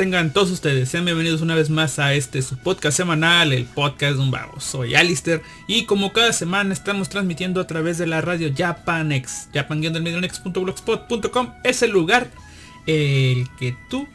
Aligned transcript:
tengan 0.00 0.32
todos 0.32 0.50
ustedes. 0.50 0.88
Sean 0.88 1.04
bienvenidos 1.04 1.42
una 1.42 1.54
vez 1.54 1.68
más 1.68 1.98
a 1.98 2.14
este 2.14 2.40
su 2.40 2.56
podcast 2.56 2.96
semanal, 2.96 3.52
el 3.52 3.66
podcast 3.66 4.14
de 4.14 4.22
un 4.22 4.30
babo. 4.30 4.58
Soy 4.58 4.94
Alister 4.94 5.42
y 5.66 5.84
como 5.84 6.14
cada 6.14 6.32
semana 6.32 6.72
estamos 6.72 7.10
transmitiendo 7.10 7.60
a 7.60 7.66
través 7.66 7.98
de 7.98 8.06
la 8.06 8.22
radio 8.22 8.50
Japanex. 8.56 9.50
japan 9.52 9.82
es 11.64 11.82
el 11.82 11.90
lugar 11.90 12.30
el 12.86 13.46
que 13.58 13.76
tú 13.90 14.08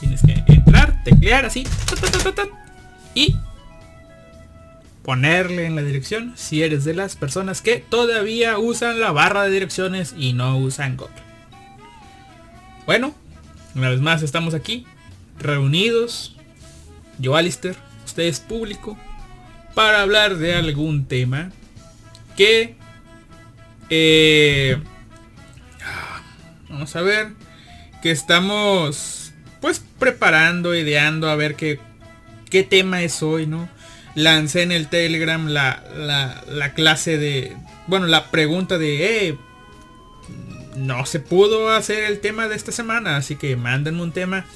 tienes 0.00 0.22
que 0.22 0.42
entrar, 0.46 1.04
teclear 1.04 1.44
así 1.44 1.66
y 3.14 3.36
ponerle 5.02 5.66
en 5.66 5.76
la 5.76 5.82
dirección 5.82 6.32
si 6.36 6.62
eres 6.62 6.86
de 6.86 6.94
las 6.94 7.16
personas 7.16 7.60
que 7.60 7.84
todavía 7.86 8.58
usan 8.58 8.98
la 8.98 9.12
barra 9.12 9.42
de 9.42 9.50
direcciones 9.50 10.14
y 10.16 10.32
no 10.32 10.56
usan 10.56 10.96
Google. 10.96 11.12
Bueno, 12.86 13.14
una 13.74 13.90
vez 13.90 14.00
más 14.00 14.22
estamos 14.22 14.54
aquí, 14.54 14.84
reunidos, 15.38 16.36
yo 17.18 17.36
Alistair, 17.36 17.76
ustedes 18.04 18.40
público, 18.40 18.98
para 19.74 20.02
hablar 20.02 20.36
de 20.36 20.54
algún 20.54 21.06
tema 21.06 21.52
que... 22.36 22.76
Eh, 23.90 24.76
vamos 26.68 26.94
a 26.94 27.02
ver, 27.02 27.32
que 28.02 28.10
estamos 28.10 29.32
pues 29.60 29.82
preparando, 29.98 30.74
ideando 30.74 31.28
a 31.28 31.36
ver 31.36 31.54
qué, 31.54 31.78
qué 32.48 32.62
tema 32.62 33.02
es 33.02 33.22
hoy, 33.22 33.46
¿no? 33.46 33.68
Lancé 34.14 34.62
en 34.62 34.72
el 34.72 34.88
Telegram 34.88 35.46
la, 35.46 35.84
la, 35.96 36.42
la 36.48 36.72
clase 36.74 37.18
de... 37.18 37.56
Bueno, 37.86 38.06
la 38.06 38.30
pregunta 38.30 38.78
de, 38.78 39.28
eh, 39.28 39.38
no 40.80 41.06
se 41.06 41.20
pudo 41.20 41.70
hacer 41.70 42.04
el 42.04 42.20
tema 42.20 42.48
de 42.48 42.56
esta 42.56 42.72
semana, 42.72 43.16
así 43.16 43.36
que 43.36 43.56
mándenme 43.56 44.02
un 44.02 44.12
tema. 44.12 44.46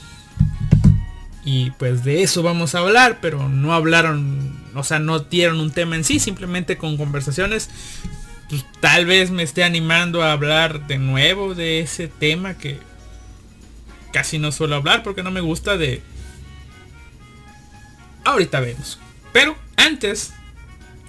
Y 1.44 1.70
pues 1.72 2.04
de 2.04 2.22
eso 2.22 2.42
vamos 2.42 2.74
a 2.74 2.78
hablar, 2.78 3.18
pero 3.20 3.48
no 3.48 3.74
hablaron, 3.74 4.58
o 4.74 4.82
sea, 4.82 4.98
no 4.98 5.20
dieron 5.20 5.60
un 5.60 5.70
tema 5.70 5.96
en 5.96 6.04
sí, 6.04 6.18
simplemente 6.18 6.78
con 6.78 6.96
conversaciones. 6.96 7.68
Pues, 8.48 8.64
tal 8.80 9.04
vez 9.04 9.30
me 9.30 9.42
esté 9.42 9.64
animando 9.64 10.22
a 10.22 10.32
hablar 10.32 10.86
de 10.86 10.98
nuevo 10.98 11.54
de 11.54 11.80
ese 11.80 12.08
tema 12.08 12.54
que 12.54 12.78
casi 14.12 14.38
no 14.38 14.52
suelo 14.52 14.76
hablar 14.76 15.02
porque 15.02 15.22
no 15.22 15.30
me 15.30 15.40
gusta 15.40 15.76
de... 15.76 16.02
Ahorita 18.24 18.60
vemos. 18.60 18.98
Pero 19.32 19.56
antes, 19.76 20.32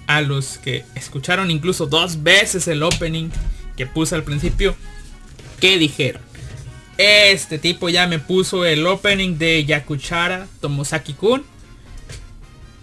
a 0.06 0.20
los 0.20 0.58
que 0.58 0.84
escucharon 0.94 1.50
incluso 1.50 1.86
dos 1.86 2.22
veces 2.22 2.68
el 2.68 2.82
opening 2.82 3.30
que 3.76 3.86
puse 3.86 4.14
al 4.14 4.24
principio, 4.24 4.74
¿Qué 5.60 5.78
dijeron? 5.78 6.22
Este 6.98 7.58
tipo 7.58 7.88
ya 7.88 8.06
me 8.06 8.18
puso 8.18 8.64
el 8.64 8.86
opening 8.86 9.36
de 9.38 9.64
Yakuchara 9.64 10.46
Tomosaki-kun. 10.60 11.44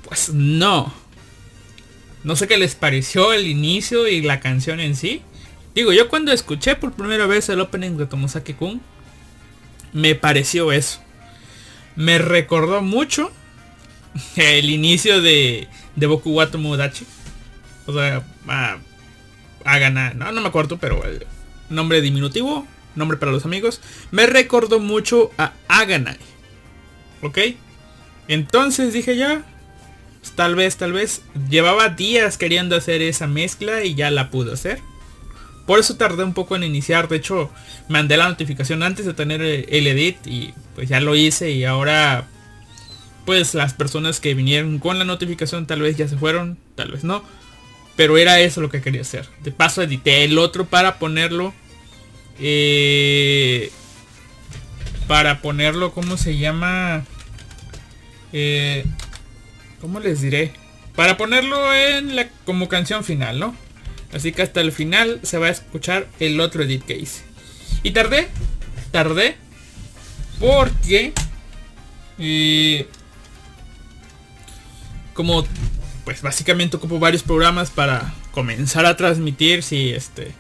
Pues 0.04 0.30
no. 0.30 0.94
No 2.24 2.36
sé 2.36 2.48
qué 2.48 2.58
les 2.58 2.76
pareció 2.76 3.34
el 3.34 3.48
inicio 3.48 4.08
y 4.08 4.22
la 4.22 4.40
canción 4.40 4.80
en 4.80 4.96
sí. 4.96 5.22
Digo, 5.76 5.92
yo 5.94 6.10
cuando 6.10 6.32
escuché 6.32 6.76
por 6.76 6.94
primera 6.94 7.26
vez 7.26 7.50
el 7.50 7.60
opening 7.60 7.98
de 7.98 8.06
Tomosaki-kun, 8.06 8.82
me 9.92 10.16
pareció 10.16 10.72
eso. 10.72 11.00
Me 11.96 12.18
recordó 12.20 12.82
mucho 12.82 13.32
el 14.36 14.70
inicio 14.70 15.22
de, 15.22 15.68
de 15.96 16.06
Boku 16.06 16.32
wa 16.32 16.50
Tomodachi. 16.50 17.06
O 17.88 17.94
sea, 17.94 18.24
a, 18.48 18.78
a 19.66 19.78
ganar. 19.80 20.16
No, 20.16 20.32
no 20.32 20.42
me 20.42 20.48
acuerdo, 20.48 20.78
pero 20.78 21.02
nombre 21.74 22.02
diminutivo, 22.02 22.68
nombre 22.96 23.18
para 23.18 23.32
los 23.32 23.46
amigos, 23.46 23.82
me 24.12 24.26
recordó 24.26 24.80
mucho 24.80 25.32
a 25.38 25.54
Aganai. 25.68 26.18
¿Ok? 27.22 27.40
Entonces 28.28 28.94
dije 28.94 29.16
ya, 29.18 29.44
pues, 30.22 30.32
tal 30.36 30.56
vez, 30.56 30.78
tal 30.78 30.94
vez, 30.94 31.22
llevaba 31.50 31.90
días 31.90 32.38
queriendo 32.38 32.78
hacer 32.78 33.02
esa 33.02 33.28
mezcla 33.28 33.84
y 33.84 33.96
ya 33.96 34.10
la 34.10 34.30
pude 34.32 34.54
hacer. 34.54 34.80
Por 35.66 35.80
eso 35.80 35.98
tardé 35.98 36.24
un 36.24 36.34
poco 36.34 36.56
en 36.56 36.64
iniciar, 36.64 37.08
de 37.08 37.18
hecho 37.18 37.50
mandé 37.88 38.18
la 38.18 38.28
notificación 38.28 38.84
antes 38.84 39.06
de 39.06 39.14
tener 39.14 39.42
el 39.42 39.88
edit 39.88 40.18
y 40.26 40.54
pues 40.76 40.90
ya 40.90 41.00
lo 41.00 41.16
hice 41.16 41.52
y 41.52 41.64
ahora 41.64 42.28
pues 43.26 43.54
las 43.54 43.74
personas 43.74 44.20
que 44.20 44.34
vinieron 44.34 44.80
con 44.80 45.00
la 45.00 45.06
notificación 45.06 45.66
tal 45.66 45.82
vez 45.82 45.96
ya 45.96 46.08
se 46.08 46.18
fueron, 46.18 46.58
tal 46.76 46.92
vez 46.92 47.04
no. 47.04 47.24
Pero 47.96 48.18
era 48.18 48.40
eso 48.40 48.60
lo 48.60 48.70
que 48.70 48.82
quería 48.82 49.02
hacer. 49.02 49.28
De 49.44 49.52
paso 49.52 49.82
edité 49.82 50.24
el 50.24 50.38
otro 50.38 50.66
para 50.66 51.00
ponerlo 51.00 51.54
eh, 52.40 53.72
para 55.08 55.42
ponerlo, 55.42 55.94
¿cómo 55.94 56.18
se 56.18 56.38
llama? 56.38 57.06
Eh, 58.32 58.86
¿Cómo 59.82 60.00
les 60.00 60.22
diré? 60.22 60.54
Para 60.96 61.18
ponerlo 61.18 61.74
en 61.74 62.16
la, 62.16 62.30
como 62.46 62.70
canción 62.70 63.04
final, 63.04 63.40
¿no? 63.40 63.56
Así 64.14 64.32
que 64.32 64.44
hasta 64.44 64.62
el 64.62 64.72
final 64.72 65.20
se 65.24 65.38
va 65.38 65.48
a 65.48 65.52
escuchar 65.52 66.08
el 66.20 66.40
otro 66.40 66.64
edit 66.64 66.84
que 66.84 66.98
hice. 66.98 67.24
Y 67.82 67.92
tardé, 67.92 68.28
tardé, 68.92 69.38
porque... 70.40 71.14
Eh, 72.20 72.88
como 75.14 75.46
pues 76.06 76.22
básicamente 76.22 76.78
ocupo 76.78 77.00
varios 77.00 77.24
programas 77.24 77.70
para 77.70 78.14
comenzar 78.32 78.86
a 78.86 78.98
transmitir 78.98 79.64
si 79.64 79.90
este 79.90 80.34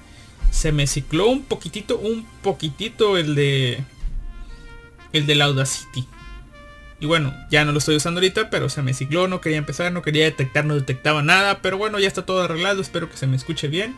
se 0.54 0.72
me 0.72 0.86
cicló 0.86 1.28
un 1.28 1.44
poquitito 1.44 1.98
un 1.98 2.26
poquitito 2.44 3.18
el 3.18 3.34
de 3.34 3.84
el 5.12 5.26
de 5.26 5.36
la 5.36 5.46
Audacity 5.46 6.08
y 7.00 7.06
bueno 7.08 7.34
ya 7.50 7.66
no 7.66 7.72
lo 7.72 7.80
estoy 7.80 7.96
usando 7.96 8.20
ahorita 8.20 8.52
pero 8.52 8.70
se 8.70 8.84
me 8.84 8.94
cicló 8.94 9.28
no 9.28 9.42
quería 9.42 9.58
empezar 9.58 9.92
no 9.92 10.04
quería 10.04 10.26
detectar 10.26 10.64
no 10.64 10.76
detectaba 10.76 11.24
nada 11.24 11.60
pero 11.62 11.78
bueno 11.80 12.00
ya 12.00 12.08
está 12.08 12.26
todo 12.26 12.44
arreglado 12.44 12.82
espero 12.82 13.10
que 13.10 13.18
se 13.18 13.26
me 13.26 13.36
escuche 13.36 13.68
bien 13.68 13.96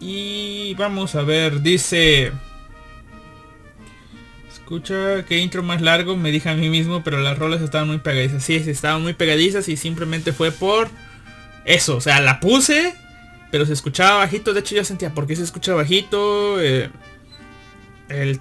y 0.00 0.74
vamos 0.74 1.14
a 1.14 1.22
ver 1.22 1.60
dice 1.60 2.32
Escucha, 4.50 5.26
qué 5.26 5.40
intro 5.40 5.62
más 5.62 5.82
largo, 5.82 6.16
me 6.16 6.30
dije 6.30 6.48
a 6.48 6.54
mí 6.54 6.70
mismo, 6.70 7.04
pero 7.04 7.20
las 7.20 7.38
rolas 7.38 7.60
estaban 7.60 7.86
muy 7.86 7.98
pegadizas. 7.98 8.42
Sí, 8.42 8.54
estaban 8.54 9.02
muy 9.02 9.12
pegadizas 9.12 9.68
y 9.68 9.76
simplemente 9.76 10.32
fue 10.32 10.52
por 10.52 10.88
eso. 11.66 11.98
O 11.98 12.00
sea, 12.00 12.22
la 12.22 12.40
puse, 12.40 12.94
pero 13.54 13.66
se 13.66 13.72
escuchaba 13.72 14.18
bajito. 14.18 14.52
De 14.52 14.58
hecho, 14.58 14.74
yo 14.74 14.82
sentía, 14.82 15.14
¿por 15.14 15.28
qué 15.28 15.36
se 15.36 15.44
escucha 15.44 15.74
bajito? 15.74 16.60
Eh, 16.60 16.90
el 18.08 18.40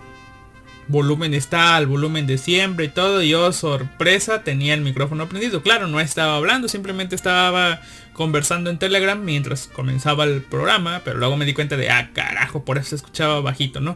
volumen 0.87 1.35
está 1.35 1.75
al 1.75 1.85
volumen 1.85 2.25
de 2.25 2.39
siempre 2.39 2.85
y 2.85 2.87
todo. 2.87 3.21
Y 3.21 3.29
yo, 3.29 3.51
sorpresa, 3.53 4.41
tenía 4.41 4.73
el 4.73 4.81
micrófono 4.81 5.29
prendido. 5.29 5.61
Claro, 5.61 5.85
no 5.85 5.99
estaba 5.99 6.35
hablando, 6.37 6.67
simplemente 6.67 7.13
estaba 7.13 7.79
conversando 8.13 8.71
en 8.71 8.79
Telegram 8.79 9.23
mientras 9.23 9.67
comenzaba 9.67 10.23
el 10.23 10.41
programa. 10.41 11.03
Pero 11.05 11.19
luego 11.19 11.37
me 11.37 11.45
di 11.45 11.53
cuenta 11.53 11.77
de, 11.77 11.91
ah, 11.91 12.09
carajo, 12.11 12.65
por 12.65 12.79
eso 12.79 12.89
se 12.89 12.95
escuchaba 12.95 13.39
bajito, 13.39 13.81
¿no? 13.81 13.95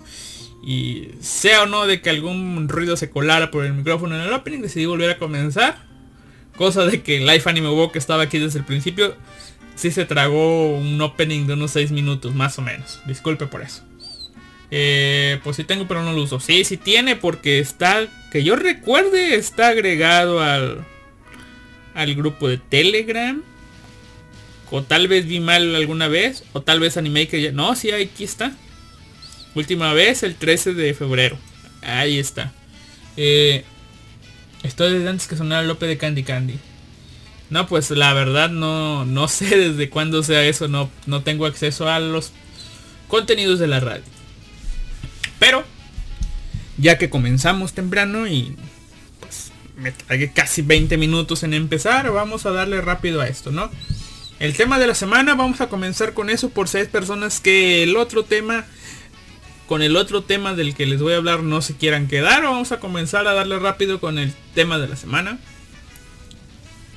Y 0.63 1.09
sea 1.19 1.63
o 1.63 1.65
no 1.65 1.87
de 1.87 1.99
que 1.99 2.11
algún 2.11 2.69
ruido 2.69 2.95
se 2.95 3.09
colara 3.09 3.49
por 3.49 3.65
el 3.65 3.73
micrófono 3.73 4.15
en 4.15 4.21
el 4.21 4.33
opening, 4.33 4.61
decidí 4.61 4.85
volver 4.85 5.09
a 5.09 5.17
comenzar. 5.17 5.79
Cosa 6.57 6.85
de 6.85 7.01
que 7.01 7.21
Life 7.21 7.49
Anime 7.49 7.71
Walk 7.71 7.95
estaba 7.95 8.21
aquí 8.21 8.37
desde 8.37 8.59
el 8.59 8.65
principio. 8.65 9.15
Sí 9.77 9.91
se 9.91 10.06
tragó 10.06 10.75
un 10.75 11.00
opening 11.00 11.45
de 11.45 11.53
unos 11.53 11.71
6 11.71 11.91
minutos 11.91 12.33
más 12.33 12.57
o 12.57 12.63
menos. 12.63 13.00
Disculpe 13.06 13.45
por 13.45 13.62
eso. 13.62 13.83
Eh, 14.71 15.39
pues 15.44 15.56
sí 15.56 15.63
tengo 15.63 15.88
pero 15.88 16.03
no 16.03 16.13
lo 16.13 16.24
uso. 16.24 16.39
Sí, 16.39 16.65
sí 16.65 16.77
tiene 16.77 17.15
porque 17.15 17.59
está, 17.59 18.07
que 18.31 18.44
yo 18.44 18.56
recuerde, 18.56 19.35
está 19.35 19.69
agregado 19.69 20.41
al, 20.41 20.83
al 21.94 22.15
grupo 22.15 22.50
de 22.50 22.57
Telegram. 22.57 23.44
O 24.71 24.81
tal 24.81 25.07
vez 25.07 25.27
vi 25.27 25.39
mal 25.39 25.75
alguna 25.75 26.07
vez. 26.07 26.44
O 26.53 26.62
tal 26.62 26.80
vez 26.80 26.97
Animaker 26.97 27.39
ya... 27.39 27.51
No, 27.51 27.75
sí, 27.75 27.91
aquí 27.91 28.23
está. 28.23 28.51
Última 29.53 29.94
vez 29.94 30.23
el 30.23 30.35
13 30.35 30.73
de 30.73 30.95
febrero. 30.95 31.38
Ahí 31.83 32.18
está. 32.18 32.51
Eh, 33.15 33.63
estoy 34.63 34.94
desde 34.94 35.07
antes 35.07 35.27
que 35.27 35.38
sonara 35.38 35.63
Lope 35.63 35.85
de 35.85 35.97
Candy 35.99 36.23
Candy. 36.23 36.59
No, 37.49 37.68
pues 37.68 37.89
la 37.92 38.13
verdad 38.13 38.49
no, 38.49 39.06
no 39.06 39.27
sé 39.27 39.45
desde 39.57 39.89
cuándo 39.89 40.23
sea 40.23 40.44
eso. 40.44 40.68
No, 40.68 40.89
no 41.06 41.23
tengo 41.23 41.45
acceso 41.45 41.89
a 41.89 41.99
los 41.99 42.31
contenidos 43.07 43.59
de 43.59 43.68
la 43.68 43.80
radio. 43.80 44.04
Pero, 45.39 45.63
ya 46.77 46.97
que 46.97 47.09
comenzamos 47.09 47.73
temprano 47.73 48.27
y 48.27 48.56
pues 49.19 49.51
me 49.77 49.92
tragué 49.92 50.31
casi 50.31 50.61
20 50.61 50.97
minutos 50.97 51.44
en 51.44 51.54
empezar, 51.54 52.11
vamos 52.11 52.45
a 52.45 52.51
darle 52.51 52.81
rápido 52.81 53.21
a 53.21 53.27
esto, 53.27 53.51
¿no? 53.51 53.69
El 54.39 54.56
tema 54.56 54.77
de 54.77 54.87
la 54.87 54.95
semana, 54.95 55.35
vamos 55.35 55.61
a 55.61 55.69
comenzar 55.69 56.13
con 56.13 56.30
eso 56.30 56.49
por 56.49 56.68
seis 56.68 56.87
personas 56.87 57.39
que 57.39 57.83
el 57.83 57.97
otro 57.97 58.23
tema 58.23 58.66
con 59.68 59.81
el 59.81 59.97
otro 59.97 60.23
tema 60.23 60.54
del 60.54 60.73
que 60.73 60.85
les 60.85 61.01
voy 61.01 61.13
a 61.13 61.18
hablar 61.18 61.44
no 61.44 61.61
se 61.61 61.75
quieran 61.75 62.07
quedar. 62.07 62.44
Vamos 62.44 62.71
a 62.71 62.80
comenzar 62.80 63.27
a 63.27 63.33
darle 63.33 63.59
rápido 63.59 63.99
con 63.99 64.18
el 64.18 64.33
tema 64.56 64.80
de 64.80 64.87
la 64.87 64.95
semana. 64.95 65.39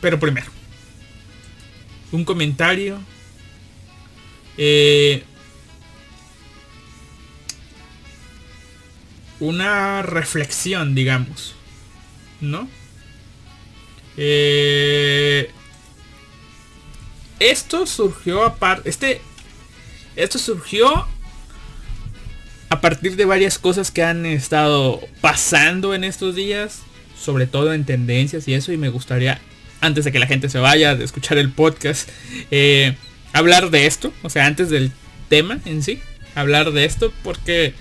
Pero 0.01 0.19
primero, 0.19 0.51
un 2.13 2.25
comentario. 2.25 2.99
Eh, 4.57 5.25
una 9.39 10.03
reflexión, 10.03 10.95
digamos. 10.95 11.55
¿No? 12.41 12.69
Eh, 14.17 15.51
esto 17.39 17.87
surgió 17.87 18.45
aparte. 18.45 18.89
Este. 18.89 19.21
Esto 20.17 20.39
surgió 20.39 21.07
a 22.69 22.81
partir 22.81 23.17
de 23.17 23.25
varias 23.25 23.59
cosas 23.59 23.91
que 23.91 24.03
han 24.03 24.27
estado 24.27 25.01
pasando 25.21 25.95
en 25.95 26.05
estos 26.05 26.35
días, 26.35 26.83
sobre 27.19 27.47
todo 27.47 27.73
en 27.73 27.85
tendencias 27.85 28.47
y 28.47 28.55
eso, 28.55 28.73
y 28.73 28.77
me 28.77 28.89
gustaría, 28.89 29.41
antes 29.81 30.05
de 30.05 30.13
que 30.13 30.19
la 30.19 30.27
gente 30.27 30.49
se 30.49 30.59
vaya 30.59 30.95
de 30.95 31.05
escuchar 31.05 31.39
el 31.39 31.51
podcast, 31.51 32.09
eh, 32.51 32.97
hablar 33.33 33.71
de 33.71 33.87
esto, 33.87 34.13
o 34.23 34.31
sea, 34.31 34.47
antes 34.47 34.71
del 34.71 34.93
tema 35.29 35.59
en 35.65 35.83
sí, 35.83 36.01
hablar 36.35 36.73
de 36.73 36.85
esto, 36.85 37.13
porque 37.23 37.75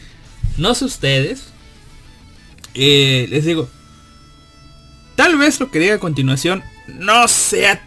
no 0.57 0.75
sé 0.75 0.85
ustedes, 0.85 1.49
eh, 2.73 3.27
les 3.29 3.45
digo, 3.45 3.69
tal 5.15 5.37
vez 5.37 5.59
lo 5.59 5.71
que 5.71 5.79
diga 5.79 5.95
a 5.95 5.99
continuación 5.99 6.63
no 6.87 7.27
sea 7.27 7.81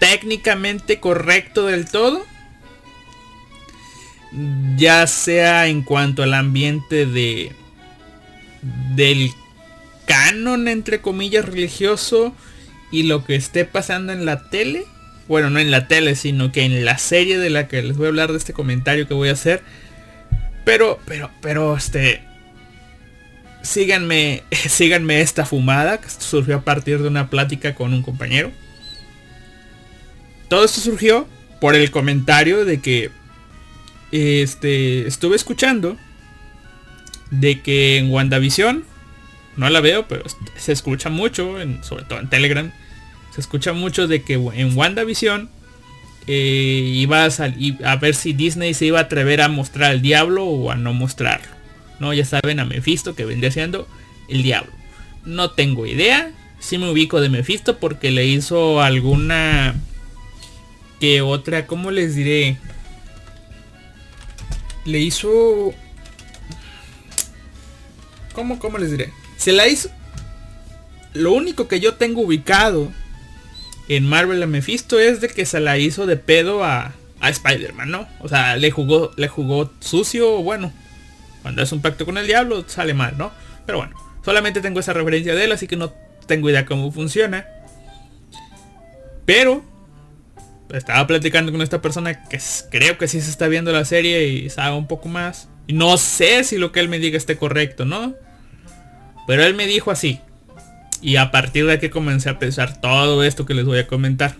técnicamente 0.00 1.00
correcto 1.00 1.66
del 1.66 1.86
todo, 1.90 2.26
ya 4.76 5.06
sea 5.06 5.68
en 5.68 5.82
cuanto 5.82 6.22
al 6.22 6.34
ambiente 6.34 7.06
de 7.06 7.52
del 8.94 9.30
canon 10.06 10.68
entre 10.68 11.00
comillas 11.00 11.44
religioso 11.44 12.34
y 12.90 13.04
lo 13.04 13.24
que 13.24 13.34
esté 13.36 13.64
pasando 13.64 14.12
en 14.12 14.24
la 14.26 14.48
tele. 14.50 14.86
Bueno 15.28 15.50
no 15.50 15.58
en 15.58 15.70
la 15.70 15.88
tele 15.88 16.16
sino 16.16 16.52
que 16.52 16.62
en 16.62 16.84
la 16.84 16.98
serie 16.98 17.38
de 17.38 17.50
la 17.50 17.68
que 17.68 17.82
les 17.82 17.96
voy 17.96 18.06
a 18.06 18.08
hablar 18.08 18.32
de 18.32 18.38
este 18.38 18.52
comentario 18.52 19.08
que 19.08 19.14
voy 19.14 19.28
a 19.28 19.32
hacer. 19.32 19.62
Pero 20.64 20.98
pero 21.06 21.30
pero 21.40 21.76
este 21.76 22.22
síganme 23.62 24.42
síganme 24.50 25.20
esta 25.20 25.46
fumada 25.46 26.00
que 26.00 26.08
surgió 26.10 26.56
a 26.56 26.62
partir 26.62 27.00
de 27.02 27.08
una 27.08 27.30
plática 27.30 27.74
con 27.74 27.92
un 27.92 28.02
compañero. 28.02 28.52
Todo 30.48 30.64
esto 30.64 30.80
surgió 30.80 31.26
por 31.60 31.74
el 31.74 31.90
comentario 31.90 32.64
de 32.64 32.80
que 32.80 33.10
este, 34.12 35.06
estuve 35.06 35.34
escuchando 35.34 35.96
de 37.30 37.60
que 37.62 37.98
en 37.98 38.10
WandaVision, 38.12 38.84
no 39.56 39.68
la 39.70 39.80
veo, 39.80 40.06
pero 40.08 40.24
se 40.56 40.72
escucha 40.72 41.10
mucho, 41.10 41.60
en, 41.60 41.82
sobre 41.84 42.04
todo 42.04 42.20
en 42.20 42.28
Telegram, 42.28 42.72
se 43.34 43.40
escucha 43.40 43.72
mucho 43.72 44.06
de 44.06 44.22
que 44.22 44.34
en 44.34 44.76
WandaVision 44.76 45.48
eh, 46.26 46.92
iba 46.94 47.24
a, 47.24 47.30
salir, 47.30 47.84
a 47.84 47.96
ver 47.96 48.14
si 48.14 48.32
Disney 48.32 48.74
se 48.74 48.86
iba 48.86 48.98
a 48.98 49.02
atrever 49.02 49.40
a 49.40 49.48
mostrar 49.48 49.90
al 49.90 50.02
diablo 50.02 50.44
o 50.44 50.70
a 50.70 50.76
no 50.76 50.92
mostrarlo. 50.92 51.52
No, 52.00 52.12
ya 52.12 52.24
saben 52.24 52.60
a 52.60 52.64
Mephisto 52.64 53.14
que 53.14 53.24
vendría 53.24 53.50
siendo 53.50 53.88
el 54.28 54.42
diablo. 54.42 54.72
No 55.24 55.50
tengo 55.50 55.86
idea. 55.86 56.32
Si 56.58 56.78
me 56.78 56.90
ubico 56.90 57.20
de 57.20 57.28
Mephisto 57.28 57.78
porque 57.78 58.10
le 58.10 58.26
hizo 58.26 58.82
alguna 58.82 59.74
que 60.98 61.20
otra, 61.20 61.66
¿cómo 61.66 61.90
les 61.90 62.14
diré? 62.14 62.56
le 64.84 64.98
hizo... 65.00 65.72
¿Cómo, 68.34 68.58
¿Cómo 68.58 68.78
les 68.78 68.90
diré? 68.90 69.12
Se 69.44 69.52
la 69.52 69.68
hizo... 69.68 69.90
Lo 71.12 71.34
único 71.34 71.68
que 71.68 71.78
yo 71.78 71.96
tengo 71.96 72.22
ubicado 72.22 72.90
en 73.90 74.06
Marvel 74.06 74.42
a 74.42 74.46
Mephisto 74.46 74.98
es 74.98 75.20
de 75.20 75.28
que 75.28 75.44
se 75.44 75.60
la 75.60 75.76
hizo 75.76 76.06
de 76.06 76.16
pedo 76.16 76.64
a, 76.64 76.94
Spider-Man, 77.20 77.90
¿no? 77.90 78.08
O 78.20 78.28
sea, 78.30 78.56
le 78.56 78.70
jugó, 78.70 79.10
le 79.18 79.28
jugó 79.28 79.70
sucio, 79.80 80.42
bueno. 80.42 80.72
Cuando 81.42 81.60
es 81.60 81.72
un 81.72 81.82
pacto 81.82 82.06
con 82.06 82.16
el 82.16 82.26
diablo 82.26 82.64
sale 82.66 82.94
mal, 82.94 83.18
¿no? 83.18 83.32
Pero 83.66 83.76
bueno, 83.76 83.94
solamente 84.24 84.62
tengo 84.62 84.80
esa 84.80 84.94
referencia 84.94 85.34
de 85.34 85.44
él, 85.44 85.52
así 85.52 85.66
que 85.66 85.76
no 85.76 85.92
tengo 86.26 86.48
idea 86.48 86.64
cómo 86.64 86.90
funciona. 86.90 87.46
Pero, 89.26 89.62
estaba 90.72 91.06
platicando 91.06 91.52
con 91.52 91.60
esta 91.60 91.82
persona 91.82 92.26
que 92.28 92.40
creo 92.70 92.96
que 92.96 93.08
sí 93.08 93.20
se 93.20 93.28
está 93.28 93.48
viendo 93.48 93.72
la 93.72 93.84
serie 93.84 94.26
y 94.26 94.48
sabe 94.48 94.74
un 94.74 94.86
poco 94.86 95.10
más. 95.10 95.50
Y 95.66 95.74
no 95.74 95.98
sé 95.98 96.44
si 96.44 96.56
lo 96.56 96.72
que 96.72 96.80
él 96.80 96.88
me 96.88 96.98
diga 96.98 97.18
esté 97.18 97.36
correcto, 97.36 97.84
¿no? 97.84 98.14
Pero 99.26 99.44
él 99.44 99.54
me 99.54 99.66
dijo 99.66 99.90
así. 99.90 100.20
Y 101.00 101.16
a 101.16 101.30
partir 101.30 101.66
de 101.66 101.74
aquí 101.74 101.88
comencé 101.90 102.30
a 102.30 102.38
pensar 102.38 102.80
todo 102.80 103.24
esto 103.24 103.46
que 103.46 103.54
les 103.54 103.64
voy 103.64 103.78
a 103.78 103.86
comentar. 103.86 104.36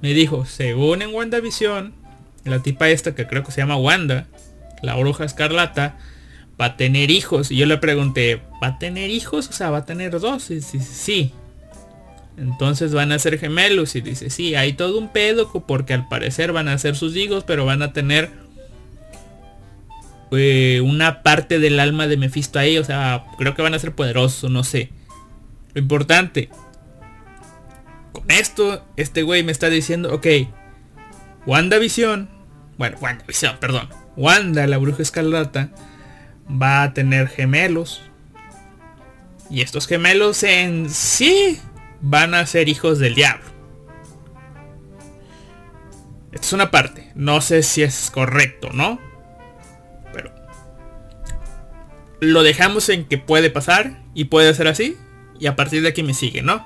Me 0.00 0.12
dijo, 0.12 0.44
según 0.44 1.02
en 1.02 1.14
WandaVision, 1.14 1.94
la 2.44 2.60
tipa 2.60 2.88
esta 2.88 3.14
que 3.14 3.26
creo 3.26 3.44
que 3.44 3.52
se 3.52 3.60
llama 3.60 3.76
Wanda, 3.76 4.26
la 4.82 4.96
bruja 4.96 5.24
escarlata, 5.24 5.96
va 6.60 6.66
a 6.66 6.76
tener 6.76 7.10
hijos. 7.10 7.50
Y 7.50 7.56
yo 7.56 7.66
le 7.66 7.78
pregunté, 7.78 8.42
¿va 8.62 8.68
a 8.68 8.78
tener 8.78 9.10
hijos? 9.10 9.48
O 9.48 9.52
sea, 9.52 9.70
va 9.70 9.78
a 9.78 9.84
tener 9.84 10.18
dos. 10.18 10.50
Y 10.50 10.56
dice, 10.56 10.80
sí. 10.80 11.32
Entonces 12.36 12.92
van 12.92 13.12
a 13.12 13.18
ser 13.18 13.38
gemelos. 13.38 13.94
Y 13.94 14.00
dice, 14.00 14.30
sí, 14.30 14.54
hay 14.54 14.72
todo 14.72 14.98
un 14.98 15.12
pedo 15.12 15.50
porque 15.66 15.94
al 15.94 16.08
parecer 16.08 16.52
van 16.52 16.68
a 16.68 16.78
ser 16.78 16.96
sus 16.96 17.16
hijos, 17.16 17.44
pero 17.44 17.64
van 17.64 17.82
a 17.82 17.92
tener 17.92 18.30
eh, 20.32 20.80
una 20.82 21.22
parte 21.22 21.58
del 21.58 21.78
alma 21.80 22.06
de 22.06 22.16
Mephisto 22.16 22.58
ahí. 22.58 22.78
O 22.78 22.84
sea, 22.84 23.24
creo 23.38 23.54
que 23.54 23.62
van 23.62 23.74
a 23.74 23.78
ser 23.78 23.94
poderosos, 23.94 24.50
no 24.50 24.64
sé. 24.64 24.90
Lo 25.74 25.80
importante. 25.80 26.48
Con 28.12 28.30
esto, 28.30 28.84
este 28.96 29.22
güey 29.22 29.42
me 29.42 29.52
está 29.52 29.70
diciendo, 29.70 30.14
ok, 30.14 30.26
WandaVision. 31.46 32.28
Bueno, 32.78 32.98
WandaVision, 33.00 33.58
perdón. 33.58 33.88
Wanda, 34.16 34.66
la 34.66 34.78
bruja 34.78 35.02
escarlata, 35.02 35.70
va 36.50 36.82
a 36.82 36.94
tener 36.94 37.28
gemelos. 37.28 38.02
Y 39.50 39.62
estos 39.62 39.86
gemelos 39.86 40.42
en 40.42 40.90
sí 40.90 41.58
van 42.00 42.34
a 42.34 42.46
ser 42.46 42.68
hijos 42.68 42.98
del 42.98 43.14
diablo. 43.14 43.44
Esta 46.32 46.46
es 46.46 46.52
una 46.52 46.70
parte. 46.70 47.12
No 47.14 47.40
sé 47.40 47.62
si 47.62 47.82
es 47.82 48.10
correcto, 48.10 48.70
¿no? 48.72 48.98
Lo 52.22 52.44
dejamos 52.44 52.88
en 52.88 53.04
que 53.04 53.18
puede 53.18 53.50
pasar 53.50 54.00
y 54.14 54.26
puede 54.26 54.54
ser 54.54 54.68
así. 54.68 54.96
Y 55.40 55.48
a 55.48 55.56
partir 55.56 55.82
de 55.82 55.88
aquí 55.88 56.04
me 56.04 56.14
sigue, 56.14 56.40
¿no? 56.40 56.64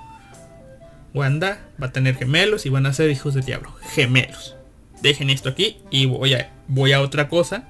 Wanda 1.14 1.66
va 1.82 1.86
a 1.86 1.92
tener 1.92 2.14
gemelos 2.14 2.66
y 2.66 2.68
van 2.68 2.84
a 2.84 2.92
ser 2.92 3.10
hijos 3.10 3.32
del 3.32 3.46
diablo. 3.46 3.74
Gemelos. 3.94 4.54
Dejen 5.00 5.30
esto 5.30 5.48
aquí 5.48 5.78
y 5.90 6.04
voy 6.04 6.34
a, 6.34 6.52
voy 6.68 6.92
a 6.92 7.00
otra 7.00 7.30
cosa. 7.30 7.66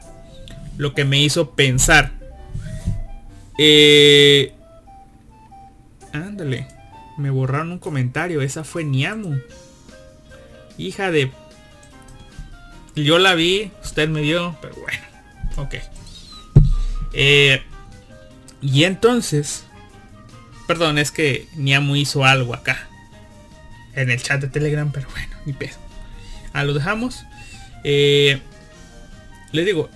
Lo 0.77 0.95
que 0.95 1.05
me 1.05 1.21
hizo 1.21 1.53
pensar. 1.53 2.11
Eh, 3.57 4.53
ándale. 6.13 6.67
Me 7.17 7.31
borraron 7.31 7.71
un 7.71 7.79
comentario. 7.79 8.43
Esa 8.43 8.65
fue 8.65 8.83
Niamu. 8.83 9.39
Hija 10.77 11.13
de... 11.13 11.31
Yo 12.97 13.21
la 13.21 13.37
vi. 13.37 13.71
Usted 13.85 14.09
me 14.09 14.23
vio. 14.23 14.57
Pero 14.61 14.75
bueno. 14.75 14.99
Ok. 15.59 15.77
Eh, 17.13 17.63
y 18.61 18.85
entonces... 18.85 19.65
Perdón, 20.67 20.99
es 20.99 21.13
que 21.13 21.49
Niamu 21.55 21.95
hizo 21.95 22.25
algo 22.25 22.53
acá. 22.53 22.89
En 23.95 24.11
el 24.11 24.21
chat 24.21 24.41
de 24.41 24.49
Telegram. 24.49 24.91
Pero 24.91 25.09
bueno, 25.11 25.37
ni 25.45 25.53
peso. 25.53 25.79
Ah, 26.53 26.65
lo 26.65 26.75
dejamos. 26.75 27.25
Eh, 27.85 28.41
le 29.53 29.65
digo, 29.65 29.89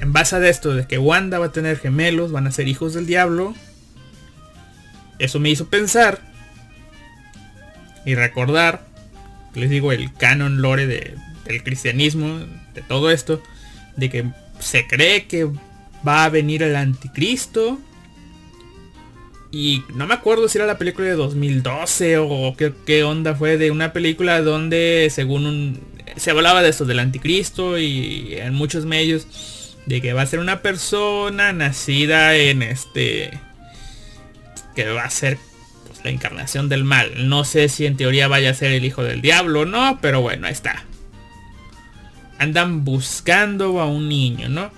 en 0.00 0.12
base 0.12 0.36
a 0.36 0.48
esto 0.48 0.74
de 0.74 0.86
que 0.86 0.98
Wanda 0.98 1.38
va 1.38 1.46
a 1.46 1.52
tener 1.52 1.78
gemelos, 1.78 2.32
van 2.32 2.46
a 2.46 2.52
ser 2.52 2.68
hijos 2.68 2.94
del 2.94 3.06
diablo. 3.06 3.54
Eso 5.18 5.40
me 5.40 5.50
hizo 5.50 5.68
pensar 5.68 6.20
y 8.04 8.14
recordar, 8.14 8.86
les 9.54 9.68
digo, 9.68 9.92
el 9.92 10.12
canon 10.14 10.62
lore 10.62 10.86
de, 10.86 11.14
del 11.44 11.62
cristianismo, 11.62 12.38
de 12.74 12.82
todo 12.82 13.10
esto, 13.10 13.42
de 13.96 14.08
que 14.08 14.24
se 14.60 14.86
cree 14.86 15.26
que 15.26 15.50
va 16.06 16.24
a 16.24 16.28
venir 16.28 16.62
el 16.62 16.76
anticristo. 16.76 17.78
Y 19.50 19.82
no 19.94 20.06
me 20.06 20.14
acuerdo 20.14 20.48
si 20.48 20.58
era 20.58 20.66
la 20.66 20.78
película 20.78 21.06
de 21.06 21.14
2012 21.14 22.18
o 22.18 22.54
qué, 22.56 22.72
qué 22.84 23.02
onda 23.02 23.34
fue 23.34 23.56
de 23.56 23.70
una 23.70 23.92
película 23.92 24.42
donde 24.42 25.08
según 25.10 25.46
un, 25.46 25.80
se 26.16 26.30
hablaba 26.30 26.62
de 26.62 26.68
esto 26.68 26.84
del 26.84 26.98
anticristo 26.98 27.78
y 27.78 28.34
en 28.34 28.54
muchos 28.54 28.84
medios 28.84 29.74
de 29.86 30.02
que 30.02 30.12
va 30.12 30.22
a 30.22 30.26
ser 30.26 30.40
una 30.40 30.60
persona 30.60 31.52
nacida 31.52 32.36
en 32.36 32.62
este 32.62 33.30
que 34.74 34.90
va 34.90 35.04
a 35.04 35.10
ser 35.10 35.38
pues, 35.86 36.04
la 36.04 36.10
encarnación 36.10 36.68
del 36.68 36.84
mal. 36.84 37.28
No 37.28 37.44
sé 37.44 37.68
si 37.68 37.86
en 37.86 37.96
teoría 37.96 38.28
vaya 38.28 38.50
a 38.50 38.54
ser 38.54 38.72
el 38.72 38.84
hijo 38.84 39.02
del 39.02 39.22
diablo 39.22 39.60
o 39.60 39.64
no, 39.64 39.98
pero 40.02 40.20
bueno, 40.20 40.46
ahí 40.46 40.52
está. 40.52 40.84
Andan 42.38 42.84
buscando 42.84 43.80
a 43.80 43.86
un 43.86 44.08
niño, 44.08 44.48
¿no? 44.48 44.70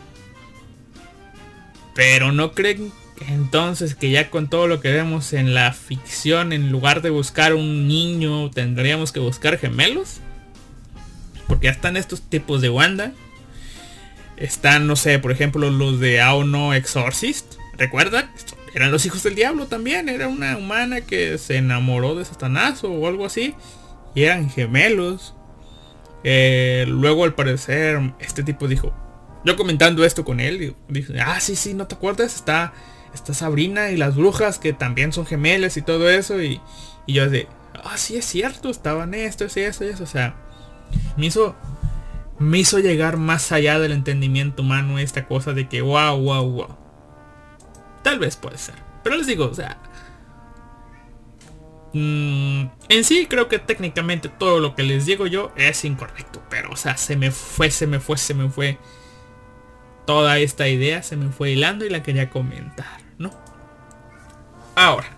Pero 1.94 2.32
no 2.32 2.52
creen 2.52 2.92
entonces 3.28 3.94
que 3.94 4.10
ya 4.10 4.30
con 4.30 4.48
todo 4.48 4.66
lo 4.66 4.80
que 4.80 4.90
vemos 4.90 5.32
en 5.32 5.54
la 5.54 5.72
ficción, 5.72 6.52
en 6.52 6.72
lugar 6.72 7.02
de 7.02 7.10
buscar 7.10 7.54
un 7.54 7.86
niño, 7.86 8.50
tendríamos 8.50 9.12
que 9.12 9.20
buscar 9.20 9.58
gemelos. 9.58 10.20
Porque 11.46 11.66
ya 11.66 11.72
están 11.72 11.96
estos 11.96 12.22
tipos 12.22 12.60
de 12.60 12.70
Wanda. 12.70 13.12
Están, 14.36 14.86
no 14.86 14.96
sé, 14.96 15.18
por 15.18 15.32
ejemplo, 15.32 15.70
los 15.70 16.00
de 16.00 16.20
Aono 16.20 16.72
Exorcist. 16.74 17.54
¿Recuerdan? 17.76 18.30
Eran 18.74 18.90
los 18.90 19.04
hijos 19.04 19.22
del 19.22 19.34
diablo 19.34 19.66
también. 19.66 20.08
Era 20.08 20.28
una 20.28 20.56
humana 20.56 21.00
que 21.00 21.38
se 21.38 21.56
enamoró 21.56 22.14
de 22.14 22.24
Satanás 22.24 22.84
o 22.84 23.06
algo 23.06 23.26
así. 23.26 23.54
Y 24.14 24.22
eran 24.22 24.48
gemelos. 24.48 25.34
Eh, 26.22 26.84
luego 26.86 27.24
al 27.24 27.34
parecer 27.34 28.12
este 28.20 28.42
tipo 28.42 28.68
dijo, 28.68 28.94
yo 29.44 29.56
comentando 29.56 30.04
esto 30.04 30.24
con 30.24 30.38
él, 30.40 30.74
dijo, 30.88 31.12
ah, 31.24 31.40
sí, 31.40 31.56
sí, 31.56 31.74
¿no 31.74 31.86
te 31.86 31.94
acuerdas? 31.94 32.36
Está, 32.36 32.74
está 33.14 33.34
Sabrina 33.34 33.90
y 33.90 33.96
las 33.96 34.16
brujas 34.16 34.58
que 34.58 34.72
también 34.72 35.12
son 35.12 35.26
gemelas 35.26 35.76
y 35.76 35.82
todo 35.82 36.10
eso. 36.10 36.42
Y, 36.42 36.60
y 37.06 37.14
yo 37.14 37.28
de, 37.28 37.48
ah, 37.84 37.96
sí 37.96 38.16
es 38.16 38.24
cierto, 38.24 38.70
estaban 38.70 39.14
esto, 39.14 39.44
y 39.44 39.60
eso 39.60 39.84
y 39.84 39.88
eso. 39.88 40.04
O 40.04 40.06
sea, 40.06 40.36
me 41.16 41.26
hizo, 41.26 41.56
me 42.38 42.58
hizo 42.58 42.78
llegar 42.78 43.16
más 43.16 43.52
allá 43.52 43.78
del 43.78 43.92
entendimiento 43.92 44.62
humano 44.62 44.98
esta 44.98 45.26
cosa 45.26 45.52
de 45.52 45.68
que, 45.68 45.82
wow, 45.82 46.18
wow, 46.18 46.50
wow. 46.50 46.76
Tal 48.02 48.18
vez 48.18 48.36
puede 48.36 48.58
ser. 48.58 48.76
Pero 49.02 49.16
les 49.16 49.26
digo, 49.26 49.46
o 49.46 49.54
sea, 49.54 49.78
Mm, 51.92 52.66
en 52.88 53.04
sí 53.04 53.26
creo 53.28 53.48
que 53.48 53.58
técnicamente 53.58 54.28
todo 54.28 54.60
lo 54.60 54.76
que 54.76 54.84
les 54.84 55.06
digo 55.06 55.26
yo 55.26 55.52
es 55.56 55.84
incorrecto. 55.84 56.42
Pero 56.48 56.70
o 56.70 56.76
sea, 56.76 56.96
se 56.96 57.16
me 57.16 57.30
fue, 57.30 57.70
se 57.70 57.86
me 57.86 58.00
fue, 58.00 58.16
se 58.16 58.34
me 58.34 58.48
fue. 58.48 58.78
Toda 60.06 60.38
esta 60.38 60.68
idea 60.68 61.02
se 61.02 61.16
me 61.16 61.30
fue 61.30 61.52
hilando 61.52 61.84
y 61.84 61.90
la 61.90 62.02
quería 62.02 62.30
comentar, 62.30 62.99
¿no? 63.20 63.30
Ahora, 64.74 65.08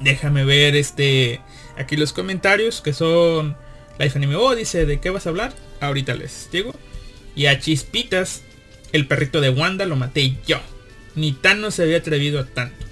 déjame 0.00 0.44
ver 0.44 0.76
este 0.76 1.40
aquí 1.76 1.96
los 1.96 2.14
comentarios 2.14 2.80
que 2.80 2.92
son 2.94 3.56
Life 3.98 4.16
Anime 4.16 4.36
Oh 4.36 4.54
dice 4.54 4.86
de 4.86 5.00
qué 5.00 5.10
vas 5.10 5.26
a 5.26 5.30
hablar. 5.30 5.52
Ahorita 5.80 6.14
les 6.14 6.48
digo. 6.50 6.74
Y 7.36 7.46
a 7.46 7.58
Chispitas, 7.58 8.42
el 8.92 9.06
perrito 9.06 9.40
de 9.40 9.50
Wanda 9.50 9.84
lo 9.84 9.96
maté 9.96 10.36
yo. 10.46 10.58
Ni 11.16 11.32
tan 11.32 11.60
no 11.60 11.70
se 11.70 11.82
había 11.82 11.98
atrevido 11.98 12.40
a 12.40 12.46
tanto. 12.46 12.86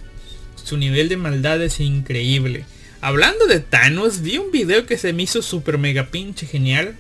Su 0.62 0.76
nivel 0.76 1.08
de 1.08 1.16
maldad 1.16 1.62
es 1.62 1.80
increíble. 1.80 2.66
Hablando 3.00 3.46
de 3.46 3.60
Thanos, 3.60 4.20
vi 4.22 4.38
un 4.38 4.50
video 4.50 4.84
que 4.84 4.98
se 4.98 5.12
me 5.12 5.22
hizo 5.22 5.40
super 5.40 5.78
mega 5.78 6.08
pinche 6.10 6.46
genial. 6.46 6.96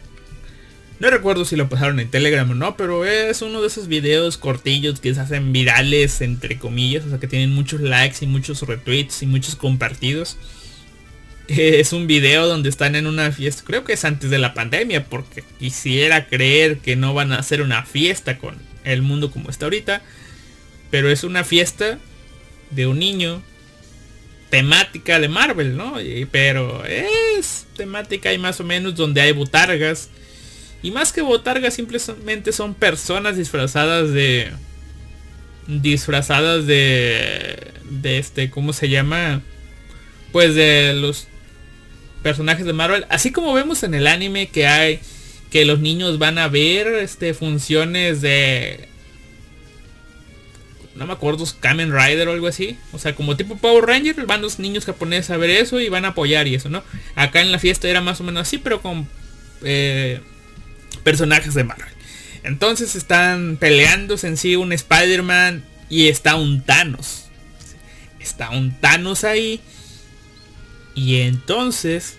No 1.00 1.10
recuerdo 1.10 1.44
si 1.44 1.54
lo 1.54 1.68
pasaron 1.68 2.00
en 2.00 2.10
Telegram 2.10 2.50
o 2.50 2.54
no, 2.54 2.76
pero 2.76 3.04
es 3.04 3.40
uno 3.42 3.60
de 3.60 3.68
esos 3.68 3.86
videos 3.86 4.36
cortillos 4.36 4.98
que 4.98 5.14
se 5.14 5.20
hacen 5.20 5.52
virales, 5.52 6.20
entre 6.20 6.58
comillas, 6.58 7.04
o 7.04 7.08
sea 7.08 7.18
que 7.18 7.28
tienen 7.28 7.50
muchos 7.50 7.80
likes 7.80 8.16
y 8.22 8.26
muchos 8.26 8.62
retweets 8.62 9.22
y 9.22 9.26
muchos 9.26 9.54
compartidos. 9.54 10.36
Es 11.46 11.94
un 11.94 12.06
video 12.06 12.46
donde 12.46 12.68
están 12.68 12.94
en 12.94 13.06
una 13.06 13.32
fiesta, 13.32 13.62
creo 13.64 13.84
que 13.84 13.94
es 13.94 14.04
antes 14.04 14.28
de 14.28 14.38
la 14.38 14.54
pandemia, 14.54 15.06
porque 15.06 15.44
quisiera 15.58 16.26
creer 16.26 16.78
que 16.78 16.96
no 16.96 17.14
van 17.14 17.32
a 17.32 17.38
hacer 17.38 17.62
una 17.62 17.84
fiesta 17.84 18.36
con 18.38 18.56
el 18.84 19.02
mundo 19.02 19.30
como 19.30 19.48
está 19.50 19.66
ahorita. 19.66 20.02
Pero 20.90 21.10
es 21.10 21.24
una 21.24 21.44
fiesta 21.44 21.98
de 22.70 22.86
un 22.86 22.98
niño 22.98 23.42
temática 24.50 25.18
de 25.20 25.28
Marvel, 25.28 25.76
¿no? 25.76 25.94
pero 26.30 26.84
es 26.84 27.66
temática 27.76 28.32
y 28.32 28.38
más 28.38 28.60
o 28.60 28.64
menos 28.64 28.94
donde 28.94 29.20
hay 29.20 29.32
botargas. 29.32 30.10
Y 30.82 30.90
más 30.90 31.12
que 31.12 31.22
botargas 31.22 31.74
simplemente 31.74 32.52
son 32.52 32.74
personas 32.74 33.36
disfrazadas 33.36 34.12
de... 34.12 34.50
Disfrazadas 35.66 36.66
de... 36.66 37.72
De 37.90 38.18
este, 38.18 38.50
¿cómo 38.50 38.72
se 38.72 38.88
llama? 38.88 39.42
Pues 40.32 40.54
de 40.54 40.94
los 40.94 41.26
personajes 42.22 42.66
de 42.66 42.72
Marvel. 42.72 43.06
Así 43.08 43.32
como 43.32 43.52
vemos 43.54 43.82
en 43.82 43.94
el 43.94 44.06
anime 44.06 44.48
que 44.48 44.66
hay... 44.66 45.00
Que 45.50 45.64
los 45.64 45.80
niños 45.80 46.18
van 46.18 46.38
a 46.38 46.48
ver 46.48 46.86
este, 46.88 47.32
funciones 47.32 48.20
de 48.20 48.88
no 50.98 51.06
me 51.06 51.12
acuerdo, 51.12 51.44
Kamen 51.60 51.92
Rider 51.92 52.26
o 52.28 52.32
algo 52.32 52.48
así. 52.48 52.76
O 52.92 52.98
sea, 52.98 53.14
como 53.14 53.36
tipo 53.36 53.56
Power 53.56 53.86
Ranger, 53.86 54.26
van 54.26 54.42
los 54.42 54.58
niños 54.58 54.84
japoneses 54.84 55.30
a 55.30 55.36
ver 55.36 55.50
eso 55.50 55.80
y 55.80 55.88
van 55.88 56.04
a 56.04 56.08
apoyar 56.08 56.48
y 56.48 56.56
eso, 56.56 56.68
¿no? 56.68 56.82
Acá 57.14 57.40
en 57.40 57.52
la 57.52 57.60
fiesta 57.60 57.88
era 57.88 58.00
más 58.00 58.20
o 58.20 58.24
menos 58.24 58.42
así, 58.42 58.58
pero 58.58 58.82
con 58.82 59.08
eh, 59.62 60.20
personajes 60.98 61.54
de 61.54 61.64
Marvel. 61.64 61.88
Entonces 62.42 62.94
están 62.96 63.56
peleándose 63.56 64.26
en 64.26 64.36
sí 64.36 64.56
un 64.56 64.72
Spider-Man 64.72 65.64
y 65.88 66.08
está 66.08 66.36
un 66.36 66.62
Thanos. 66.62 67.24
Está 68.20 68.50
un 68.50 68.78
Thanos 68.80 69.24
ahí. 69.24 69.60
Y 70.94 71.20
entonces, 71.20 72.18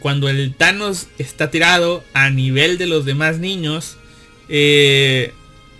cuando 0.00 0.28
el 0.28 0.54
Thanos 0.54 1.06
está 1.18 1.50
tirado 1.50 2.04
a 2.12 2.30
nivel 2.30 2.78
de 2.78 2.86
los 2.86 3.04
demás 3.04 3.38
niños, 3.38 3.96
eh, 4.48 5.32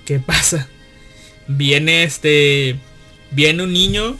¿qué 0.04 0.18
pasa? 0.21 0.68
Viene 1.49 2.04
este, 2.04 2.76
viene 3.33 3.64
un 3.64 3.73
niño, 3.73 4.16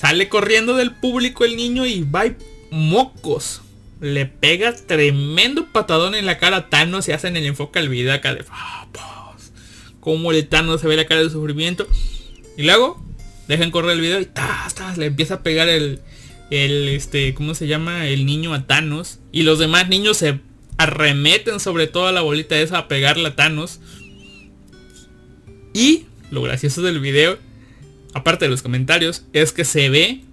sale 0.00 0.28
corriendo 0.28 0.76
del 0.76 0.92
público 0.92 1.44
el 1.44 1.56
niño 1.56 1.86
y 1.86 2.02
va 2.02 2.26
y 2.26 2.36
mocos. 2.70 3.62
Le 4.00 4.26
pega 4.26 4.74
tremendo 4.74 5.66
patadón 5.72 6.14
en 6.14 6.26
la 6.26 6.38
cara 6.38 6.56
a 6.56 6.68
Thanos 6.68 7.08
y 7.08 7.12
hacen 7.12 7.36
el 7.36 7.46
enfoque 7.46 7.78
al 7.78 7.88
video 7.88 8.12
acá 8.12 8.34
de 8.34 8.44
"Ah, 8.50 8.86
pues", 8.92 9.52
como 10.00 10.32
el 10.32 10.46
Thanos 10.48 10.80
se 10.80 10.88
ve 10.88 10.96
la 10.96 11.06
cara 11.06 11.22
de 11.22 11.30
sufrimiento. 11.30 11.86
Y 12.56 12.64
luego 12.64 13.02
dejan 13.48 13.70
correr 13.70 13.92
el 13.92 14.00
video 14.00 14.20
y 14.20 14.26
tas, 14.26 14.74
tas, 14.74 14.98
le 14.98 15.06
empieza 15.06 15.34
a 15.34 15.42
pegar 15.42 15.68
el, 15.68 16.00
el 16.50 16.88
este, 16.88 17.34
¿cómo 17.34 17.54
se 17.54 17.66
llama? 17.66 18.08
El 18.08 18.26
niño 18.26 18.52
a 18.52 18.66
Thanos. 18.66 19.20
Y 19.32 19.42
los 19.42 19.58
demás 19.58 19.88
niños 19.88 20.16
se 20.18 20.40
arremeten 20.76 21.60
sobre 21.60 21.86
toda 21.86 22.10
la 22.12 22.20
bolita 22.20 22.58
esa 22.58 22.78
a 22.78 22.88
pegarle 22.88 23.28
a 23.28 23.36
Thanos. 23.36 23.80
Y 25.72 26.06
lo 26.30 26.42
gracioso 26.42 26.82
del 26.82 27.00
video, 27.00 27.38
aparte 28.12 28.44
de 28.46 28.50
los 28.50 28.62
comentarios, 28.62 29.24
es 29.32 29.52
que 29.52 29.64
se 29.64 29.88
ve 29.88 30.23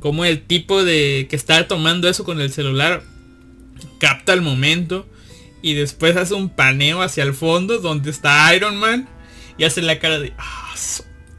como 0.00 0.24
el 0.24 0.42
tipo 0.42 0.84
de 0.84 1.26
que 1.30 1.36
está 1.36 1.68
tomando 1.68 2.08
eso 2.08 2.24
con 2.24 2.40
el 2.40 2.50
celular 2.50 3.02
capta 3.98 4.32
el 4.32 4.42
momento 4.42 5.06
y 5.62 5.74
después 5.74 6.16
hace 6.16 6.34
un 6.34 6.48
paneo 6.48 7.02
hacia 7.02 7.22
el 7.22 7.34
fondo 7.34 7.78
donde 7.78 8.10
está 8.10 8.54
Iron 8.54 8.76
Man 8.76 9.08
y 9.58 9.64
hace 9.64 9.82
la 9.82 9.98
cara 9.98 10.18
de 10.18 10.32
ah, 10.38 10.74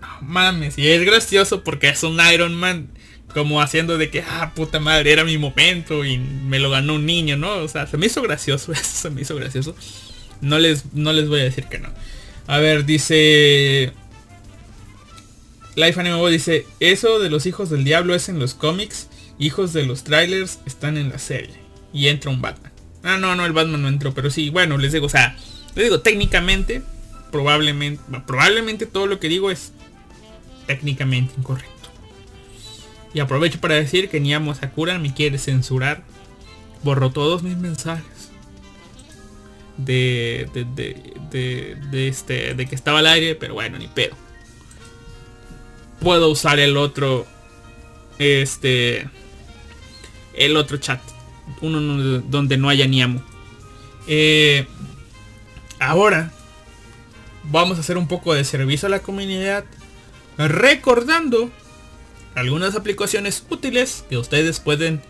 no 0.02 0.08
mames 0.22 0.78
y 0.78 0.88
es 0.88 1.04
gracioso 1.04 1.64
porque 1.64 1.90
es 1.90 2.04
un 2.04 2.20
Iron 2.34 2.56
Man 2.56 2.90
como 3.34 3.62
haciendo 3.62 3.98
de 3.98 4.10
que 4.10 4.22
ah 4.22 4.54
puta 4.56 4.80
madre 4.80 5.12
era 5.12 5.24
mi 5.24 5.38
momento 5.38 6.06
y 6.06 6.18
me 6.18 6.60
lo 6.60 6.70
ganó 6.70 6.96
un 6.96 7.06
niño 7.06 7.38
no 7.38 7.56
o 7.58 7.68
sea 7.68 7.88
se 7.88 7.98
me 7.98 8.06
hizo 8.06 8.22
gracioso 8.22 8.72
eso 8.74 8.84
se 8.84 9.10
me 9.10 9.22
hizo 9.22 9.36
gracioso. 9.36 9.76
No 10.42 10.58
les 10.58 10.94
no 10.94 11.14
les 11.14 11.30
voy 11.30 11.42
a 11.42 11.44
decir 11.44 11.66
que 11.66 11.80
no. 11.80 11.90
A 12.48 12.58
ver 12.58 12.86
dice 12.86 13.94
Life 15.76 16.00
Anime 16.00 16.30
dice, 16.30 16.68
eso 16.80 17.20
de 17.20 17.30
los 17.30 17.46
hijos 17.46 17.70
del 17.70 17.84
diablo 17.84 18.14
es 18.14 18.28
en 18.28 18.40
los 18.40 18.54
cómics, 18.54 19.08
hijos 19.40 19.72
de 19.72 19.86
los 19.86 20.04
trailers 20.04 20.60
están 20.66 20.98
en 20.98 21.10
la 21.10 21.18
serie. 21.18 21.56
Y 21.94 22.08
entra 22.08 22.30
un 22.30 22.42
Batman. 22.42 22.72
Ah, 23.04 23.18
no, 23.18 23.36
no, 23.36 23.46
el 23.46 23.54
Batman 23.54 23.82
no 23.82 23.88
entró, 23.88 24.14
pero 24.14 24.30
sí, 24.30 24.50
bueno, 24.50 24.78
les 24.78 24.92
digo, 24.92 25.06
o 25.06 25.10
sea, 25.10 25.36
les 25.76 25.86
digo, 25.86 26.02
técnicamente, 26.02 26.82
probablemente, 27.32 28.02
probablemente 28.28 28.86
todo 28.86 29.08
lo 29.08 29.20
que 29.20 29.30
digo 29.30 29.50
es 29.50 29.72
técnicamente 30.68 31.34
incorrecto. 31.38 31.70
Y 33.14 33.20
aprovecho 33.20 33.60
para 33.60 33.76
decir 33.76 34.10
que 34.10 34.20
Niamo 34.20 34.54
Sakura 34.56 34.98
me 35.00 35.14
quiere 35.14 35.38
censurar. 35.38 36.04
Borró 36.84 37.12
todos 37.12 37.44
mis 37.44 37.58
mensajes. 37.58 38.06
De, 39.78 40.48
de, 40.54 40.66
de, 40.66 41.14
de, 41.32 41.78
de 41.90 42.08
este, 42.08 42.54
de 42.54 42.66
que 42.68 42.76
estaba 42.76 43.00
al 43.00 43.08
aire, 43.08 43.36
pero 43.36 43.54
bueno, 43.54 43.78
ni 43.78 43.88
pedo 43.88 44.16
puedo 46.02 46.30
usar 46.30 46.60
el 46.60 46.76
otro 46.78 47.26
este 48.20 49.08
el 50.34 50.58
otro 50.58 50.78
chat 50.78 51.00
uno 51.62 51.80
no- 51.80 52.20
donde 52.22 52.58
no 52.58 52.70
haya 52.70 52.88
ni 52.88 53.02
amo 53.02 53.22
Eh, 54.08 54.66
ahora 55.80 56.32
vamos 57.44 57.78
a 57.78 57.82
hacer 57.82 57.98
un 57.98 58.08
poco 58.08 58.34
de 58.34 58.44
servicio 58.44 58.88
a 58.88 58.90
la 58.90 59.00
comunidad 59.00 59.64
recordando 60.38 61.50
algunas 62.36 62.76
aplicaciones 62.76 63.46
útiles 63.50 64.04
que 64.10 64.18
ustedes 64.18 64.60
pueden 64.60 65.02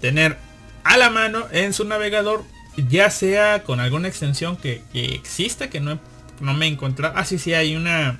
tener 0.00 0.38
a 0.84 0.96
la 0.96 1.10
mano 1.10 1.46
en 1.52 1.72
su 1.72 1.84
navegador 1.84 2.42
ya 2.76 3.10
sea 3.10 3.62
con 3.62 3.78
alguna 3.80 4.08
extensión 4.08 4.56
que, 4.56 4.82
exista 4.92 5.70
que 5.70 5.80
no, 5.80 5.98
no 6.40 6.52
me 6.54 6.66
he 6.66 6.68
encontrado. 6.68 7.14
Ah 7.16 7.24
sí 7.24 7.38
sí 7.38 7.54
hay 7.54 7.74
una 7.76 8.18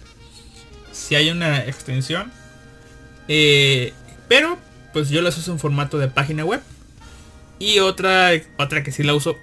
si 0.96 1.14
hay 1.14 1.30
una 1.30 1.64
extensión. 1.64 2.32
Eh, 3.28 3.92
pero 4.28 4.58
pues 4.92 5.10
yo 5.10 5.20
las 5.22 5.36
uso 5.36 5.52
en 5.52 5.58
formato 5.58 5.98
de 5.98 6.08
página 6.08 6.44
web. 6.44 6.60
Y 7.58 7.78
otra, 7.78 8.30
otra 8.58 8.82
que 8.82 8.92
sí 8.92 9.02
la 9.02 9.14
uso 9.14 9.38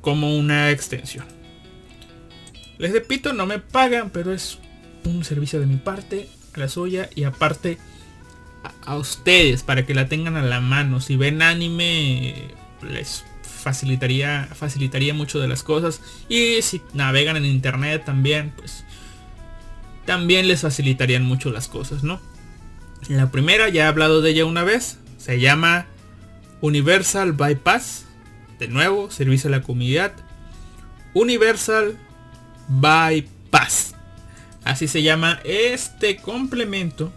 como 0.00 0.36
una 0.36 0.70
extensión. 0.70 1.24
Les 2.78 2.92
repito, 2.92 3.32
no 3.32 3.46
me 3.46 3.58
pagan, 3.58 4.10
pero 4.10 4.32
es 4.32 4.58
un 5.04 5.24
servicio 5.24 5.60
de 5.60 5.66
mi 5.66 5.76
parte, 5.76 6.28
la 6.56 6.68
suya 6.68 7.08
y 7.14 7.24
aparte 7.24 7.78
a, 8.64 8.92
a 8.92 8.96
ustedes 8.96 9.62
para 9.62 9.86
que 9.86 9.94
la 9.94 10.08
tengan 10.08 10.36
a 10.36 10.42
la 10.42 10.60
mano. 10.60 11.00
Si 11.00 11.16
ven 11.16 11.42
anime 11.42 12.34
les 12.82 13.24
facilitaría 13.42 14.48
facilitaría 14.52 15.14
mucho 15.14 15.38
de 15.38 15.46
las 15.46 15.62
cosas 15.62 16.00
y 16.28 16.60
si 16.62 16.82
navegan 16.94 17.36
en 17.36 17.44
internet 17.44 18.04
también 18.04 18.52
pues 18.56 18.84
también 20.04 20.48
les 20.48 20.62
facilitarían 20.62 21.24
mucho 21.24 21.50
las 21.50 21.68
cosas, 21.68 22.02
¿no? 22.02 22.20
La 23.08 23.30
primera, 23.30 23.68
ya 23.68 23.84
he 23.84 23.86
hablado 23.86 24.22
de 24.22 24.30
ella 24.30 24.44
una 24.44 24.62
vez, 24.62 24.98
se 25.18 25.40
llama 25.40 25.86
Universal 26.60 27.32
Bypass. 27.32 28.06
De 28.58 28.68
nuevo, 28.68 29.10
servicio 29.10 29.48
a 29.48 29.50
la 29.50 29.62
comunidad. 29.62 30.12
Universal 31.14 31.98
Bypass. 32.68 33.94
Así 34.64 34.86
se 34.86 35.02
llama 35.02 35.40
este 35.44 36.16
complemento 36.16 37.12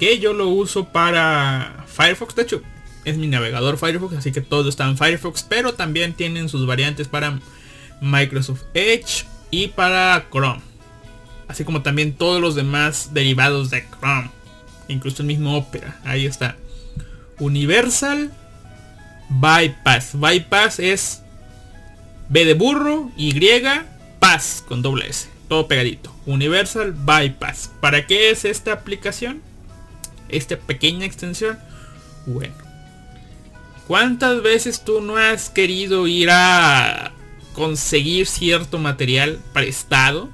que 0.00 0.18
yo 0.18 0.32
lo 0.32 0.48
uso 0.48 0.88
para 0.88 1.84
Firefox. 1.86 2.34
De 2.34 2.42
hecho, 2.42 2.62
es 3.04 3.16
mi 3.16 3.28
navegador 3.28 3.78
Firefox, 3.78 4.16
así 4.16 4.32
que 4.32 4.40
todo 4.40 4.68
está 4.68 4.88
en 4.88 4.98
Firefox, 4.98 5.44
pero 5.44 5.74
también 5.74 6.14
tienen 6.14 6.48
sus 6.48 6.66
variantes 6.66 7.06
para 7.06 7.38
Microsoft 8.00 8.62
Edge 8.74 9.26
y 9.52 9.68
para 9.68 10.26
Chrome 10.32 10.69
así 11.50 11.64
como 11.64 11.82
también 11.82 12.14
todos 12.14 12.40
los 12.40 12.54
demás 12.54 13.10
derivados 13.12 13.70
de 13.70 13.84
Chrome, 13.98 14.30
incluso 14.86 15.22
el 15.22 15.26
mismo 15.26 15.56
Opera, 15.56 15.98
ahí 16.04 16.24
está. 16.24 16.56
Universal 17.40 18.30
Bypass. 19.28 20.12
Bypass 20.14 20.78
es 20.78 21.22
B 22.28 22.44
de 22.44 22.54
burro, 22.54 23.10
Y, 23.16 23.34
Pass 24.20 24.64
con 24.68 24.80
doble 24.80 25.08
S, 25.08 25.28
todo 25.48 25.66
pegadito. 25.66 26.14
Universal 26.26 26.92
Bypass. 26.92 27.72
¿Para 27.80 28.06
qué 28.06 28.30
es 28.30 28.44
esta 28.44 28.72
aplicación? 28.72 29.42
Esta 30.28 30.56
pequeña 30.56 31.04
extensión. 31.04 31.58
Bueno. 32.26 32.54
¿Cuántas 33.88 34.40
veces 34.42 34.84
tú 34.84 35.00
no 35.00 35.16
has 35.16 35.50
querido 35.50 36.06
ir 36.06 36.30
a 36.30 37.10
conseguir 37.54 38.28
cierto 38.28 38.78
material 38.78 39.40
prestado? 39.52 40.28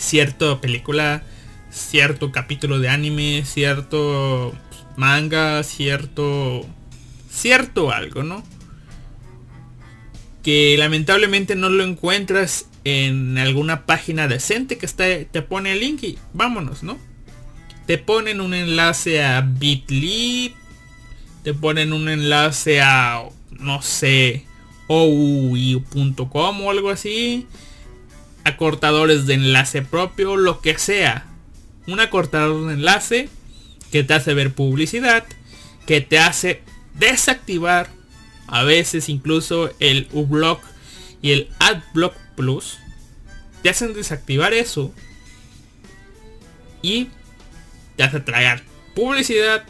Cierta 0.00 0.60
película, 0.60 1.22
cierto 1.70 2.32
capítulo 2.32 2.78
de 2.80 2.88
anime, 2.88 3.44
cierto 3.44 4.54
manga, 4.96 5.62
cierto 5.62 6.66
cierto 7.30 7.92
algo, 7.92 8.22
¿no? 8.22 8.42
Que 10.42 10.76
lamentablemente 10.78 11.54
no 11.54 11.68
lo 11.68 11.84
encuentras 11.84 12.66
en 12.84 13.36
alguna 13.38 13.84
página 13.84 14.26
decente 14.26 14.78
que 14.78 14.86
está, 14.86 15.04
te 15.30 15.42
pone 15.42 15.72
el 15.72 15.80
link 15.80 16.02
y 16.02 16.18
vámonos, 16.32 16.82
¿no? 16.82 16.98
Te 17.86 17.98
ponen 17.98 18.40
un 18.40 18.54
enlace 18.54 19.22
a 19.22 19.42
Bitly, 19.42 20.54
te 21.44 21.52
ponen 21.52 21.92
un 21.92 22.08
enlace 22.08 22.80
a 22.80 23.22
no 23.50 23.82
sé, 23.82 24.46
OUI.com 24.86 26.62
o 26.62 26.70
algo 26.70 26.88
así 26.88 27.46
acortadores 28.44 29.26
de 29.26 29.34
enlace 29.34 29.82
propio, 29.82 30.36
lo 30.36 30.60
que 30.60 30.78
sea. 30.78 31.26
Un 31.86 32.00
acortador 32.00 32.66
de 32.68 32.74
enlace 32.74 33.28
que 33.90 34.04
te 34.04 34.14
hace 34.14 34.34
ver 34.34 34.52
publicidad, 34.52 35.24
que 35.86 36.00
te 36.00 36.18
hace 36.18 36.62
desactivar 36.94 37.88
a 38.46 38.64
veces 38.64 39.08
incluso 39.08 39.70
el 39.78 40.08
uBlock 40.12 40.62
y 41.22 41.32
el 41.32 41.48
AdBlock 41.58 42.14
Plus. 42.36 42.78
Te 43.62 43.68
hacen 43.68 43.92
desactivar 43.92 44.54
eso 44.54 44.92
y 46.82 47.08
te 47.96 48.04
hace 48.04 48.20
tragar 48.20 48.62
publicidad 48.94 49.64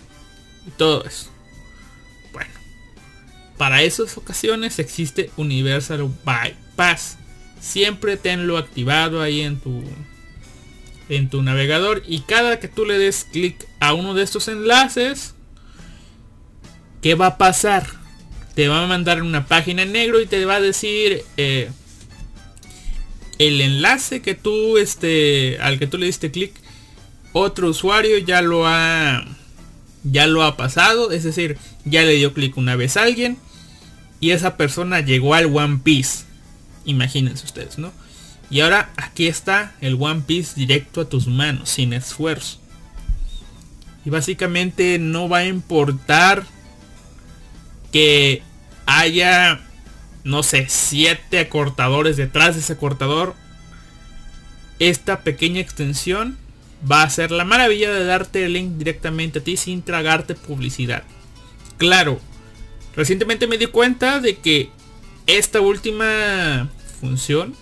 y 0.67 0.71
todo 0.71 1.05
eso. 1.05 1.31
Bueno, 2.33 2.51
para 3.57 3.83
esas 3.83 4.17
ocasiones 4.17 4.79
existe 4.79 5.31
Universal 5.37 6.09
Bypass 6.25 7.19
siempre 7.61 8.17
tenlo 8.17 8.57
activado 8.57 9.23
ahí 9.23 9.43
en 9.43 9.61
tu 9.61 9.85
en 11.09 11.29
tu 11.29 11.43
navegador 11.43 12.03
y 12.07 12.21
cada 12.21 12.61
que 12.61 12.69
tú 12.69 12.85
le 12.85 12.99
des 12.99 13.27
clic 13.31 13.67
a 13.81 13.95
uno 13.95 14.15
de 14.15 14.23
estos 14.23 14.49
enlaces 14.49 15.35
¿qué 17.03 17.15
va 17.15 17.27
a 17.27 17.39
pasar? 17.39 17.87
te 18.55 18.69
va 18.69 18.85
a 18.85 18.87
mandar 18.87 19.23
una 19.23 19.47
página 19.47 19.83
en 19.83 19.93
negro 19.93 20.21
y 20.21 20.27
te 20.27 20.45
va 20.45 20.57
a 20.57 20.61
decir 20.61 21.25
eh, 21.37 21.71
el 23.39 23.61
enlace 23.61 24.23
que 24.23 24.35
tú 24.35 24.79
este 24.79 25.59
al 25.61 25.79
que 25.79 25.87
tú 25.87 25.99
le 25.99 26.07
diste 26.07 26.31
clic 26.31 26.53
otro 27.33 27.69
usuario 27.69 28.19
ya 28.19 28.43
lo 28.43 28.67
ha 28.67 29.25
ya 30.05 30.27
lo 30.27 30.43
ha 30.43 30.57
pasado 30.57 31.11
es 31.11 31.25
decir 31.25 31.59
ya 31.85 32.03
le 32.03 32.15
dio 32.15 32.33
clic 32.33 32.57
una 32.57 32.77
vez 32.77 32.97
a 32.97 33.03
alguien 33.03 33.39
y 34.21 34.31
esa 34.31 34.57
persona 34.57 35.01
llegó 35.01 35.35
al 35.35 35.47
One 35.47 35.81
Piece 35.83 36.30
imagínense 36.91 37.45
ustedes 37.45 37.79
no 37.79 37.93
y 38.51 38.61
ahora 38.61 38.91
aquí 38.97 39.29
está 39.29 39.73
el 39.81 39.97
One 39.99 40.23
Piece 40.27 40.55
directo 40.57 41.01
a 41.01 41.09
tus 41.09 41.29
manos 41.29 41.71
sin 41.71 41.93
esfuerzo. 41.93 42.59
Y 44.05 44.11
básicamente 44.11 44.99
no 44.99 45.29
va 45.29 45.39
a 45.39 45.47
importar 45.47 46.45
que 47.93 48.43
haya 48.87 49.61
no 50.25 50.43
sé 50.43 50.67
siete 50.69 51.39
acortadores 51.39 52.17
detrás 52.17 52.55
de 52.55 52.61
ese 52.61 52.73
acortador. 52.73 53.35
Esta 54.81 55.21
pequeña 55.21 55.61
extensión 55.61 56.37
va 56.91 57.03
a 57.03 57.11
ser 57.11 57.31
la 57.31 57.45
maravilla 57.45 57.93
de 57.93 58.05
darte 58.05 58.45
el 58.45 58.55
link 58.55 58.79
directamente 58.79 59.39
a 59.39 59.45
ti 59.45 59.57
sin 59.57 59.83
tragarte 59.83 60.35
publicidad. 60.35 61.05
Claro, 61.79 62.21
recientemente 62.97 63.47
me 63.47 63.59
di 63.59 63.67
cuenta 63.67 64.19
de 64.19 64.39
que 64.39 64.71
esta 65.27 65.61
última 65.61 66.69
función 67.01 67.55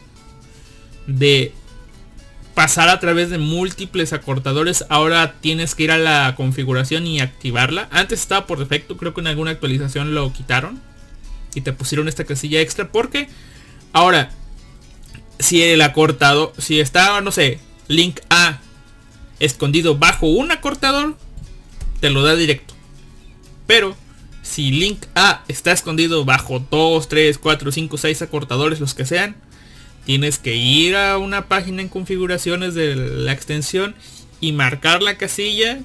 de 1.06 1.52
pasar 2.54 2.88
a 2.88 2.98
través 2.98 3.30
de 3.30 3.38
múltiples 3.38 4.12
acortadores, 4.12 4.84
ahora 4.88 5.34
tienes 5.40 5.74
que 5.74 5.84
ir 5.84 5.92
a 5.92 5.98
la 5.98 6.34
configuración 6.36 7.06
y 7.06 7.20
activarla. 7.20 7.88
Antes 7.92 8.20
estaba 8.20 8.46
por 8.46 8.58
defecto, 8.58 8.96
creo 8.96 9.14
que 9.14 9.20
en 9.20 9.28
alguna 9.28 9.52
actualización 9.52 10.14
lo 10.14 10.32
quitaron 10.32 10.80
y 11.54 11.60
te 11.60 11.72
pusieron 11.72 12.08
esta 12.08 12.24
casilla 12.24 12.60
extra 12.60 12.90
porque 12.90 13.28
ahora 13.92 14.30
si 15.38 15.62
el 15.62 15.82
acortado, 15.82 16.52
si 16.58 16.80
está, 16.80 17.20
no 17.20 17.30
sé, 17.30 17.60
link 17.86 18.20
A 18.28 18.58
escondido 19.40 19.96
bajo 19.96 20.26
un 20.26 20.50
acortador, 20.50 21.16
te 22.00 22.10
lo 22.10 22.22
da 22.22 22.34
directo. 22.34 22.74
Pero 23.66 23.96
si 24.48 24.70
link 24.70 25.04
A 25.14 25.44
está 25.48 25.72
escondido 25.72 26.24
bajo 26.24 26.64
2, 26.70 27.08
3, 27.08 27.36
4, 27.36 27.70
5, 27.70 27.98
6 27.98 28.22
acortadores, 28.22 28.80
los 28.80 28.94
que 28.94 29.04
sean, 29.04 29.36
tienes 30.06 30.38
que 30.38 30.56
ir 30.56 30.96
a 30.96 31.18
una 31.18 31.48
página 31.48 31.82
en 31.82 31.88
configuraciones 31.88 32.74
de 32.74 32.96
la 32.96 33.32
extensión 33.32 33.94
y 34.40 34.52
marcar 34.52 35.02
la 35.02 35.18
casilla 35.18 35.80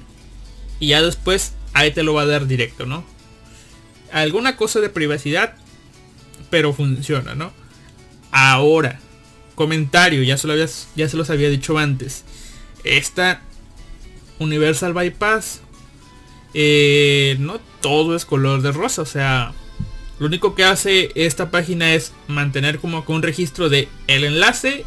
y 0.80 0.88
ya 0.88 1.02
después 1.02 1.52
ahí 1.74 1.90
te 1.90 2.02
lo 2.02 2.14
va 2.14 2.22
a 2.22 2.26
dar 2.26 2.46
directo, 2.46 2.86
¿no? 2.86 3.04
Alguna 4.12 4.56
cosa 4.56 4.80
de 4.80 4.88
privacidad, 4.88 5.56
pero 6.48 6.72
funciona, 6.72 7.34
¿no? 7.34 7.52
Ahora, 8.30 8.98
comentario, 9.56 10.22
ya 10.22 10.38
se, 10.38 10.46
lo 10.46 10.56
ya 10.56 11.08
se 11.08 11.16
los 11.16 11.28
había 11.28 11.50
dicho 11.50 11.76
antes. 11.76 12.24
Esta 12.82 13.42
Universal 14.38 14.94
Bypass, 14.94 15.60
eh, 16.54 17.36
no 17.40 17.60
todo 17.80 18.16
es 18.16 18.24
color 18.24 18.62
de 18.62 18.72
rosa, 18.72 19.02
o 19.02 19.06
sea, 19.06 19.52
lo 20.18 20.26
único 20.26 20.54
que 20.54 20.64
hace 20.64 21.10
esta 21.14 21.50
página 21.50 21.92
es 21.94 22.12
mantener 22.28 22.78
como 22.78 23.04
que 23.04 23.12
un 23.12 23.22
registro 23.22 23.68
de 23.68 23.88
el 24.06 24.24
enlace 24.24 24.86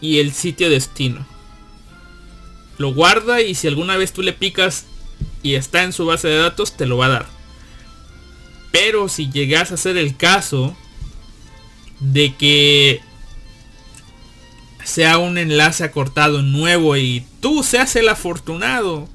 y 0.00 0.18
el 0.18 0.32
sitio 0.32 0.70
destino. 0.70 1.26
Lo 2.78 2.94
guarda 2.94 3.42
y 3.42 3.54
si 3.54 3.68
alguna 3.68 3.96
vez 3.96 4.12
tú 4.12 4.22
le 4.22 4.32
picas 4.32 4.86
y 5.42 5.54
está 5.54 5.82
en 5.82 5.92
su 5.92 6.06
base 6.06 6.28
de 6.28 6.38
datos, 6.38 6.76
te 6.76 6.86
lo 6.86 6.96
va 6.96 7.06
a 7.06 7.10
dar. 7.10 7.26
Pero 8.70 9.08
si 9.08 9.30
llegas 9.30 9.70
a 9.70 9.76
ser 9.76 9.98
el 9.98 10.16
caso 10.16 10.74
de 12.00 12.34
que 12.34 13.00
sea 14.84 15.18
un 15.18 15.38
enlace 15.38 15.84
acortado 15.84 16.42
nuevo 16.42 16.96
y 16.96 17.24
tú 17.40 17.62
seas 17.62 17.94
el 17.96 18.08
afortunado 18.08 19.08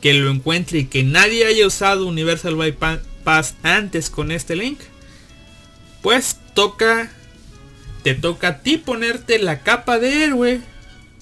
que 0.00 0.14
lo 0.14 0.30
encuentre 0.30 0.80
y 0.80 0.84
que 0.86 1.02
nadie 1.02 1.46
haya 1.46 1.66
usado 1.66 2.06
Universal 2.06 2.56
Bypass 2.56 3.54
antes 3.62 4.10
con 4.10 4.32
este 4.32 4.56
link, 4.56 4.78
pues 6.02 6.38
toca, 6.54 7.10
te 8.02 8.14
toca 8.14 8.48
a 8.48 8.58
ti 8.62 8.78
ponerte 8.78 9.38
la 9.38 9.60
capa 9.60 9.98
de 9.98 10.24
héroe, 10.24 10.60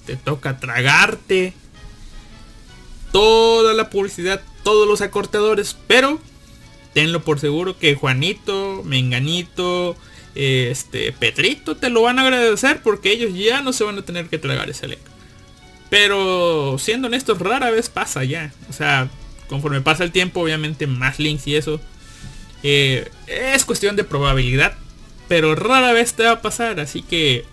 te 0.05 0.15
toca 0.15 0.59
tragarte 0.59 1.53
toda 3.11 3.73
la 3.73 3.89
publicidad, 3.89 4.41
todos 4.63 4.87
los 4.87 5.01
acortadores, 5.01 5.75
pero 5.87 6.19
tenlo 6.93 7.23
por 7.23 7.39
seguro 7.39 7.77
que 7.77 7.95
Juanito, 7.95 8.81
Menganito, 8.85 9.97
este 10.35 11.11
Petrito 11.11 11.75
te 11.75 11.89
lo 11.89 12.03
van 12.03 12.19
a 12.19 12.23
agradecer 12.23 12.81
porque 12.81 13.11
ellos 13.11 13.33
ya 13.33 13.61
no 13.61 13.73
se 13.73 13.83
van 13.83 13.97
a 13.97 14.03
tener 14.03 14.29
que 14.29 14.37
tragar 14.37 14.69
ese 14.69 14.87
link. 14.87 15.01
Pero 15.89 16.77
siendo 16.79 17.07
honestos, 17.07 17.39
rara 17.39 17.71
vez 17.71 17.89
pasa 17.89 18.23
ya. 18.23 18.53
O 18.69 18.73
sea, 18.73 19.09
conforme 19.47 19.81
pasa 19.81 20.03
el 20.03 20.11
tiempo, 20.11 20.41
obviamente 20.41 20.87
más 20.87 21.19
links 21.19 21.47
y 21.47 21.55
eso. 21.55 21.81
Eh, 22.63 23.09
es 23.27 23.65
cuestión 23.65 23.95
de 23.95 24.03
probabilidad. 24.03 24.73
Pero 25.27 25.55
rara 25.55 25.93
vez 25.93 26.13
te 26.13 26.23
va 26.23 26.31
a 26.31 26.41
pasar. 26.41 26.79
Así 26.79 27.01
que 27.01 27.45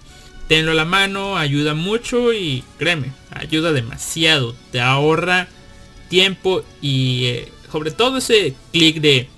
tenlo 0.48 0.72
a 0.72 0.74
la 0.74 0.84
mano, 0.84 1.36
ayuda 1.36 1.74
mucho 1.74 2.32
y 2.32 2.64
créeme, 2.78 3.12
ayuda 3.30 3.72
demasiado. 3.72 4.54
Te 4.70 4.80
ahorra 4.80 5.48
tiempo 6.08 6.64
y 6.80 7.26
eh, 7.26 7.52
sobre 7.70 7.90
todo 7.90 8.18
ese 8.18 8.54
clic 8.72 9.00
de 9.00 9.28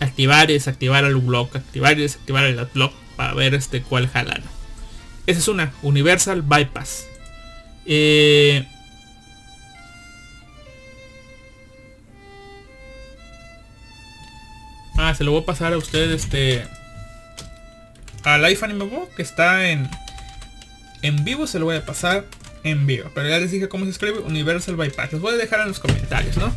activar 0.00 0.50
y 0.50 0.54
desactivar 0.54 1.04
el 1.04 1.16
blog, 1.16 1.48
activar 1.56 1.98
y 1.98 2.02
desactivar 2.02 2.44
el 2.44 2.58
adblock 2.58 2.92
para 3.16 3.34
ver 3.34 3.54
este 3.54 3.82
cuál 3.82 4.08
jala. 4.08 4.40
Esa 5.26 5.40
es 5.40 5.48
una 5.48 5.72
Universal 5.82 6.42
Bypass. 6.42 7.05
Eh, 7.86 8.66
ah, 14.96 15.14
se 15.14 15.24
lo 15.24 15.32
voy 15.32 15.42
a 15.42 15.46
pasar 15.46 15.72
a 15.72 15.78
usted 15.78 16.10
este 16.10 16.66
al 18.24 18.44
iPhone 18.44 18.70
Anime 18.70 18.90
que 19.14 19.22
está 19.22 19.70
en 19.70 19.88
en 21.02 21.24
vivo 21.24 21.46
se 21.46 21.60
lo 21.60 21.66
voy 21.66 21.76
a 21.76 21.86
pasar 21.86 22.24
en 22.64 22.86
vivo. 22.86 23.10
Pero 23.14 23.28
ya 23.28 23.38
les 23.38 23.50
dije 23.50 23.68
cómo 23.68 23.84
se 23.84 23.92
escribe 23.92 24.18
Universal 24.18 24.76
Bypass. 24.76 25.12
Les 25.12 25.20
voy 25.20 25.34
a 25.34 25.36
dejar 25.36 25.60
en 25.60 25.68
los 25.68 25.78
comentarios, 25.78 26.36
¿no? 26.36 26.54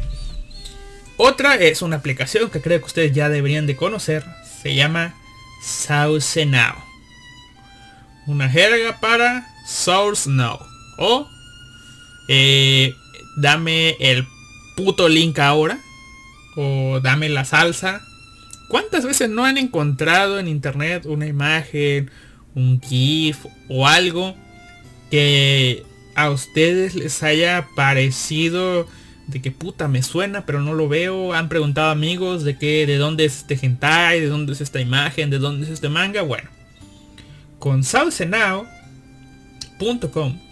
Otra 1.17 1.55
es 1.55 1.81
una 1.81 1.97
aplicación 1.97 2.49
que 2.49 2.61
creo 2.61 2.79
que 2.79 2.85
ustedes 2.85 3.13
ya 3.13 3.29
deberían 3.29 3.67
de 3.67 3.75
conocer. 3.75 4.23
Se 4.61 4.73
llama 4.73 5.13
Source 5.63 6.45
Now. 6.45 6.75
Una 8.25 8.49
jerga 8.49 8.99
para 8.99 9.47
Source 9.67 10.29
Now. 10.29 10.59
O 10.99 11.27
eh, 12.27 12.93
dame 13.37 13.95
el 13.99 14.27
puto 14.75 15.09
link 15.09 15.39
ahora. 15.39 15.79
O 16.55 16.99
dame 17.01 17.29
la 17.29 17.45
salsa. 17.45 18.01
¿Cuántas 18.67 19.05
veces 19.05 19.29
no 19.29 19.45
han 19.45 19.57
encontrado 19.57 20.37
en 20.37 20.47
internet 20.47 21.05
una 21.05 21.25
imagen, 21.25 22.11
un 22.53 22.79
GIF 22.81 23.45
o 23.67 23.87
algo 23.87 24.35
que 25.09 25.83
a 26.15 26.29
ustedes 26.29 26.95
les 26.95 27.23
haya 27.23 27.67
parecido 27.75 28.87
de 29.27 29.41
que 29.41 29.51
puta 29.51 29.87
me 29.87 30.03
suena, 30.03 30.45
pero 30.45 30.61
no 30.61 30.73
lo 30.73 30.89
veo. 30.89 31.33
Han 31.33 31.49
preguntado 31.49 31.89
amigos 31.89 32.43
de 32.43 32.57
que 32.57 32.85
de 32.85 32.97
dónde 32.97 33.25
es 33.25 33.37
este 33.37 33.57
hentai, 33.61 34.19
de 34.19 34.27
dónde 34.27 34.53
es 34.53 34.61
esta 34.61 34.81
imagen, 34.81 35.29
de 35.29 35.39
dónde 35.39 35.65
es 35.65 35.71
este 35.71 35.89
manga. 35.89 36.21
Bueno, 36.23 36.49
con 37.59 37.83
saucenao.com 37.83 40.48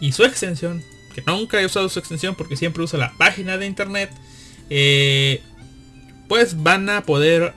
y 0.00 0.12
su 0.12 0.24
extensión, 0.24 0.82
que 1.14 1.22
nunca 1.26 1.60
he 1.60 1.66
usado 1.66 1.88
su 1.88 1.98
extensión 1.98 2.34
porque 2.34 2.56
siempre 2.56 2.82
uso 2.82 2.96
la 2.96 3.12
página 3.16 3.56
de 3.56 3.66
internet, 3.66 4.10
eh, 4.70 5.42
pues 6.28 6.62
van 6.62 6.88
a 6.90 7.02
poder 7.02 7.54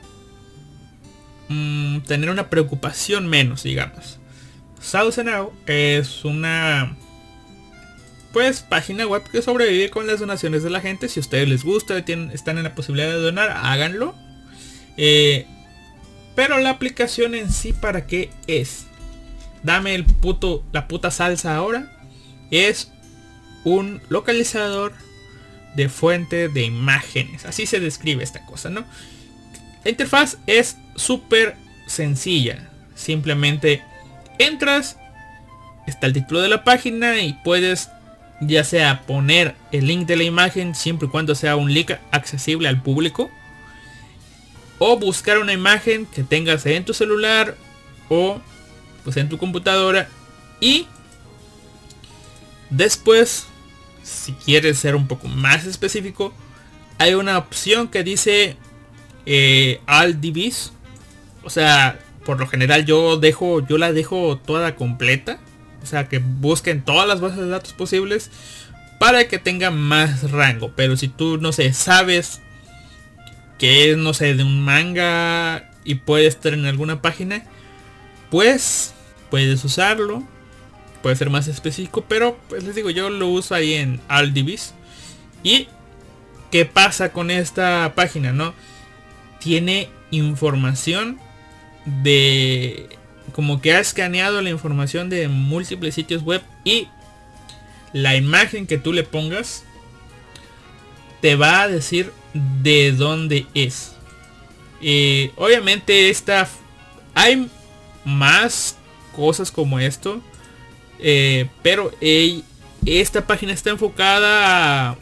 mm, 1.50 2.00
tener 2.02 2.30
una 2.30 2.50
preocupación 2.50 3.28
menos, 3.28 3.64
digamos. 3.64 4.20
Saucenao 4.80 5.54
es 5.66 6.24
una 6.24 6.96
pues 8.32 8.62
página 8.62 9.08
web 9.08 9.24
que 9.24 9.42
sobrevive 9.42 9.90
con 9.90 10.08
las 10.08 10.20
donaciones 10.20 10.64
de 10.64 10.70
la 10.70 10.82
gente. 10.82 11.10
Si 11.10 11.20
a 11.20 11.22
ustedes 11.22 11.50
les 11.50 11.64
gusta, 11.64 11.98
están 11.98 12.58
en 12.58 12.64
la 12.64 12.76
posibilidad 12.76 13.10
de 13.10 13.22
donar, 13.22 13.50
háganlo. 13.50 14.16
Eh, 14.98 15.48
pero 16.36 16.60
la 16.60 16.70
aplicación 16.70 17.36
en 17.36 17.52
sí, 17.52 17.74
¿para 17.74 18.06
qué 18.06 18.30
es? 18.48 18.86
Dame 19.64 19.96
el 19.96 20.06
puto, 20.06 20.64
la 20.72 20.88
puta 20.88 21.12
salsa 21.12 21.56
ahora. 21.56 21.99
Es 22.52 22.92
un 23.64 24.02
localizador 24.10 24.94
de 25.76 25.90
fuente 25.90 26.50
de 26.50 26.64
imágenes. 26.64 27.46
Así 27.46 27.66
se 27.66 27.80
describe 27.80 28.24
esta 28.24 28.46
cosa, 28.46 28.70
¿no? 28.70 28.86
La 29.84 29.92
interfaz 29.92 30.38
es 30.48 30.78
súper 30.96 31.56
sencilla. 31.88 32.70
Simplemente 32.96 33.82
entras, 34.38 34.98
está 35.88 36.08
el 36.08 36.14
título 36.14 36.42
de 36.42 36.50
la 36.50 36.64
página 36.64 37.22
y 37.22 37.34
puedes 37.44 37.90
ya 38.42 38.64
sea 38.64 39.02
poner 39.02 39.56
el 39.72 39.88
link 39.88 40.08
de 40.08 40.16
la 40.16 40.24
imagen 40.24 40.76
siempre 40.76 41.08
y 41.08 41.12
cuando 41.12 41.36
sea 41.36 41.56
un 41.56 41.74
link 41.74 41.92
accesible 42.12 42.70
al 42.70 42.82
público 42.82 43.30
o 44.78 44.98
buscar 44.98 45.40
una 45.40 45.52
imagen 45.52 46.06
que 46.06 46.24
tengas 46.24 46.66
en 46.66 46.86
tu 46.86 46.94
celular 46.94 47.56
o 48.08 48.40
pues 49.04 49.18
en 49.18 49.28
tu 49.28 49.38
computadora 49.38 50.08
y 50.62 50.88
después 52.70 53.48
si 54.04 54.34
quieres 54.34 54.80
ser 54.80 54.96
un 54.96 55.08
poco 55.08 55.28
más 55.28 55.66
específico 55.66 56.34
hay 56.98 57.14
una 57.14 57.38
opción 57.38 57.88
que 57.88 58.04
dice 58.04 58.58
eh, 59.26 59.82
all 59.88 60.20
DBs 60.20 60.72
o 61.44 61.50
sea 61.50 62.00
por 62.30 62.40
lo 62.40 62.46
general 62.46 62.86
yo 62.86 63.18
dejo 63.18 63.66
yo 63.66 63.80
la 63.80 63.92
dejo 63.92 64.38
toda 64.38 64.76
completa. 64.76 65.40
O 65.82 65.86
sea 65.88 66.08
que 66.10 66.20
busquen 66.20 66.84
todas 66.84 67.08
las 67.08 67.22
bases 67.22 67.40
de 67.40 67.48
datos 67.48 67.74
posibles 67.74 68.30
para 69.00 69.28
que 69.28 69.40
tenga 69.40 69.72
más 69.72 70.30
rango. 70.30 70.72
Pero 70.76 70.96
si 70.96 71.08
tú 71.08 71.40
no 71.40 71.52
sé 71.52 71.74
sabes 71.74 72.40
que 73.58 73.90
es 73.90 73.98
no 73.98 74.14
sé 74.14 74.36
de 74.36 74.44
un 74.44 74.64
manga 74.64 75.72
y 75.84 75.96
puede 75.96 76.28
estar 76.28 76.54
en 76.54 76.68
alguna 76.68 77.02
página 77.02 77.44
pues 78.30 78.94
puedes 79.32 79.66
usarlo 79.66 80.24
puede 81.02 81.16
ser 81.16 81.30
más 81.30 81.48
específico 81.48 82.06
pero 82.08 82.38
pues 82.50 82.64
les 82.64 82.76
digo 82.76 82.90
yo 82.90 83.10
lo 83.10 83.28
uso 83.28 83.56
ahí 83.56 83.74
en 83.74 84.00
Aldivis 84.08 84.74
y 85.44 85.68
qué 86.52 86.66
pasa 86.66 87.12
con 87.12 87.32
esta 87.32 87.94
página 87.96 88.34
no 88.34 88.54
tiene 89.40 89.90
información 90.12 91.20
de 91.86 92.90
como 93.32 93.62
que 93.62 93.74
ha 93.74 93.80
escaneado 93.80 94.42
la 94.42 94.50
información 94.50 95.10
de 95.10 95.28
múltiples 95.28 95.96
sitios 95.96 96.24
web 96.24 96.42
y 96.64 96.88
la 97.94 98.16
imagen 98.16 98.68
que 98.68 98.78
tú 98.78 98.94
le 98.94 99.04
pongas 99.04 99.64
te 101.22 101.36
va 101.36 101.62
a 101.62 101.68
decir 101.68 102.12
de 102.34 102.92
dónde 102.92 103.46
es. 103.54 103.96
Eh, 104.82 105.32
obviamente 105.36 106.10
esta 106.10 106.48
hay 107.14 107.50
más 108.06 108.78
cosas 109.16 109.52
como 109.52 109.80
esto. 109.80 110.22
Eh, 111.00 111.48
pero 111.62 111.92
esta 112.86 113.26
página 113.26 113.54
está 113.54 113.70
enfocada 113.70 114.92
a, 114.92 114.98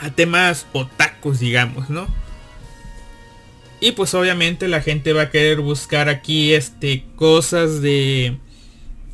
a 0.00 0.10
temas 0.10 0.66
otacos, 0.72 1.40
digamos, 1.40 1.90
¿no? 1.90 2.06
Y 3.80 3.92
pues 3.92 4.12
obviamente 4.12 4.68
la 4.68 4.82
gente 4.82 5.12
va 5.14 5.22
a 5.22 5.30
querer 5.30 5.60
buscar 5.60 6.08
aquí 6.10 6.52
este 6.52 7.04
cosas 7.16 7.80
de 7.80 8.36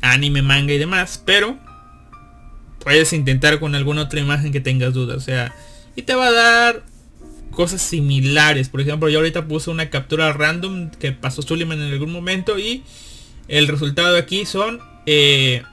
anime, 0.01 0.41
manga 0.41 0.73
y 0.73 0.77
demás, 0.77 1.21
pero 1.25 1.57
puedes 2.83 3.13
intentar 3.13 3.59
con 3.59 3.75
alguna 3.75 4.03
otra 4.03 4.19
imagen 4.19 4.51
que 4.51 4.59
tengas 4.59 4.93
dudas, 4.93 5.17
o 5.17 5.21
sea, 5.21 5.55
y 5.95 6.01
te 6.01 6.15
va 6.15 6.27
a 6.27 6.31
dar 6.31 6.83
cosas 7.51 7.81
similares. 7.81 8.69
Por 8.69 8.81
ejemplo, 8.81 9.09
yo 9.09 9.19
ahorita 9.19 9.47
puse 9.47 9.69
una 9.69 9.89
captura 9.89 10.31
random 10.33 10.91
que 10.91 11.11
pasó 11.11 11.41
Suleiman 11.41 11.81
en 11.81 11.91
algún 11.91 12.11
momento 12.11 12.59
y 12.59 12.83
el 13.47 13.67
resultado 13.67 14.17
aquí 14.17 14.45
son 14.45 14.79
eh, 15.05 15.63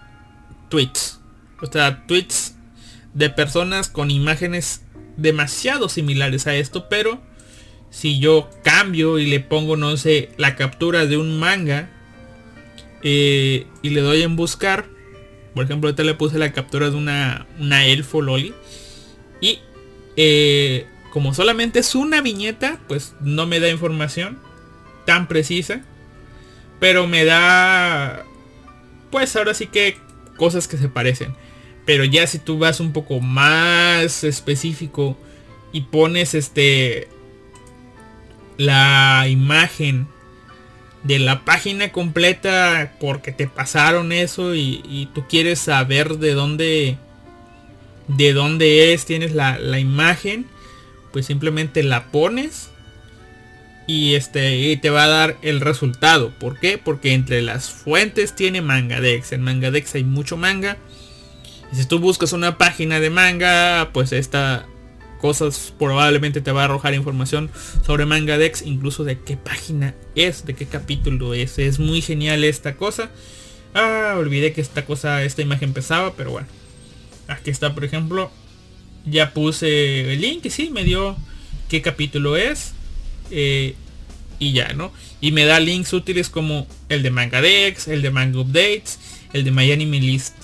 tweets. 0.68 1.20
O 1.60 1.66
sea, 1.66 2.06
tweets 2.06 2.54
de 3.14 3.30
personas 3.30 3.88
con 3.88 4.10
imágenes 4.10 4.82
demasiado 5.16 5.88
similares 5.88 6.46
a 6.46 6.56
esto, 6.56 6.88
pero 6.88 7.20
si 7.90 8.18
yo 8.18 8.50
cambio 8.64 9.18
y 9.18 9.26
le 9.26 9.40
pongo, 9.40 9.76
no 9.76 9.96
sé, 9.96 10.30
la 10.36 10.56
captura 10.56 11.06
de 11.06 11.16
un 11.16 11.38
manga 11.38 11.88
eh, 13.02 13.66
y 13.82 13.90
le 13.90 14.00
doy 14.00 14.22
en 14.22 14.34
buscar, 14.34 14.86
por 15.54 15.64
ejemplo, 15.64 15.88
ahorita 15.88 16.02
le 16.02 16.14
puse 16.14 16.38
la 16.38 16.52
captura 16.52 16.90
de 16.90 16.96
una, 16.96 17.46
una 17.60 17.86
elfo 17.86 18.20
loli 18.20 18.52
y 19.40 19.60
eh, 20.16 20.86
como 21.10 21.32
solamente 21.34 21.78
es 21.78 21.94
una 21.94 22.20
viñeta, 22.20 22.80
pues 22.88 23.14
no 23.20 23.46
me 23.46 23.60
da 23.60 23.68
información 23.68 24.40
tan 25.04 25.28
precisa, 25.28 25.84
pero 26.80 27.06
me 27.06 27.24
da, 27.24 28.24
pues 29.12 29.36
ahora 29.36 29.54
sí 29.54 29.68
que 29.68 29.98
cosas 30.36 30.68
que 30.68 30.76
se 30.76 30.88
parecen. 30.88 31.34
Pero 31.84 32.04
ya 32.04 32.26
si 32.26 32.38
tú 32.38 32.58
vas 32.58 32.80
un 32.80 32.92
poco 32.92 33.20
más 33.20 34.24
específico 34.24 35.16
y 35.72 35.82
pones 35.82 36.34
este 36.34 37.08
la 38.56 39.26
imagen 39.28 40.06
de 41.02 41.18
la 41.18 41.44
página 41.44 41.92
completa 41.92 42.94
porque 42.98 43.30
te 43.32 43.46
pasaron 43.46 44.12
eso 44.12 44.54
y, 44.54 45.08
tú 45.14 45.24
quieres 45.28 45.58
saber 45.58 46.18
de 46.18 46.32
dónde 46.32 46.98
de 48.08 48.32
dónde 48.32 48.92
es 48.92 49.04
tienes 49.04 49.32
la, 49.32 49.58
la, 49.58 49.78
imagen 49.78 50.46
pues 51.12 51.26
simplemente 51.26 51.82
la 51.82 52.04
pones 52.06 52.70
y 53.86 54.14
este 54.14 54.56
y 54.56 54.76
te 54.76 54.90
va 54.90 55.04
a 55.04 55.08
dar 55.08 55.36
el 55.42 55.60
resultado 55.60 56.30
¿por 56.38 56.58
qué? 56.58 56.78
porque 56.78 57.12
entre 57.12 57.42
las 57.42 57.70
fuentes 57.70 58.34
tiene 58.34 58.62
mangadex 58.62 59.32
en 59.32 59.42
mangadex 59.42 59.94
hay 59.94 60.04
mucho 60.04 60.36
manga 60.36 60.78
y 61.72 61.76
si 61.76 61.86
tú 61.86 61.98
buscas 61.98 62.32
una 62.32 62.56
página 62.56 63.00
de 63.00 63.10
manga 63.10 63.90
pues 63.92 64.12
esta 64.12 64.66
cosas 65.24 65.72
probablemente 65.78 66.42
te 66.42 66.52
va 66.52 66.60
a 66.60 66.64
arrojar 66.66 66.92
información 66.92 67.50
sobre 67.86 68.04
Mangadex, 68.04 68.60
incluso 68.60 69.04
de 69.04 69.18
qué 69.20 69.38
página 69.38 69.94
es, 70.14 70.44
de 70.44 70.52
qué 70.52 70.66
capítulo 70.66 71.32
es. 71.32 71.58
Es 71.58 71.78
muy 71.78 72.02
genial 72.02 72.44
esta 72.44 72.76
cosa. 72.76 73.08
Ah, 73.72 74.16
olvidé 74.18 74.52
que 74.52 74.60
esta 74.60 74.84
cosa, 74.84 75.22
esta 75.22 75.40
imagen 75.40 75.72
pesaba, 75.72 76.12
pero 76.12 76.32
bueno. 76.32 76.46
Aquí 77.26 77.48
está, 77.48 77.74
por 77.74 77.86
ejemplo. 77.86 78.30
Ya 79.06 79.32
puse 79.32 80.12
el 80.12 80.20
link 80.20 80.46
sí, 80.50 80.68
me 80.68 80.84
dio 80.84 81.16
qué 81.70 81.80
capítulo 81.80 82.36
es. 82.36 82.74
Eh, 83.30 83.74
y 84.38 84.52
ya, 84.52 84.72
¿no? 84.72 84.92
Y 85.20 85.32
me 85.32 85.44
da 85.44 85.60
links 85.60 85.92
útiles 85.92 86.28
como 86.28 86.66
el 86.88 87.02
de 87.02 87.10
Mangadex, 87.10 87.88
el 87.88 88.02
de 88.02 88.10
Manga 88.10 88.40
Updates, 88.40 88.98
el 89.32 89.44
de 89.44 89.50
My 89.50 89.70
Anime 89.72 90.00
List. 90.00 90.34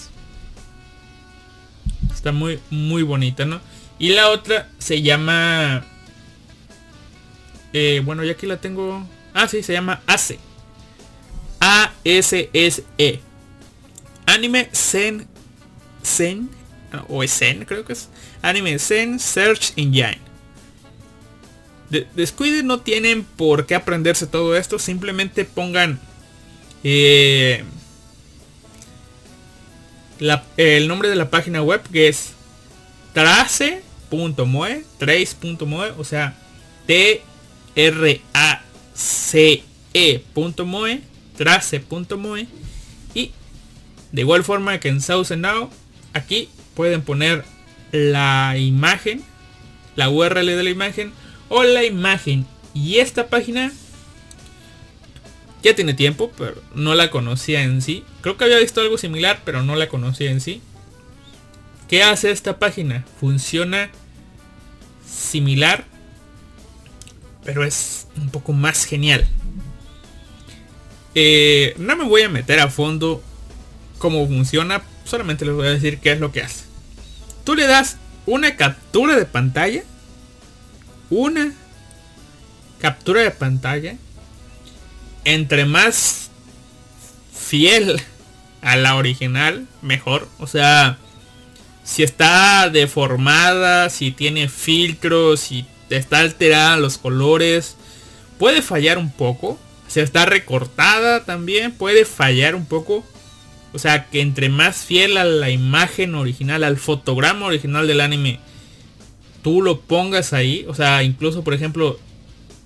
Está 2.12 2.32
muy, 2.32 2.58
muy 2.70 3.02
bonita, 3.02 3.44
¿no? 3.44 3.60
Y 3.98 4.10
la 4.10 4.30
otra 4.30 4.68
se 4.78 5.02
llama... 5.02 5.84
Eh, 7.72 8.00
bueno, 8.04 8.24
ya 8.24 8.32
aquí 8.32 8.46
la 8.46 8.56
tengo... 8.58 9.06
Ah, 9.34 9.46
sí, 9.48 9.62
se 9.62 9.72
llama 9.72 10.00
ASE. 10.06 10.38
A-S-S-E. 11.60 13.20
Anime 14.26 14.68
Zen... 14.72 15.26
Zen... 16.04 16.50
O 17.08 17.24
Zen, 17.26 17.64
creo 17.64 17.84
que 17.84 17.92
es. 17.92 18.08
Anime 18.42 18.78
Zen 18.78 19.20
Search 19.20 19.72
Engine. 19.76 20.29
Descuiden, 22.14 22.66
no 22.66 22.80
tienen 22.80 23.24
por 23.24 23.66
qué 23.66 23.74
aprenderse 23.74 24.26
todo 24.26 24.56
esto. 24.56 24.78
Simplemente 24.78 25.44
pongan... 25.44 26.00
Eh, 26.82 27.64
el 30.56 30.88
nombre 30.88 31.08
de 31.08 31.16
la 31.16 31.30
página 31.30 31.62
web 31.62 31.80
que 31.90 32.08
es 32.08 32.32
trace 33.14 33.82
.moe, 34.10 34.84
trace.moe, 34.98 35.92
o 35.96 36.04
sea, 36.04 36.36
T 36.86 37.22
R 37.76 38.20
A 38.34 38.62
C 38.94 39.62
E.moe, 39.94 41.00
trace.moe 41.36 42.46
y 43.14 43.30
de 44.12 44.20
igual 44.20 44.44
forma 44.44 44.80
que 44.80 44.88
en 44.88 45.00
Sauce 45.00 45.36
Now, 45.36 45.70
aquí 46.12 46.48
pueden 46.74 47.02
poner 47.02 47.44
la 47.92 48.56
imagen, 48.58 49.22
la 49.96 50.10
URL 50.10 50.46
de 50.46 50.62
la 50.62 50.70
imagen 50.70 51.12
o 51.50 51.62
la 51.64 51.84
imagen 51.84 52.46
y 52.72 52.98
esta 53.00 53.26
página 53.26 53.70
ya 55.62 55.74
tiene 55.74 55.92
tiempo, 55.92 56.32
pero 56.38 56.62
no 56.74 56.94
la 56.94 57.10
conocía 57.10 57.62
en 57.62 57.82
sí. 57.82 58.04
Creo 58.22 58.38
que 58.38 58.44
había 58.44 58.58
visto 58.58 58.80
algo 58.80 58.96
similar, 58.96 59.42
pero 59.44 59.62
no 59.62 59.76
la 59.76 59.88
conocía 59.88 60.30
en 60.30 60.40
sí. 60.40 60.62
¿Qué 61.88 62.02
hace 62.02 62.30
esta 62.30 62.58
página? 62.58 63.04
Funciona 63.18 63.90
similar, 65.06 65.84
pero 67.44 67.64
es 67.64 68.06
un 68.16 68.30
poco 68.30 68.52
más 68.52 68.86
genial. 68.86 69.28
Eh, 71.14 71.74
no 71.78 71.96
me 71.96 72.04
voy 72.04 72.22
a 72.22 72.28
meter 72.28 72.60
a 72.60 72.70
fondo 72.70 73.22
cómo 73.98 74.26
funciona, 74.26 74.82
solamente 75.04 75.44
les 75.44 75.54
voy 75.54 75.66
a 75.66 75.70
decir 75.70 75.98
qué 75.98 76.12
es 76.12 76.20
lo 76.20 76.32
que 76.32 76.42
hace. 76.42 76.64
Tú 77.44 77.54
le 77.54 77.66
das 77.66 77.98
una 78.24 78.56
captura 78.56 79.16
de 79.16 79.24
pantalla, 79.24 79.82
una 81.10 81.52
captura 82.80 83.20
de 83.22 83.30
pantalla, 83.30 83.96
entre 85.24 85.66
más 85.66 86.30
fiel 87.32 88.00
a 88.62 88.76
la 88.76 88.96
original, 88.96 89.66
mejor. 89.82 90.28
O 90.38 90.46
sea, 90.46 90.98
si 91.84 92.02
está 92.02 92.70
deformada, 92.70 93.90
si 93.90 94.12
tiene 94.12 94.48
filtros, 94.48 95.40
si 95.40 95.66
está 95.90 96.20
alterada 96.20 96.76
los 96.76 96.98
colores, 96.98 97.76
puede 98.38 98.62
fallar 98.62 98.98
un 98.98 99.10
poco. 99.10 99.58
Si 99.88 99.98
está 99.98 100.24
recortada 100.24 101.24
también 101.24 101.72
puede 101.72 102.04
fallar 102.04 102.54
un 102.54 102.66
poco. 102.66 103.04
O 103.72 103.78
sea 103.78 104.06
que 104.08 104.20
entre 104.20 104.48
más 104.48 104.78
fiel 104.78 105.16
a 105.16 105.24
la 105.24 105.50
imagen 105.50 106.14
original, 106.14 106.64
al 106.64 106.76
fotograma 106.76 107.46
original 107.46 107.86
del 107.86 108.00
anime, 108.00 108.40
tú 109.42 109.62
lo 109.62 109.80
pongas 109.80 110.32
ahí. 110.32 110.64
O 110.68 110.74
sea, 110.74 111.02
incluso 111.02 111.44
por 111.44 111.54
ejemplo, 111.54 111.98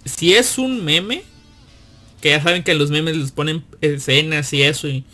si 0.04 0.34
es 0.34 0.58
un 0.58 0.84
meme, 0.84 1.22
que 2.20 2.30
ya 2.30 2.42
saben 2.42 2.62
que 2.62 2.74
los 2.74 2.90
memes 2.90 3.16
les 3.16 3.32
ponen 3.32 3.64
escenas 3.80 4.52
y 4.52 4.62
eso 4.62 4.88
y, 4.88 5.04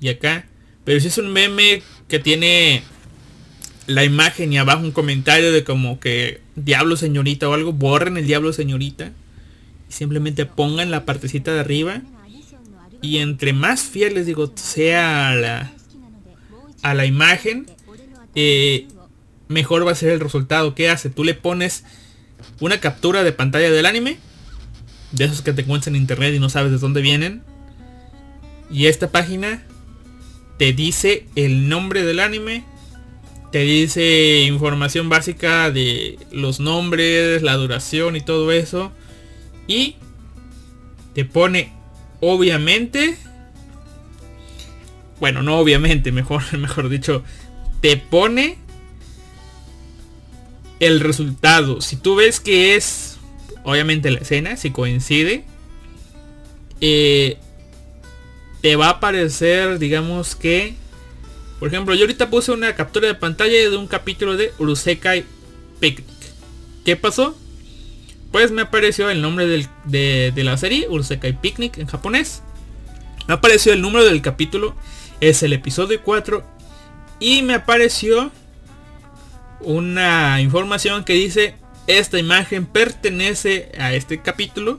y 0.00 0.08
acá. 0.08 0.46
Pero 0.84 1.00
si 1.00 1.08
es 1.08 1.18
un 1.18 1.32
meme 1.32 1.82
que 2.08 2.18
tiene 2.18 2.82
la 3.86 4.04
imagen 4.04 4.52
y 4.52 4.58
abajo 4.58 4.82
un 4.82 4.92
comentario 4.92 5.52
de 5.52 5.64
como 5.64 6.00
que 6.00 6.40
diablo 6.56 6.96
señorita 6.96 7.48
o 7.48 7.54
algo, 7.54 7.72
borren 7.72 8.16
el 8.16 8.26
diablo 8.26 8.52
señorita. 8.52 9.12
Y 9.88 9.92
simplemente 9.92 10.46
pongan 10.46 10.90
la 10.90 11.04
partecita 11.04 11.52
de 11.52 11.60
arriba. 11.60 12.02
Y 13.02 13.18
entre 13.18 13.52
más 13.52 13.82
fiel 13.82 14.14
les 14.14 14.26
digo 14.26 14.52
sea 14.56 15.30
a 15.30 15.34
la, 15.34 15.72
a 16.82 16.94
la 16.94 17.06
imagen, 17.06 17.66
eh, 18.34 18.86
mejor 19.50 19.84
va 19.86 19.92
a 19.92 19.96
ser 19.96 20.10
el 20.10 20.20
resultado. 20.20 20.74
¿Qué 20.74 20.88
hace? 20.88 21.10
Tú 21.10 21.24
le 21.24 21.34
pones 21.34 21.84
una 22.60 22.80
captura 22.80 23.24
de 23.24 23.32
pantalla 23.32 23.70
del 23.70 23.84
anime. 23.84 24.16
De 25.10 25.24
esos 25.24 25.42
que 25.42 25.52
te 25.52 25.62
encuentras 25.62 25.88
en 25.88 25.96
internet 25.96 26.32
y 26.34 26.38
no 26.38 26.48
sabes 26.48 26.70
de 26.70 26.78
dónde 26.78 27.02
vienen. 27.02 27.42
Y 28.70 28.86
esta 28.86 29.10
página 29.10 29.64
te 30.56 30.72
dice 30.72 31.26
el 31.34 31.68
nombre 31.68 32.04
del 32.04 32.20
anime. 32.20 32.64
Te 33.50 33.58
dice 33.62 34.44
información 34.46 35.08
básica 35.08 35.72
de 35.72 36.16
los 36.30 36.60
nombres, 36.60 37.42
la 37.42 37.56
duración 37.56 38.14
y 38.14 38.20
todo 38.20 38.52
eso. 38.52 38.92
Y 39.66 39.96
te 41.12 41.24
pone 41.24 41.72
obviamente. 42.20 43.16
Bueno, 45.18 45.42
no 45.42 45.58
obviamente, 45.58 46.12
mejor, 46.12 46.40
mejor 46.56 46.88
dicho. 46.88 47.24
Te 47.80 47.96
pone 47.96 48.58
el 50.80 51.00
resultado. 51.00 51.80
Si 51.80 51.96
tú 51.96 52.16
ves 52.16 52.40
que 52.40 52.74
es, 52.74 53.18
obviamente 53.64 54.10
la 54.10 54.18
escena, 54.20 54.56
si 54.56 54.70
coincide, 54.70 55.44
eh, 56.80 57.36
te 58.62 58.76
va 58.76 58.86
a 58.86 58.90
aparecer, 58.90 59.78
digamos 59.78 60.34
que, 60.36 60.74
por 61.58 61.68
ejemplo, 61.68 61.94
yo 61.94 62.02
ahorita 62.02 62.30
puse 62.30 62.52
una 62.52 62.74
captura 62.74 63.06
de 63.08 63.14
pantalla 63.14 63.52
de 63.70 63.76
un 63.76 63.86
capítulo 63.86 64.36
de 64.36 64.52
Urusekai 64.58 65.24
Picnic. 65.80 66.06
¿Qué 66.84 66.96
pasó? 66.96 67.36
Pues 68.32 68.50
me 68.50 68.62
apareció 68.62 69.10
el 69.10 69.20
nombre 69.22 69.46
del- 69.46 69.68
de, 69.84 70.32
de 70.34 70.44
la 70.44 70.56
serie, 70.56 70.86
Urusekai 70.88 71.38
Picnic 71.40 71.78
en 71.78 71.86
japonés. 71.86 72.42
Me 73.28 73.34
apareció 73.34 73.72
el 73.72 73.82
número 73.82 74.04
del 74.04 74.22
capítulo, 74.22 74.74
es 75.20 75.42
el 75.42 75.52
episodio 75.52 76.00
4. 76.02 76.42
Y 77.18 77.42
me 77.42 77.54
apareció 77.54 78.30
una 79.60 80.40
información 80.40 81.04
que 81.04 81.14
dice 81.14 81.54
esta 81.86 82.18
imagen 82.18 82.66
pertenece 82.66 83.72
a 83.78 83.94
este 83.94 84.20
capítulo 84.20 84.78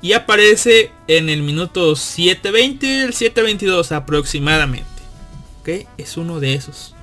y 0.00 0.12
aparece 0.12 0.90
en 1.08 1.28
el 1.28 1.42
minuto 1.42 1.96
720 1.96 3.04
el 3.04 3.14
722 3.14 3.92
aproximadamente 3.92 4.94
ok 5.64 5.86
es 5.96 6.16
uno 6.16 6.40
de 6.40 6.54
esos. 6.54 6.94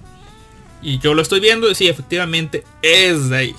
Y 0.83 0.99
yo 0.99 1.13
lo 1.13 1.21
estoy 1.21 1.39
viendo 1.39 1.69
y 1.69 1.75
sí 1.75 1.87
efectivamente 1.87 2.63
es 2.81 3.29
de 3.29 3.37
ahí. 3.37 3.55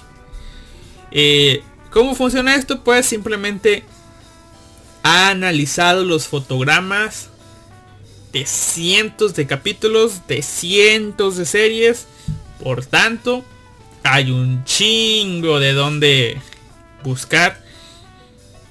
Eh, 1.10 1.62
cómo 1.90 2.14
funciona 2.14 2.54
esto 2.54 2.82
pues 2.82 3.06
simplemente 3.06 3.84
ha 5.02 5.28
analizado 5.28 6.04
los 6.04 6.28
fotogramas 6.28 7.28
de 8.32 8.46
cientos 8.46 9.34
de 9.34 9.46
capítulos 9.46 10.26
de 10.26 10.40
cientos 10.40 11.36
de 11.36 11.44
series 11.44 12.06
por 12.62 12.84
tanto, 12.86 13.44
hay 14.04 14.30
un 14.30 14.64
chingo 14.64 15.58
de 15.58 15.72
donde 15.72 16.38
buscar. 17.02 17.62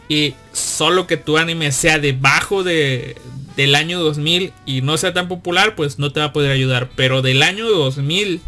Y 0.07 0.35
solo 0.51 1.07
que 1.07 1.17
tu 1.17 1.37
anime 1.37 1.71
sea 1.71 1.99
debajo 1.99 2.63
de, 2.63 3.15
del 3.55 3.75
año 3.75 3.99
2000 3.99 4.53
y 4.65 4.81
no 4.81 4.97
sea 4.97 5.13
tan 5.13 5.27
popular, 5.27 5.75
pues 5.75 5.99
no 5.99 6.11
te 6.11 6.19
va 6.19 6.27
a 6.27 6.33
poder 6.33 6.51
ayudar. 6.51 6.89
Pero 6.95 7.21
del 7.21 7.43
año 7.43 7.69
2000 7.69 8.41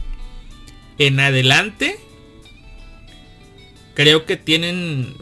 en 0.98 1.20
adelante, 1.20 2.00
creo 3.94 4.26
que 4.26 4.38
tienen, 4.38 5.16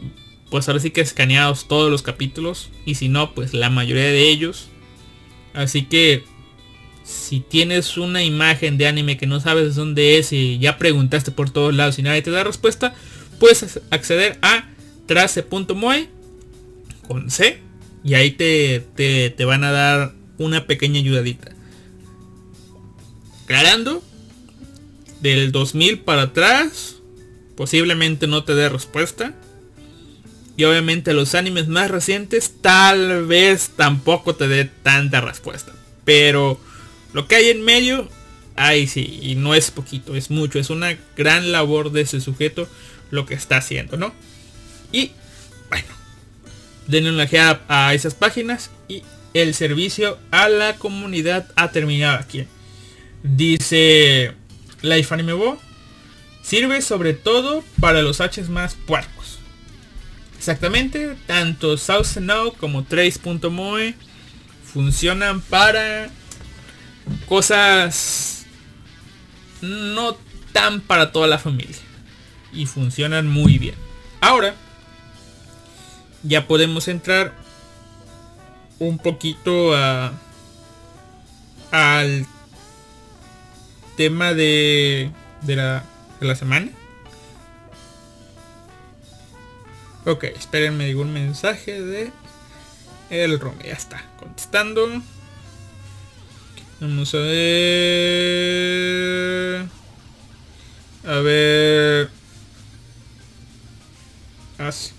pues 0.50 0.68
ahora 0.68 0.80
sí 0.80 0.90
que 0.90 1.00
escaneados 1.00 1.68
todos 1.68 1.90
los 1.90 2.02
capítulos. 2.02 2.70
Y 2.84 2.96
si 2.96 3.08
no, 3.08 3.34
pues 3.34 3.54
la 3.54 3.70
mayoría 3.70 4.04
de 4.04 4.28
ellos. 4.28 4.68
Así 5.54 5.84
que 5.84 6.24
si 7.04 7.40
tienes 7.40 7.96
una 7.96 8.22
imagen 8.22 8.78
de 8.78 8.86
anime 8.86 9.16
que 9.16 9.26
no 9.26 9.40
sabes 9.40 9.74
dónde 9.74 10.18
es 10.18 10.32
y 10.32 10.58
ya 10.58 10.78
preguntaste 10.78 11.30
por 11.30 11.50
todos 11.50 11.74
lados 11.74 11.98
y 11.98 12.02
nadie 12.02 12.22
te 12.22 12.30
da 12.30 12.44
respuesta, 12.44 12.94
puedes 13.38 13.80
acceder 13.90 14.38
a 14.42 14.68
trace.moe 15.06 16.08
con 17.08 17.30
C 17.30 17.60
y 18.04 18.14
ahí 18.14 18.32
te, 18.32 18.84
te, 18.94 19.30
te 19.30 19.44
van 19.44 19.64
a 19.64 19.72
dar 19.72 20.14
una 20.38 20.66
pequeña 20.66 21.00
ayudadita. 21.00 21.52
Aclarando, 23.44 24.02
del 25.20 25.52
2000 25.52 26.00
para 26.00 26.22
atrás, 26.22 26.96
posiblemente 27.56 28.26
no 28.26 28.44
te 28.44 28.54
dé 28.54 28.68
respuesta. 28.68 29.34
Y 30.56 30.64
obviamente 30.64 31.14
los 31.14 31.34
animes 31.34 31.68
más 31.68 31.90
recientes 31.90 32.54
tal 32.60 33.26
vez 33.26 33.70
tampoco 33.76 34.34
te 34.34 34.48
dé 34.48 34.66
tanta 34.66 35.20
respuesta. 35.20 35.72
Pero 36.04 36.60
lo 37.12 37.28
que 37.28 37.36
hay 37.36 37.50
en 37.50 37.62
medio, 37.62 38.08
ahí 38.56 38.86
sí, 38.86 39.18
y 39.22 39.34
no 39.34 39.54
es 39.54 39.70
poquito, 39.70 40.14
es 40.14 40.30
mucho, 40.30 40.58
es 40.58 40.70
una 40.70 40.96
gran 41.16 41.52
labor 41.52 41.92
de 41.92 42.02
ese 42.02 42.20
sujeto 42.20 42.68
lo 43.10 43.26
que 43.26 43.34
está 43.34 43.58
haciendo, 43.58 43.96
¿no? 43.96 44.12
Y 44.90 45.12
bueno, 45.68 45.88
denle 46.86 47.10
una 47.10 47.24
ojeada 47.24 47.62
a 47.68 47.94
esas 47.94 48.14
páginas 48.14 48.70
y 48.88 49.02
el 49.34 49.54
servicio 49.54 50.18
a 50.30 50.48
la 50.48 50.76
comunidad 50.76 51.50
ha 51.56 51.70
terminado 51.70 52.18
aquí. 52.18 52.46
Dice 53.22 54.32
Life 54.82 55.12
Anime 55.14 55.32
Bo, 55.32 55.58
sirve 56.42 56.82
sobre 56.82 57.14
todo 57.14 57.62
para 57.80 58.02
los 58.02 58.20
H's 58.20 58.48
más 58.48 58.74
puercos. 58.74 59.38
Exactamente, 60.36 61.16
tanto 61.26 61.78
South 61.78 62.16
Now 62.20 62.52
como 62.54 62.82
Trace.moe 62.82 63.94
funcionan 64.64 65.40
para 65.40 66.10
cosas 67.28 68.46
no 69.60 70.16
tan 70.52 70.80
para 70.80 71.12
toda 71.12 71.26
la 71.26 71.38
familia 71.38 71.76
y 72.52 72.66
funcionan 72.66 73.26
muy 73.28 73.58
bien. 73.58 73.74
Ahora 74.20 74.54
ya 76.22 76.46
podemos 76.46 76.88
entrar 76.88 77.34
un 78.78 78.98
poquito 78.98 79.74
a 79.74 80.12
al 81.70 82.26
tema 83.96 84.34
de 84.34 85.10
de 85.42 85.56
la, 85.56 85.84
de 86.20 86.26
la 86.26 86.34
semana. 86.34 86.70
Ok, 90.04 90.24
espérenme 90.24 90.86
digo 90.86 91.02
un 91.02 91.12
mensaje 91.12 91.80
de 91.80 92.10
el 93.10 93.38
Rome. 93.38 93.64
Ya 93.64 93.74
está, 93.74 94.02
contestando. 94.18 94.88
Vamos 96.82 97.14
a 97.14 97.18
ver. 97.18 98.72
A 101.04 101.18
ver. 101.20 102.10
Así. 104.58 104.90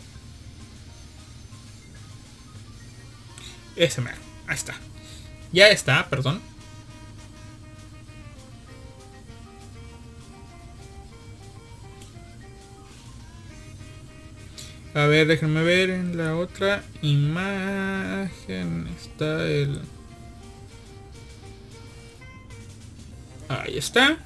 Ese 3.75 3.99
mero. 3.99 4.15
Ahí 4.47 4.55
está. 4.55 4.75
Ya 5.51 5.67
está, 5.67 6.09
perdón. 6.09 6.41
A 14.93 15.05
ver, 15.07 15.27
déjenme 15.27 15.63
ver 15.63 15.89
en 15.89 16.15
la 16.15 16.37
otra 16.37 16.81
imagen. 17.01 18.87
Está 18.87 19.45
el... 19.47 19.81
Ahí 23.61 23.77
está. 23.77 24.17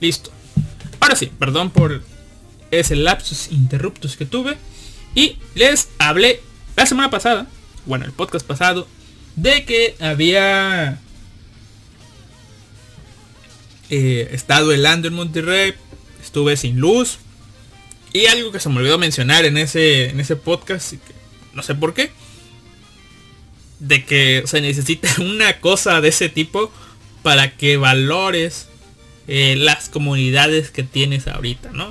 Listo. 0.00 0.30
Ahora 1.00 1.16
sí, 1.16 1.30
perdón 1.38 1.70
por 1.70 2.02
ese 2.70 2.96
lapsus 2.96 3.50
interruptus 3.50 4.16
que 4.16 4.26
tuve. 4.26 4.56
Y 5.14 5.38
les 5.54 5.88
hablé 5.98 6.40
la 6.76 6.86
semana 6.86 7.10
pasada, 7.10 7.46
bueno, 7.86 8.04
el 8.04 8.12
podcast 8.12 8.46
pasado, 8.46 8.88
de 9.36 9.64
que 9.64 9.94
había 10.00 10.98
eh, 13.90 14.28
estado 14.32 14.72
helando 14.72 15.08
en 15.08 15.14
Monterrey. 15.14 15.74
Estuve 16.22 16.56
sin 16.56 16.78
luz. 16.78 17.18
Y 18.12 18.26
algo 18.26 18.52
que 18.52 18.60
se 18.60 18.68
me 18.68 18.78
olvidó 18.78 18.98
mencionar 18.98 19.44
en 19.44 19.56
ese, 19.56 20.10
en 20.10 20.20
ese 20.20 20.36
podcast, 20.36 20.94
no 21.52 21.62
sé 21.62 21.74
por 21.74 21.94
qué. 21.94 22.12
De 23.80 24.04
que 24.04 24.44
se 24.46 24.60
necesita 24.60 25.08
una 25.20 25.60
cosa 25.60 26.00
de 26.00 26.08
ese 26.08 26.28
tipo 26.28 26.72
para 27.24 27.56
que 27.56 27.78
valores 27.78 28.68
eh, 29.28 29.56
las 29.56 29.88
comunidades 29.88 30.70
que 30.70 30.82
tienes 30.82 31.26
ahorita, 31.26 31.72
¿no? 31.72 31.88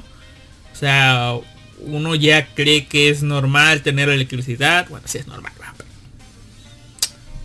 O 0.71 0.75
sea, 0.75 1.33
uno 1.79 2.13
ya 2.13 2.53
cree 2.53 2.85
que 2.85 3.09
es 3.09 3.23
normal 3.23 3.81
tener 3.81 4.09
electricidad. 4.09 4.87
Bueno, 4.89 5.07
sí 5.07 5.17
es 5.17 5.25
normal. 5.25 5.51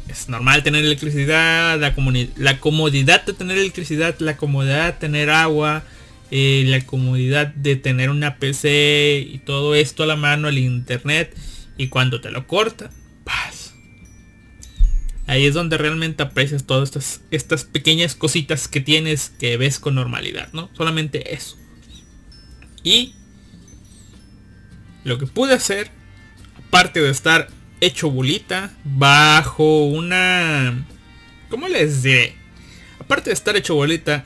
Es 0.06 0.28
normal 0.28 0.62
tener 0.62 0.84
electricidad, 0.84 1.80
la, 1.80 1.94
la 2.36 2.60
comodidad 2.60 3.24
de 3.24 3.32
tener 3.32 3.56
electricidad, 3.56 4.14
la 4.18 4.36
comodidad 4.36 4.92
de 4.92 4.92
tener 4.92 5.30
agua, 5.30 5.82
eh, 6.30 6.64
la 6.66 6.84
comodidad 6.84 7.46
de 7.46 7.76
tener 7.76 8.10
una 8.10 8.36
PC 8.36 9.26
y 9.26 9.38
todo 9.38 9.74
esto 9.74 10.02
a 10.02 10.06
la 10.06 10.16
mano, 10.16 10.48
el 10.48 10.58
internet. 10.58 11.34
Y 11.78 11.88
cuando 11.88 12.20
te 12.20 12.30
lo 12.30 12.46
corta. 12.46 12.90
Ahí 15.28 15.44
es 15.44 15.52
donde 15.52 15.76
realmente 15.76 16.22
aprecias 16.22 16.64
todas 16.64 16.88
estas, 16.88 17.20
estas 17.30 17.64
pequeñas 17.64 18.14
cositas 18.14 18.66
que 18.66 18.80
tienes 18.80 19.28
que 19.38 19.58
ves 19.58 19.78
con 19.78 19.94
normalidad, 19.94 20.48
¿no? 20.54 20.70
Solamente 20.74 21.34
eso. 21.34 21.58
Y 22.82 23.12
lo 25.04 25.18
que 25.18 25.26
pude 25.26 25.52
hacer, 25.52 25.90
aparte 26.66 27.02
de 27.02 27.10
estar 27.10 27.48
hecho 27.82 28.10
bolita, 28.10 28.74
bajo 28.84 29.84
una... 29.84 30.86
¿Cómo 31.50 31.68
les 31.68 32.02
diré? 32.02 32.34
Aparte 32.98 33.28
de 33.28 33.34
estar 33.34 33.54
hecho 33.54 33.74
bolita, 33.74 34.24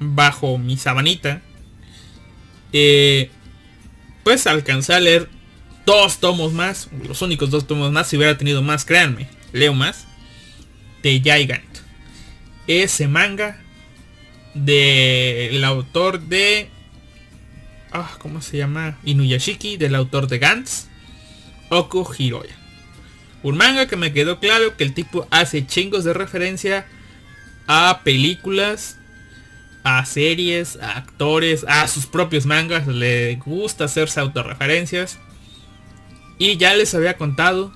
bajo 0.00 0.58
mi 0.58 0.76
sabanita, 0.76 1.42
eh, 2.72 3.30
pues 4.24 4.48
alcancé 4.48 4.94
a 4.94 5.00
leer 5.00 5.28
dos 5.86 6.18
tomos 6.18 6.52
más, 6.52 6.88
los 7.06 7.22
únicos 7.22 7.50
dos 7.50 7.68
tomos 7.68 7.92
más, 7.92 8.08
si 8.08 8.16
hubiera 8.16 8.36
tenido 8.36 8.62
más, 8.62 8.84
créanme, 8.84 9.28
leo 9.52 9.74
más, 9.74 10.08
de 11.04 11.20
Gigant. 11.20 11.62
Ese 12.66 13.06
manga 13.06 13.60
del 14.54 15.62
autor 15.64 16.20
de... 16.20 16.68
Ah, 17.92 18.16
¿Cómo 18.18 18.40
se 18.40 18.56
llama? 18.56 18.98
Inuyashiki, 19.04 19.76
del 19.76 19.94
autor 19.94 20.26
de 20.26 20.38
Gantz, 20.38 20.86
Oko 21.68 22.10
Hiroya. 22.16 22.56
Un 23.42 23.56
manga 23.56 23.86
que 23.86 23.96
me 23.96 24.12
quedó 24.12 24.40
claro 24.40 24.76
que 24.76 24.84
el 24.84 24.94
tipo 24.94 25.28
hace 25.30 25.66
chingos 25.66 26.02
de 26.02 26.14
referencia 26.14 26.86
a 27.66 28.00
películas, 28.02 28.98
a 29.84 30.04
series, 30.06 30.76
a 30.80 30.96
actores, 30.96 31.64
a 31.68 31.86
sus 31.86 32.06
propios 32.06 32.46
mangas. 32.46 32.86
Le 32.86 33.36
gusta 33.36 33.84
hacerse 33.84 34.20
autorreferencias. 34.20 35.18
Y 36.38 36.56
ya 36.56 36.74
les 36.74 36.94
había 36.94 37.18
contado, 37.18 37.72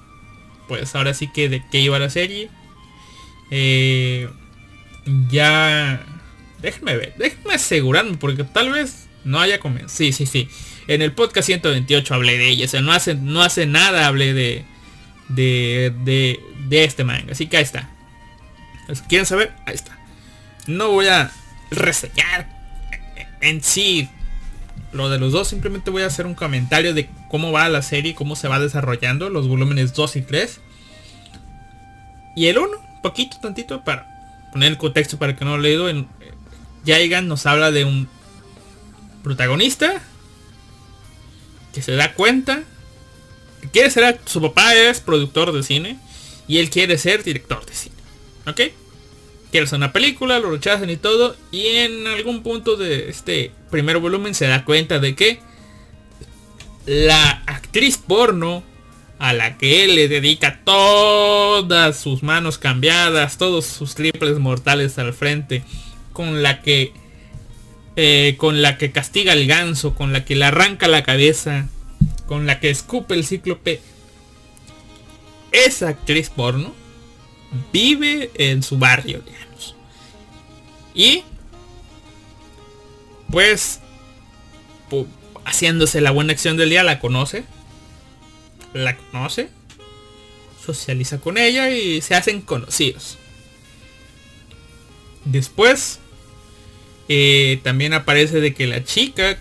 pues 0.66 0.94
ahora 0.94 1.12
sí 1.12 1.30
que 1.30 1.50
de 1.50 1.62
qué 1.70 1.80
iba 1.80 1.98
la 1.98 2.10
serie. 2.10 2.50
Eh, 3.50 4.28
ya... 5.30 6.04
Déjenme 6.60 6.96
ver, 6.96 7.14
déjenme 7.16 7.54
asegurarme 7.54 8.16
porque 8.16 8.42
tal 8.42 8.72
vez 8.72 9.06
no 9.24 9.40
haya 9.40 9.60
comenzado. 9.60 9.90
Sí, 9.90 10.12
sí, 10.12 10.26
sí. 10.26 10.48
En 10.88 11.02
el 11.02 11.12
podcast 11.12 11.46
128 11.46 12.14
hablé 12.14 12.36
de 12.36 12.48
ella. 12.48 12.64
O 12.64 12.68
sea, 12.68 12.80
no 12.80 12.92
hace, 12.92 13.14
no 13.14 13.42
hace 13.42 13.66
nada 13.66 14.06
hablé 14.06 14.34
de, 14.34 14.64
de, 15.28 15.92
de, 16.04 16.40
de 16.68 16.84
este 16.84 17.04
manga. 17.04 17.32
Así 17.32 17.46
que 17.46 17.58
ahí 17.58 17.62
está. 17.62 17.88
Quieren 19.08 19.26
saber, 19.26 19.52
ahí 19.66 19.74
está. 19.74 19.98
No 20.66 20.90
voy 20.90 21.06
a 21.06 21.30
reseñar 21.70 22.48
en 23.40 23.62
sí 23.62 24.08
lo 24.92 25.10
de 25.10 25.18
los 25.18 25.32
dos. 25.32 25.48
Simplemente 25.48 25.90
voy 25.90 26.02
a 26.02 26.06
hacer 26.06 26.26
un 26.26 26.34
comentario 26.34 26.94
de 26.94 27.08
cómo 27.28 27.52
va 27.52 27.68
la 27.68 27.82
serie, 27.82 28.14
cómo 28.14 28.36
se 28.36 28.48
va 28.48 28.58
desarrollando 28.58 29.28
los 29.28 29.46
volúmenes 29.46 29.94
2 29.94 30.16
y 30.16 30.22
3. 30.22 30.60
Y 32.34 32.46
el 32.46 32.58
1, 32.58 32.87
poquito, 33.02 33.38
tantito, 33.40 33.82
para 33.82 34.06
poner 34.52 34.72
el 34.72 34.78
contexto 34.78 35.18
para 35.18 35.36
que 35.36 35.44
no 35.44 35.56
lo 35.56 35.64
he 35.64 35.68
leído. 35.68 35.88
En, 35.88 36.08
Jaigan 36.86 37.28
nos 37.28 37.46
habla 37.46 37.70
de 37.70 37.84
un 37.84 38.08
protagonista 39.22 40.00
que 41.72 41.82
se 41.82 41.92
da 41.92 42.14
cuenta 42.14 42.62
que 43.60 43.68
quiere 43.68 43.90
ser, 43.90 44.20
su 44.24 44.40
papá 44.40 44.74
es 44.74 45.00
productor 45.00 45.52
de 45.52 45.62
cine 45.62 45.98
y 46.46 46.58
él 46.58 46.70
quiere 46.70 46.96
ser 46.98 47.24
director 47.24 47.64
de 47.66 47.74
cine. 47.74 47.96
¿Ok? 48.46 48.60
Quiere 49.50 49.66
hacer 49.66 49.76
una 49.76 49.92
película, 49.92 50.38
lo 50.38 50.50
rechazan 50.50 50.90
y 50.90 50.96
todo. 50.96 51.36
Y 51.50 51.66
en 51.66 52.06
algún 52.06 52.42
punto 52.42 52.76
de 52.76 53.08
este 53.08 53.52
primer 53.70 53.98
volumen 53.98 54.34
se 54.34 54.46
da 54.46 54.64
cuenta 54.64 54.98
de 54.98 55.14
que 55.14 55.40
la 56.86 57.42
actriz 57.46 57.98
porno 57.98 58.62
a 59.18 59.32
la 59.32 59.58
que 59.58 59.84
él 59.84 59.94
le 59.96 60.08
dedica 60.08 60.60
todas 60.64 61.98
sus 61.98 62.22
manos 62.22 62.58
cambiadas, 62.58 63.36
todos 63.38 63.66
sus 63.66 63.94
triples 63.94 64.38
mortales 64.38 64.98
al 64.98 65.12
frente, 65.12 65.62
con 66.12 66.42
la 66.42 66.62
que 66.62 66.92
eh, 67.96 68.36
con 68.38 68.62
la 68.62 68.78
que 68.78 68.92
castiga 68.92 69.32
al 69.32 69.46
ganso, 69.46 69.94
con 69.96 70.12
la 70.12 70.24
que 70.24 70.36
le 70.36 70.44
arranca 70.44 70.86
la 70.86 71.02
cabeza, 71.02 71.68
con 72.26 72.46
la 72.46 72.60
que 72.60 72.70
escupe 72.70 73.14
el 73.14 73.24
cíclope. 73.26 73.80
Esa 75.50 75.88
actriz 75.88 76.30
porno 76.30 76.72
vive 77.72 78.30
en 78.36 78.62
su 78.62 78.78
barrio, 78.78 79.20
digamos. 79.26 79.74
Y 80.94 81.24
pues 83.30 83.80
pu- 84.90 85.06
haciéndose 85.44 86.00
la 86.00 86.10
buena 86.12 86.32
acción 86.32 86.56
del 86.56 86.70
día 86.70 86.84
la 86.84 87.00
conoce. 87.00 87.44
La 88.74 88.96
conoce. 88.96 89.48
Socializa 90.64 91.18
con 91.18 91.38
ella 91.38 91.70
y 91.70 92.00
se 92.00 92.14
hacen 92.14 92.42
conocidos. 92.42 93.18
Después 95.24 96.00
eh, 97.08 97.60
también 97.62 97.94
aparece 97.94 98.40
de 98.40 98.54
que 98.54 98.66
la 98.66 98.84
chica 98.84 99.38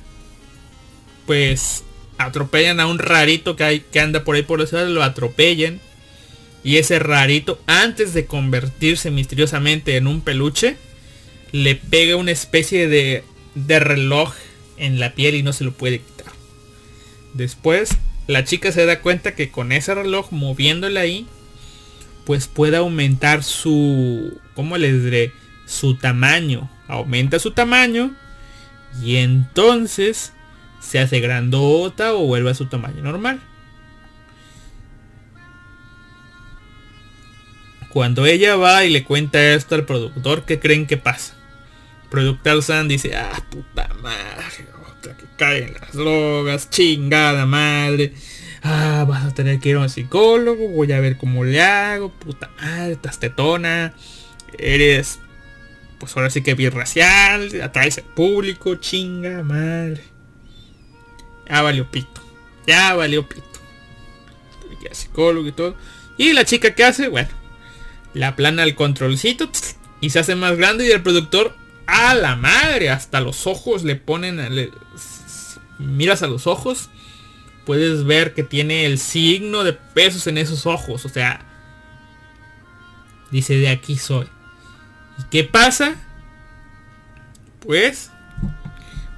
pues 1.26 1.84
atropellan 2.18 2.80
a 2.80 2.88
un 2.88 3.00
rarito 3.00 3.56
que 3.56 3.64
hay 3.64 3.80
que 3.82 4.00
anda 4.00 4.24
por 4.24 4.36
ahí 4.36 4.44
por 4.44 4.60
la 4.60 4.66
ciudad, 4.66 4.88
lo 4.88 5.04
atropellan. 5.04 5.80
Y 6.64 6.78
ese 6.78 7.00
rarito, 7.00 7.62
antes 7.68 8.14
de 8.14 8.26
convertirse 8.26 9.12
misteriosamente 9.12 9.96
en 9.96 10.08
un 10.08 10.22
peluche, 10.22 10.78
le 11.52 11.76
pega 11.76 12.16
una 12.16 12.32
especie 12.32 12.88
de, 12.88 13.24
de 13.56 13.80
reloj 13.80 14.34
en 14.78 15.00
la 15.00 15.14
piel 15.14 15.36
y 15.36 15.44
no 15.44 15.54
se 15.54 15.64
lo 15.64 15.72
puede 15.72 16.00
quitar. 16.00 16.34
Después, 17.34 17.92
la 18.28 18.44
chica 18.44 18.72
se 18.72 18.86
da 18.86 19.02
cuenta 19.02 19.36
que 19.36 19.50
con 19.50 19.72
ese 19.72 19.96
reloj, 19.96 20.32
moviéndole 20.32 21.00
ahí, 21.00 21.28
pues 22.26 22.48
puede 22.48 22.78
aumentar 22.78 23.44
su, 23.44 24.40
¿cómo 24.54 24.78
les 24.78 25.04
diré? 25.04 25.32
Su 25.66 25.96
tamaño. 25.96 26.70
Aumenta 26.88 27.40
su 27.40 27.52
tamaño 27.52 28.16
y 29.02 29.18
entonces 29.18 30.34
se 30.80 31.00
hace 31.00 31.20
grandota 31.20 32.14
o 32.14 32.26
vuelve 32.26 32.52
a 32.52 32.54
su 32.54 32.68
tamaño 32.68 33.02
normal. 33.02 33.42
Cuando 37.90 38.26
ella 38.26 38.58
va 38.58 38.84
y 38.84 38.90
le 38.90 39.04
cuenta 39.04 39.54
esto 39.54 39.76
al 39.76 39.86
productor, 39.86 40.44
¿qué 40.44 40.60
creen 40.60 40.86
que 40.86 40.98
pasa? 40.98 41.34
Productor 42.10 42.62
San 42.62 42.88
dice, 42.88 43.16
ah, 43.16 43.44
puta 43.50 43.90
madre, 44.02 44.68
que 45.16 45.26
cae 45.38 45.64
en 45.66 45.74
las 45.74 45.94
drogas, 45.94 46.70
chingada 46.70 47.46
madre. 47.46 48.14
Ah, 48.64 49.06
vas 49.08 49.26
a 49.26 49.34
tener 49.34 49.60
que 49.60 49.70
ir 49.70 49.76
a 49.76 49.82
un 49.82 49.90
psicólogo, 49.90 50.68
voy 50.70 50.92
a 50.92 51.00
ver 51.00 51.18
cómo 51.18 51.46
le 51.46 51.62
hago, 51.62 52.12
puta 52.12 52.50
madre, 52.60 52.94
estás 52.94 53.20
tetona, 53.20 53.94
eres, 54.58 55.20
pues 56.00 56.18
ahora 56.18 56.30
sí 56.30 56.42
que 56.42 56.56
birracial, 56.56 57.62
atraes 57.62 58.00
al 58.00 58.04
público, 58.06 58.76
chinga 58.76 59.44
madre. 59.44 60.04
Ya 61.48 61.62
valió 61.62 61.90
pito, 61.90 62.22
ya 62.66 62.94
valió 62.96 63.28
pito. 63.28 63.44
Al 64.90 64.96
psicólogo 64.96 65.48
y 65.48 65.52
todo. 65.52 65.76
Y 66.18 66.34
la 66.34 66.46
chica 66.46 66.74
que 66.74 66.84
hace, 66.84 67.10
bueno, 67.10 67.30
la 68.14 68.36
plana 68.36 68.64
al 68.64 68.76
controlcito 68.76 69.50
y 70.02 70.10
se 70.10 70.20
hace 70.20 70.36
más 70.36 70.58
grande 70.58 70.88
y 70.88 70.92
el 70.92 71.02
productor 71.02 71.56
a 71.88 72.14
la 72.14 72.36
madre 72.36 72.90
hasta 72.90 73.22
los 73.22 73.48
ojos 73.48 73.84
le 73.84 73.96
ponen 73.96 74.40
miras 75.80 76.22
a 76.24 76.28
los 76.28 76.48
ojos 76.48 76.90
puedes 77.66 78.04
ver 78.06 78.34
que 78.34 78.44
tiene 78.44 78.86
el 78.86 79.00
signo 79.00 79.64
de 79.64 79.74
pesos 79.74 80.28
en 80.28 80.38
esos 80.38 80.66
ojos 80.66 81.06
o 81.06 81.10
sea 81.10 81.42
dice 83.32 83.56
de 83.56 83.70
aquí 83.70 83.98
soy 83.98 84.28
y 85.20 85.24
qué 85.32 85.44
pasa 85.44 85.96
pues 87.60 88.12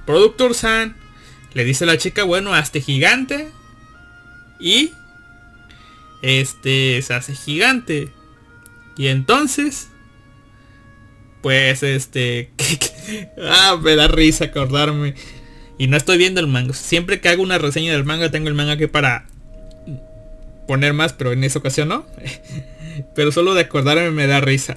productor 0.06 0.54
san 0.54 0.96
le 1.52 1.64
dice 1.64 1.84
a 1.84 1.88
la 1.88 1.98
chica 1.98 2.24
bueno 2.24 2.54
hazte 2.54 2.80
gigante 2.80 3.50
y 4.60 4.92
este 6.22 7.00
se 7.02 7.14
hace 7.14 7.34
gigante. 7.34 8.12
Y 8.96 9.08
entonces, 9.08 9.88
pues 11.42 11.82
este, 11.82 12.50
ah, 13.42 13.78
me 13.80 13.96
da 13.96 14.08
risa 14.08 14.46
acordarme. 14.46 15.14
Y 15.78 15.86
no 15.86 15.96
estoy 15.96 16.18
viendo 16.18 16.40
el 16.40 16.46
manga. 16.46 16.74
Siempre 16.74 17.20
que 17.20 17.28
hago 17.30 17.42
una 17.42 17.58
reseña 17.58 17.92
del 17.92 18.04
manga, 18.04 18.30
tengo 18.30 18.48
el 18.48 18.54
manga 18.54 18.76
que 18.76 18.88
para 18.88 19.26
poner 20.66 20.92
más, 20.92 21.12
pero 21.14 21.32
en 21.32 21.42
esa 21.42 21.58
ocasión 21.58 21.88
no. 21.88 22.06
pero 23.14 23.32
solo 23.32 23.54
de 23.54 23.62
acordarme 23.62 24.10
me 24.10 24.26
da 24.26 24.40
risa. 24.40 24.76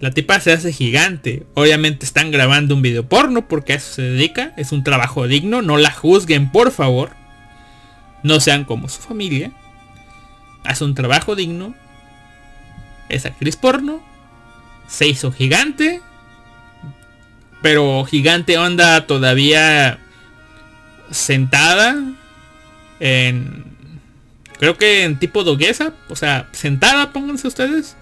La 0.00 0.10
tipa 0.10 0.40
se 0.40 0.52
hace 0.52 0.72
gigante. 0.72 1.46
Obviamente 1.54 2.04
están 2.04 2.30
grabando 2.30 2.74
un 2.74 2.82
video 2.82 3.08
porno 3.08 3.46
porque 3.48 3.74
a 3.74 3.76
eso 3.76 3.94
se 3.94 4.02
dedica. 4.02 4.52
Es 4.56 4.72
un 4.72 4.84
trabajo 4.84 5.26
digno. 5.26 5.62
No 5.62 5.76
la 5.76 5.90
juzguen, 5.90 6.50
por 6.50 6.72
favor. 6.72 7.10
No 8.22 8.40
sean 8.40 8.64
como 8.64 8.88
su 8.88 9.00
familia. 9.00 9.52
Hace 10.64 10.84
un 10.84 10.94
trabajo 10.94 11.36
digno. 11.36 11.74
Es 13.08 13.26
actriz 13.26 13.56
porno. 13.56 14.02
Se 14.88 15.06
hizo 15.06 15.32
gigante. 15.32 16.00
Pero 17.62 18.04
gigante 18.04 18.58
onda 18.58 19.06
todavía 19.06 19.98
sentada. 21.10 21.96
En... 23.00 23.64
Creo 24.58 24.76
que 24.76 25.04
en 25.04 25.18
tipo 25.18 25.44
doguesa. 25.44 25.92
O 26.08 26.16
sea, 26.16 26.48
sentada, 26.52 27.12
pónganse 27.12 27.48
ustedes 27.48 27.96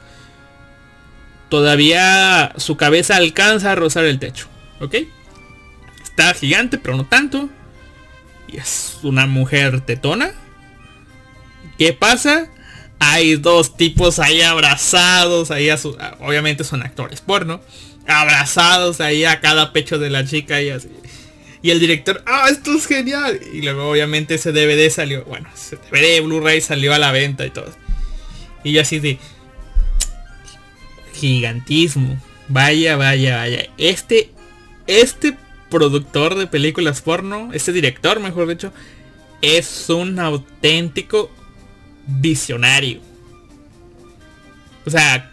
todavía 1.53 2.55
su 2.57 2.79
cabeza 2.79 3.17
alcanza 3.17 3.73
a 3.73 3.75
rozar 3.75 4.07
el 4.07 4.19
techo. 4.19 4.47
¿Ok? 4.81 4.95
Está 6.03 6.33
gigante, 6.33 6.79
pero 6.79 6.97
no 6.97 7.05
tanto. 7.05 7.51
Y 8.49 8.57
es 8.57 8.99
una 9.03 9.27
mujer 9.27 9.83
tetona. 9.83 10.33
¿Qué 11.77 11.93
pasa? 11.93 12.47
Hay 13.05 13.35
dos 13.35 13.77
tipos 13.77 14.21
ahí 14.21 14.43
abrazados. 14.43 15.51
Ahí 15.51 15.69
a 15.71 15.77
su, 15.77 15.99
obviamente 16.21 16.63
son 16.63 16.85
actores 16.85 17.21
porno. 17.21 17.61
Abrazados 18.07 19.01
ahí 19.01 19.25
a 19.25 19.41
cada 19.41 19.73
pecho 19.73 19.99
de 19.99 20.09
la 20.09 20.25
chica 20.25 20.63
y 20.63 20.71
así. 20.71 20.89
Y 21.63 21.71
el 21.71 21.81
director, 21.81 22.23
ah, 22.27 22.47
esto 22.49 22.73
es 22.73 22.87
genial. 22.87 23.41
Y 23.53 23.63
luego 23.63 23.91
obviamente 23.91 24.37
ese 24.37 24.53
DVD 24.53 24.89
salió, 24.89 25.25
bueno, 25.25 25.49
ese 25.53 25.77
DVD 25.77 26.23
Blu-ray 26.23 26.61
salió 26.61 26.95
a 26.95 27.01
la 27.01 27.11
venta 27.11 27.45
y 27.45 27.51
todo. 27.51 27.73
Y 28.63 28.71
yo 28.71 28.81
así 28.81 29.01
de, 29.01 29.19
gigantismo. 31.13 32.21
Vaya, 32.47 32.97
vaya, 32.97 33.39
vaya. 33.39 33.67
Este, 33.79 34.31
este 34.87 35.37
productor 35.71 36.37
de 36.37 36.47
películas 36.47 37.01
porno, 37.01 37.51
este 37.53 37.73
director, 37.73 38.21
mejor 38.21 38.47
dicho, 38.47 38.73
es 39.41 39.91
un 39.91 40.21
auténtico 40.21 41.33
visionario. 42.07 43.01
O 44.85 44.91
sea, 44.91 45.31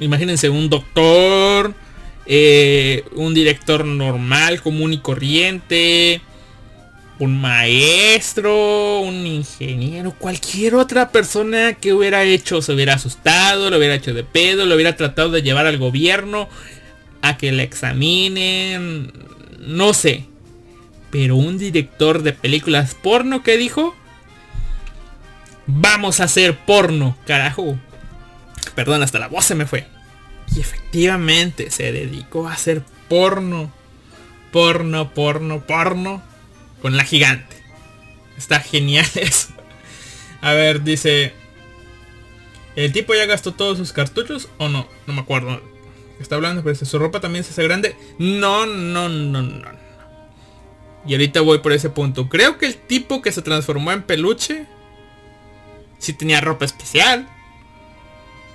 imagínense 0.00 0.48
un 0.48 0.68
doctor, 0.70 1.74
eh, 2.26 3.04
un 3.14 3.34
director 3.34 3.84
normal, 3.84 4.62
común 4.62 4.92
y 4.92 4.98
corriente, 4.98 6.20
un 7.18 7.40
maestro, 7.40 9.00
un 9.00 9.26
ingeniero, 9.26 10.12
cualquier 10.12 10.76
otra 10.76 11.10
persona 11.10 11.74
que 11.74 11.92
hubiera 11.92 12.22
hecho, 12.22 12.62
se 12.62 12.72
hubiera 12.72 12.94
asustado, 12.94 13.70
lo 13.70 13.78
hubiera 13.78 13.94
hecho 13.94 14.14
de 14.14 14.24
pedo, 14.24 14.66
lo 14.66 14.74
hubiera 14.74 14.96
tratado 14.96 15.30
de 15.30 15.42
llevar 15.42 15.66
al 15.66 15.78
gobierno 15.78 16.48
a 17.22 17.36
que 17.36 17.50
le 17.50 17.64
examinen, 17.64 19.12
no 19.58 19.94
sé. 19.94 20.26
Pero 21.10 21.36
un 21.36 21.58
director 21.58 22.22
de 22.22 22.32
películas 22.32 22.94
porno 22.94 23.42
que 23.42 23.56
dijo, 23.56 23.96
vamos 25.68 26.18
a 26.18 26.24
hacer 26.24 26.58
porno, 26.58 27.16
carajo. 27.26 27.78
Perdón, 28.74 29.02
hasta 29.04 29.20
la 29.20 29.28
voz 29.28 29.44
se 29.44 29.54
me 29.54 29.66
fue. 29.66 29.86
Y 30.56 30.60
efectivamente 30.60 31.70
se 31.70 31.92
dedicó 31.92 32.48
a 32.48 32.54
hacer 32.54 32.82
porno. 33.08 33.70
Porno, 34.50 35.12
porno, 35.12 35.60
porno 35.64 36.22
con 36.80 36.96
la 36.96 37.04
gigante. 37.04 37.56
Está 38.36 38.60
genial 38.60 39.06
eso. 39.14 39.48
A 40.40 40.52
ver, 40.52 40.82
dice... 40.82 41.32
¿El 42.74 42.92
tipo 42.92 43.14
ya 43.14 43.26
gastó 43.26 43.52
todos 43.52 43.76
sus 43.76 43.92
cartuchos 43.92 44.48
o 44.58 44.68
no? 44.68 44.88
No 45.06 45.12
me 45.12 45.20
acuerdo. 45.20 45.60
Está 46.20 46.36
hablando, 46.36 46.62
pero 46.62 46.76
su 46.76 46.98
ropa 46.98 47.20
también 47.20 47.44
se 47.44 47.50
hace 47.50 47.64
grande. 47.64 47.96
No, 48.18 48.66
no, 48.66 49.08
no, 49.08 49.42
no. 49.42 49.68
Y 51.04 51.12
ahorita 51.12 51.40
voy 51.40 51.58
por 51.58 51.72
ese 51.72 51.90
punto. 51.90 52.28
Creo 52.28 52.56
que 52.56 52.66
el 52.66 52.76
tipo 52.76 53.20
que 53.20 53.32
se 53.32 53.42
transformó 53.42 53.92
en 53.92 54.02
peluche... 54.02 54.66
Sí 55.98 56.12
tenía 56.12 56.40
ropa 56.40 56.64
especial. 56.64 57.28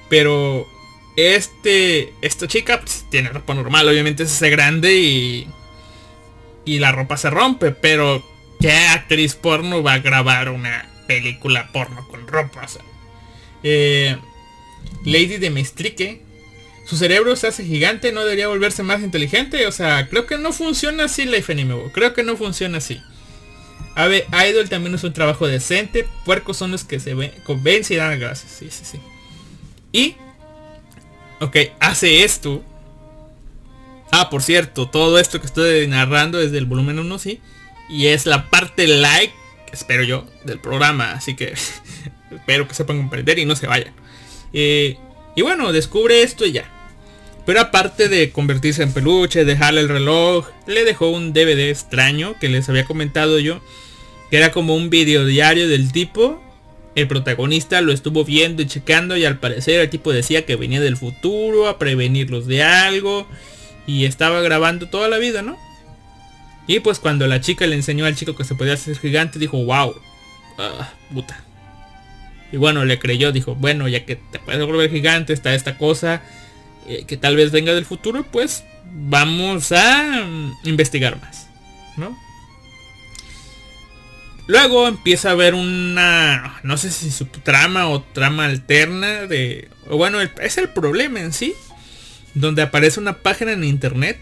Pero... 0.09 0.67
Este... 1.15 2.13
Esta 2.21 2.47
chica 2.47 2.79
pues, 2.79 3.05
tiene 3.09 3.29
ropa 3.29 3.53
normal. 3.53 3.87
Obviamente 3.87 4.25
se 4.25 4.33
hace 4.33 4.49
grande 4.49 4.95
y 4.95 5.47
y 6.65 6.79
la 6.79 6.91
ropa 6.91 7.17
se 7.17 7.29
rompe, 7.29 7.71
pero 7.71 8.23
¿qué 8.59 8.71
actriz 8.71 9.35
porno 9.35 9.83
va 9.83 9.93
a 9.93 9.99
grabar 9.99 10.49
una 10.49 10.87
película 11.07 11.69
porno 11.71 12.07
con 12.07 12.27
ropa? 12.27 12.67
Eh, 13.63 14.17
Lady 15.05 15.37
de 15.37 15.49
Mestrique, 15.49 16.21
su 16.85 16.97
cerebro 16.97 17.35
se 17.35 17.47
hace 17.47 17.65
gigante, 17.65 18.11
no 18.11 18.23
debería 18.23 18.47
volverse 18.47 18.83
más 18.83 19.01
inteligente. 19.01 19.67
O 19.67 19.71
sea, 19.71 20.07
creo 20.09 20.25
que 20.25 20.37
no 20.37 20.53
funciona 20.53 21.05
así 21.05 21.25
Life 21.25 21.51
Anime. 21.51 21.75
Creo 21.93 22.13
que 22.13 22.23
no 22.23 22.37
funciona 22.37 22.77
así. 22.77 23.01
A 23.95 24.07
ver, 24.07 24.25
Idol 24.49 24.69
también 24.69 24.95
es 24.95 25.03
un 25.03 25.13
trabajo 25.13 25.47
decente. 25.47 26.07
Puercos 26.25 26.57
son 26.57 26.71
los 26.71 26.83
que 26.83 26.99
se 26.99 27.13
ven, 27.13 27.31
convencen 27.45 27.95
y 27.95 27.99
dan 27.99 28.19
gracias. 28.19 28.51
Sí, 28.51 28.69
sí, 28.71 28.85
sí. 28.85 28.99
Y, 29.91 30.15
ok, 31.39 31.57
hace 31.79 32.23
esto 32.23 32.63
Ah, 34.15 34.29
por 34.29 34.43
cierto, 34.43 34.87
todo 34.87 35.17
esto 35.17 35.39
que 35.39 35.47
estoy 35.47 35.87
narrando 35.87 36.39
es 36.39 36.51
del 36.51 36.67
volumen 36.67 36.99
1, 36.99 37.17
sí. 37.17 37.41
Y 37.89 38.05
es 38.07 38.27
la 38.27 38.51
parte 38.51 38.85
like, 38.85 39.33
espero 39.71 40.03
yo, 40.03 40.27
del 40.43 40.59
programa. 40.59 41.13
Así 41.13 41.35
que 41.35 41.55
espero 42.31 42.67
que 42.67 42.75
sepan 42.75 42.97
comprender 42.97 43.39
y 43.39 43.45
no 43.45 43.55
se 43.55 43.65
vayan. 43.65 43.91
Eh, 44.53 44.99
y 45.35 45.41
bueno, 45.41 45.71
descubre 45.71 46.21
esto 46.21 46.45
y 46.45 46.51
ya. 46.51 46.71
Pero 47.45 47.59
aparte 47.59 48.07
de 48.07 48.31
convertirse 48.31 48.83
en 48.83 48.93
peluche, 48.93 49.43
dejarle 49.43 49.81
el 49.81 49.89
reloj, 49.89 50.47
le 50.65 50.85
dejó 50.85 51.09
un 51.09 51.33
DVD 51.33 51.69
extraño 51.69 52.35
que 52.39 52.47
les 52.47 52.69
había 52.69 52.85
comentado 52.85 53.39
yo. 53.39 53.61
Que 54.29 54.37
era 54.37 54.51
como 54.51 54.75
un 54.75 54.89
video 54.89 55.25
diario 55.25 55.67
del 55.67 55.91
tipo. 55.91 56.41
El 56.95 57.07
protagonista 57.07 57.81
lo 57.81 57.91
estuvo 57.91 58.23
viendo 58.23 58.61
y 58.61 58.67
checando 58.67 59.17
y 59.17 59.25
al 59.25 59.39
parecer 59.39 59.81
el 59.81 59.89
tipo 59.89 60.13
decía 60.13 60.45
que 60.45 60.55
venía 60.55 60.79
del 60.79 60.95
futuro 60.95 61.67
a 61.67 61.79
prevenirlos 61.79 62.47
de 62.47 62.63
algo 62.63 63.27
y 63.87 64.05
estaba 64.05 64.41
grabando 64.41 64.87
toda 64.87 65.09
la 65.09 65.17
vida, 65.17 65.41
¿no? 65.41 65.57
Y 66.67 66.79
pues 66.79 66.99
cuando 66.99 67.27
la 67.27 67.41
chica 67.41 67.67
le 67.67 67.75
enseñó 67.75 68.05
al 68.05 68.15
chico 68.15 68.35
que 68.35 68.43
se 68.43 68.55
podía 68.55 68.73
hacer 68.73 68.97
gigante, 68.97 69.39
dijo, 69.39 69.57
wow, 69.65 69.95
ah, 70.59 70.93
puta. 71.11 71.43
Y 72.51 72.57
bueno, 72.57 72.85
le 72.85 72.99
creyó, 72.99 73.31
dijo, 73.31 73.55
bueno, 73.55 73.87
ya 73.87 74.05
que 74.05 74.15
te 74.15 74.39
puedes 74.39 74.63
volver 74.65 74.91
gigante, 74.91 75.33
está 75.33 75.55
esta 75.55 75.77
cosa 75.77 76.21
eh, 76.87 77.05
que 77.07 77.17
tal 77.17 77.35
vez 77.35 77.51
venga 77.51 77.73
del 77.73 77.85
futuro, 77.85 78.23
pues 78.31 78.63
vamos 78.91 79.71
a 79.71 80.25
mm, 80.25 80.51
investigar 80.65 81.19
más, 81.21 81.47
¿no? 81.97 82.17
Luego 84.45 84.87
empieza 84.87 85.29
a 85.29 85.31
haber 85.31 85.53
una, 85.53 86.59
no 86.63 86.75
sé 86.75 86.91
si 86.91 87.11
su 87.11 87.25
trama 87.25 87.87
o 87.87 88.03
trama 88.03 88.45
alterna 88.45 89.25
de, 89.25 89.69
o 89.87 89.95
bueno, 89.95 90.19
es 90.21 90.57
el 90.57 90.69
problema 90.69 91.21
en 91.21 91.31
sí, 91.31 91.53
donde 92.33 92.61
aparece 92.61 92.99
una 92.99 93.19
página 93.19 93.53
en 93.53 93.63
internet. 93.63 94.19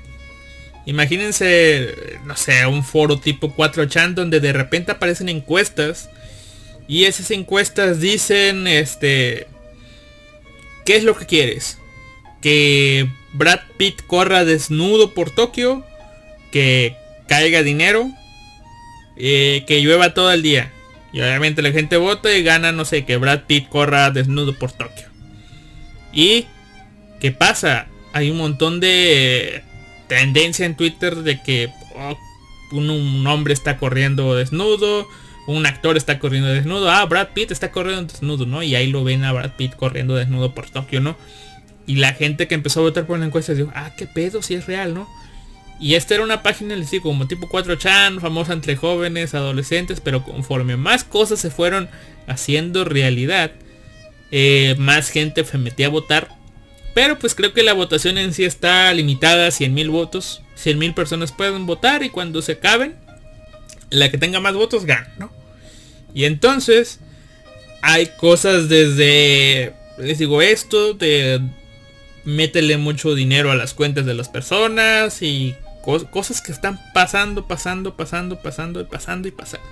Imagínense, 0.85 2.19
no 2.25 2.35
sé, 2.35 2.65
un 2.67 2.83
foro 2.83 3.19
tipo 3.19 3.55
4chan 3.55 4.13
donde 4.13 4.39
de 4.39 4.53
repente 4.53 4.91
aparecen 4.91 5.29
encuestas. 5.29 6.09
Y 6.87 7.05
esas 7.05 7.31
encuestas 7.31 7.99
dicen, 7.99 8.67
este, 8.67 9.47
¿qué 10.85 10.97
es 10.97 11.03
lo 11.03 11.17
que 11.17 11.25
quieres? 11.25 11.77
Que 12.41 13.07
Brad 13.33 13.59
Pitt 13.77 14.01
corra 14.07 14.45
desnudo 14.45 15.13
por 15.13 15.29
Tokio, 15.29 15.85
que 16.51 16.95
caiga 17.27 17.63
dinero, 17.63 18.09
eh, 19.15 19.63
que 19.67 19.81
llueva 19.81 20.13
todo 20.13 20.31
el 20.31 20.41
día. 20.41 20.71
Y 21.13 21.21
obviamente 21.21 21.61
la 21.61 21.71
gente 21.71 21.97
vota 21.97 22.35
y 22.35 22.43
gana, 22.43 22.71
no 22.71 22.85
sé, 22.85 23.05
que 23.05 23.17
Brad 23.17 23.41
Pitt 23.41 23.69
corra 23.69 24.11
desnudo 24.11 24.57
por 24.57 24.71
Tokio. 24.71 25.07
¿Y 26.13 26.47
qué 27.19 27.31
pasa? 27.31 27.87
hay 28.13 28.29
un 28.29 28.37
montón 28.37 28.79
de 28.79 29.63
tendencia 30.07 30.65
en 30.65 30.75
Twitter 30.75 31.17
de 31.17 31.41
que 31.41 31.69
oh, 31.95 32.17
un, 32.71 33.25
hombre 33.27 33.53
está 33.53 33.77
corriendo 33.77 34.35
desnudo, 34.35 35.07
un 35.47 35.65
actor 35.65 35.97
está 35.97 36.19
corriendo 36.19 36.49
desnudo, 36.49 36.89
ah, 36.89 37.05
Brad 37.05 37.29
Pitt 37.33 37.51
está 37.51 37.71
corriendo 37.71 38.11
desnudo, 38.11 38.45
¿no? 38.45 38.63
Y 38.63 38.75
ahí 38.75 38.87
lo 38.87 39.03
ven 39.03 39.23
a 39.23 39.33
Brad 39.33 39.51
Pitt 39.57 39.75
corriendo 39.75 40.15
desnudo 40.15 40.53
por 40.53 40.69
Tokio, 40.69 41.01
¿no? 41.01 41.17
Y 41.87 41.95
la 41.95 42.13
gente 42.13 42.47
que 42.47 42.55
empezó 42.55 42.79
a 42.79 42.83
votar 42.83 43.05
por 43.07 43.19
la 43.19 43.25
encuesta 43.25 43.53
dijo, 43.53 43.71
ah, 43.75 43.91
qué 43.97 44.05
pedo, 44.05 44.41
si 44.41 44.55
es 44.55 44.65
real, 44.67 44.93
¿no? 44.93 45.09
Y 45.79 45.95
esta 45.95 46.13
era 46.13 46.23
una 46.23 46.43
página, 46.43 46.75
les 46.75 46.91
digo, 46.91 47.05
como 47.05 47.27
tipo 47.27 47.49
4chan, 47.49 48.19
famosa 48.19 48.53
entre 48.53 48.75
jóvenes, 48.75 49.33
adolescentes, 49.33 49.99
pero 49.99 50.23
conforme 50.23 50.77
más 50.77 51.03
cosas 51.03 51.39
se 51.39 51.49
fueron 51.49 51.89
haciendo 52.27 52.85
realidad, 52.85 53.51
eh, 54.29 54.75
más 54.77 55.09
gente 55.09 55.43
se 55.43 55.57
metía 55.57 55.87
a 55.87 55.89
votar 55.89 56.41
pero 56.93 57.17
pues 57.17 57.35
creo 57.35 57.53
que 57.53 57.63
la 57.63 57.73
votación 57.73 58.17
en 58.17 58.33
sí 58.33 58.43
está 58.43 58.93
limitada 58.93 59.47
a 59.47 59.51
100 59.51 59.73
mil 59.73 59.89
votos. 59.89 60.41
100 60.55 60.77
mil 60.77 60.93
personas 60.93 61.31
pueden 61.31 61.65
votar 61.65 62.03
y 62.03 62.09
cuando 62.09 62.41
se 62.41 62.53
acaben, 62.53 62.95
la 63.89 64.11
que 64.11 64.17
tenga 64.17 64.39
más 64.39 64.53
votos 64.53 64.85
gana, 64.85 65.11
¿no? 65.17 65.31
Y 66.13 66.25
entonces 66.25 66.99
hay 67.81 68.07
cosas 68.17 68.67
desde, 68.67 69.73
les 69.97 70.19
digo 70.19 70.41
esto, 70.41 70.93
de 70.93 71.41
métele 72.25 72.77
mucho 72.77 73.15
dinero 73.15 73.51
a 73.51 73.55
las 73.55 73.73
cuentas 73.73 74.05
de 74.05 74.13
las 74.13 74.29
personas 74.29 75.21
y 75.21 75.55
cos- 75.83 76.09
cosas 76.09 76.41
que 76.41 76.51
están 76.51 76.79
pasando, 76.93 77.47
pasando, 77.47 77.95
pasando, 77.95 78.39
pasando 78.41 78.81
y 78.81 78.85
pasando 78.85 79.27
y 79.27 79.31
pasando. 79.31 79.67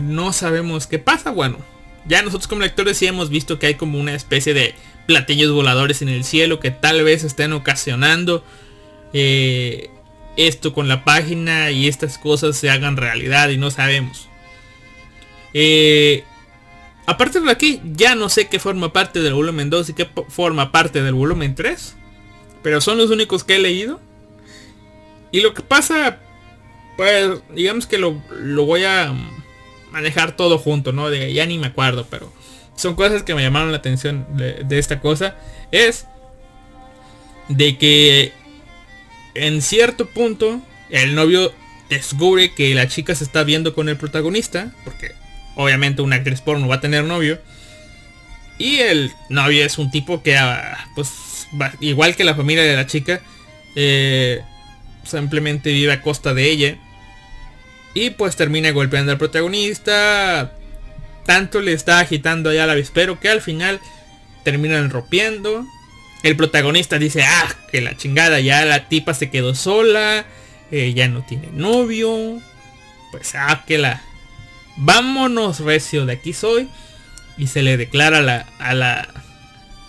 No 0.00 0.32
sabemos 0.32 0.86
qué 0.86 0.98
pasa, 0.98 1.30
bueno. 1.30 1.58
Ya 2.06 2.22
nosotros 2.22 2.48
como 2.48 2.62
lectores 2.62 2.96
sí 2.96 3.06
hemos 3.06 3.28
visto 3.28 3.58
que 3.58 3.66
hay 3.66 3.74
como 3.74 3.98
una 3.98 4.14
especie 4.14 4.54
de 4.54 4.74
platillos 5.06 5.52
voladores 5.52 6.00
en 6.02 6.08
el 6.08 6.24
cielo 6.24 6.60
que 6.60 6.70
tal 6.70 7.02
vez 7.02 7.24
estén 7.24 7.52
ocasionando 7.52 8.44
eh, 9.12 9.90
esto 10.36 10.72
con 10.72 10.86
la 10.88 11.04
página 11.04 11.70
y 11.72 11.88
estas 11.88 12.16
cosas 12.16 12.56
se 12.56 12.70
hagan 12.70 12.96
realidad 12.96 13.48
y 13.50 13.58
no 13.58 13.70
sabemos. 13.70 14.28
Eh, 15.52 16.24
a 17.10 17.16
partir 17.16 17.42
de 17.42 17.50
aquí 17.50 17.80
ya 17.84 18.14
no 18.14 18.28
sé 18.28 18.48
qué 18.48 18.60
forma 18.60 18.92
parte 18.92 19.20
del 19.20 19.34
volumen 19.34 19.68
2 19.68 19.88
y 19.88 19.94
qué 19.94 20.08
forma 20.28 20.70
parte 20.70 21.02
del 21.02 21.14
volumen 21.14 21.56
3. 21.56 21.96
Pero 22.62 22.80
son 22.80 22.98
los 22.98 23.10
únicos 23.10 23.42
que 23.42 23.56
he 23.56 23.58
leído. 23.58 24.00
Y 25.32 25.40
lo 25.40 25.52
que 25.52 25.62
pasa, 25.62 26.20
pues 26.96 27.40
digamos 27.52 27.86
que 27.86 27.98
lo, 27.98 28.22
lo 28.30 28.64
voy 28.64 28.84
a 28.84 29.12
manejar 29.90 30.36
todo 30.36 30.56
junto, 30.58 30.92
¿no? 30.92 31.10
De, 31.10 31.32
ya 31.32 31.46
ni 31.46 31.58
me 31.58 31.66
acuerdo, 31.66 32.06
pero 32.08 32.32
son 32.76 32.94
cosas 32.94 33.24
que 33.24 33.34
me 33.34 33.42
llamaron 33.42 33.72
la 33.72 33.78
atención 33.78 34.24
de 34.36 34.78
esta 34.78 35.00
cosa. 35.00 35.36
Es 35.72 36.06
de 37.48 37.76
que 37.76 38.32
en 39.34 39.62
cierto 39.62 40.06
punto 40.06 40.60
el 40.90 41.16
novio 41.16 41.52
descubre 41.88 42.54
que 42.54 42.72
la 42.76 42.86
chica 42.86 43.16
se 43.16 43.24
está 43.24 43.42
viendo 43.42 43.74
con 43.74 43.88
el 43.88 43.96
protagonista, 43.96 44.72
porque 44.84 45.18
obviamente 45.56 46.02
una 46.02 46.16
actriz 46.16 46.40
porno 46.40 46.68
va 46.68 46.76
a 46.76 46.80
tener 46.80 47.04
novio. 47.04 47.40
Y 48.58 48.76
el 48.80 49.12
novio 49.28 49.64
es 49.64 49.78
un 49.78 49.90
tipo 49.90 50.22
que, 50.22 50.36
ah, 50.36 50.88
pues, 50.94 51.48
igual 51.80 52.14
que 52.14 52.24
la 52.24 52.34
familia 52.34 52.62
de 52.62 52.76
la 52.76 52.86
chica, 52.86 53.20
eh, 53.74 54.42
simplemente 55.04 55.72
vive 55.72 55.92
a 55.92 56.02
costa 56.02 56.34
de 56.34 56.50
ella. 56.50 56.76
Y 57.94 58.10
pues 58.10 58.36
termina 58.36 58.70
golpeando 58.70 59.12
al 59.12 59.18
protagonista. 59.18 60.52
Tanto 61.26 61.60
le 61.60 61.72
está 61.72 62.00
agitando 62.00 62.50
allá 62.50 62.64
al 62.64 62.70
avispero 62.70 63.18
que 63.18 63.28
al 63.28 63.40
final 63.40 63.80
terminan 64.44 64.90
rompiendo. 64.90 65.64
El 66.22 66.36
protagonista 66.36 66.98
dice, 66.98 67.22
ah, 67.24 67.48
que 67.72 67.80
la 67.80 67.96
chingada, 67.96 68.40
ya 68.40 68.64
la 68.64 68.88
tipa 68.88 69.14
se 69.14 69.30
quedó 69.30 69.54
sola. 69.54 70.24
eh, 70.70 70.92
ya 70.94 71.08
no 71.08 71.24
tiene 71.24 71.48
novio. 71.52 72.40
Pues 73.10 73.34
ah, 73.34 73.64
que 73.66 73.78
la... 73.78 74.02
Vámonos 74.82 75.60
recio, 75.60 76.06
de 76.06 76.14
aquí 76.14 76.32
soy. 76.32 76.68
Y 77.36 77.46
se 77.46 77.62
le 77.62 77.76
declara 77.76 78.18
a 78.18 78.22
la, 78.22 78.46
a 78.58 78.74
la, 78.74 79.08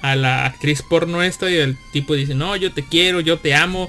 a 0.02 0.16
la 0.16 0.46
actriz 0.46 0.82
porno 0.82 1.24
esta 1.24 1.50
y 1.50 1.56
el 1.56 1.78
tipo 1.94 2.14
dice, 2.14 2.36
no, 2.36 2.56
yo 2.56 2.74
te 2.74 2.86
quiero, 2.86 3.22
yo 3.22 3.40
te 3.40 3.56
amo. 3.56 3.88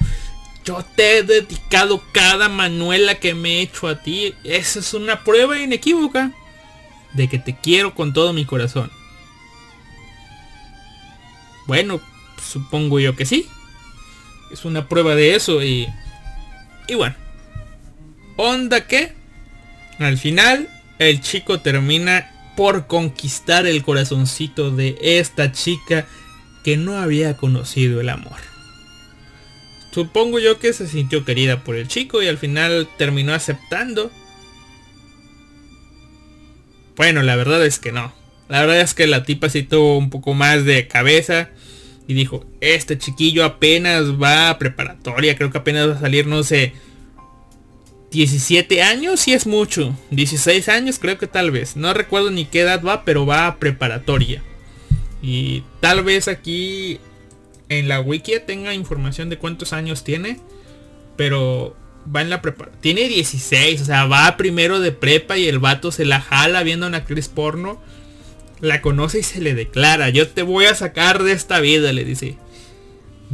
Yo 0.65 0.85
te 0.95 1.19
he 1.19 1.23
dedicado 1.25 2.03
cada 2.13 2.49
manuela 2.49 3.17
que 3.17 3.35
me 3.35 3.59
he 3.59 3.63
hecho 3.63 3.89
a 3.89 4.01
ti. 4.03 4.35
Esa 4.45 4.79
es 4.79 4.95
una 4.95 5.25
prueba 5.25 5.59
inequívoca 5.59 6.33
de 7.15 7.29
que 7.29 7.39
te 7.39 7.57
quiero 7.57 7.95
con 7.95 8.13
todo 8.13 8.33
mi 8.33 8.45
corazón. 8.45 8.91
Bueno, 11.67 12.01
supongo 12.41 13.01
yo 13.01 13.17
que 13.17 13.27
sí. 13.27 13.49
Es 14.53 14.65
una 14.65 14.89
prueba 14.89 15.17
de 15.17 15.35
eso 15.35 15.63
y... 15.65 15.89
Y 16.87 16.95
bueno. 16.95 17.17
Onda 18.37 18.87
que... 18.87 19.21
Al 19.99 20.19
final, 20.19 20.69
el 21.09 21.21
chico 21.21 21.61
termina 21.61 22.31
por 22.57 22.87
conquistar 22.87 23.67
el 23.67 23.83
corazoncito 23.83 24.71
de 24.71 24.97
esta 25.01 25.53
chica 25.53 26.07
que 26.65 26.77
no 26.77 26.99
había 26.99 27.37
conocido 27.37 28.01
el 28.01 28.09
amor. 28.09 28.37
Supongo 29.93 30.39
yo 30.39 30.59
que 30.59 30.73
se 30.73 30.87
sintió 30.87 31.25
querida 31.25 31.65
por 31.65 31.77
el 31.77 31.89
chico 31.89 32.23
y 32.23 32.29
al 32.29 32.39
final 32.39 32.89
terminó 32.97 33.35
aceptando. 33.35 34.11
Bueno, 36.97 37.23
la 37.23 37.37
verdad 37.37 37.65
es 37.65 37.79
que 37.79 37.93
no. 37.93 38.13
La 38.49 38.61
verdad 38.61 38.81
es 38.81 38.95
que 38.95 39.07
la 39.07 39.25
tipa 39.25 39.49
sí 39.49 39.63
tuvo 39.63 39.99
un 39.99 40.11
poco 40.11 40.35
más 40.35 40.65
de 40.65 40.87
cabeza 40.89 41.51
y 42.07 42.15
dijo, 42.15 42.47
este 42.61 42.99
chiquillo 42.99 43.45
apenas 43.45 44.21
va 44.21 44.51
a 44.51 44.59
preparatoria, 44.59 45.37
creo 45.37 45.51
que 45.51 45.59
apenas 45.59 45.89
va 45.89 45.95
a 45.95 46.01
salir, 46.01 46.27
no 46.27 46.43
sé, 46.43 46.75
17 48.13 48.83
años, 48.83 49.21
si 49.21 49.33
es 49.33 49.47
mucho. 49.47 49.97
16 50.11 50.69
años 50.69 50.99
creo 50.99 51.19
que 51.19 51.27
tal 51.27 51.51
vez. 51.51 51.77
No 51.77 51.95
recuerdo 51.95 52.31
ni 52.31 52.45
qué 52.45 52.61
edad 52.61 52.83
va, 52.83 53.05
pero 53.05 53.27
va 53.27 53.47
a 53.47 53.57
preparatoria. 53.57 54.43
Y 55.23 55.65
tal 55.81 56.05
vez 56.05 56.29
aquí 56.29 57.01
en 57.69 57.89
la 57.89 58.01
wiki 58.01 58.35
tenga 58.47 58.75
información 58.75 59.31
de 59.31 59.39
cuántos 59.39 59.73
años 59.73 60.05
tiene. 60.05 60.39
Pero 61.17 61.75
va 62.15 62.21
en 62.21 62.31
la 62.31 62.43
prepa. 62.43 62.69
Tiene 62.81 63.09
16, 63.09 63.81
o 63.81 63.85
sea, 63.85 64.05
va 64.05 64.37
primero 64.37 64.81
de 64.81 64.93
prepa 64.93 65.39
y 65.39 65.49
el 65.49 65.59
vato 65.59 65.91
se 65.91 66.05
la 66.05 66.21
jala 66.21 66.63
viendo 66.63 66.87
una 66.87 66.99
actriz 66.99 67.29
porno. 67.29 67.81
La 68.61 68.83
conoce 68.83 69.21
y 69.21 69.23
se 69.23 69.41
le 69.41 69.55
declara, 69.55 70.11
yo 70.11 70.29
te 70.29 70.43
voy 70.43 70.67
a 70.67 70.75
sacar 70.75 71.23
de 71.23 71.33
esta 71.33 71.61
vida, 71.61 71.93
le 71.93 72.05
dice. 72.05 72.37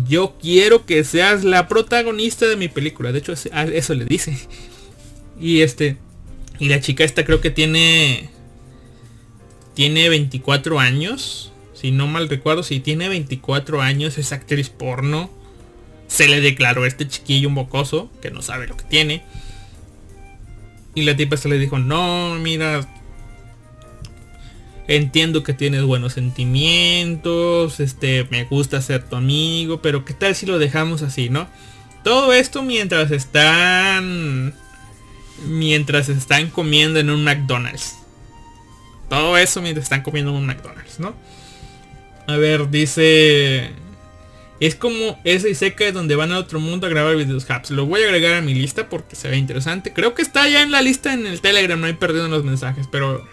Yo 0.07 0.37
quiero 0.41 0.87
que 0.87 1.03
seas 1.05 1.45
la 1.45 1.67
protagonista 1.69 2.47
de 2.47 2.57
mi 2.57 2.69
película. 2.69 3.11
De 3.13 3.19
hecho, 3.19 3.33
es- 3.33 3.49
a- 3.53 3.65
eso 3.65 3.95
le 3.95 4.05
dice. 4.05 4.37
Y 5.41 5.61
este. 5.63 5.97
Y 6.59 6.69
la 6.69 6.81
chica 6.81 7.05
esta 7.05 7.25
creo 7.25 7.41
que 7.41 7.51
tiene. 7.51 8.31
Tiene 9.75 10.09
24 10.09 10.79
años. 10.81 11.53
Si 11.75 11.93
no 11.93 12.07
mal 12.09 12.29
recuerdo, 12.29 12.63
si 12.65 12.81
tiene 12.81 13.09
24 13.09 13.81
años, 13.81 14.19
es 14.19 14.33
actriz 14.33 14.69
porno. 14.69 15.31
Se 16.09 16.27
le 16.27 16.41
declaró 16.41 16.83
a 16.85 16.89
este 16.89 17.07
chiquillo 17.07 17.49
un 17.49 17.55
bocoso, 17.55 18.11
que 18.21 18.31
no 18.31 18.43
sabe 18.43 18.67
lo 18.67 18.77
que 18.77 18.85
tiene. 18.85 19.23
Y 20.95 21.03
la 21.03 21.17
tipa 21.17 21.37
se 21.37 21.49
le 21.49 21.59
dijo, 21.59 21.79
no, 21.79 22.35
mira. 22.37 22.87
Entiendo 24.89 25.43
que 25.43 25.53
tienes 25.53 25.83
buenos 25.83 26.15
sentimientos, 26.15 27.79
este, 27.79 28.27
me 28.31 28.45
gusta 28.45 28.81
ser 28.81 29.07
tu 29.07 29.17
amigo, 29.17 29.83
pero 29.83 30.07
¿qué 30.07 30.15
tal 30.15 30.35
si 30.35 30.47
lo 30.47 30.59
dejamos 30.59 31.03
así, 31.03 31.29
no? 31.29 31.47
Todo 32.03 32.33
esto 32.33 32.63
mientras 32.63 33.11
están... 33.11 34.55
Mientras 35.47 36.09
están 36.09 36.49
comiendo 36.49 36.99
en 36.99 37.11
un 37.11 37.23
McDonald's. 37.23 37.97
Todo 39.11 39.37
eso 39.37 39.61
mientras 39.61 39.85
están 39.85 40.03
comiendo 40.03 40.31
en 40.31 40.39
un 40.39 40.47
McDonald's, 40.47 40.99
¿no? 40.99 41.15
A 42.27 42.37
ver, 42.37 42.71
dice... 42.71 43.71
Es 44.59 44.75
como 44.75 45.21
ese 45.23 45.55
seca 45.55 45.93
donde 45.93 46.17
van 46.17 46.33
a 46.33 46.39
otro 46.39 46.61
mundo 46.61 46.87
a 46.87 46.91
grabar 46.91 47.15
videos 47.15 47.47
hubs. 47.49 47.71
Lo 47.71 47.85
voy 47.85 48.03
a 48.03 48.07
agregar 48.07 48.33
a 48.35 48.41
mi 48.41 48.55
lista 48.55 48.89
porque 48.89 49.17
se 49.17 49.29
ve 49.29 49.37
interesante. 49.37 49.93
Creo 49.93 50.15
que 50.15 50.23
está 50.23 50.49
ya 50.49 50.63
en 50.63 50.73
la 50.73 50.81
lista 50.81 51.13
en 51.13 51.27
el 51.27 51.43
Telegram, 51.43 51.79
no 51.79 51.87
hay 51.87 51.93
perdido 51.93 52.27
los 52.29 52.43
mensajes, 52.43 52.87
pero... 52.91 53.29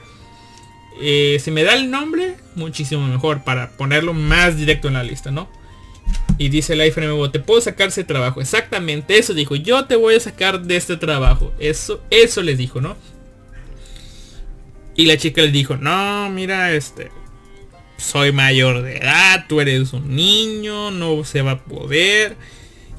eh, 1.02 1.38
si 1.42 1.52
me 1.52 1.64
da 1.64 1.74
el 1.74 1.92
nombre, 1.92 2.36
muchísimo 2.56 3.06
mejor 3.08 3.44
para 3.44 3.72
ponerlo 3.72 4.14
más 4.14 4.58
directo 4.58 4.88
en 4.88 4.96
la 4.96 5.04
lista, 5.04 5.32
¿no? 5.32 5.50
Y 6.38 6.50
dice 6.50 6.74
el 6.74 6.86
IFNMO, 6.86 7.32
te 7.32 7.40
puedo 7.40 7.62
sacar 7.62 7.90
ese 7.90 8.04
trabajo. 8.04 8.42
Exactamente, 8.42 9.18
eso 9.18 9.34
dijo. 9.34 9.56
Yo 9.56 9.86
te 9.86 9.96
voy 9.96 10.16
a 10.16 10.20
sacar 10.20 10.62
de 10.62 10.76
este 10.76 10.98
trabajo. 10.98 11.54
Eso, 11.60 12.02
eso 12.10 12.42
les 12.42 12.58
dijo, 12.58 12.82
¿no? 12.82 12.98
Y 14.96 15.06
la 15.06 15.18
chica 15.18 15.42
le 15.42 15.52
dijo, 15.52 15.76
no, 15.78 16.30
mira, 16.30 16.74
este, 16.74 17.12
soy 17.98 18.32
mayor 18.32 18.82
de 18.82 18.98
edad, 18.98 19.46
tú 19.48 19.60
eres 19.60 19.94
un 19.94 20.16
niño, 20.16 20.92
no 20.92 21.24
se 21.24 21.42
va 21.42 21.52
a 21.52 21.64
poder. 21.64 22.38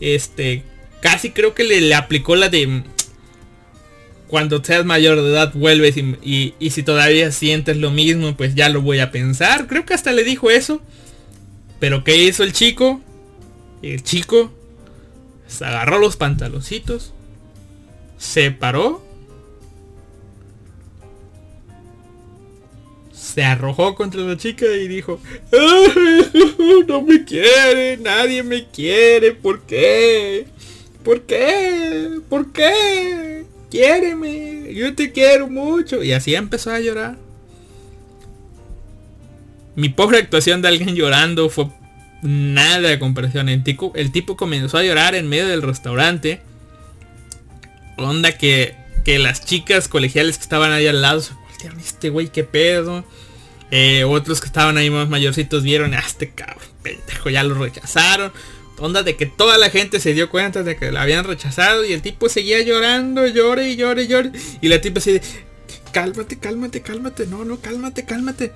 Este, 0.00 0.62
casi 1.00 1.30
creo 1.30 1.54
que 1.54 1.64
le, 1.64 1.80
le 1.80 1.94
aplicó 1.94 2.36
la 2.36 2.48
de 2.48 2.82
cuando 4.28 4.62
seas 4.64 4.84
mayor 4.84 5.20
de 5.22 5.30
edad 5.30 5.52
vuelves 5.54 5.96
y, 5.96 6.16
y- 6.22 6.54
y 6.58 6.70
si 6.70 6.82
todavía 6.82 7.30
sientes 7.32 7.76
lo 7.76 7.90
mismo, 7.90 8.36
pues 8.36 8.54
ya 8.54 8.68
lo 8.68 8.82
voy 8.82 8.98
a 9.00 9.10
pensar. 9.10 9.66
Creo 9.66 9.84
que 9.86 9.94
hasta 9.94 10.12
le 10.12 10.24
dijo 10.24 10.50
eso. 10.50 10.80
Pero 11.80 12.04
¿qué 12.04 12.16
hizo 12.16 12.42
el 12.42 12.52
chico? 12.52 13.00
El 13.82 14.02
chico 14.02 14.52
se 15.46 15.64
agarró 15.64 15.98
los 15.98 16.16
pantaloncitos, 16.16 17.12
se 18.18 18.50
paró, 18.50 19.04
se 23.12 23.44
arrojó 23.44 23.94
contra 23.94 24.20
la 24.22 24.36
chica 24.36 24.66
y 24.66 24.88
dijo, 24.88 25.20
"Ay, 25.52 26.30
no 26.88 27.02
me 27.02 27.24
quiere, 27.24 27.96
nadie 27.98 28.42
me 28.42 28.66
quiere, 28.68 29.32
¿por 29.32 29.62
qué? 29.62 30.46
¿Por 31.04 31.22
qué? 31.22 32.18
¿Por 32.28 32.52
qué? 32.52 33.44
Quiéreme, 33.70 34.72
yo 34.74 34.94
te 34.94 35.12
quiero 35.12 35.48
mucho. 35.48 36.02
Y 36.02 36.12
así 36.12 36.34
empezó 36.34 36.70
a 36.70 36.80
llorar. 36.80 37.16
Mi 39.74 39.88
pobre 39.88 40.18
actuación 40.18 40.62
de 40.62 40.68
alguien 40.68 40.94
llorando 40.94 41.50
fue 41.50 41.68
nada 42.22 42.88
de 42.88 42.98
comparación. 42.98 43.48
El 43.48 43.62
tipo, 43.62 43.92
el 43.94 44.12
tipo 44.12 44.36
comenzó 44.36 44.78
a 44.78 44.82
llorar 44.82 45.14
en 45.14 45.28
medio 45.28 45.46
del 45.46 45.62
restaurante. 45.62 46.40
Onda 47.96 48.36
que, 48.38 48.74
que 49.04 49.18
las 49.18 49.44
chicas 49.44 49.88
colegiales 49.88 50.38
que 50.38 50.42
estaban 50.42 50.72
ahí 50.72 50.86
al 50.86 51.02
lado 51.02 51.20
se 51.20 51.34
voltearon, 51.34 51.80
este 51.80 52.10
güey, 52.10 52.28
qué 52.28 52.44
pedo. 52.44 53.04
Eh, 53.70 54.04
otros 54.04 54.40
que 54.40 54.46
estaban 54.46 54.76
ahí 54.76 54.90
más 54.90 55.08
mayorcitos 55.08 55.64
vieron 55.64 55.92
a 55.92 55.98
este 55.98 56.30
cabrón, 56.30 56.68
pendejo, 56.82 57.30
ya 57.30 57.42
lo 57.42 57.54
rechazaron. 57.54 58.32
Onda 58.78 59.02
de 59.02 59.16
que 59.16 59.26
toda 59.26 59.56
la 59.56 59.70
gente 59.70 60.00
se 60.00 60.12
dio 60.12 60.28
cuenta 60.28 60.62
de 60.62 60.76
que 60.76 60.92
la 60.92 61.02
habían 61.02 61.24
rechazado 61.24 61.84
y 61.84 61.92
el 61.92 62.02
tipo 62.02 62.28
seguía 62.28 62.60
llorando, 62.60 63.26
llore 63.26 63.70
y 63.70 63.76
llore 63.76 64.02
y 64.02 64.06
llore. 64.06 64.32
Y 64.60 64.68
la 64.68 64.80
tipa 64.80 64.98
así 64.98 65.12
de, 65.12 65.22
cálmate, 65.92 66.38
cálmate, 66.38 66.82
cálmate, 66.82 67.26
no, 67.26 67.44
no, 67.44 67.58
cálmate, 67.58 68.04
cálmate. 68.04 68.52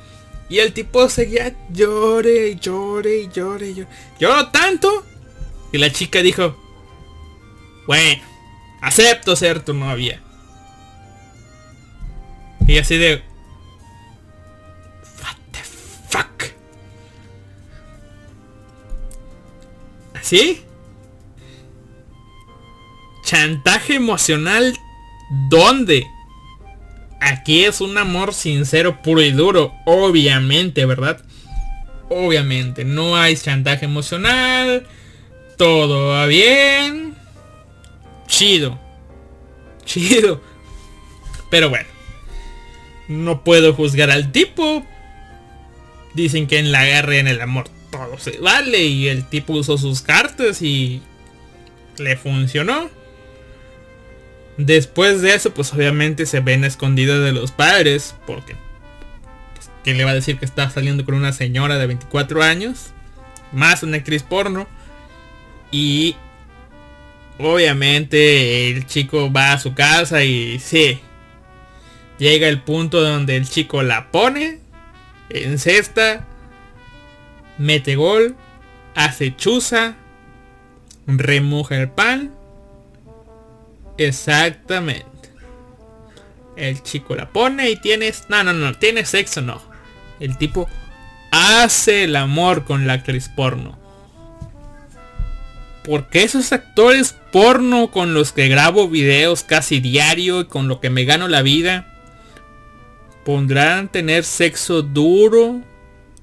Y 0.51 0.59
el 0.59 0.73
tipo 0.73 1.09
seguía 1.09 1.57
llore 1.73 2.49
y 2.49 2.57
llore 2.57 3.21
y 3.21 3.29
llore 3.29 3.71
y 3.71 3.75
llore. 3.75 3.89
Lloró 4.19 4.49
tanto. 4.49 5.07
Y 5.73 5.79
la 5.79 5.91
chica 5.91 6.21
dijo, 6.21 6.57
bueno, 7.87 8.23
acepto 8.83 9.37
ser 9.37 9.65
tu 9.65 9.73
novia. 9.73 10.21
Y 12.67 12.79
así 12.79 12.99
de, 12.99 13.23
¿Así? 20.31 20.63
Chantaje 23.25 23.97
emocional, 23.97 24.79
¿dónde? 25.49 26.07
Aquí 27.21 27.65
es 27.65 27.81
un 27.81 27.99
amor 27.99 28.33
sincero, 28.33 29.03
puro 29.03 29.23
y 29.23 29.33
duro, 29.33 29.75
obviamente, 29.87 30.87
¿verdad? 30.87 31.21
Obviamente, 32.11 32.85
no 32.85 33.17
hay 33.17 33.37
chantaje 33.37 33.87
emocional, 33.87 34.87
todo 35.59 36.11
va 36.11 36.27
bien, 36.27 37.17
chido, 38.29 38.79
chido. 39.85 40.41
Pero 41.51 41.71
bueno, 41.71 41.89
no 43.09 43.43
puedo 43.43 43.75
juzgar 43.75 44.13
al 44.13 44.31
tipo. 44.31 44.87
Dicen 46.15 46.47
que 46.47 46.61
en 46.61 46.71
la 46.71 46.85
guerra 46.85 47.17
y 47.17 47.19
en 47.19 47.27
el 47.27 47.41
amor 47.41 47.80
todo 47.91 48.19
se 48.19 48.39
vale 48.39 48.79
y 48.79 49.09
el 49.09 49.25
tipo 49.29 49.53
usó 49.55 49.79
sus 49.79 50.03
cartas 50.03 50.63
y 50.63 51.03
le 51.99 52.17
funcionó. 52.17 52.89
Después 54.57 55.23
de 55.23 55.35
eso, 55.35 55.55
pues 55.55 55.73
obviamente 55.73 56.27
se 56.27 56.41
ven 56.41 56.65
escondidas 56.65 57.21
de 57.21 57.33
los 57.33 57.51
padres, 57.51 58.15
porque 58.27 58.57
pues, 59.55 59.71
¿quién 59.85 59.97
le 59.97 60.05
va 60.05 60.11
a 60.11 60.15
decir 60.15 60.39
que 60.39 60.45
está 60.45 60.69
saliendo 60.71 61.05
con 61.05 61.15
una 61.15 61.33
señora 61.33 61.79
de 61.79 61.87
24 61.87 62.43
años? 62.43 62.91
Más 63.53 63.83
una 63.83 63.97
actriz 63.97 64.23
porno. 64.23 64.67
Y 65.71 66.17
obviamente 67.39 68.71
el 68.71 68.87
chico 68.87 69.33
va 69.33 69.53
a 69.53 69.59
su 69.59 69.75
casa 69.75 70.25
y 70.25 70.59
sí, 70.59 71.01
llega 72.19 72.49
el 72.49 72.61
punto 72.61 73.01
donde 73.01 73.37
el 73.37 73.49
chico 73.49 73.83
la 73.83 74.11
pone 74.11 74.59
en 75.31 75.59
cesta, 75.59 76.27
mete 77.61 77.95
gol, 77.95 78.35
hace 78.97 79.37
chuza, 79.37 79.95
remoja 81.07 81.77
el 81.77 81.91
pan 81.91 82.41
Exactamente. 84.01 85.05
El 86.57 86.83
chico 86.83 87.15
la 87.15 87.31
pone 87.31 87.69
y 87.71 87.77
tienes... 87.77 88.25
No, 88.31 88.43
no, 88.43 88.55
no, 88.55 88.73
tiene 88.73 89.05
sexo, 89.05 89.43
no. 89.43 89.61
El 90.21 90.39
tipo 90.39 90.69
hace 91.31 92.05
el 92.05 92.17
amor 92.17 92.65
con 92.65 92.87
la 92.87 92.95
actriz 92.95 93.29
porno. 93.29 93.79
Porque 95.85 96.23
esos 96.23 96.51
actores 96.53 97.15
porno 97.31 97.91
con 97.91 98.15
los 98.15 98.33
que 98.33 98.49
grabo 98.49 98.89
videos 98.89 99.43
casi 99.45 99.81
diario 99.81 100.41
y 100.41 100.45
con 100.47 100.67
lo 100.67 100.81
que 100.81 100.89
me 100.89 101.05
gano 101.05 101.29
la 101.29 101.43
vida, 101.43 101.87
pondrán 103.27 103.93
tener 103.93 104.25
sexo 104.25 104.81
duro 104.81 105.61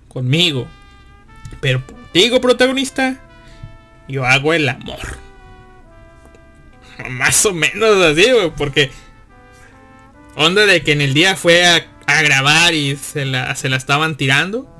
conmigo. 0.07 0.67
Pero 1.61 1.81
digo 2.13 2.41
protagonista, 2.41 3.19
yo 4.07 4.25
hago 4.25 4.53
el 4.53 4.67
amor. 4.69 4.99
Más 7.09 7.45
o 7.45 7.53
menos 7.53 8.03
así, 8.03 8.31
güey, 8.31 8.51
porque... 8.55 8.91
Onda 10.35 10.65
de 10.67 10.83
que 10.83 10.91
en 10.91 11.01
el 11.01 11.15
día 11.15 11.35
fue 11.35 11.65
a, 11.65 12.21
grabar 12.21 12.75
y 12.75 12.95
se 12.95 13.25
la, 13.25 13.55
se 13.55 13.69
la 13.69 13.77
estaban 13.77 14.17
tirando. 14.17 14.71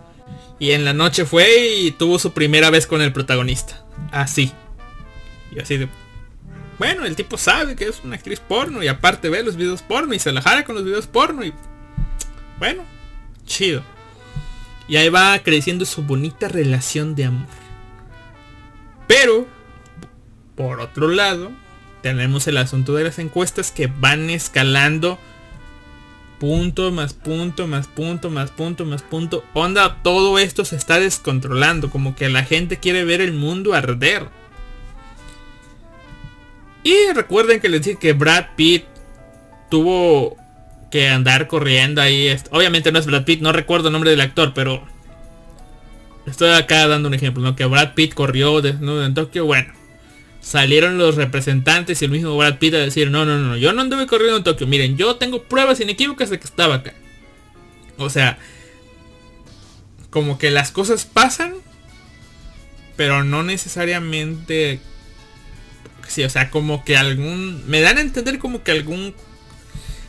Y 0.59 0.71
en 0.71 0.85
la 0.85 0.93
noche 0.93 1.25
fue 1.25 1.75
y 1.77 1.91
tuvo 1.91 2.19
su 2.19 2.33
primera 2.33 2.69
vez 2.69 2.87
con 2.87 3.01
el 3.01 3.11
protagonista. 3.11 3.83
Así. 4.11 4.51
Y 5.51 5.59
así 5.59 5.77
de... 5.77 5.87
Bueno, 6.77 7.05
el 7.05 7.15
tipo 7.15 7.37
sabe 7.37 7.75
que 7.75 7.85
es 7.85 8.01
una 8.03 8.15
actriz 8.15 8.39
porno 8.39 8.83
y 8.83 8.87
aparte 8.87 9.29
ve 9.29 9.41
los 9.41 9.55
videos 9.55 9.81
porno 9.81 10.13
y 10.13 10.19
se 10.19 10.31
la 10.31 10.43
jara 10.43 10.63
con 10.63 10.75
los 10.75 10.85
videos 10.85 11.07
porno 11.07 11.43
y... 11.43 11.53
Bueno, 12.59 12.83
chido. 13.45 13.83
Y 14.87 14.95
ahí 14.97 15.09
va 15.09 15.37
creciendo 15.39 15.85
su 15.85 16.03
bonita 16.03 16.47
relación 16.47 17.15
de 17.15 17.25
amor. 17.25 17.47
Pero, 19.07 19.45
por 20.55 20.79
otro 20.79 21.07
lado, 21.07 21.51
tenemos 22.01 22.47
el 22.47 22.57
asunto 22.57 22.93
de 22.93 23.03
las 23.03 23.19
encuestas 23.19 23.71
que 23.71 23.87
van 23.87 24.29
escalando 24.29 25.19
punto 26.39 26.91
más 26.91 27.13
punto 27.13 27.67
más 27.67 27.87
punto 27.87 28.29
más 28.29 28.51
punto 28.51 28.85
más 28.85 29.01
punto. 29.01 29.43
Onda, 29.53 29.97
todo 30.03 30.39
esto 30.39 30.65
se 30.65 30.75
está 30.75 30.99
descontrolando, 30.99 31.89
como 31.89 32.15
que 32.15 32.29
la 32.29 32.43
gente 32.43 32.77
quiere 32.77 33.03
ver 33.03 33.21
el 33.21 33.33
mundo 33.33 33.73
arder. 33.73 34.27
Y 36.83 37.11
recuerden 37.13 37.59
que 37.59 37.69
les 37.69 37.81
dije 37.81 37.99
que 37.99 38.13
Brad 38.13 38.55
Pitt 38.55 38.85
tuvo 39.69 40.37
que 40.91 41.09
andar 41.09 41.47
corriendo 41.47 42.01
ahí. 42.01 42.35
Obviamente 42.51 42.91
no 42.91 42.99
es 42.99 43.05
Brad 43.05 43.25
Pitt, 43.25 43.41
no 43.41 43.51
recuerdo 43.51 43.87
el 43.87 43.93
nombre 43.93 44.11
del 44.11 44.21
actor, 44.21 44.53
pero 44.53 44.85
estoy 46.25 46.51
acá 46.51 46.87
dando 46.87 47.07
un 47.07 47.13
ejemplo, 47.13 47.43
¿no? 47.43 47.55
Que 47.55 47.65
Brad 47.65 47.93
Pitt 47.93 48.13
corrió 48.13 48.61
desnudo 48.61 49.05
en 49.05 49.13
Tokio. 49.13 49.45
Bueno, 49.45 49.73
salieron 50.41 50.97
los 50.97 51.15
representantes 51.15 52.01
y 52.01 52.05
el 52.05 52.11
mismo 52.11 52.37
Brad 52.37 52.57
Pitt 52.57 52.73
a 52.75 52.79
decir, 52.79 53.11
no, 53.11 53.25
no, 53.25 53.37
no, 53.37 53.57
yo 53.57 53.73
no 53.73 53.81
anduve 53.81 54.07
corriendo 54.07 54.37
en 54.37 54.43
Tokio. 54.43 54.67
Miren, 54.67 54.97
yo 54.97 55.15
tengo 55.15 55.43
pruebas 55.43 55.79
inequívocas 55.79 56.29
de 56.29 56.39
que 56.39 56.45
estaba 56.45 56.75
acá. 56.75 56.93
O 57.97 58.09
sea, 58.09 58.37
como 60.09 60.37
que 60.37 60.51
las 60.51 60.71
cosas 60.71 61.05
pasan, 61.05 61.55
pero 62.95 63.23
no 63.23 63.43
necesariamente... 63.43 64.79
Sí, 66.07 66.23
o 66.23 66.29
sea, 66.29 66.49
como 66.49 66.85
que 66.85 66.95
algún... 66.95 67.67
Me 67.67 67.81
dan 67.81 67.97
a 67.97 68.01
entender 68.01 68.39
como 68.39 68.63
que 68.63 68.71
algún... 68.71 69.13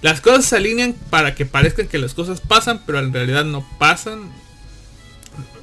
Las 0.01 0.21
cosas 0.21 0.45
se 0.45 0.57
alinean 0.57 0.95
para 1.11 1.35
que 1.35 1.47
parezcan 1.47 1.89
que 1.89 1.99
las 1.99 2.15
cosas 2.15 2.41
pasan, 2.41 2.83
pero 2.87 2.99
en 3.01 3.13
realidad 3.13 3.45
no 3.45 3.67
pasan. 3.79 4.31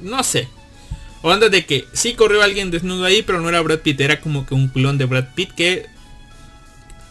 No 0.00 0.22
sé. 0.22 0.48
O 1.22 1.34
de 1.36 1.66
que 1.66 1.86
sí 1.92 2.14
corrió 2.14 2.42
alguien 2.42 2.70
desnudo 2.70 3.04
ahí, 3.04 3.22
pero 3.22 3.40
no 3.40 3.48
era 3.48 3.60
Brad 3.60 3.80
Pitt, 3.80 4.00
era 4.00 4.20
como 4.20 4.46
que 4.46 4.54
un 4.54 4.68
clon 4.68 4.98
de 4.98 5.06
Brad 5.06 5.34
Pitt 5.34 5.52
que 5.52 5.86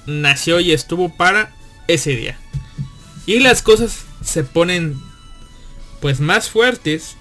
nació 0.05 0.59
y 0.59 0.71
estuvo 0.71 1.09
para 1.15 1.51
ese 1.87 2.15
día. 2.15 2.37
Y 3.25 3.39
las 3.39 3.61
cosas 3.61 4.05
se 4.23 4.43
ponen 4.43 4.97
pues 5.99 6.19
más 6.19 6.49
fuertes 6.49 7.17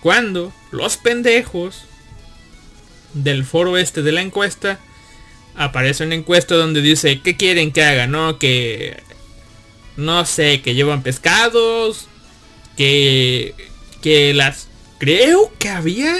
cuando 0.00 0.52
los 0.70 0.96
pendejos 0.96 1.84
del 3.12 3.44
foro 3.44 3.76
este 3.76 4.02
de 4.02 4.12
la 4.12 4.22
encuesta 4.22 4.78
aparece 5.56 6.04
una 6.04 6.14
encuesta 6.14 6.54
donde 6.54 6.80
dice 6.80 7.20
¿qué 7.20 7.36
quieren 7.36 7.72
que 7.72 7.82
haga? 7.82 8.06
No, 8.06 8.38
que 8.38 9.02
no 10.00 10.24
sé, 10.26 10.62
que 10.62 10.74
llevan 10.74 11.02
pescados, 11.02 12.08
que 12.76 13.54
que 14.02 14.34
las 14.34 14.70
Creo 15.00 15.50
que 15.58 15.70
había... 15.70 16.14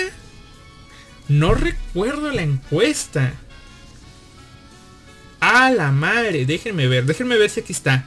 No 1.28 1.52
recuerdo 1.52 2.30
la 2.30 2.40
encuesta. 2.40 3.34
A 5.38 5.70
la 5.70 5.92
madre. 5.92 6.46
Déjenme 6.46 6.88
ver. 6.88 7.04
Déjenme 7.04 7.36
ver 7.36 7.50
si 7.50 7.60
aquí 7.60 7.74
está. 7.74 8.06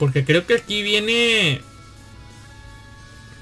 Porque 0.00 0.24
creo 0.24 0.46
que 0.46 0.54
aquí 0.54 0.82
viene... 0.82 1.62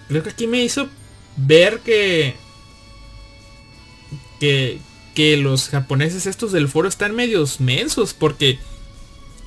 Creo 0.09 0.23
que 0.23 0.29
aquí 0.29 0.47
me 0.47 0.63
hizo 0.63 0.91
ver 1.37 1.81
que... 1.81 2.37
Que... 4.39 4.79
Que 5.15 5.39
los 5.39 5.71
japoneses 5.71 6.27
estos 6.27 6.53
del 6.53 6.69
foro 6.69 6.87
están 6.87 7.17
medios 7.17 7.61
mensos. 7.61 8.13
Porque... 8.13 8.59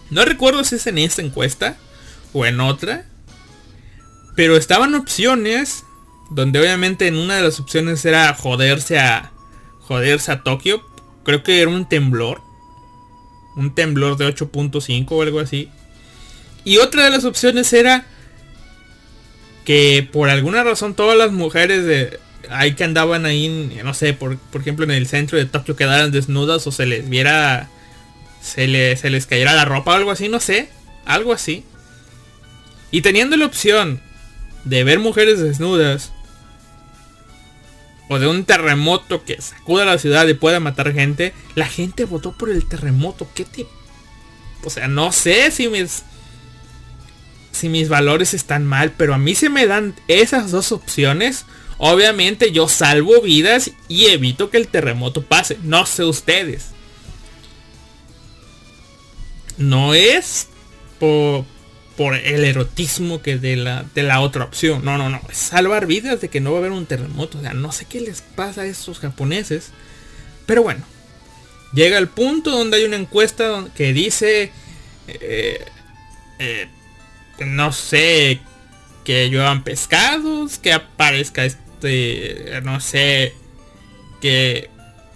No 0.10 0.26
recuerdo 0.26 0.64
si 0.64 0.76
es 0.76 0.88
en 0.88 0.98
esta 0.98 1.22
encuesta. 1.22 1.78
O 2.34 2.46
en 2.46 2.60
otra. 2.60 3.06
Pero 4.36 4.58
estaban 4.58 4.94
opciones 4.96 5.84
donde 6.30 6.60
obviamente 6.60 7.08
en 7.08 7.16
una 7.16 7.38
de 7.38 7.44
las 7.44 7.60
opciones 7.60 8.04
era 8.06 8.34
joderse 8.34 9.00
a 9.00 9.32
joderse 9.82 10.32
a 10.32 10.44
Tokio. 10.44 10.86
Creo 11.24 11.44
que 11.44 11.62
era 11.62 11.72
un 11.72 11.88
temblor. 11.88 12.42
Un 13.56 13.74
temblor 13.74 14.18
de 14.18 14.28
8.5 14.28 15.06
o 15.10 15.22
algo 15.22 15.40
así. 15.40 15.70
Y 16.64 16.78
otra 16.78 17.06
de 17.06 17.12
las 17.12 17.26
opciones 17.26 17.72
era 17.74 18.06
que 19.66 20.08
por 20.12 20.30
alguna 20.30 20.64
razón 20.64 20.94
todas 20.94 21.18
las 21.18 21.32
mujeres 21.32 21.86
de 21.86 22.20
ahí 22.50 22.74
que 22.74 22.84
andaban 22.84 23.26
ahí, 23.26 23.80
no 23.84 23.94
sé, 23.94 24.14
por, 24.14 24.38
por 24.38 24.62
ejemplo 24.62 24.86
en 24.86 24.92
el 24.92 25.08
centro 25.08 25.38
de 25.38 25.46
Tokio 25.46 25.76
quedaran 25.76 26.12
desnudas 26.12 26.66
o 26.68 26.72
se 26.72 26.86
les 26.86 27.10
viera, 27.10 27.70
se, 28.48 28.96
se 28.96 29.10
les 29.10 29.26
cayera 29.26 29.54
la 29.54 29.66
ropa 29.66 29.92
o 29.92 29.96
algo 29.96 30.12
así, 30.12 30.30
no 30.30 30.40
sé, 30.40 30.70
algo 31.06 31.34
así. 31.34 31.64
Y 32.92 33.02
teniendo 33.02 33.38
la 33.38 33.46
opción 33.46 34.02
de 34.64 34.84
ver 34.84 35.00
mujeres 35.00 35.40
desnudas 35.40 36.12
o 38.10 38.20
de 38.20 38.28
un 38.28 38.46
terremoto 38.46 39.24
que 39.24 39.42
sacuda 39.42 39.86
la 39.86 39.98
ciudad 39.98 40.28
y 40.28 40.34
pueda 40.34 40.60
matar 40.60 40.94
gente, 40.94 41.34
la 41.56 41.68
gente 41.68 42.06
votó 42.06 42.32
por 42.32 42.50
el 42.50 42.66
terremoto. 42.66 43.28
¿Qué 43.34 43.44
tipo? 43.44 43.70
O 44.64 44.70
sea, 44.70 44.88
no 44.88 45.12
sé 45.12 45.52
si 45.52 45.68
mis 45.68 46.04
si 47.52 47.70
mis 47.70 47.90
valores 47.90 48.34
están 48.34 48.66
mal, 48.66 48.92
pero 48.92 49.16
a 49.16 49.18
mí 49.18 49.34
se 49.34 49.50
me 49.50 49.66
dan 49.66 49.96
esas 50.08 50.52
dos 50.52 50.72
opciones. 50.72 51.46
Obviamente 51.80 52.52
yo 52.52 52.68
salvo 52.68 53.22
vidas 53.22 53.72
y 53.88 54.08
evito 54.08 54.50
que 54.50 54.58
el 54.58 54.68
terremoto 54.68 55.24
pase. 55.24 55.58
No 55.64 55.86
sé 55.86 56.04
ustedes. 56.04 56.72
No 59.58 59.94
es 59.94 60.48
por, 61.00 61.46
el 62.16 62.44
erotismo 62.44 63.22
que 63.22 63.38
de 63.38 63.56
la, 63.56 63.86
de 63.96 64.04
la 64.04 64.22
otra 64.22 64.46
opción. 64.46 64.86
No, 64.86 64.98
no, 64.98 65.10
no. 65.10 65.22
Es 65.30 65.38
salvar 65.38 65.88
vidas 65.88 66.22
de 66.22 66.30
que 66.30 66.40
no 66.40 66.52
va 66.52 66.58
a 66.58 66.60
haber 66.60 66.72
un 66.72 66.86
terremoto. 66.86 67.40
O 67.40 67.42
sea, 67.42 67.54
no 67.54 67.72
sé 67.72 67.86
qué 67.86 68.02
les 68.02 68.22
pasa 68.22 68.62
a 68.62 68.66
esos 68.66 69.00
japoneses. 69.00 69.72
Pero 70.46 70.64
bueno. 70.64 70.84
Llega 71.74 71.98
el 71.98 72.08
punto 72.08 72.52
donde 72.52 72.78
hay 72.78 72.84
una 72.84 72.96
encuesta 72.96 73.66
que 73.76 73.94
dice... 73.94 74.52
eh, 75.08 75.66
eh, 76.40 76.68
no 77.46 77.72
sé, 77.72 78.40
que 79.04 79.30
lluevan 79.30 79.64
pescados, 79.64 80.58
que 80.58 80.74
aparezca 80.74 81.46
este, 81.46 82.60
no 82.64 82.80
sé, 82.80 83.34
que 84.22 84.70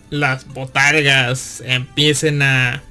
las 0.10 0.48
botargas 0.48 1.62
empiecen 1.66 2.42
a, 2.42 2.84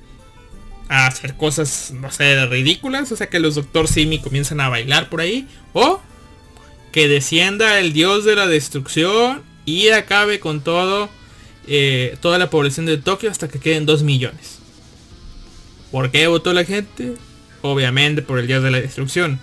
a 0.91 1.07
hacer 1.07 1.37
cosas, 1.37 1.93
no 1.95 2.11
sé, 2.11 2.45
ridículas, 2.47 3.11
o 3.13 3.17
sea, 3.17 3.31
que 3.31 3.41
los 3.41 3.55
Doctor 3.55 3.89
Simi 3.89 4.19
comiencen 4.19 4.61
a 4.61 4.69
bailar 4.69 5.09
por 5.09 5.23
ahí, 5.23 5.49
o 5.73 6.03
que 6.93 7.09
descienda 7.09 7.79
el 7.79 7.95
dios 7.95 8.27
de 8.27 8.37
la 8.37 8.47
destrucción 8.47 9.43
y 9.65 9.89
acabe 9.89 10.39
con 10.39 10.61
todo, 10.61 11.09
eh, 11.67 12.19
toda 12.21 12.37
la 12.37 12.51
población 12.51 12.85
de 12.85 12.99
Tokio 12.99 13.31
hasta 13.31 13.49
que 13.49 13.61
queden 13.61 13.87
2 13.87 14.03
millones. 14.03 14.59
¿Por 15.91 16.11
qué 16.11 16.27
votó 16.27 16.53
la 16.53 16.65
gente? 16.65 17.15
obviamente 17.63 18.23
por 18.23 18.39
el 18.39 18.47
dios 18.47 18.63
de 18.63 18.71
la 18.71 18.81
destrucción. 18.81 19.39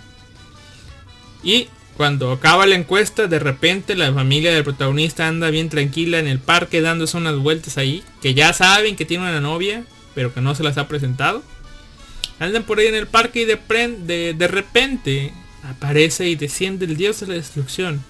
Y 1.42 1.68
cuando 1.96 2.32
acaba 2.32 2.66
la 2.66 2.76
encuesta, 2.76 3.26
de 3.26 3.38
repente 3.38 3.96
la 3.96 4.12
familia 4.12 4.52
del 4.52 4.64
protagonista 4.64 5.28
anda 5.28 5.50
bien 5.50 5.68
tranquila 5.68 6.18
en 6.18 6.26
el 6.26 6.38
parque 6.38 6.80
dándose 6.80 7.16
unas 7.16 7.36
vueltas 7.36 7.78
ahí, 7.78 8.02
que 8.22 8.34
ya 8.34 8.52
saben 8.52 8.96
que 8.96 9.04
tiene 9.04 9.24
una 9.24 9.40
novia, 9.40 9.84
pero 10.18 10.34
que 10.34 10.40
no 10.40 10.56
se 10.56 10.64
las 10.64 10.76
ha 10.78 10.88
presentado. 10.88 11.44
Andan 12.40 12.64
por 12.64 12.80
ahí 12.80 12.88
en 12.88 12.96
el 12.96 13.06
parque 13.06 13.42
y 13.42 13.44
de, 13.44 14.34
de, 14.34 14.48
repente 14.48 15.32
aparece 15.62 16.28
y 16.28 16.34
desciende 16.34 16.86
el 16.86 16.96
dios 16.96 17.20
de 17.20 17.28
la 17.28 17.34
destrucción. 17.34 18.02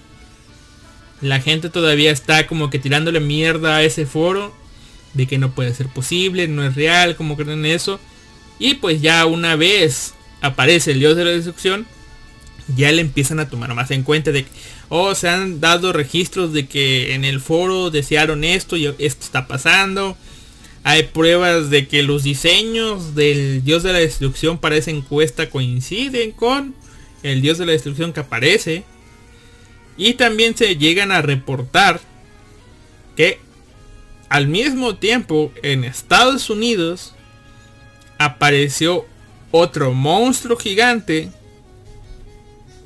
La 1.21 1.39
gente 1.39 1.69
todavía 1.69 2.09
está 2.09 2.47
como 2.47 2.71
que 2.71 2.79
tirándole 2.79 3.19
mierda 3.19 3.75
a 3.75 3.83
ese 3.83 4.07
foro 4.07 4.55
de 5.13 5.27
que 5.27 5.37
no 5.37 5.51
puede 5.51 5.71
ser 5.75 5.85
posible, 5.85 6.47
no 6.47 6.63
es 6.63 6.73
real, 6.73 7.15
como 7.15 7.37
creen 7.37 7.63
eso. 7.67 7.99
Y 8.57 8.73
pues 8.73 9.03
ya 9.03 9.27
una 9.27 9.55
vez 9.55 10.15
aparece 10.41 10.93
el 10.93 10.99
dios 11.01 11.15
de 11.15 11.25
la 11.25 11.29
destrucción, 11.29 11.85
ya 12.75 12.91
le 12.91 13.01
empiezan 13.01 13.39
a 13.39 13.49
tomar 13.49 13.75
más 13.75 13.91
en 13.91 14.01
cuenta 14.01 14.31
de 14.31 14.45
que, 14.45 14.49
oh, 14.89 15.13
se 15.13 15.29
han 15.29 15.59
dado 15.59 15.93
registros 15.93 16.53
de 16.53 16.65
que 16.65 17.13
en 17.13 17.23
el 17.23 17.39
foro 17.39 17.91
desearon 17.91 18.43
esto 18.43 18.77
y 18.77 18.87
esto 18.87 19.25
está 19.25 19.45
pasando. 19.45 20.17
Hay 20.83 21.03
pruebas 21.03 21.69
de 21.69 21.87
que 21.87 22.03
los 22.03 22.23
diseños 22.23 23.15
del 23.15 23.63
dios 23.63 23.83
de 23.83 23.93
la 23.93 23.99
destrucción 23.99 24.57
para 24.57 24.77
esa 24.77 24.91
encuesta 24.91 25.49
coinciden 25.49 26.31
con 26.31 26.73
el 27.21 27.41
dios 27.41 27.57
de 27.57 27.65
la 27.65 27.73
destrucción 27.73 28.13
que 28.13 28.21
aparece. 28.21 28.83
Y 29.97 30.13
también 30.13 30.55
se 30.55 30.77
llegan 30.77 31.11
a 31.11 31.21
reportar 31.21 31.99
que 33.17 33.39
al 34.29 34.47
mismo 34.47 34.95
tiempo 34.95 35.51
en 35.61 35.83
Estados 35.83 36.49
Unidos 36.49 37.13
apareció 38.17 39.05
otro 39.51 39.93
monstruo 39.93 40.55
gigante 40.55 41.29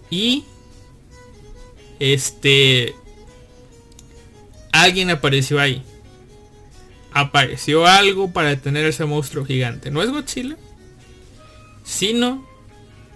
y 0.09 0.45
este 1.99 2.95
alguien 4.71 5.09
apareció 5.09 5.59
ahí 5.59 5.83
apareció 7.13 7.85
algo 7.85 8.31
para 8.31 8.49
detener 8.49 8.85
ese 8.85 9.05
monstruo 9.05 9.45
gigante. 9.45 9.91
No 9.91 10.01
es 10.01 10.09
Godzilla 10.09 10.57
sino 11.83 12.47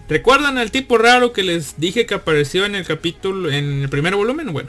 recuerdan 0.08 0.58
al 0.58 0.70
tipo 0.70 0.98
raro 0.98 1.32
que 1.32 1.42
les 1.42 1.80
dije 1.80 2.04
que 2.04 2.14
apareció 2.14 2.66
en 2.66 2.74
el 2.74 2.84
capítulo 2.84 3.50
en 3.50 3.80
el 3.82 3.88
primer 3.88 4.14
volumen 4.14 4.52
bueno 4.52 4.68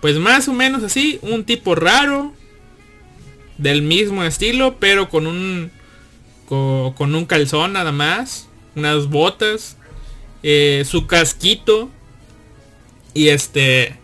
pues 0.00 0.16
más 0.16 0.48
o 0.48 0.52
menos 0.52 0.82
así 0.82 1.20
un 1.22 1.44
tipo 1.44 1.76
raro 1.76 2.34
del 3.58 3.82
mismo 3.82 4.24
estilo 4.24 4.76
pero 4.80 5.08
con 5.08 5.28
un 5.28 5.70
con, 6.50 7.14
un 7.14 7.26
calzón 7.26 7.74
nada 7.74 7.92
más, 7.92 8.48
unas 8.74 9.06
botas, 9.08 9.76
eh, 10.42 10.82
su 10.84 11.06
casquito 11.06 11.88
y 13.14 13.28
este 13.28 13.96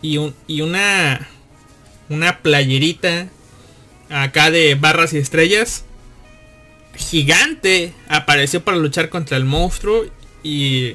y, 0.00 0.16
un, 0.16 0.34
y 0.46 0.62
una 0.62 1.28
una 2.08 2.38
playerita 2.38 3.28
acá 4.10 4.50
de 4.50 4.74
barras 4.74 5.12
y 5.12 5.18
estrellas 5.18 5.84
gigante 6.96 7.92
apareció 8.08 8.64
para 8.64 8.76
luchar 8.76 9.08
contra 9.08 9.36
el 9.36 9.44
monstruo 9.44 10.06
y 10.42 10.94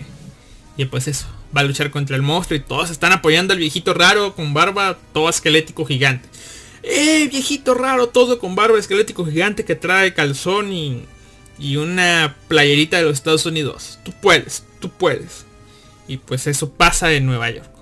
y 0.76 0.86
pues 0.86 1.08
eso 1.08 1.28
va 1.56 1.62
a 1.62 1.64
luchar 1.64 1.92
contra 1.92 2.16
el 2.16 2.24
monstruo 2.24 2.58
y 2.58 2.62
todos 2.62 2.90
están 2.90 3.12
apoyando 3.12 3.54
al 3.54 3.60
viejito 3.60 3.94
raro 3.94 4.36
con 4.36 4.54
barba 4.54 4.98
todo 5.14 5.30
esquelético 5.30 5.86
gigante 5.86 6.28
¡Eh, 6.84 7.30
viejito 7.32 7.74
raro! 7.74 8.10
Todo 8.10 8.40
con 8.40 8.56
barba 8.56 8.78
esquelético 8.78 9.26
gigante 9.26 9.64
que 9.64 9.76
trae 9.76 10.14
calzón 10.14 10.74
y, 10.74 11.06
y 11.58 11.78
una 11.78 12.36
playerita 12.50 12.98
de 12.98 13.04
los 13.04 13.14
Estados 13.14 13.46
Unidos. 13.46 14.00
Tú 14.04 14.14
puedes, 14.22 14.66
tú 14.80 14.90
puedes. 14.90 15.46
Y 16.08 16.18
pues 16.18 16.46
eso 16.46 16.70
pasa 16.72 17.14
en 17.14 17.26
Nueva 17.26 17.50
York. 17.50 17.73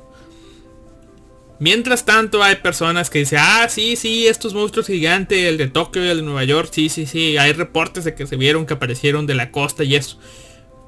Mientras 1.61 2.05
tanto 2.05 2.41
hay 2.41 2.55
personas 2.55 3.11
que 3.11 3.19
dicen, 3.19 3.37
ah, 3.39 3.67
sí, 3.69 3.95
sí, 3.95 4.25
estos 4.25 4.55
monstruos 4.55 4.87
gigantes, 4.87 5.45
el 5.45 5.59
de 5.59 5.67
Tokio 5.67 6.03
y 6.03 6.09
el 6.09 6.17
de 6.17 6.23
Nueva 6.23 6.43
York, 6.43 6.69
sí, 6.71 6.89
sí, 6.89 7.05
sí, 7.05 7.37
hay 7.37 7.53
reportes 7.53 8.03
de 8.03 8.15
que 8.15 8.25
se 8.25 8.35
vieron 8.35 8.65
que 8.65 8.73
aparecieron 8.73 9.27
de 9.27 9.35
la 9.35 9.51
costa 9.51 9.83
y 9.83 9.93
eso. 9.93 10.17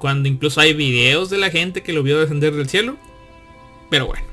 Cuando 0.00 0.28
incluso 0.28 0.60
hay 0.60 0.74
videos 0.74 1.30
de 1.30 1.38
la 1.38 1.50
gente 1.50 1.84
que 1.84 1.92
lo 1.92 2.02
vio 2.02 2.18
descender 2.18 2.56
del 2.56 2.68
cielo. 2.68 2.96
Pero 3.88 4.06
bueno. 4.06 4.26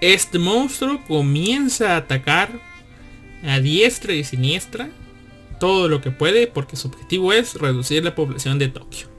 Este 0.00 0.40
monstruo 0.40 1.00
comienza 1.06 1.92
a 1.92 1.98
atacar 1.98 2.50
a 3.44 3.60
diestra 3.60 4.12
y 4.12 4.24
siniestra 4.24 4.90
todo 5.60 5.88
lo 5.88 6.00
que 6.00 6.10
puede 6.10 6.48
porque 6.48 6.74
su 6.74 6.88
objetivo 6.88 7.32
es 7.32 7.54
reducir 7.54 8.02
la 8.02 8.16
población 8.16 8.58
de 8.58 8.66
Tokio. 8.66 9.11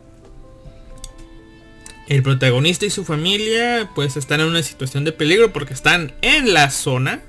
El 2.07 2.21
protagonista 2.21 2.85
y 2.85 2.89
su 2.89 3.05
familia 3.05 3.89
pues 3.95 4.17
están 4.17 4.41
en 4.41 4.47
una 4.47 4.63
situación 4.63 5.05
de 5.05 5.13
peligro 5.13 5.53
porque 5.53 5.73
están 5.73 6.13
en 6.21 6.53
la 6.53 6.69
zona. 6.69 7.21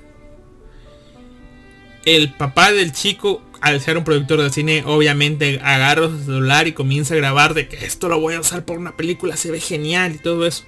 El 2.03 2.33
papá 2.33 2.71
del 2.71 2.91
chico, 2.91 3.41
al 3.61 3.79
ser 3.81 3.97
un 3.97 4.03
productor 4.03 4.41
de 4.41 4.49
cine, 4.49 4.83
obviamente 4.85 5.59
agarra 5.63 6.09
su 6.09 6.25
celular 6.25 6.67
y 6.67 6.73
comienza 6.73 7.13
a 7.13 7.17
grabar 7.17 7.53
de 7.53 7.67
que 7.67 7.85
esto 7.85 8.09
lo 8.09 8.19
voy 8.19 8.35
a 8.35 8.41
usar 8.41 8.65
por 8.65 8.77
una 8.77 8.95
película, 8.95 9.37
se 9.37 9.49
ve 9.49 9.59
genial 9.59 10.15
y 10.15 10.19
todo 10.19 10.45
eso. 10.45 10.65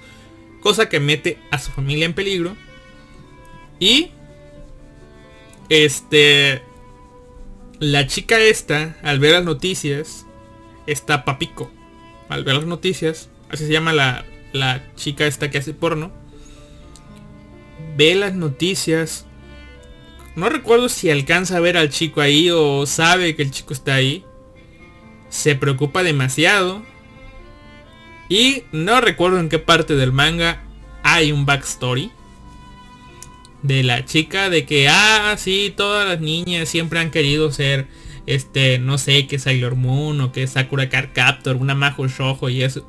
Cosa 0.62 0.90
que 0.90 1.00
mete 1.00 1.38
a 1.52 1.60
su 1.60 1.72
familia 1.72 2.06
en 2.06 2.14
peligro. 2.14 2.56
Y 3.80 4.10
este 5.70 6.64
la 7.80 8.08
chica 8.08 8.40
esta, 8.40 8.98
al 9.04 9.20
ver 9.20 9.34
las 9.34 9.44
noticias, 9.44 10.26
está 10.88 11.26
papico. 11.26 11.72
Al 12.30 12.44
ver 12.44 12.56
las 12.56 12.66
noticias, 12.66 13.30
así 13.50 13.66
se 13.66 13.72
llama 13.72 13.94
la, 13.94 14.26
la 14.54 14.84
chica 14.96 15.26
esta 15.26 15.50
que 15.50 15.58
hace 15.58 15.74
porno. 15.74 16.12
Ve 17.96 18.16
las 18.16 18.34
noticias. 18.34 19.26
No 20.36 20.50
recuerdo 20.50 20.90
si 20.90 21.10
alcanza 21.10 21.58
a 21.58 21.62
ver 21.62 21.78
al 21.78 21.90
chico 21.90 22.22
ahí 22.22 22.50
o 22.52 22.86
sabe 22.86 23.36
que 23.36 23.44
el 23.44 23.52
chico 23.52 23.74
está 23.74 23.96
ahí. 23.96 24.24
Se 25.30 25.56
preocupa 25.56 26.04
demasiado. 26.04 26.84
Y 28.30 28.64
no 28.72 29.02
recuerdo 29.02 29.40
en 29.40 29.50
qué 29.50 29.60
parte 29.60 29.96
del 29.96 30.12
manga 30.12 30.62
hay 31.04 31.32
un 31.32 31.46
backstory 31.46 32.12
de 33.64 33.84
la 33.84 34.06
chica 34.06 34.50
de 34.50 34.66
que, 34.66 34.88
ah, 34.90 35.36
sí, 35.38 35.74
todas 35.76 36.08
las 36.08 36.22
niñas 36.22 36.70
siempre 36.70 37.00
han 37.00 37.12
querido 37.12 37.52
ser, 37.52 37.88
este, 38.26 38.80
no 38.80 38.98
sé, 38.98 39.28
que 39.28 39.40
Sailor 39.40 39.76
Moon 39.76 40.22
o 40.22 40.32
que 40.32 40.48
Sakura 40.48 40.90
Card 40.90 41.10
Captor, 41.14 41.56
una 41.56 41.76
Majo 41.76 42.08
Shoujo 42.08 42.50
y 42.50 42.64
eso. 42.64 42.88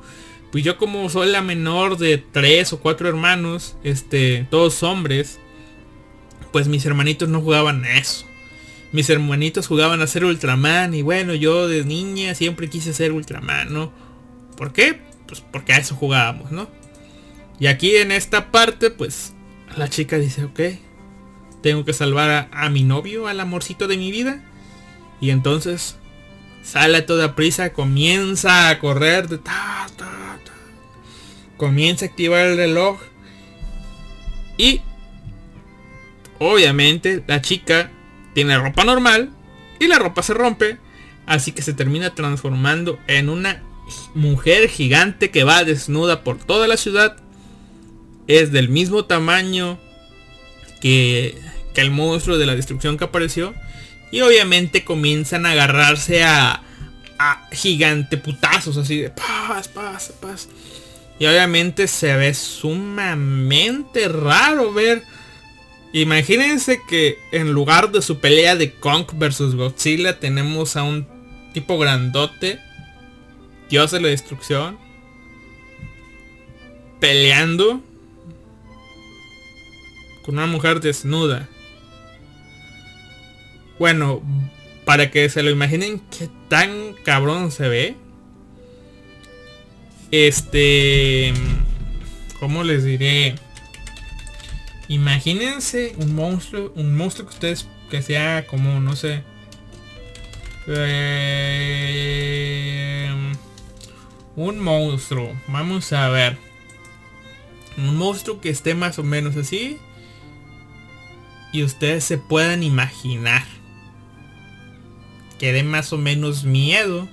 Pues 0.51 0.63
yo 0.63 0.77
como 0.77 1.09
soy 1.09 1.29
la 1.29 1.41
menor 1.41 1.97
de 1.97 2.17
tres 2.17 2.73
o 2.73 2.79
cuatro 2.79 3.07
hermanos, 3.07 3.75
este, 3.83 4.47
todos 4.49 4.81
hombres, 4.83 5.39
pues 6.51 6.67
mis 6.67 6.85
hermanitos 6.85 7.29
no 7.29 7.41
jugaban 7.41 7.83
a 7.85 7.97
eso. 7.97 8.25
Mis 8.91 9.09
hermanitos 9.09 9.67
jugaban 9.67 10.01
a 10.01 10.07
ser 10.07 10.25
Ultraman 10.25 10.95
y 10.95 11.03
bueno, 11.03 11.35
yo 11.35 11.67
de 11.67 11.85
niña 11.85 12.33
siempre 12.33 12.69
quise 12.69 12.93
ser 12.93 13.11
Ultraman, 13.11 13.71
¿no? 13.71 13.91
¿Por 14.57 14.73
qué? 14.73 15.09
pues 15.29 15.41
porque 15.41 15.73
a 15.73 15.77
eso 15.77 15.95
jugábamos, 15.95 16.51
¿no? 16.51 16.67
Y 17.59 17.67
aquí 17.67 17.95
en 17.95 18.11
esta 18.11 18.51
parte, 18.51 18.89
pues 18.89 19.33
la 19.77 19.87
chica 19.87 20.17
dice, 20.17 20.43
ok, 20.45 20.59
tengo 21.61 21.85
que 21.85 21.93
salvar 21.93 22.29
a, 22.31 22.49
a 22.51 22.69
mi 22.69 22.83
novio, 22.83 23.27
al 23.27 23.39
amorcito 23.39 23.87
de 23.87 23.97
mi 23.97 24.11
vida. 24.11 24.43
Y 25.21 25.29
entonces 25.29 25.97
sale 26.63 26.97
a 26.97 27.05
toda 27.05 27.35
prisa, 27.35 27.73
comienza 27.73 28.69
a 28.69 28.79
correr 28.79 29.27
de 29.27 29.37
ta, 29.37 29.87
ta. 29.95 30.38
Comienza 31.59 32.05
a 32.05 32.07
activar 32.07 32.45
el 32.45 32.55
reloj. 32.55 32.97
Y 34.57 34.81
obviamente 36.39 37.21
la 37.27 37.41
chica 37.41 37.91
tiene 38.33 38.57
ropa 38.57 38.85
normal 38.85 39.29
y 39.77 39.87
la 39.87 39.99
ropa 39.99 40.23
se 40.23 40.33
rompe. 40.33 40.77
Así 41.25 41.51
que 41.51 41.61
se 41.61 41.73
termina 41.73 42.15
transformando 42.15 42.97
en 43.07 43.29
una 43.29 43.61
mujer 44.15 44.69
gigante 44.69 45.31
que 45.31 45.43
va 45.43 45.65
desnuda 45.65 46.23
por 46.23 46.37
toda 46.37 46.65
la 46.65 46.77
ciudad. 46.77 47.17
Es 48.27 48.53
del 48.53 48.69
mismo 48.69 49.03
tamaño 49.03 49.77
que, 50.79 51.37
que 51.73 51.81
el 51.81 51.91
monstruo 51.91 52.37
de 52.37 52.45
la 52.45 52.55
destrucción 52.55 52.97
que 52.97 53.03
apareció. 53.03 53.53
Y 54.11 54.21
obviamente 54.21 54.85
comienzan 54.85 55.45
a 55.45 55.51
agarrarse 55.51 56.23
a, 56.23 56.63
a 57.19 57.47
gigante 57.51 58.15
putazos 58.15 58.77
así 58.77 59.01
de 59.01 59.09
paz, 59.09 59.67
paz, 59.67 60.13
paz. 60.21 60.47
Y 61.19 61.25
obviamente 61.25 61.87
se 61.87 62.15
ve 62.15 62.33
sumamente 62.33 64.07
raro 64.07 64.73
ver. 64.73 65.03
Imagínense 65.91 66.81
que 66.87 67.19
en 67.31 67.51
lugar 67.51 67.91
de 67.91 68.01
su 68.01 68.19
pelea 68.19 68.55
de 68.55 68.73
Kong 68.73 69.05
versus 69.15 69.55
Godzilla 69.55 70.19
tenemos 70.19 70.77
a 70.77 70.83
un 70.83 71.05
tipo 71.53 71.77
grandote, 71.77 72.59
dios 73.69 73.91
de 73.91 73.99
la 73.99 74.07
destrucción, 74.07 74.79
peleando 76.99 77.81
con 80.23 80.35
una 80.35 80.47
mujer 80.47 80.79
desnuda. 80.79 81.49
Bueno, 83.77 84.21
para 84.85 85.11
que 85.11 85.29
se 85.29 85.43
lo 85.43 85.49
imaginen 85.49 86.01
qué 86.17 86.29
tan 86.49 86.93
cabrón 87.03 87.51
se 87.51 87.67
ve. 87.67 87.95
Este... 90.11 91.33
¿Cómo 92.39 92.63
les 92.63 92.83
diré? 92.85 93.35
Imagínense 94.87 95.93
un 95.97 96.15
monstruo, 96.15 96.71
un 96.75 96.95
monstruo 96.95 97.27
que 97.27 97.33
ustedes 97.33 97.67
que 97.89 98.01
sea 98.01 98.47
como, 98.47 98.79
no 98.79 98.95
sé. 98.95 99.23
eh, 100.67 102.09
un 104.35 104.59
monstruo. 104.59 105.35
Vamos 105.47 105.91
a 105.91 106.09
ver. 106.09 106.37
Un 107.77 107.97
monstruo 107.97 108.39
que 108.41 108.49
esté 108.49 108.73
más 108.73 108.97
o 108.99 109.03
menos 109.03 109.35
así. 109.35 109.77
Y 111.51 111.63
ustedes 111.63 112.03
se 112.03 112.17
puedan 112.17 112.63
imaginar. 112.63 113.43
Que 115.39 115.51
dé 115.51 115.63
más 115.63 115.91
o 115.93 115.97
menos 115.97 116.45
miedo. 116.45 117.07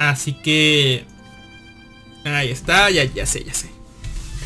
Así 0.00 0.32
que... 0.32 1.04
Ahí 2.24 2.48
está, 2.48 2.90
ya, 2.90 3.04
sé, 3.26 3.44
ya 3.44 3.52
sé. 3.52 3.68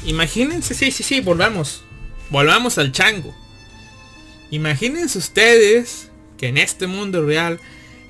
Imagínense, 0.05 0.75
sí, 0.75 0.91
sí, 0.91 1.05
sí, 1.05 1.21
volvamos. 1.21 1.85
Volvamos 2.29 2.77
al 2.77 2.91
chango. 2.91 3.33
Imagínense 4.51 5.17
ustedes 5.17 6.11
que 6.39 6.49
en 6.49 6.59
este 6.59 6.89
mundo 6.89 7.25
real, 7.25 7.61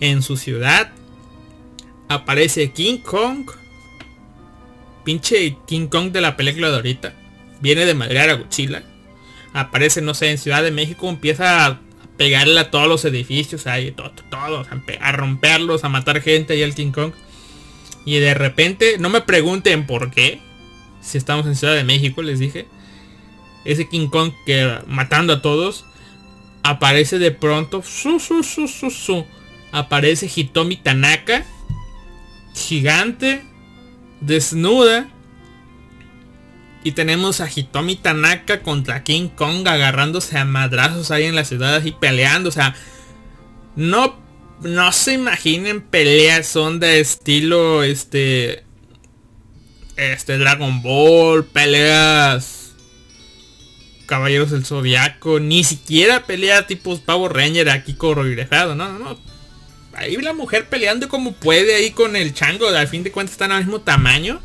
en 0.01 0.23
su 0.23 0.39
ciudad, 0.39 0.91
aparece 2.09 2.73
King 2.73 2.99
Kong. 2.99 3.51
Pinche 5.05 5.59
King 5.67 5.89
Kong 5.89 6.13
de 6.13 6.23
la 6.23 6.39
película 6.39 6.71
de 6.71 6.77
ahorita. 6.77 7.15
Viene 7.61 7.85
de 7.85 7.93
madrear 7.93 8.31
a 8.31 8.35
Godzilla. 8.35 8.83
Aparece, 9.53 10.01
no 10.01 10.15
sé, 10.15 10.31
en 10.31 10.39
Ciudad 10.39 10.63
de 10.63 10.71
México, 10.71 11.11
empieza 11.11 11.67
a 11.67 11.81
pegarle 12.17 12.59
a 12.59 12.71
todos 12.71 12.89
los 12.89 13.05
edificios, 13.05 13.67
a 13.67 13.77
romperlos, 15.13 15.85
a 15.85 15.89
matar 15.91 16.23
gente 16.23 16.55
ahí 16.55 16.63
el 16.63 16.75
King 16.75 16.93
Kong. 16.93 17.13
Y 18.05 18.19
de 18.19 18.35
repente, 18.35 18.99
no 18.99 19.09
me 19.09 19.23
pregunten 19.23 19.87
por 19.87 20.11
qué, 20.11 20.41
si 21.05 21.19
estamos 21.19 21.47
en 21.47 21.55
Ciudad 21.55 21.75
de 21.75 21.85
México, 21.85 22.23
les 22.23 22.39
dije. 22.39 22.67
Ese 23.65 23.89
King 23.89 24.09
Kong 24.09 24.33
que 24.47 24.79
matando 24.87 25.35
a 25.35 25.43
todos. 25.43 25.85
Aparece 26.63 27.19
de 27.19 27.31
pronto. 27.31 27.83
Su, 27.83 28.19
su, 28.19 28.43
su, 28.43 28.69
su, 28.69 28.91
su, 28.91 29.27
aparece 29.71 30.31
Hitomi 30.35 30.77
Tanaka. 30.77 31.45
Gigante. 32.55 33.45
Desnuda. 34.21 35.09
Y 36.83 36.93
tenemos 36.93 37.41
a 37.41 37.49
Hitomi 37.55 37.97
Tanaka 37.97 38.63
contra 38.63 39.05
King 39.05 39.29
Kong 39.29 39.67
agarrándose 39.67 40.39
a 40.39 40.45
madrazos 40.45 41.11
ahí 41.11 41.25
en 41.25 41.35
la 41.35 41.45
ciudad 41.45 41.85
y 41.85 41.93
peleando. 41.93 42.49
O 42.49 42.53
sea. 42.53 42.75
No. 43.77 44.24
No 44.65 44.93
se 44.93 45.13
imaginen 45.13 45.83
peleas 45.83 46.47
son 46.47 46.81
de 46.81 47.01
estilo. 47.01 47.83
Este 47.83 48.65
este 49.97 50.39
Dragon 50.39 50.83
Ball, 50.83 51.45
peleas 51.45 52.65
Caballeros 54.07 54.51
del 54.51 54.65
Zodiaco, 54.65 55.41
ni 55.41 55.65
siquiera 55.65 56.27
pelea 56.27 56.67
tipo 56.67 56.99
Power 57.01 57.33
Ranger 57.33 57.71
aquí 57.71 57.95
coreografiado, 57.95 58.75
no, 58.75 58.93
no, 58.93 58.99
no. 58.99 59.19
Ahí 59.95 60.17
la 60.17 60.33
mujer 60.33 60.69
peleando 60.69 61.09
como 61.09 61.33
puede 61.33 61.77
ahí 61.77 61.93
con 61.93 62.17
el 62.17 62.35
chango, 62.35 62.69
al 62.69 62.89
fin 62.89 63.05
de 63.05 63.13
cuentas 63.13 63.33
están 63.33 63.53
al 63.53 63.65
mismo 63.65 63.81
tamaño. 63.81 64.43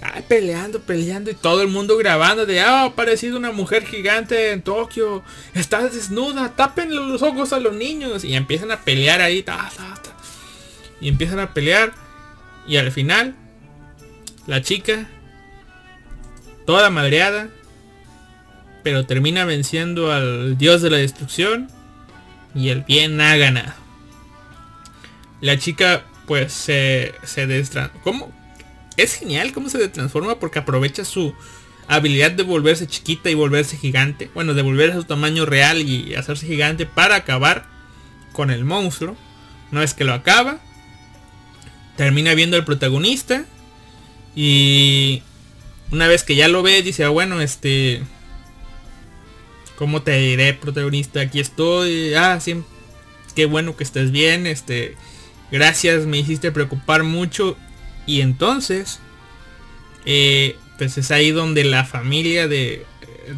Ay, 0.00 0.24
peleando, 0.28 0.80
peleando 0.80 1.30
y 1.30 1.34
todo 1.34 1.60
el 1.62 1.68
mundo 1.68 1.96
grabando 1.96 2.46
de, 2.46 2.60
ah, 2.60 2.82
ha 2.82 2.84
aparecido 2.84 3.36
una 3.36 3.50
mujer 3.50 3.84
gigante 3.84 4.52
en 4.52 4.62
Tokio, 4.62 5.24
está 5.54 5.88
desnuda, 5.88 6.54
tapen 6.54 6.94
los 6.94 7.22
ojos 7.22 7.52
a 7.52 7.58
los 7.58 7.74
niños 7.74 8.22
y 8.22 8.34
empiezan 8.34 8.70
a 8.70 8.80
pelear 8.80 9.20
ahí, 9.20 9.44
y 11.00 11.08
empiezan 11.08 11.40
a 11.40 11.52
pelear 11.52 11.92
y 12.66 12.76
al 12.76 12.92
final 12.92 13.34
la 14.46 14.62
chica, 14.62 15.08
toda 16.64 16.90
madreada, 16.90 17.48
pero 18.84 19.04
termina 19.04 19.44
venciendo 19.44 20.12
al 20.12 20.56
dios 20.56 20.80
de 20.80 20.90
la 20.90 20.98
destrucción 20.98 21.68
y 22.54 22.68
el 22.68 22.82
bien 22.82 23.20
ha 23.20 23.36
ganado. 23.36 23.74
La 25.40 25.58
chica 25.58 26.04
pues 26.26 26.52
se, 26.52 27.14
se 27.24 27.46
destra- 27.46 27.90
¿Cómo? 28.04 28.32
Es 28.98 29.14
genial 29.14 29.52
cómo 29.52 29.70
se 29.70 29.88
transforma 29.88 30.40
porque 30.40 30.58
aprovecha 30.58 31.04
su 31.04 31.32
habilidad 31.86 32.32
de 32.32 32.42
volverse 32.42 32.88
chiquita 32.88 33.30
y 33.30 33.34
volverse 33.34 33.76
gigante. 33.76 34.28
Bueno, 34.34 34.54
de 34.54 34.62
volver 34.62 34.90
a 34.90 34.96
su 34.96 35.04
tamaño 35.04 35.46
real 35.46 35.80
y 35.80 36.16
hacerse 36.16 36.46
gigante 36.46 36.84
para 36.84 37.14
acabar 37.14 37.66
con 38.32 38.50
el 38.50 38.64
monstruo. 38.64 39.16
No 39.70 39.82
es 39.82 39.94
que 39.94 40.02
lo 40.02 40.12
acaba. 40.14 40.58
Termina 41.96 42.34
viendo 42.34 42.56
al 42.56 42.64
protagonista. 42.64 43.44
Y 44.34 45.22
una 45.92 46.08
vez 46.08 46.24
que 46.24 46.34
ya 46.34 46.48
lo 46.48 46.64
ve, 46.64 46.82
dice, 46.82 47.04
ah, 47.04 47.10
bueno, 47.10 47.40
este... 47.40 48.02
¿Cómo 49.76 50.02
te 50.02 50.18
diré, 50.18 50.54
protagonista? 50.54 51.20
Aquí 51.20 51.38
estoy. 51.38 52.14
Ah, 52.14 52.40
sí. 52.40 52.56
Qué 53.36 53.46
bueno 53.46 53.76
que 53.76 53.84
estés 53.84 54.10
bien. 54.10 54.48
Este... 54.48 54.96
Gracias, 55.52 56.04
me 56.04 56.18
hiciste 56.18 56.50
preocupar 56.50 57.04
mucho. 57.04 57.56
Y 58.08 58.22
entonces... 58.22 58.98
eh, 60.04 60.56
pues 60.78 60.96
es 60.96 61.10
ahí 61.10 61.32
donde 61.32 61.64
la 61.64 61.84
familia 61.84 62.46
de, 62.46 62.86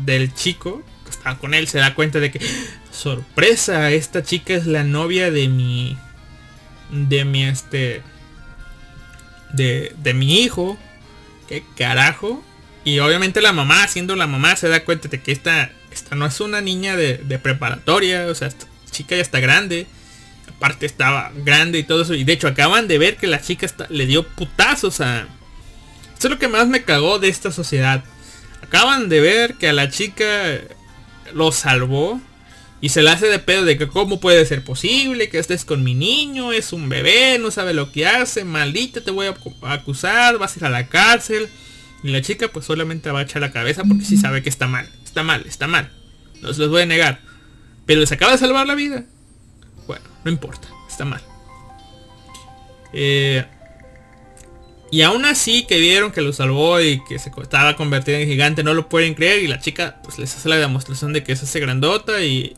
del 0.05 0.35
chico 0.35 0.83
que 1.05 1.11
está 1.11 1.39
con 1.39 1.55
él 1.55 1.67
se 1.69 1.79
da 1.79 1.95
cuenta 1.95 2.21
de 2.21 2.31
que 2.31 2.39
sorpresa 2.93 3.91
esta 3.91 4.23
chica 4.23 4.53
es 4.53 4.67
la 4.67 4.85
novia 4.85 5.31
de 5.31 5.49
mi 5.49 5.97
de 6.91 7.25
mi 7.25 7.45
este 7.45 8.03
de, 9.55 9.95
de 9.97 10.13
mi 10.13 10.43
hijo. 10.43 10.77
Qué 11.49 11.65
carajo 11.79 12.45
y 12.85 12.99
obviamente 12.99 13.41
la 13.41 13.53
mamá 13.55 13.89
siendo 13.89 14.17
la 14.17 14.27
mamá 14.27 14.55
se 14.55 14.69
da 14.69 14.85
cuenta 14.85 15.09
de 15.09 15.23
que 15.23 15.33
esta 15.33 15.71
esta 15.91 16.15
no 16.15 16.27
es 16.27 16.41
una 16.41 16.61
niña 16.61 16.95
de, 16.95 17.17
de 17.17 17.39
preparatoria 17.39 18.27
o 18.27 18.35
sea 18.35 18.49
esta 18.49 18.67
chica 18.91 19.17
ya 19.17 19.23
está 19.23 19.41
grande 19.41 19.87
aparte 20.61 20.85
estaba 20.85 21.33
grande 21.43 21.79
y 21.79 21.85
todo 21.85 22.03
eso 22.03 22.13
y 22.13 22.23
de 22.25 22.35
hecho 22.35 22.47
acaban 22.47 22.87
de 22.87 22.99
ver 22.99 23.17
que 23.17 23.27
la 23.27 23.41
chica 23.41 23.65
está- 23.65 23.87
le 23.89 24.05
dio 24.05 24.27
putazos 24.29 25.01
a 25.01 25.23
eso 26.19 26.29
es 26.29 26.31
lo 26.31 26.39
que 26.39 26.49
más 26.49 26.69
me 26.69 26.83
cagó 26.85 27.19
de 27.19 27.29
esta 27.31 27.51
sociedad. 27.51 28.05
Acaban 28.61 29.09
de 29.09 29.21
ver 29.23 29.55
que 29.55 29.71
a 29.71 29.73
la 29.73 29.89
chica 29.89 30.61
lo 31.33 31.51
salvó. 31.51 32.21
Y 32.83 32.91
se 32.91 33.01
le 33.03 33.09
hace 33.09 33.27
de 33.27 33.39
pedo 33.39 33.65
de 33.65 33.79
que 33.79 33.89
cómo 33.89 34.21
puede 34.21 34.45
ser 34.45 34.63
posible 34.63 35.31
que 35.31 35.39
estés 35.39 35.65
con 35.65 35.83
mi 35.83 35.95
niño, 35.95 36.53
es 36.53 36.75
un 36.75 36.91
bebé, 36.91 37.39
no 37.39 37.51
sabe 37.51 37.73
lo 37.73 37.91
que 37.91 38.07
hace, 38.07 38.45
maldita 38.45 39.01
te 39.03 39.11
voy 39.11 39.29
a 39.29 39.35
acusar, 39.73 40.37
vas 40.39 40.57
a 40.57 40.59
ir 40.59 40.65
a 40.67 40.69
la 40.71 40.89
cárcel. 40.89 41.49
Y 42.03 42.09
la 42.11 42.21
chica 42.21 42.49
pues 42.49 42.67
solamente 42.67 43.11
va 43.11 43.21
a 43.21 43.23
echar 43.23 43.41
la 43.41 43.51
cabeza 43.53 43.83
porque 43.85 44.05
sí 44.05 44.19
sabe 44.19 44.43
que 44.43 44.51
está 44.51 44.67
mal, 44.67 44.91
está 45.03 45.23
mal, 45.23 45.45
está 45.47 45.69
mal. 45.69 45.91
No 46.43 46.53
se 46.53 46.61
los 46.61 46.69
voy 46.71 46.83
a 46.83 46.87
negar. 46.87 47.21
Pero 47.87 48.01
les 48.01 48.13
acaba 48.13 48.33
de 48.33 48.39
salvar 48.39 48.67
la 48.67 48.75
vida. 48.75 49.05
No 50.25 50.31
importa, 50.31 50.69
está 50.89 51.05
mal. 51.05 51.21
Eh, 52.93 53.45
Y 54.91 55.03
aún 55.03 55.25
así 55.25 55.67
que 55.67 55.79
vieron 55.79 56.11
que 56.11 56.21
lo 56.21 56.33
salvó 56.33 56.81
y 56.81 57.03
que 57.05 57.19
se 57.21 57.31
estaba 57.41 57.77
convertido 57.77 58.19
en 58.19 58.27
gigante, 58.27 58.65
no 58.65 58.75
lo 58.75 58.89
pueden 58.89 59.15
creer 59.15 59.41
y 59.43 59.47
la 59.47 59.61
chica 59.61 60.01
pues 60.03 60.19
les 60.19 60.35
hace 60.35 60.49
la 60.49 60.57
demostración 60.57 61.13
de 61.13 61.23
que 61.23 61.37
se 61.37 61.45
hace 61.45 61.61
grandota 61.61 62.21
y, 62.25 62.57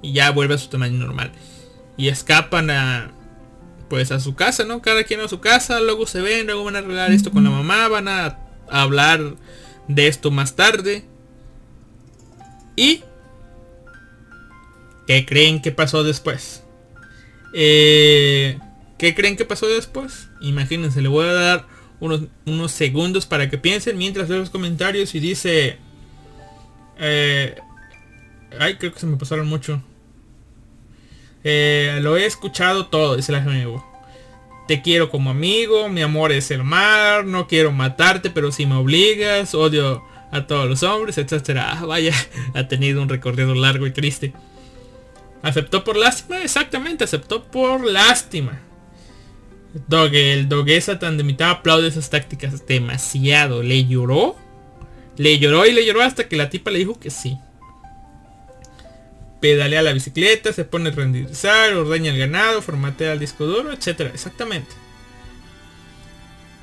y 0.00 0.12
ya 0.14 0.30
vuelve 0.30 0.54
a 0.54 0.58
su 0.58 0.68
tamaño 0.68 0.96
normal. 0.98 1.32
Y 1.98 2.08
escapan 2.08 2.70
a 2.70 3.12
pues 3.90 4.10
a 4.10 4.20
su 4.20 4.34
casa, 4.34 4.64
¿no? 4.64 4.80
Cada 4.82 5.04
quien 5.04 5.20
a 5.20 5.28
su 5.28 5.40
casa, 5.40 5.80
luego 5.80 6.06
se 6.06 6.20
ven, 6.20 6.46
luego 6.46 6.64
van 6.64 6.76
a 6.76 6.78
arreglar 6.80 7.12
esto 7.12 7.30
con 7.30 7.44
la 7.44 7.50
mamá, 7.50 7.88
van 7.88 8.08
a 8.08 8.38
hablar 8.70 9.36
de 9.86 10.08
esto 10.08 10.30
más 10.30 10.56
tarde. 10.56 11.04
Y 12.74 13.02
¿qué 15.06 15.24
creen 15.24 15.62
que 15.62 15.72
pasó 15.72 16.02
después? 16.02 16.62
Eh, 17.58 18.58
¿Qué 18.98 19.14
creen 19.14 19.34
que 19.34 19.46
pasó 19.46 19.66
después? 19.66 20.28
Imagínense, 20.42 21.00
le 21.00 21.08
voy 21.08 21.26
a 21.26 21.32
dar 21.32 21.66
unos, 22.00 22.70
segundos 22.70 23.24
para 23.24 23.48
que 23.48 23.56
piensen 23.56 23.96
mientras 23.96 24.28
veo 24.28 24.38
los 24.38 24.50
comentarios 24.50 25.14
y 25.14 25.20
dice... 25.20 25.78
Eh, 26.98 27.56
ay, 28.60 28.76
creo 28.76 28.92
que 28.92 29.00
se 29.00 29.06
me 29.06 29.16
pasaron 29.16 29.48
mucho. 29.48 29.82
Eh, 31.44 31.98
lo 32.02 32.18
he 32.18 32.26
escuchado 32.26 32.88
todo, 32.88 33.16
dice 33.16 33.32
la 33.32 33.38
amigo. 33.38 33.84
Te 34.68 34.82
quiero 34.82 35.08
como 35.10 35.30
amigo, 35.30 35.88
mi 35.88 36.02
amor 36.02 36.32
es 36.32 36.50
el 36.50 36.62
mar, 36.62 37.24
no 37.24 37.46
quiero 37.46 37.72
matarte, 37.72 38.28
pero 38.28 38.52
si 38.52 38.66
me 38.66 38.74
obligas, 38.74 39.54
odio 39.54 40.04
a 40.30 40.46
todos 40.46 40.68
los 40.68 40.82
hombres, 40.82 41.16
etcétera. 41.16 41.72
Ah, 41.72 41.86
vaya, 41.86 42.12
ha 42.54 42.68
tenido 42.68 43.00
un 43.00 43.08
recorrido 43.08 43.54
largo 43.54 43.86
y 43.86 43.92
triste. 43.92 44.34
¿Aceptó 45.46 45.84
por 45.84 45.96
lástima? 45.96 46.42
Exactamente, 46.42 47.04
aceptó 47.04 47.44
por 47.44 47.84
lástima. 47.84 48.58
Doge, 49.86 50.32
el 50.32 50.48
doguesa 50.48 50.98
tan 50.98 51.16
de 51.16 51.22
mitad 51.22 51.50
aplaude 51.50 51.86
esas 51.86 52.10
tácticas 52.10 52.66
demasiado. 52.66 53.62
¿Le 53.62 53.86
lloró? 53.86 54.34
Le 55.16 55.38
lloró 55.38 55.64
y 55.64 55.72
le 55.72 55.86
lloró 55.86 56.02
hasta 56.02 56.26
que 56.26 56.34
la 56.34 56.50
tipa 56.50 56.72
le 56.72 56.80
dijo 56.80 56.98
que 56.98 57.10
sí. 57.10 57.38
Pedalea 59.40 59.82
la 59.82 59.92
bicicleta, 59.92 60.52
se 60.52 60.64
pone 60.64 60.88
a 60.88 60.92
renderizar, 60.92 61.74
ordeña 61.74 62.10
el 62.10 62.18
ganado, 62.18 62.60
formatea 62.60 63.12
el 63.12 63.20
disco 63.20 63.46
duro, 63.46 63.72
etcétera. 63.72 64.10
Exactamente. 64.12 64.74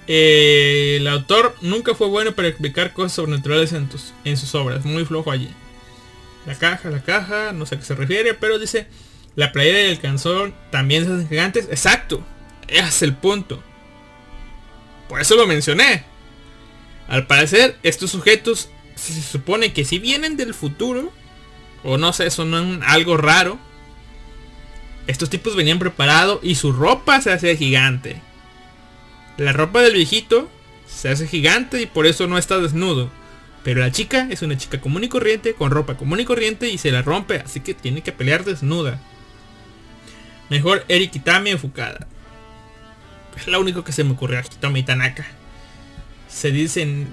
El 0.08 1.08
autor 1.08 1.56
nunca 1.62 1.96
fue 1.96 2.08
bueno 2.08 2.34
para 2.34 2.50
explicar 2.50 2.92
cosas 2.92 3.14
sobrenaturales 3.14 3.72
en, 3.72 3.88
en 4.26 4.36
sus 4.36 4.54
obras. 4.56 4.84
Muy 4.84 5.06
flojo 5.06 5.32
allí. 5.32 5.50
La 6.46 6.56
caja, 6.56 6.90
la 6.90 7.02
caja, 7.02 7.54
no 7.54 7.66
sé 7.66 7.76
a 7.76 7.80
qué 7.80 7.86
se 7.86 7.96
refiere, 7.96 8.34
pero 8.34 8.60
dice, 8.60 8.88
la 9.36 9.52
playera 9.52 9.82
y 9.82 9.92
el 9.92 10.00
canzón 10.00 10.54
también 10.72 11.06
se 11.06 11.14
hacen 11.14 11.30
gigantes. 11.30 11.68
Exacto, 11.70 12.24
es 12.68 13.02
el 13.02 13.16
punto. 13.16 13.64
Por 15.08 15.22
eso 15.22 15.36
lo 15.36 15.48
mencioné. 15.48 16.04
Al 17.08 17.28
parecer, 17.28 17.78
estos 17.84 18.12
sujetos 18.12 18.70
se 18.96 19.22
supone 19.22 19.74
que 19.74 19.86
si 19.86 20.00
vienen 20.00 20.38
del 20.38 20.54
futuro, 20.54 21.12
o 21.84 21.98
no 21.98 22.14
sé, 22.14 22.30
son 22.30 22.82
algo 22.84 23.18
raro, 23.18 23.60
estos 25.08 25.30
tipos 25.30 25.56
venían 25.56 25.80
preparados 25.80 26.40
y 26.44 26.56
su 26.56 26.72
ropa 26.72 27.22
se 27.22 27.32
hace 27.32 27.58
gigante. 27.58 28.22
La 29.38 29.52
ropa 29.52 29.82
del 29.82 29.94
viejito 29.94 30.50
se 30.88 31.10
hace 31.10 31.28
gigante 31.28 31.82
y 31.82 31.86
por 31.86 32.06
eso 32.06 32.28
no 32.28 32.38
está 32.38 32.60
desnudo. 32.60 33.10
Pero 33.64 33.80
la 33.80 33.92
chica 33.92 34.28
es 34.30 34.42
una 34.42 34.58
chica 34.58 34.82
común 34.82 35.04
y 35.04 35.10
corriente, 35.10 35.54
con 35.54 35.72
ropa 35.72 35.96
común 35.96 36.20
y 36.20 36.26
corriente 36.26 36.70
y 36.70 36.78
se 36.78 36.92
la 36.92 37.02
rompe, 37.02 37.38
así 37.38 37.62
que 37.62 37.74
tiene 37.74 38.02
que 38.02 38.12
pelear 38.12 38.44
desnuda. 38.44 39.00
Mejor 40.50 40.84
Eric 40.90 41.12
Kitami 41.12 41.54
o 41.54 41.58
Fukada. 41.58 42.08
Es 43.38 43.48
lo 43.48 43.60
único 43.60 43.84
que 43.84 43.92
se 43.92 44.04
me 44.04 44.12
ocurrió 44.12 44.40
aquí, 44.40 44.56
Tommy 44.60 44.84
Tanaka. 44.84 45.26
Se 46.28 46.52
dicen. 46.52 47.08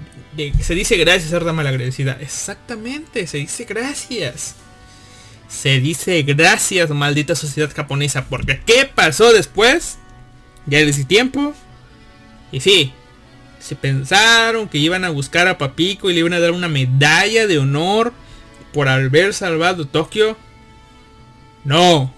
Se 0.61 0.75
dice 0.75 0.97
gracias 0.97 1.31
la 1.43 1.53
malagradecida. 1.53 2.17
Exactamente, 2.19 3.27
se 3.27 3.37
dice 3.37 3.65
gracias. 3.65 4.55
Se 5.47 5.79
dice 5.79 6.21
gracias, 6.23 6.89
maldita 6.89 7.35
sociedad 7.35 7.71
japonesa. 7.73 8.25
Porque 8.25 8.61
¿qué 8.65 8.89
pasó 8.93 9.31
después? 9.33 9.97
Ya 10.65 10.79
desde 10.79 11.05
tiempo. 11.05 11.53
Y 12.51 12.59
sí, 12.59 12.93
pensaron 13.75 14.67
que 14.67 14.77
iban 14.77 15.05
a 15.05 15.09
buscar 15.09 15.47
a 15.47 15.57
Papico 15.57 16.09
y 16.09 16.13
le 16.13 16.19
iban 16.19 16.33
a 16.33 16.39
dar 16.39 16.51
una 16.51 16.67
medalla 16.67 17.47
de 17.47 17.59
honor 17.59 18.13
por 18.73 18.87
haber 18.87 19.33
salvado 19.33 19.85
Tokio. 19.85 20.37
No. 21.63 22.13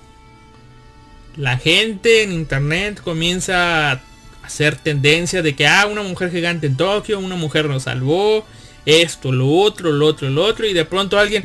La 1.36 1.58
gente 1.58 2.24
en 2.24 2.32
internet 2.32 3.02
comienza 3.02 3.92
a 3.92 4.02
hacer 4.44 4.76
tendencia 4.76 5.42
de 5.42 5.56
que, 5.56 5.66
ah, 5.68 5.88
una 5.88 6.04
mujer 6.04 6.32
gigante 6.32 6.68
en 6.68 6.78
Tokio, 6.78 7.20
una 7.20 7.36
mujer 7.36 7.66
nos 7.66 7.84
salvó, 7.84 8.46
esto, 8.86 9.32
lo 9.32 9.50
otro, 9.50 9.92
lo 9.92 10.06
otro, 10.06 10.30
lo 10.30 10.44
otro, 10.44 10.68
y 10.68 10.74
de 10.74 10.86
pronto 10.86 11.18
alguien, 11.18 11.44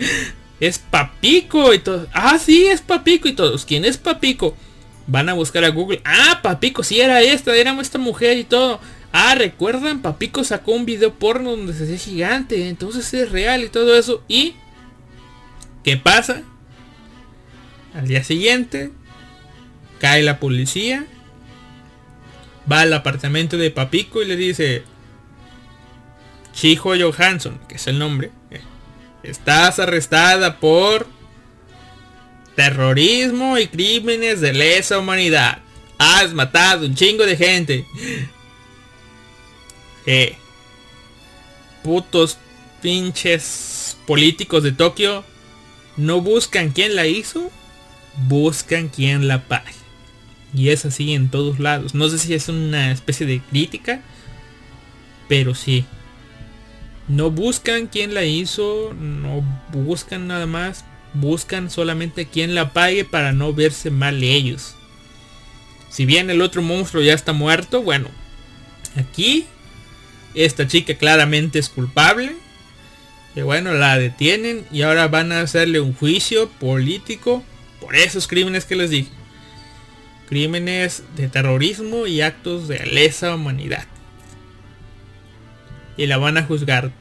es 0.60 0.78
Papico 0.78 1.72
y 1.72 1.78
todos, 1.78 2.08
ah, 2.12 2.38
sí, 2.38 2.66
es 2.66 2.80
Papico 2.80 3.28
y 3.28 3.32
todos, 3.32 3.64
¿quién 3.64 3.84
es 3.84 3.96
Papico? 3.96 4.54
Van 5.06 5.28
a 5.28 5.34
buscar 5.34 5.64
a 5.64 5.70
Google, 5.70 6.02
ah, 6.04 6.40
Papico, 6.42 6.82
sí 6.82 7.00
era 7.00 7.22
esta, 7.22 7.56
era 7.56 7.80
esta 7.80 7.98
mujer 7.98 8.36
y 8.36 8.44
todo. 8.44 8.80
Ah, 9.12 9.34
recuerdan, 9.34 10.02
Papico 10.02 10.44
sacó 10.44 10.72
un 10.72 10.84
video 10.84 11.14
porno 11.14 11.50
donde 11.50 11.72
se 11.72 11.84
hacía 11.84 11.98
gigante, 11.98 12.68
entonces 12.68 13.12
es 13.14 13.30
real 13.30 13.64
y 13.64 13.68
todo 13.68 13.96
eso. 13.96 14.22
¿Y 14.28 14.54
qué 15.82 15.96
pasa? 15.96 16.42
Al 17.94 18.06
día 18.06 18.22
siguiente, 18.22 18.90
cae 19.98 20.22
la 20.22 20.38
policía, 20.38 21.06
va 22.70 22.82
al 22.82 22.92
apartamento 22.92 23.56
de 23.56 23.70
Papico 23.70 24.22
y 24.22 24.26
le 24.26 24.36
dice, 24.36 24.84
Chijo 26.52 26.92
Johansson, 26.98 27.58
que 27.66 27.76
es 27.76 27.86
el 27.86 27.98
nombre, 27.98 28.30
eh, 28.50 28.60
estás 29.22 29.78
arrestada 29.78 30.60
por 30.60 31.06
terrorismo 32.56 33.56
y 33.56 33.68
crímenes 33.68 34.40
de 34.40 34.52
lesa 34.52 34.98
humanidad. 34.98 35.60
Has 35.96 36.34
matado 36.34 36.86
un 36.86 36.94
chingo 36.94 37.24
de 37.24 37.36
gente. 37.36 37.86
Eh, 40.10 40.36
putos 41.82 42.38
pinches 42.80 43.98
políticos 44.06 44.62
de 44.62 44.72
Tokio 44.72 45.22
no 45.98 46.22
buscan 46.22 46.70
quién 46.70 46.96
la 46.96 47.06
hizo, 47.06 47.50
buscan 48.26 48.88
quién 48.88 49.28
la 49.28 49.46
pague. 49.46 49.74
Y 50.54 50.70
es 50.70 50.86
así 50.86 51.12
en 51.12 51.28
todos 51.28 51.58
lados. 51.58 51.94
No 51.94 52.08
sé 52.08 52.16
si 52.16 52.32
es 52.32 52.48
una 52.48 52.90
especie 52.90 53.26
de 53.26 53.42
crítica, 53.42 54.00
pero 55.28 55.54
sí. 55.54 55.84
No 57.06 57.30
buscan 57.30 57.86
quién 57.86 58.14
la 58.14 58.24
hizo, 58.24 58.94
no 58.94 59.44
buscan 59.74 60.26
nada 60.26 60.46
más, 60.46 60.86
buscan 61.12 61.70
solamente 61.70 62.28
quién 62.28 62.54
la 62.54 62.72
pague 62.72 63.04
para 63.04 63.32
no 63.32 63.52
verse 63.52 63.90
mal 63.90 64.24
ellos. 64.24 64.74
Si 65.90 66.06
bien 66.06 66.30
el 66.30 66.40
otro 66.40 66.62
monstruo 66.62 67.02
ya 67.02 67.12
está 67.12 67.34
muerto, 67.34 67.82
bueno, 67.82 68.08
aquí 68.96 69.44
esta 70.44 70.66
chica 70.66 70.94
claramente 70.94 71.58
es 71.58 71.68
culpable. 71.68 72.32
Que 73.34 73.42
bueno, 73.42 73.72
la 73.74 73.98
detienen 73.98 74.64
y 74.72 74.82
ahora 74.82 75.08
van 75.08 75.32
a 75.32 75.40
hacerle 75.40 75.80
un 75.80 75.92
juicio 75.92 76.48
político 76.48 77.42
por 77.80 77.96
esos 77.96 78.26
crímenes 78.26 78.64
que 78.64 78.76
les 78.76 78.90
dije. 78.90 79.10
Crímenes 80.28 81.02
de 81.16 81.28
terrorismo 81.28 82.06
y 82.06 82.20
actos 82.20 82.68
de 82.68 82.84
lesa 82.86 83.34
humanidad. 83.34 83.86
Y 85.96 86.06
la 86.06 86.18
van 86.18 86.38
a 86.38 86.44
juzgar. 86.44 86.92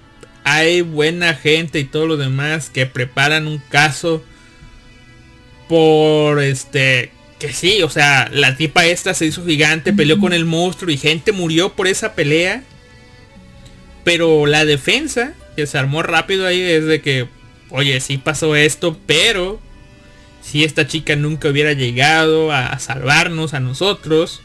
Hay 0.43 0.81
buena 0.81 1.33
gente 1.33 1.79
y 1.79 1.83
todo 1.83 2.07
lo 2.07 2.17
demás 2.17 2.69
que 2.69 2.85
preparan 2.85 3.47
un 3.47 3.59
caso 3.69 4.23
por 5.67 6.41
este 6.41 7.11
que 7.39 7.53
sí, 7.53 7.83
o 7.83 7.89
sea, 7.89 8.29
la 8.31 8.57
tipa 8.57 8.87
esta 8.87 9.13
se 9.13 9.27
hizo 9.27 9.45
gigante, 9.45 9.93
peleó 9.93 10.19
con 10.19 10.33
el 10.33 10.45
monstruo 10.45 10.91
y 10.91 10.97
gente 10.97 11.31
murió 11.31 11.73
por 11.73 11.87
esa 11.87 12.15
pelea 12.15 12.63
pero 14.07 14.45
la 14.45 14.63
defensa 14.63 15.33
que 15.57 15.67
se 15.67 15.77
armó 15.77 16.01
rápido 16.01 16.47
ahí 16.47 16.61
es 16.61 16.85
de 16.85 17.01
que, 17.01 17.27
oye, 17.69 17.99
sí 17.99 18.17
pasó 18.17 18.55
esto, 18.55 18.97
pero 19.05 19.59
si 20.41 20.63
esta 20.63 20.87
chica 20.87 21.17
nunca 21.17 21.49
hubiera 21.49 21.73
llegado 21.73 22.53
a 22.53 22.79
salvarnos 22.79 23.53
a 23.53 23.59
nosotros, 23.59 24.39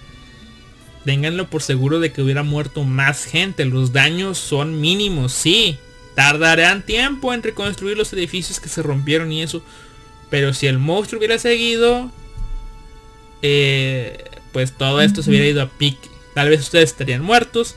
ténganlo 1.04 1.48
por 1.48 1.62
seguro 1.62 2.00
de 2.00 2.10
que 2.10 2.22
hubiera 2.22 2.42
muerto 2.42 2.82
más 2.82 3.24
gente. 3.24 3.64
Los 3.64 3.92
daños 3.92 4.36
son 4.36 4.80
mínimos, 4.80 5.32
sí. 5.32 5.78
Tardarán 6.16 6.84
tiempo 6.84 7.32
en 7.32 7.44
reconstruir 7.44 7.96
los 7.96 8.12
edificios 8.12 8.58
que 8.58 8.68
se 8.68 8.82
rompieron 8.82 9.30
y 9.30 9.42
eso. 9.42 9.62
Pero 10.28 10.54
si 10.54 10.66
el 10.66 10.80
monstruo 10.80 11.20
hubiera 11.20 11.38
seguido, 11.38 12.10
eh, 13.42 14.24
pues 14.52 14.72
todo 14.76 15.00
esto 15.00 15.22
se 15.22 15.30
hubiera 15.30 15.46
ido 15.46 15.62
a 15.62 15.68
pique. 15.68 16.08
Tal 16.34 16.48
vez 16.48 16.62
ustedes 16.62 16.90
estarían 16.90 17.22
muertos. 17.22 17.76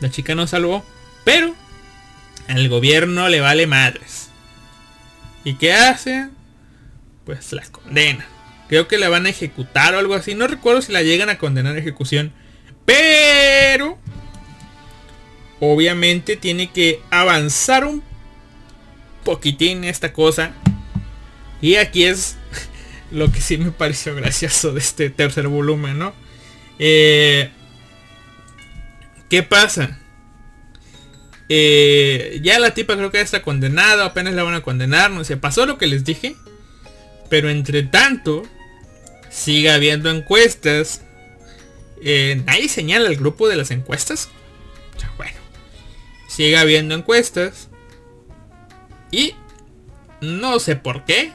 La 0.00 0.10
chica 0.10 0.34
nos 0.34 0.48
salvó. 0.48 0.82
Pero 1.26 1.56
al 2.46 2.68
gobierno 2.68 3.28
le 3.28 3.40
vale 3.40 3.66
madres. 3.66 4.28
¿Y 5.42 5.54
qué 5.54 5.72
hace? 5.72 6.28
Pues 7.24 7.52
la 7.52 7.64
condena. 7.64 8.24
Creo 8.68 8.86
que 8.86 8.96
la 8.96 9.08
van 9.08 9.26
a 9.26 9.30
ejecutar 9.30 9.96
o 9.96 9.98
algo 9.98 10.14
así. 10.14 10.36
No 10.36 10.46
recuerdo 10.46 10.82
si 10.82 10.92
la 10.92 11.02
llegan 11.02 11.28
a 11.28 11.36
condenar 11.36 11.74
a 11.74 11.80
ejecución. 11.80 12.32
Pero 12.84 13.98
obviamente 15.58 16.36
tiene 16.36 16.70
que 16.70 17.02
avanzar 17.10 17.84
un 17.86 18.04
poquitín 19.24 19.82
esta 19.82 20.12
cosa. 20.12 20.52
Y 21.60 21.74
aquí 21.74 22.04
es 22.04 22.36
lo 23.10 23.32
que 23.32 23.40
sí 23.40 23.58
me 23.58 23.72
pareció 23.72 24.14
gracioso 24.14 24.72
de 24.72 24.78
este 24.78 25.10
tercer 25.10 25.48
volumen, 25.48 25.98
¿no? 25.98 26.14
Eh, 26.78 27.50
¿Qué 29.28 29.42
pasa? 29.42 29.98
Eh, 31.48 32.40
ya 32.42 32.58
la 32.58 32.74
tipa 32.74 32.96
creo 32.96 33.10
que 33.10 33.18
ya 33.18 33.24
está 33.24 33.42
condenada, 33.42 34.06
apenas 34.06 34.34
la 34.34 34.42
van 34.42 34.54
a 34.54 34.62
condenar, 34.62 35.10
no 35.10 35.22
sé, 35.24 35.36
pasó 35.36 35.66
lo 35.66 35.78
que 35.78 35.86
les 35.86 36.04
dije. 36.04 36.36
Pero 37.28 37.50
entre 37.50 37.82
tanto, 37.82 38.42
sigue 39.30 39.70
habiendo 39.70 40.10
encuestas. 40.10 41.02
Eh, 42.02 42.42
nadie 42.46 42.68
señala 42.68 43.08
el 43.08 43.16
grupo 43.16 43.48
de 43.48 43.56
las 43.56 43.70
encuestas. 43.70 44.28
Bueno, 45.16 45.38
sigue 46.28 46.56
habiendo 46.56 46.94
encuestas. 46.94 47.68
Y 49.10 49.34
no 50.20 50.58
sé 50.58 50.76
por 50.76 51.04
qué. 51.04 51.32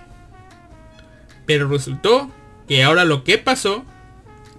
Pero 1.46 1.68
resultó 1.68 2.32
que 2.68 2.84
ahora 2.84 3.06
lo 3.06 3.24
que 3.24 3.38
pasó 3.38 3.86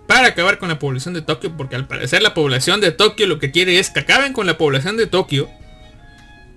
para 0.07 0.29
acabar 0.29 0.59
con 0.59 0.69
la 0.69 0.79
población 0.79 1.15
de 1.15 1.23
Tokio, 1.23 1.57
porque 1.57 1.77
al 1.77 1.87
parecer 1.87 2.23
la 2.23 2.35
población 2.35 2.81
de 2.81 2.93
Tokio 2.93 3.27
lo 3.27 3.39
que 3.39 3.51
quiere 3.51 3.79
es 3.79 3.91
que 3.91 4.01
acaben 4.01 4.33
con 4.33 4.47
la 4.47 4.59
población 4.59 4.97
de 4.97 5.07
Tokio, 5.07 5.49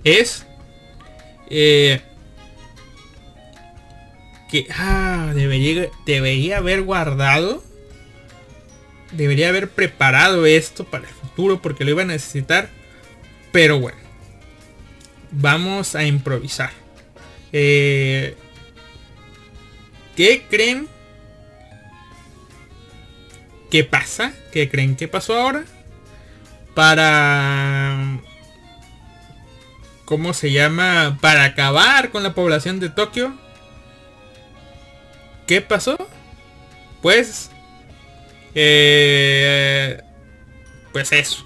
es 0.04 0.46
eh, 1.50 2.02
que 4.50 4.68
ah, 4.76 5.32
debería, 5.34 5.90
debería 6.06 6.58
haber 6.58 6.82
guardado, 6.82 7.64
debería 9.12 9.50
haber 9.50 9.70
preparado 9.70 10.46
esto 10.46 10.84
para 10.86 11.08
el 11.08 11.14
futuro 11.14 11.62
porque 11.62 11.84
lo 11.84 11.92
iba 11.92 12.02
a 12.02 12.06
necesitar, 12.06 12.70
pero 13.52 13.80
bueno, 13.80 13.98
vamos 15.32 15.96
a 15.96 16.04
improvisar. 16.04 16.72
Eh, 17.52 18.36
¿Qué 20.16 20.46
creen 20.50 20.88
¿Qué 23.76 23.84
pasa? 23.84 24.32
¿Qué 24.54 24.70
creen 24.70 24.96
que 24.96 25.10
pasó 25.10 25.36
ahora? 25.36 25.66
Para... 26.74 28.22
¿Cómo 30.06 30.34
se 30.34 30.54
llama? 30.54 31.18
Para 31.20 31.44
acabar 31.44 32.10
con 32.10 32.24
la 32.24 32.34
población 32.34 32.80
de 32.80 32.88
Tokio. 32.88 33.38
¿Qué 35.46 35.60
pasó? 35.60 35.98
Pues... 37.02 37.52
Eh, 38.54 40.02
pues 40.94 41.12
eso. 41.12 41.44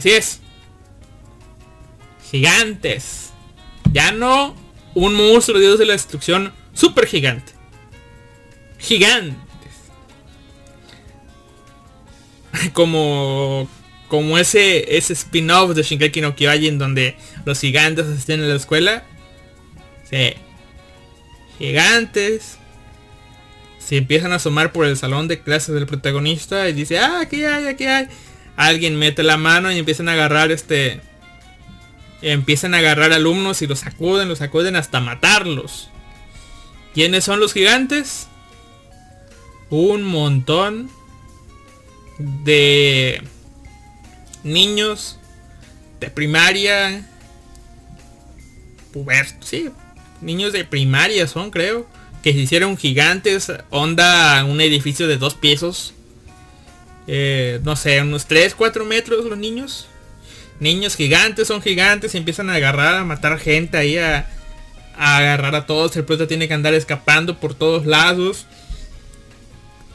Así 0.00 0.12
es. 0.12 0.40
Gigantes. 2.30 3.32
Ya 3.92 4.12
no 4.12 4.56
un 4.94 5.12
monstruo 5.14 5.60
dios 5.60 5.78
de 5.78 5.84
la 5.84 5.92
destrucción 5.92 6.54
super 6.72 7.06
gigante. 7.06 7.52
Gigantes. 8.78 9.36
Como 12.72 13.68
como 14.08 14.38
ese 14.38 14.96
ese 14.96 15.12
spin-off 15.12 15.72
de 15.76 15.84
Shinkeki 15.84 16.20
no 16.20 16.34
Kyojin 16.34 16.78
donde 16.78 17.14
los 17.44 17.60
gigantes 17.60 18.06
asisten 18.06 18.42
a 18.42 18.46
la 18.46 18.56
escuela. 18.56 19.04
Sí. 20.08 20.32
Gigantes. 21.58 22.56
Se 23.78 23.98
empiezan 23.98 24.32
a 24.32 24.36
asomar 24.36 24.72
por 24.72 24.86
el 24.86 24.96
salón 24.96 25.28
de 25.28 25.42
clases 25.42 25.74
del 25.74 25.86
protagonista 25.86 26.68
y 26.70 26.72
dice, 26.72 26.98
ah, 26.98 27.20
aquí 27.20 27.44
hay, 27.44 27.66
aquí 27.66 27.84
hay 27.84 28.08
alguien 28.66 28.98
mete 28.98 29.22
la 29.22 29.36
mano 29.36 29.72
y 29.72 29.78
empiezan 29.78 30.08
a 30.08 30.12
agarrar 30.12 30.50
este 30.50 31.00
empiezan 32.22 32.74
a 32.74 32.78
agarrar 32.78 33.12
alumnos 33.12 33.62
y 33.62 33.66
los 33.66 33.80
sacuden, 33.80 34.28
los 34.28 34.38
sacuden 34.38 34.76
hasta 34.76 35.00
matarlos. 35.00 35.88
¿Quiénes 36.92 37.24
son 37.24 37.40
los 37.40 37.54
gigantes? 37.54 38.26
Un 39.70 40.02
montón 40.02 40.90
de 42.18 43.22
niños 44.44 45.18
de 46.00 46.10
primaria, 46.10 47.08
pubertos, 48.92 49.48
sí, 49.48 49.70
niños 50.20 50.52
de 50.52 50.64
primaria 50.64 51.26
son 51.26 51.50
creo, 51.50 51.86
que 52.22 52.34
se 52.34 52.40
hicieron 52.40 52.76
gigantes, 52.76 53.50
onda 53.70 54.44
un 54.44 54.60
edificio 54.60 55.08
de 55.08 55.16
dos 55.16 55.34
pisos 55.34 55.94
eh, 57.06 57.60
no 57.62 57.76
sé, 57.76 58.00
unos 58.00 58.26
3, 58.26 58.54
4 58.54 58.84
metros 58.84 59.24
los 59.24 59.38
niños. 59.38 59.86
Niños 60.58 60.96
gigantes, 60.96 61.48
son 61.48 61.62
gigantes, 61.62 62.14
y 62.14 62.18
empiezan 62.18 62.50
a 62.50 62.54
agarrar, 62.54 62.96
a 62.96 63.04
matar 63.04 63.38
gente 63.38 63.76
ahí, 63.76 63.96
a, 63.96 64.28
agarrar 64.96 65.54
a 65.54 65.66
todos. 65.66 65.96
El 65.96 66.04
prota 66.04 66.26
tiene 66.26 66.48
que 66.48 66.54
andar 66.54 66.74
escapando 66.74 67.38
por 67.38 67.54
todos 67.54 67.86
lados. 67.86 68.46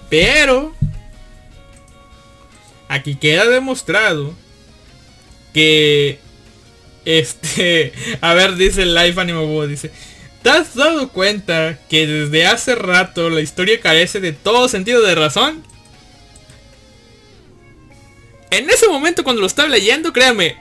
Pero, 0.09 0.75
aquí 2.87 3.15
queda 3.15 3.47
demostrado 3.47 4.33
que 5.53 6.19
este, 7.05 7.93
a 8.21 8.33
ver, 8.33 8.55
dice 8.55 8.81
el 8.81 8.95
Life 8.95 9.21
Animo 9.21 9.65
dice, 9.67 9.91
¿te 10.41 10.49
has 10.49 10.75
dado 10.75 11.09
cuenta 11.09 11.79
que 11.87 12.07
desde 12.07 12.45
hace 12.47 12.75
rato 12.75 13.29
la 13.29 13.41
historia 13.41 13.79
carece 13.79 14.19
de 14.19 14.33
todo 14.33 14.67
sentido 14.67 15.01
de 15.01 15.15
razón? 15.15 15.63
En 18.57 18.69
ese 18.69 18.87
momento 18.87 19.23
cuando 19.23 19.41
lo 19.41 19.47
estaba 19.47 19.69
leyendo, 19.69 20.13
créame, 20.13 20.57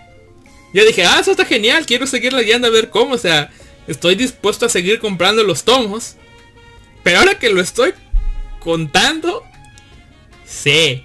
yo 0.73 0.85
dije, 0.85 1.05
ah, 1.05 1.19
eso 1.21 1.31
está 1.31 1.45
genial, 1.45 1.87
quiero 1.87 2.07
seguir 2.07 2.33
leyendo 2.33 2.67
a 2.67 2.71
ver 2.71 2.91
cómo, 2.91 3.15
o 3.15 3.19
sea, 3.19 3.51
estoy 3.87 4.15
dispuesto 4.15 4.67
a 4.67 4.69
seguir 4.69 4.99
comprando 4.99 5.43
los 5.43 5.65
tomos. 5.65 6.17
Pero 7.03 7.19
ahora 7.19 7.39
que 7.39 7.51
lo 7.51 7.61
estoy 7.61 7.93
contando, 8.59 9.45
sé. 10.45 11.05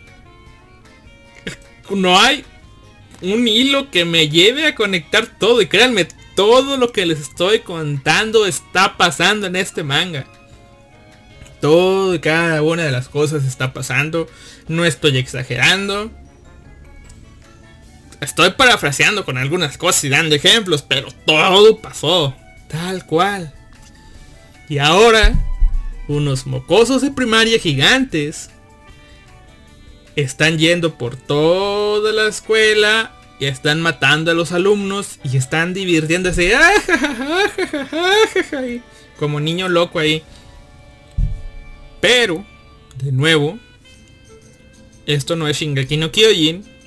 No 1.89 2.19
hay 2.19 2.45
un 3.21 3.47
hilo 3.47 3.91
que 3.91 4.05
me 4.05 4.29
lleve 4.29 4.65
a 4.65 4.75
conectar 4.75 5.27
todo. 5.27 5.61
Y 5.61 5.67
créanme, 5.67 6.07
todo 6.35 6.77
lo 6.77 6.91
que 6.91 7.05
les 7.05 7.19
estoy 7.19 7.59
contando 7.59 8.45
está 8.45 8.95
pasando 8.95 9.47
en 9.47 9.55
este 9.55 9.83
manga. 9.83 10.25
Todo 11.59 12.15
y 12.15 12.19
cada 12.19 12.61
una 12.61 12.85
de 12.85 12.91
las 12.91 13.09
cosas 13.09 13.43
está 13.43 13.73
pasando. 13.73 14.27
No 14.67 14.85
estoy 14.85 15.17
exagerando. 15.17 16.11
Estoy 18.21 18.51
parafraseando 18.51 19.23
con 19.23 19.37
algunas 19.37 19.77
cosas 19.77 20.03
y 20.03 20.09
dando 20.09 20.35
ejemplos, 20.35 20.81
pero 20.81 21.09
todo 21.25 21.79
pasó. 21.79 22.35
Tal 22.67 23.05
cual. 23.05 23.53
Y 24.67 24.77
ahora, 24.77 25.33
unos 26.07 26.45
mocosos 26.45 27.01
de 27.01 27.11
primaria 27.11 27.59
gigantes 27.59 28.49
están 30.15 30.57
yendo 30.57 30.97
por 30.97 31.15
toda 31.15 32.11
la 32.11 32.27
escuela 32.27 33.13
y 33.39 33.45
están 33.45 33.79
matando 33.79 34.31
a 34.31 34.33
los 34.33 34.51
alumnos 34.51 35.19
y 35.23 35.37
están 35.37 35.73
divirtiéndose 35.73 36.53
como 39.17 39.39
niño 39.39 39.69
loco 39.69 39.97
ahí. 39.97 40.23
Pero, 42.01 42.45
de 42.97 43.13
nuevo, 43.13 43.57
esto 45.05 45.37
no 45.37 45.47
es 45.47 45.57
Shingeki 45.57 45.97
no 45.97 46.11
Kyojin 46.11 46.78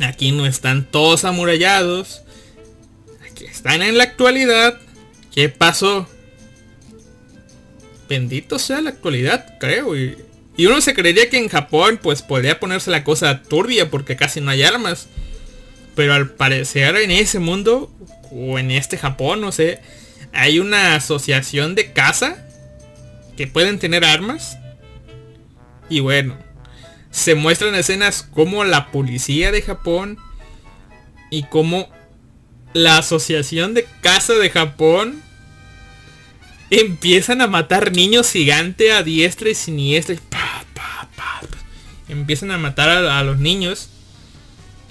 Aquí 0.00 0.32
no 0.32 0.46
están 0.46 0.84
todos 0.84 1.24
amurallados. 1.24 2.22
Aquí 3.30 3.44
están 3.44 3.82
en 3.82 3.96
la 3.96 4.04
actualidad. 4.04 4.78
¿Qué 5.34 5.48
pasó? 5.48 6.08
Bendito 8.08 8.58
sea 8.58 8.80
la 8.80 8.90
actualidad, 8.90 9.58
creo. 9.58 9.96
Y, 9.96 10.16
uno 10.58 10.80
se 10.80 10.94
creería 10.94 11.28
que 11.28 11.36
en 11.36 11.48
Japón 11.48 11.98
pues 12.02 12.22
podría 12.22 12.58
ponerse 12.58 12.90
la 12.90 13.04
cosa 13.04 13.42
turbia 13.42 13.90
porque 13.90 14.16
casi 14.16 14.40
no 14.40 14.50
hay 14.50 14.62
armas. 14.62 15.08
Pero 15.94 16.14
al 16.14 16.30
parecer 16.30 16.96
en 16.96 17.10
ese 17.10 17.38
mundo 17.38 17.90
o 18.30 18.58
en 18.58 18.70
este 18.70 18.96
Japón, 18.96 19.40
no 19.40 19.52
sé, 19.52 19.80
hay 20.32 20.58
una 20.58 20.94
asociación 20.94 21.74
de 21.74 21.92
caza 21.92 22.46
que 23.36 23.46
pueden 23.46 23.78
tener 23.78 24.04
armas. 24.04 24.58
Y 25.88 26.00
bueno, 26.00 26.38
se 27.16 27.34
muestran 27.34 27.74
escenas 27.74 28.22
como 28.22 28.62
la 28.64 28.90
policía 28.90 29.50
de 29.50 29.62
Japón 29.62 30.18
y 31.30 31.44
como 31.44 31.88
la 32.74 32.98
asociación 32.98 33.72
de 33.72 33.88
caza 34.02 34.34
de 34.34 34.50
Japón 34.50 35.22
empiezan 36.68 37.40
a 37.40 37.46
matar 37.46 37.92
niños 37.92 38.30
gigante 38.30 38.92
a 38.92 39.02
diestra 39.02 39.48
y 39.48 39.54
siniestra. 39.54 40.16
empiezan 42.10 42.50
a 42.50 42.58
matar 42.58 42.90
a, 42.90 43.18
a 43.18 43.24
los 43.24 43.38
niños. 43.38 43.88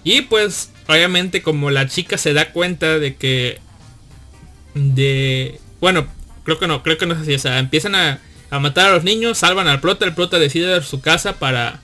Y 0.04 0.22
pues 0.22 0.72
obviamente 0.88 1.44
como 1.44 1.70
la 1.70 1.88
chica 1.88 2.18
se 2.18 2.34
da 2.34 2.52
cuenta 2.52 2.98
de 2.98 3.18
que 3.18 3.60
de... 4.74 5.60
Bueno, 5.80 6.08
creo 6.44 6.58
que 6.58 6.66
no, 6.66 6.82
creo 6.82 6.98
que 6.98 7.06
no 7.06 7.14
es 7.14 7.22
así. 7.22 7.36
O 7.36 7.40
sea, 7.40 7.60
empiezan 7.60 7.94
a, 7.94 8.20
a 8.50 8.60
matar 8.60 8.88
a 8.88 8.96
los 8.96 9.04
niños, 9.04 9.38
salvan 9.38 9.68
al 9.68 9.80
prota, 9.80 10.06
el 10.06 10.16
prota 10.16 10.40
decide 10.40 10.66
dar 10.66 10.84
su 10.84 11.02
casa 11.02 11.38
para, 11.38 11.82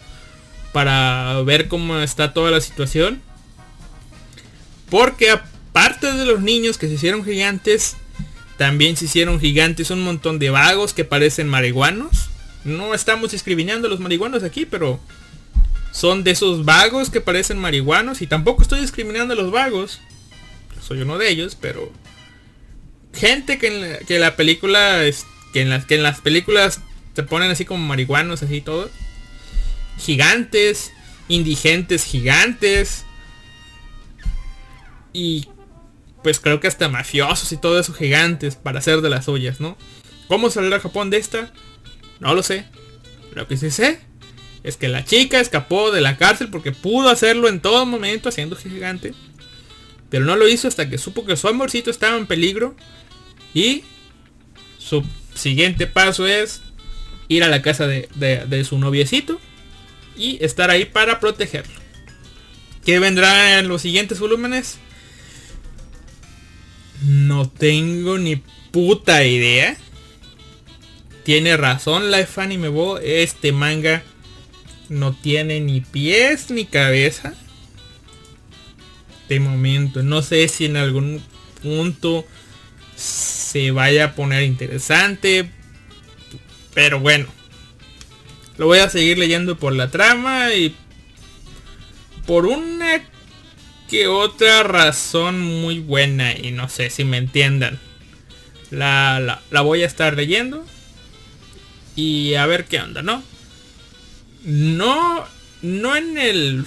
para 0.71 1.41
ver 1.43 1.67
cómo 1.67 1.97
está 1.99 2.33
toda 2.33 2.51
la 2.51 2.61
situación. 2.61 3.21
Porque 4.89 5.29
aparte 5.29 6.11
de 6.11 6.25
los 6.25 6.41
niños 6.41 6.77
que 6.77 6.87
se 6.87 6.95
hicieron 6.95 7.23
gigantes, 7.23 7.95
también 8.57 8.97
se 8.97 9.05
hicieron 9.05 9.39
gigantes 9.39 9.89
un 9.89 10.03
montón 10.03 10.37
de 10.37 10.49
vagos 10.49 10.93
que 10.93 11.05
parecen 11.05 11.47
marihuanos. 11.47 12.29
No 12.63 12.93
estamos 12.93 13.31
discriminando 13.31 13.87
a 13.87 13.89
los 13.89 13.99
marihuanos 13.99 14.43
aquí, 14.43 14.65
pero 14.65 14.99
son 15.91 16.23
de 16.23 16.31
esos 16.31 16.63
vagos 16.65 17.09
que 17.09 17.21
parecen 17.21 17.57
marihuanos. 17.57 18.21
Y 18.21 18.27
tampoco 18.27 18.61
estoy 18.61 18.81
discriminando 18.81 19.33
a 19.33 19.37
los 19.37 19.51
vagos. 19.51 19.99
Soy 20.81 21.01
uno 21.01 21.17
de 21.17 21.29
ellos, 21.29 21.57
pero... 21.59 21.91
Gente 23.13 23.57
que 23.57 23.67
en 23.67 23.81
la, 23.81 23.97
que 23.99 24.19
la 24.19 24.35
película... 24.35 25.03
Es, 25.05 25.25
que, 25.53 25.61
en 25.61 25.69
las, 25.69 25.85
que 25.85 25.95
en 25.95 26.03
las 26.03 26.21
películas 26.21 26.81
se 27.15 27.23
ponen 27.23 27.51
así 27.51 27.65
como 27.65 27.85
marihuanos, 27.85 28.43
así 28.43 28.61
todo. 28.61 28.89
Gigantes. 29.97 30.91
Indigentes 31.27 32.03
gigantes. 32.03 33.05
Y 35.13 35.47
pues 36.23 36.39
creo 36.39 36.59
que 36.59 36.67
hasta 36.67 36.89
mafiosos 36.89 37.51
y 37.51 37.57
todo 37.57 37.79
eso 37.79 37.93
gigantes 37.93 38.55
para 38.55 38.79
hacer 38.79 39.01
de 39.01 39.09
las 39.09 39.25
suyas, 39.25 39.59
¿no? 39.59 39.77
¿Cómo 40.27 40.49
saldrá 40.49 40.79
Japón 40.79 41.09
de 41.09 41.17
esta? 41.17 41.51
No 42.19 42.33
lo 42.35 42.43
sé. 42.43 42.65
Lo 43.33 43.47
que 43.47 43.57
sí 43.57 43.71
sé 43.71 43.99
es 44.63 44.77
que 44.77 44.87
la 44.87 45.03
chica 45.03 45.39
escapó 45.39 45.91
de 45.91 46.01
la 46.01 46.17
cárcel 46.17 46.49
porque 46.49 46.71
pudo 46.71 47.09
hacerlo 47.09 47.47
en 47.47 47.59
todo 47.59 47.85
momento 47.85 48.29
haciendo 48.29 48.55
gigante. 48.55 49.13
Pero 50.09 50.25
no 50.25 50.35
lo 50.35 50.47
hizo 50.47 50.67
hasta 50.67 50.89
que 50.89 50.97
supo 50.97 51.25
que 51.25 51.37
su 51.37 51.47
amorcito 51.47 51.89
estaba 51.89 52.17
en 52.17 52.27
peligro. 52.27 52.75
Y 53.53 53.83
su 54.77 55.03
siguiente 55.33 55.87
paso 55.87 56.27
es 56.27 56.61
ir 57.27 57.43
a 57.43 57.49
la 57.49 57.61
casa 57.61 57.87
de, 57.87 58.09
de, 58.15 58.45
de 58.45 58.63
su 58.63 58.77
noviecito 58.77 59.39
y 60.21 60.37
estar 60.41 60.69
ahí 60.69 60.85
para 60.85 61.19
protegerlo. 61.19 61.73
¿Qué 62.85 62.99
vendrá 62.99 63.59
en 63.59 63.67
los 63.67 63.81
siguientes 63.81 64.19
volúmenes? 64.19 64.77
No 67.03 67.49
tengo 67.49 68.17
ni 68.19 68.35
puta 68.71 69.25
idea. 69.25 69.75
Tiene 71.23 71.57
razón 71.57 72.11
la 72.11 72.25
Fanny 72.25 72.57
Bo. 72.57 72.99
Este 72.99 73.51
manga 73.51 74.03
no 74.89 75.13
tiene 75.13 75.59
ni 75.59 75.81
pies 75.81 76.51
ni 76.51 76.65
cabeza. 76.65 77.33
De 79.27 79.39
momento. 79.39 80.03
No 80.03 80.21
sé 80.21 80.47
si 80.47 80.65
en 80.65 80.77
algún 80.77 81.23
punto 81.61 82.25
se 82.95 83.71
vaya 83.71 84.05
a 84.05 84.15
poner 84.15 84.43
interesante. 84.43 85.49
Pero 86.73 86.99
bueno. 86.99 87.40
Lo 88.61 88.67
voy 88.67 88.77
a 88.77 88.91
seguir 88.91 89.17
leyendo 89.17 89.57
por 89.57 89.73
la 89.73 89.89
trama 89.89 90.53
y 90.53 90.75
por 92.27 92.45
una 92.45 93.01
que 93.89 94.05
otra 94.05 94.61
razón 94.61 95.41
muy 95.41 95.79
buena 95.79 96.37
y 96.37 96.51
no 96.51 96.69
sé 96.69 96.91
si 96.91 97.03
me 97.03 97.17
entiendan. 97.17 97.79
La, 98.69 99.19
la, 99.19 99.41
la, 99.49 99.61
voy 99.61 99.81
a 99.81 99.87
estar 99.87 100.15
leyendo 100.15 100.63
y 101.95 102.35
a 102.35 102.45
ver 102.45 102.65
qué 102.65 102.79
onda, 102.79 103.01
¿no? 103.01 103.23
No, 104.43 105.25
no 105.63 105.95
en 105.95 106.19
el 106.19 106.63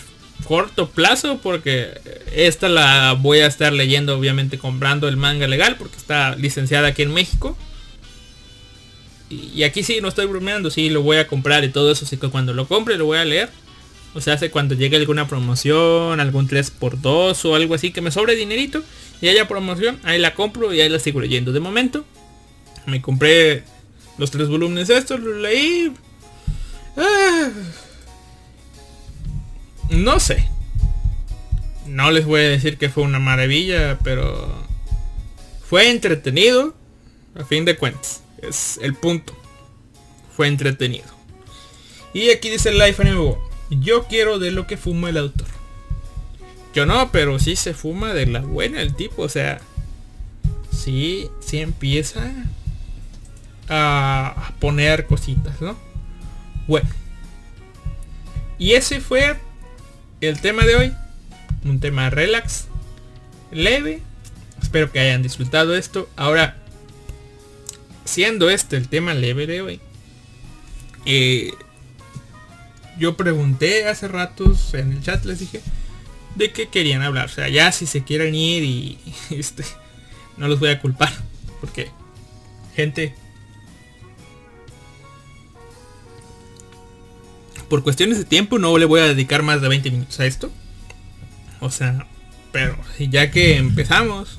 corto 0.48 0.90
plazo 0.90 1.38
porque 1.44 2.00
esta 2.34 2.68
la 2.68 3.12
voy 3.12 3.38
a 3.38 3.46
estar 3.46 3.72
leyendo 3.72 4.18
obviamente 4.18 4.58
comprando 4.58 5.06
el 5.06 5.16
manga 5.16 5.46
legal 5.46 5.76
porque 5.76 5.96
está 5.96 6.34
licenciada 6.34 6.88
aquí 6.88 7.02
en 7.02 7.14
México. 7.14 7.56
Y, 9.54 9.62
aquí 9.64 9.82
sí, 9.82 10.00
no 10.00 10.08
estoy 10.08 10.26
bromeando, 10.26 10.70
sí 10.70 10.88
lo 10.90 11.02
voy 11.02 11.16
a 11.18 11.26
comprar 11.26 11.64
y 11.64 11.68
todo 11.68 11.90
eso, 11.90 12.04
así 12.04 12.16
que 12.16 12.28
cuando 12.28 12.52
lo 12.52 12.66
compre 12.66 12.96
lo 12.96 13.06
voy 13.06 13.18
a 13.18 13.24
leer. 13.24 13.50
O 14.14 14.20
sea, 14.20 14.34
hace 14.34 14.50
cuando 14.50 14.74
llegue 14.74 14.96
alguna 14.96 15.26
promoción, 15.26 16.20
algún 16.20 16.48
3x2 16.48 17.44
o 17.44 17.54
algo 17.54 17.74
así 17.74 17.90
que 17.90 18.00
me 18.00 18.12
sobre 18.12 18.36
dinerito 18.36 18.82
y 19.20 19.28
haya 19.28 19.48
promoción, 19.48 19.98
ahí 20.04 20.20
la 20.20 20.34
compro 20.34 20.72
y 20.72 20.80
ahí 20.80 20.88
la 20.88 21.00
sigo 21.00 21.20
leyendo. 21.20 21.52
De 21.52 21.60
momento, 21.60 22.04
me 22.86 23.02
compré 23.02 23.64
los 24.18 24.30
tres 24.30 24.48
volúmenes 24.48 24.90
estos, 24.90 25.20
los 25.20 25.36
leí. 25.36 25.92
Ah, 26.96 27.50
no 29.90 30.20
sé. 30.20 30.48
No 31.86 32.10
les 32.10 32.24
voy 32.24 32.40
a 32.40 32.48
decir 32.48 32.78
que 32.78 32.88
fue 32.88 33.02
una 33.02 33.18
maravilla, 33.18 33.98
pero 34.02 34.48
fue 35.68 35.90
entretenido. 35.90 36.74
A 37.36 37.44
fin 37.44 37.64
de 37.64 37.76
cuentas, 37.76 38.22
es 38.48 38.78
el 38.82 38.94
punto. 38.94 39.34
Fue 40.36 40.48
entretenido. 40.48 41.06
Y 42.12 42.30
aquí 42.30 42.50
dice 42.50 42.70
el 42.70 42.78
Life 42.78 43.02
Anime 43.02 43.36
yo 43.70 44.06
quiero 44.06 44.38
de 44.38 44.50
lo 44.50 44.66
que 44.66 44.76
fuma 44.76 45.10
el 45.10 45.16
autor. 45.16 45.48
Yo 46.74 46.86
no, 46.86 47.10
pero 47.12 47.38
sí 47.38 47.56
se 47.56 47.74
fuma 47.74 48.12
de 48.14 48.26
la 48.26 48.40
buena 48.40 48.82
el 48.82 48.94
tipo. 48.94 49.22
O 49.22 49.28
sea, 49.28 49.60
sí, 50.70 51.30
sí 51.40 51.58
empieza 51.58 52.32
a 53.68 54.52
poner 54.60 55.06
cositas, 55.06 55.60
¿no? 55.60 55.76
Bueno. 56.66 56.88
Y 58.58 58.72
ese 58.72 59.00
fue 59.00 59.36
el 60.20 60.40
tema 60.40 60.64
de 60.64 60.76
hoy. 60.76 60.92
Un 61.64 61.80
tema 61.80 62.10
relax, 62.10 62.66
leve. 63.50 64.02
Espero 64.60 64.90
que 64.90 65.00
hayan 65.00 65.22
disfrutado 65.22 65.76
esto. 65.76 66.08
Ahora, 66.16 66.63
siendo 68.04 68.50
este 68.50 68.76
el 68.76 68.88
tema 68.88 69.14
leve 69.14 69.46
de 69.46 69.62
hoy, 69.62 69.80
eh, 71.06 71.52
yo 72.98 73.16
pregunté 73.16 73.86
hace 73.88 74.08
ratos 74.08 74.74
en 74.74 74.92
el 74.92 75.02
chat, 75.02 75.24
les 75.24 75.40
dije, 75.40 75.60
de 76.34 76.52
qué 76.52 76.68
querían 76.68 77.02
hablar. 77.02 77.26
O 77.26 77.28
sea, 77.28 77.48
ya 77.48 77.72
si 77.72 77.86
se 77.86 78.04
quieren 78.04 78.34
ir 78.34 78.62
y 78.62 78.98
este, 79.30 79.64
no 80.36 80.48
los 80.48 80.60
voy 80.60 80.70
a 80.70 80.80
culpar. 80.80 81.12
Porque, 81.60 81.90
gente, 82.76 83.14
por 87.68 87.82
cuestiones 87.82 88.18
de 88.18 88.24
tiempo 88.24 88.58
no 88.58 88.76
le 88.78 88.84
voy 88.84 89.00
a 89.00 89.04
dedicar 89.04 89.42
más 89.42 89.60
de 89.60 89.68
20 89.68 89.90
minutos 89.90 90.20
a 90.20 90.26
esto. 90.26 90.50
O 91.60 91.70
sea, 91.70 92.06
pero 92.52 92.76
ya 92.98 93.30
que 93.30 93.56
empezamos, 93.56 94.38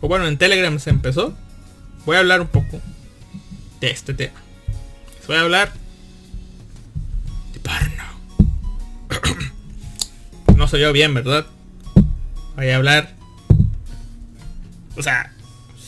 o 0.00 0.08
bueno, 0.08 0.26
en 0.26 0.36
Telegram 0.36 0.78
se 0.78 0.90
empezó, 0.90 1.36
voy 2.04 2.16
a 2.16 2.20
hablar 2.20 2.40
un 2.40 2.48
poco 2.48 2.80
de 3.80 3.90
este 3.90 4.14
tema. 4.14 4.40
Voy 5.26 5.36
a 5.36 5.40
hablar 5.40 5.72
no 10.56 10.68
soy 10.68 10.80
yo 10.80 10.92
bien, 10.92 11.14
¿verdad? 11.14 11.46
Voy 12.56 12.68
a 12.68 12.76
hablar. 12.76 13.14
O 14.96 15.02
sea, 15.02 15.32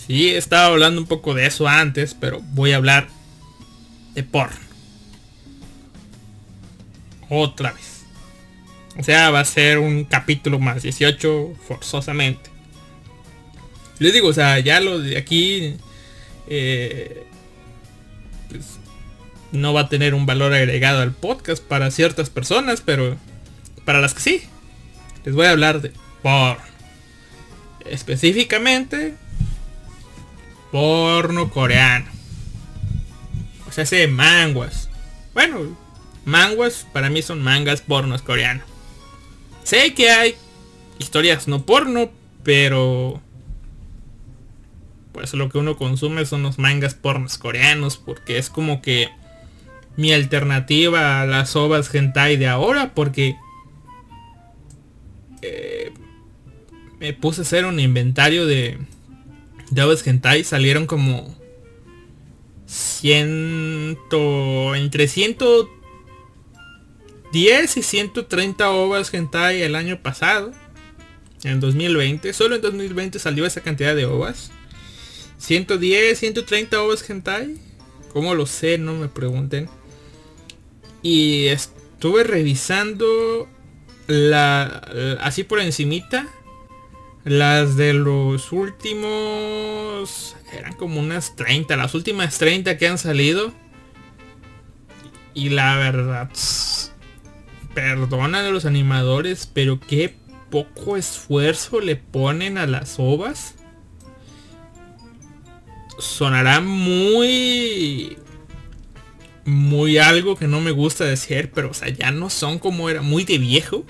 sí 0.07 0.31
estaba 0.31 0.67
hablando 0.67 1.01
un 1.01 1.07
poco 1.07 1.35
de 1.35 1.47
eso 1.47 1.69
antes, 1.69 2.15
pero 2.15 2.41
voy 2.53 2.73
a 2.73 2.77
hablar 2.77 3.09
de 4.15 4.23
porno. 4.23 4.57
Otra 7.29 7.73
vez. 7.73 8.05
O 8.99 9.03
sea, 9.03 9.31
va 9.31 9.41
a 9.41 9.45
ser 9.45 9.79
un 9.79 10.05
capítulo 10.05 10.59
más 10.59 10.83
18 10.83 11.55
forzosamente. 11.67 12.51
Les 13.99 14.13
digo, 14.13 14.29
o 14.29 14.33
sea, 14.33 14.59
ya 14.61 14.81
lo 14.81 15.01
de 15.01 15.17
aquí 15.17 15.77
eh, 16.49 17.27
pues, 18.51 18.79
no 19.53 19.73
va 19.73 19.83
a 19.83 19.89
tener 19.89 20.15
un 20.15 20.27
valor 20.27 20.53
agregado 20.53 21.01
al 21.01 21.13
podcast 21.13 21.63
para 21.63 21.91
ciertas 21.91 22.31
personas, 22.31 22.81
pero 22.81 23.17
para 23.85 24.01
las 24.01 24.15
que 24.15 24.21
sí, 24.21 24.43
les 25.25 25.35
voy 25.35 25.47
a 25.47 25.51
hablar 25.51 25.81
de 25.81 25.93
porno. 26.23 26.63
Específicamente, 27.85 29.15
porno 30.73 31.51
coreano. 31.51 32.07
O 33.69 33.73
sea, 33.73 33.85
ese 33.85 34.07
manguas. 34.09 34.89
Bueno, 35.35 35.77
manguas 36.25 36.87
para 36.93 37.11
mí 37.11 37.23
son 37.23 37.43
mangas 37.43 37.81
pornos 37.81 38.23
coreanos. 38.23 38.67
Sé 39.63 39.95
que 39.95 40.11
hay 40.11 40.35
historias 40.99 41.49
no 41.49 41.65
porno, 41.65 42.11
pero 42.43 43.21
pues 45.15 45.33
lo 45.33 45.49
que 45.49 45.57
uno 45.59 45.77
consume 45.77 46.27
son 46.27 46.43
los 46.43 46.59
mangas 46.59 46.95
pornos 46.95 47.39
coreanos 47.39 47.97
porque 47.97 48.37
es 48.37 48.51
como 48.51 48.83
que 48.83 49.09
mi 49.97 50.13
alternativa 50.13 51.23
a 51.23 51.27
las 51.27 51.55
ovas 51.55 51.95
hentai 51.95 52.37
de 52.37 52.49
ahora 52.49 52.95
porque 52.95 53.37
eh, 55.41 55.93
me 56.99 57.13
puse 57.13 57.43
a 57.43 57.45
hacer 57.45 57.65
un 57.65 57.79
inventario 57.79 58.45
de 58.45 58.77
de 59.71 59.83
ovas 59.83 60.05
hentai 60.05 60.43
salieron 60.43 60.87
como 60.87 61.33
ciento 62.67 64.75
entre 64.75 65.07
110 65.07 67.77
y 67.77 67.83
130 67.83 68.71
ovas 68.73 69.15
hentai 69.15 69.63
el 69.63 69.77
año 69.77 70.03
pasado 70.03 70.51
en 71.45 71.61
2020 71.61 72.33
solo 72.33 72.57
en 72.57 72.63
2020 72.63 73.21
salió 73.21 73.47
esa 73.47 73.61
cantidad 73.61 73.95
de 73.95 74.07
ovas 74.07 74.51
110, 75.39 76.19
130 76.19 76.83
ovas 76.83 77.09
hentai. 77.09 77.57
¿Cómo 78.13 78.35
lo 78.35 78.47
sé? 78.47 78.79
No 78.79 78.95
me 78.95 79.09
pregunten. 79.09 79.69
Y 81.03 81.47
estuve 81.49 82.25
revisando 82.25 83.49
así 85.21 85.45
por 85.45 85.61
encimita 85.61 86.29
las 87.25 87.77
de 87.77 87.95
los 87.95 88.53
últimos 88.53 90.37
eran 90.53 90.75
como 90.75 91.01
unas 91.01 91.35
30, 91.37 91.77
las 91.77 91.95
últimas 91.95 92.39
30 92.39 92.77
que 92.77 92.87
han 92.87 92.99
salido. 92.99 93.53
Y 95.33 95.49
la 95.49 95.77
verdad 95.77 96.31
perdona 97.75 98.43
de 98.43 98.53
los 98.53 98.67
animadores, 98.67 99.51
pero 99.53 99.81
qué 99.81 100.15
poco 100.51 100.97
esfuerzo 100.97 101.81
le 101.81 101.97
ponen 101.97 102.57
a 102.59 102.67
las 102.67 102.97
ovas. 102.99 103.57
Sonará 105.99 106.61
muy 106.61 108.17
muy 109.45 109.99
algo 109.99 110.37
que 110.37 110.49
no 110.49 110.61
me 110.61 110.71
gusta 110.71 111.05
decir, 111.05 111.51
pero 111.55 111.71
o 111.71 111.75
sea, 111.75 111.89
ya 111.89 112.11
no 112.11 112.31
son 112.31 112.59
como 112.59 112.89
era, 112.89 113.03
muy 113.03 113.25
de 113.25 113.39
viejo, 113.39 113.85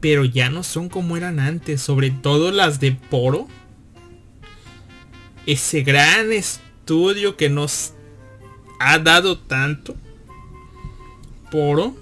pero 0.00 0.24
ya 0.24 0.50
no 0.50 0.62
son 0.62 0.88
como 0.88 1.16
eran 1.16 1.40
antes, 1.40 1.80
sobre 1.80 2.10
todo 2.10 2.50
las 2.52 2.80
de 2.80 2.92
Poro. 2.92 3.48
Ese 5.46 5.82
gran 5.82 6.32
estudio 6.32 7.36
que 7.36 7.48
nos 7.48 7.94
ha 8.78 8.98
dado 8.98 9.38
tanto. 9.38 9.96
Poro. 11.50 11.96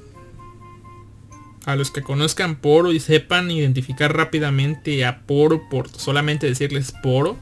A 1.66 1.76
los 1.76 1.90
que 1.90 2.02
conozcan 2.02 2.56
Poro 2.56 2.92
y 2.92 3.00
sepan 3.00 3.50
identificar 3.50 4.14
rápidamente 4.14 5.04
a 5.06 5.20
Poro 5.20 5.68
por 5.70 5.88
solamente 5.88 6.46
decirles 6.46 6.92
Poro. 7.02 7.38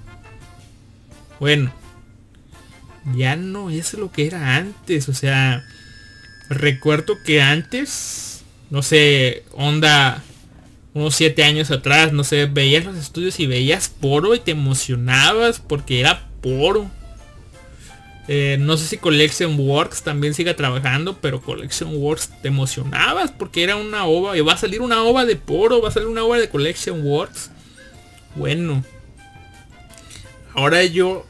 Bueno, 1.42 1.72
ya 3.16 3.34
no 3.34 3.68
es 3.68 3.94
lo 3.94 4.12
que 4.12 4.28
era 4.28 4.54
antes. 4.54 5.08
O 5.08 5.12
sea, 5.12 5.64
recuerdo 6.48 7.16
que 7.26 7.42
antes, 7.42 8.44
no 8.70 8.80
sé, 8.80 9.42
onda 9.50 10.22
unos 10.94 11.16
7 11.16 11.42
años 11.42 11.72
atrás, 11.72 12.12
no 12.12 12.22
sé, 12.22 12.46
veías 12.46 12.84
los 12.84 12.96
estudios 12.96 13.40
y 13.40 13.48
veías 13.48 13.88
poro 13.88 14.36
y 14.36 14.38
te 14.38 14.52
emocionabas 14.52 15.58
porque 15.58 15.98
era 15.98 16.28
poro. 16.40 16.88
Eh, 18.28 18.56
no 18.60 18.76
sé 18.76 18.86
si 18.86 18.98
Collection 18.98 19.58
Works 19.58 20.04
también 20.04 20.34
siga 20.34 20.54
trabajando, 20.54 21.18
pero 21.20 21.42
Collection 21.42 21.96
Works 21.96 22.40
te 22.40 22.46
emocionabas 22.46 23.32
porque 23.32 23.64
era 23.64 23.74
una 23.74 24.06
ova. 24.06 24.38
Y 24.38 24.42
va 24.42 24.52
a 24.52 24.58
salir 24.58 24.80
una 24.80 25.02
ova 25.02 25.24
de 25.24 25.34
poro, 25.34 25.82
va 25.82 25.88
a 25.88 25.92
salir 25.92 26.06
una 26.06 26.22
ova 26.22 26.38
de 26.38 26.48
Collection 26.48 27.04
Works. 27.04 27.50
Bueno. 28.36 28.84
Ahora 30.54 30.84
yo 30.84 31.24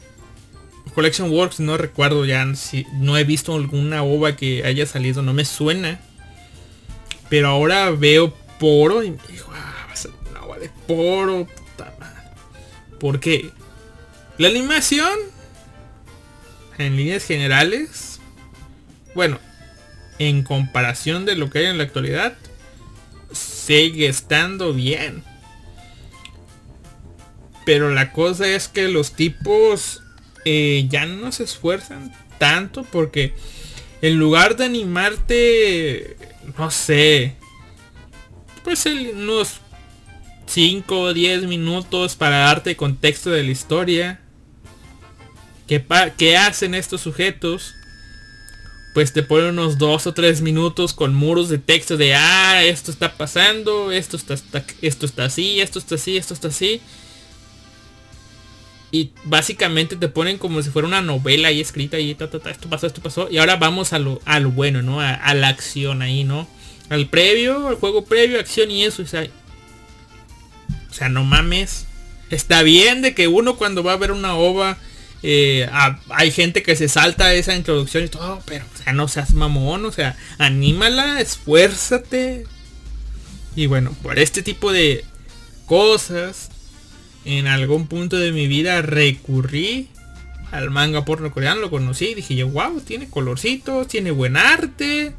Collection 0.93 1.31
Works 1.31 1.59
no 1.59 1.77
recuerdo 1.77 2.25
ya 2.25 2.53
si 2.55 2.85
no 2.93 3.17
he 3.17 3.23
visto 3.23 3.55
alguna 3.55 4.03
ova 4.03 4.35
que 4.35 4.63
haya 4.63 4.85
salido, 4.85 5.21
no 5.21 5.33
me 5.33 5.45
suena. 5.45 5.99
Pero 7.29 7.47
ahora 7.47 7.89
veo 7.89 8.33
Poro 8.59 9.03
y 9.03 9.11
me 9.11 9.17
digo, 9.27 9.47
ah, 9.51 9.85
va 9.87 9.93
a 9.93 9.95
salir 9.95 10.17
una 10.29 10.43
ova 10.43 10.59
de 10.59 10.69
Poro, 10.87 11.47
puta 11.47 11.93
madre. 11.99 12.21
¿Por 12.99 13.19
qué? 13.19 13.49
La 14.37 14.49
animación, 14.49 15.17
en 16.77 16.95
líneas 16.95 17.25
generales, 17.25 18.19
bueno, 19.15 19.39
en 20.19 20.43
comparación 20.43 21.25
de 21.25 21.35
lo 21.35 21.49
que 21.49 21.59
hay 21.59 21.65
en 21.65 21.79
la 21.79 21.85
actualidad, 21.85 22.35
sigue 23.31 24.07
estando 24.07 24.73
bien. 24.73 25.23
Pero 27.65 27.89
la 27.89 28.11
cosa 28.11 28.47
es 28.47 28.67
que 28.67 28.89
los 28.89 29.13
tipos 29.13 30.02
eh, 30.45 30.85
ya 30.89 31.05
no 31.05 31.31
se 31.31 31.43
esfuerzan 31.43 32.13
tanto 32.37 32.83
porque 32.83 33.33
en 34.01 34.19
lugar 34.19 34.57
de 34.57 34.65
animarte, 34.65 36.17
no 36.57 36.69
sé, 36.71 37.35
pues 38.63 38.85
unos 38.85 39.61
5 40.47 40.99
o 40.99 41.13
10 41.13 41.43
minutos 41.43 42.15
para 42.15 42.39
darte 42.39 42.75
contexto 42.75 43.29
de 43.29 43.43
la 43.43 43.51
historia, 43.51 44.19
¿qué, 45.67 45.85
¿qué 46.17 46.37
hacen 46.37 46.75
estos 46.75 47.01
sujetos? 47.01 47.73
Pues 48.93 49.13
te 49.13 49.23
ponen 49.23 49.57
unos 49.57 49.77
2 49.77 50.07
o 50.07 50.13
3 50.13 50.41
minutos 50.41 50.93
con 50.93 51.15
muros 51.15 51.49
de 51.49 51.57
texto 51.57 51.97
de, 51.97 52.13
ah, 52.13 52.63
esto 52.63 52.91
está 52.91 53.15
pasando, 53.17 53.91
esto 53.91 54.17
está, 54.17 54.35
esto 54.81 55.05
está 55.05 55.25
así, 55.25 55.61
esto 55.61 55.79
está 55.79 55.95
así, 55.95 56.17
esto 56.17 56.33
está 56.33 56.49
así 56.49 56.81
y 58.93 59.09
básicamente 59.23 59.95
te 59.95 60.07
ponen 60.07 60.37
como 60.37 60.61
si 60.61 60.69
fuera 60.69 60.87
una 60.87 61.01
novela 61.01 61.47
ahí 61.47 61.59
escrita 61.59 61.97
y 61.97 62.13
ta, 62.13 62.25
esto 62.25 62.69
pasó, 62.69 62.85
esto 62.85 63.01
pasó. 63.01 63.27
Y 63.27 63.39
ahora 63.39 63.55
vamos 63.55 63.91
a 63.91 63.97
lo, 63.97 64.21
bueno, 64.51 64.83
¿no? 64.83 65.01
A, 65.01 65.33
la 65.33 65.47
acción 65.47 66.03
ahí, 66.03 66.23
¿no? 66.23 66.47
Al 66.89 67.07
previo, 67.09 67.69
al 67.69 67.75
juego 67.77 68.05
previo, 68.05 68.39
acción 68.39 68.69
y 68.69 68.83
eso. 68.83 69.01
O 69.01 69.07
sea, 69.07 69.27
o 70.91 70.93
sea, 70.93 71.09
no 71.09 71.23
mames. 71.23 71.87
Está 72.29 72.61
bien 72.61 73.01
de 73.01 73.15
que 73.15 73.27
uno 73.27 73.55
cuando 73.55 73.81
va 73.81 73.93
a 73.93 73.97
ver 73.97 74.11
una 74.11 74.35
ova, 74.35 74.77
eh, 75.23 75.67
hay 76.09 76.29
gente 76.29 76.61
que 76.61 76.75
se 76.75 76.87
salta 76.87 77.33
esa 77.33 77.55
introducción 77.55 78.03
y 78.03 78.09
todo, 78.09 78.43
pero 78.45 78.63
o 78.63 78.83
sea, 78.83 78.93
no 78.93 79.07
seas 79.07 79.33
mamón, 79.33 79.85
o 79.85 79.91
sea, 79.91 80.17
anímala, 80.37 81.19
esfuérzate. 81.19 82.45
Y 83.55 83.65
bueno, 83.65 83.95
por 84.03 84.19
este 84.19 84.43
tipo 84.43 84.71
de 84.71 85.03
cosas 85.65 86.51
en 87.25 87.47
algún 87.47 87.87
punto 87.87 88.17
de 88.17 88.31
mi 88.31 88.47
vida 88.47 88.81
recurrí 88.81 89.89
al 90.51 90.69
manga 90.69 91.03
porno 91.03 91.31
coreano, 91.31 91.61
lo 91.61 91.69
conocí 91.69 92.09
y 92.09 92.15
dije 92.15 92.35
yo, 92.35 92.47
wow, 92.47 92.79
tiene 92.81 93.09
colorcitos, 93.09 93.87
tiene 93.87 94.11
buen 94.11 94.37
arte. 94.37 95.13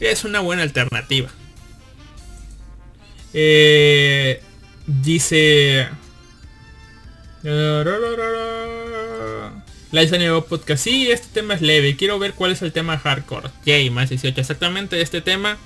Es 0.00 0.24
una 0.24 0.40
buena 0.40 0.62
alternativa. 0.62 1.28
Eh, 3.32 4.40
dice... 4.86 5.88
La 9.94 10.04
nuevo 10.18 10.46
podcast. 10.46 10.82
Sí, 10.82 11.10
este 11.10 11.28
tema 11.32 11.54
es 11.54 11.60
leve. 11.60 11.94
Quiero 11.94 12.18
ver 12.18 12.32
cuál 12.32 12.52
es 12.52 12.62
el 12.62 12.72
tema 12.72 12.98
hardcore. 12.98 13.50
Yay, 13.66 13.90
más 13.90 14.08
18. 14.08 14.40
Exactamente 14.40 15.00
este 15.00 15.20
tema. 15.20 15.58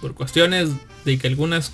Por 0.00 0.14
cuestiones 0.14 0.70
de 1.04 1.18
que 1.18 1.26
algunas 1.26 1.72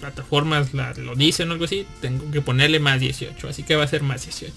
plataformas 0.00 0.72
lo 0.72 1.14
dicen 1.14 1.48
o 1.48 1.52
algo 1.52 1.64
así, 1.64 1.86
tengo 2.00 2.30
que 2.30 2.40
ponerle 2.40 2.80
más 2.80 3.00
18. 3.00 3.48
Así 3.48 3.62
que 3.62 3.76
va 3.76 3.84
a 3.84 3.88
ser 3.88 4.02
más 4.02 4.24
18. 4.24 4.54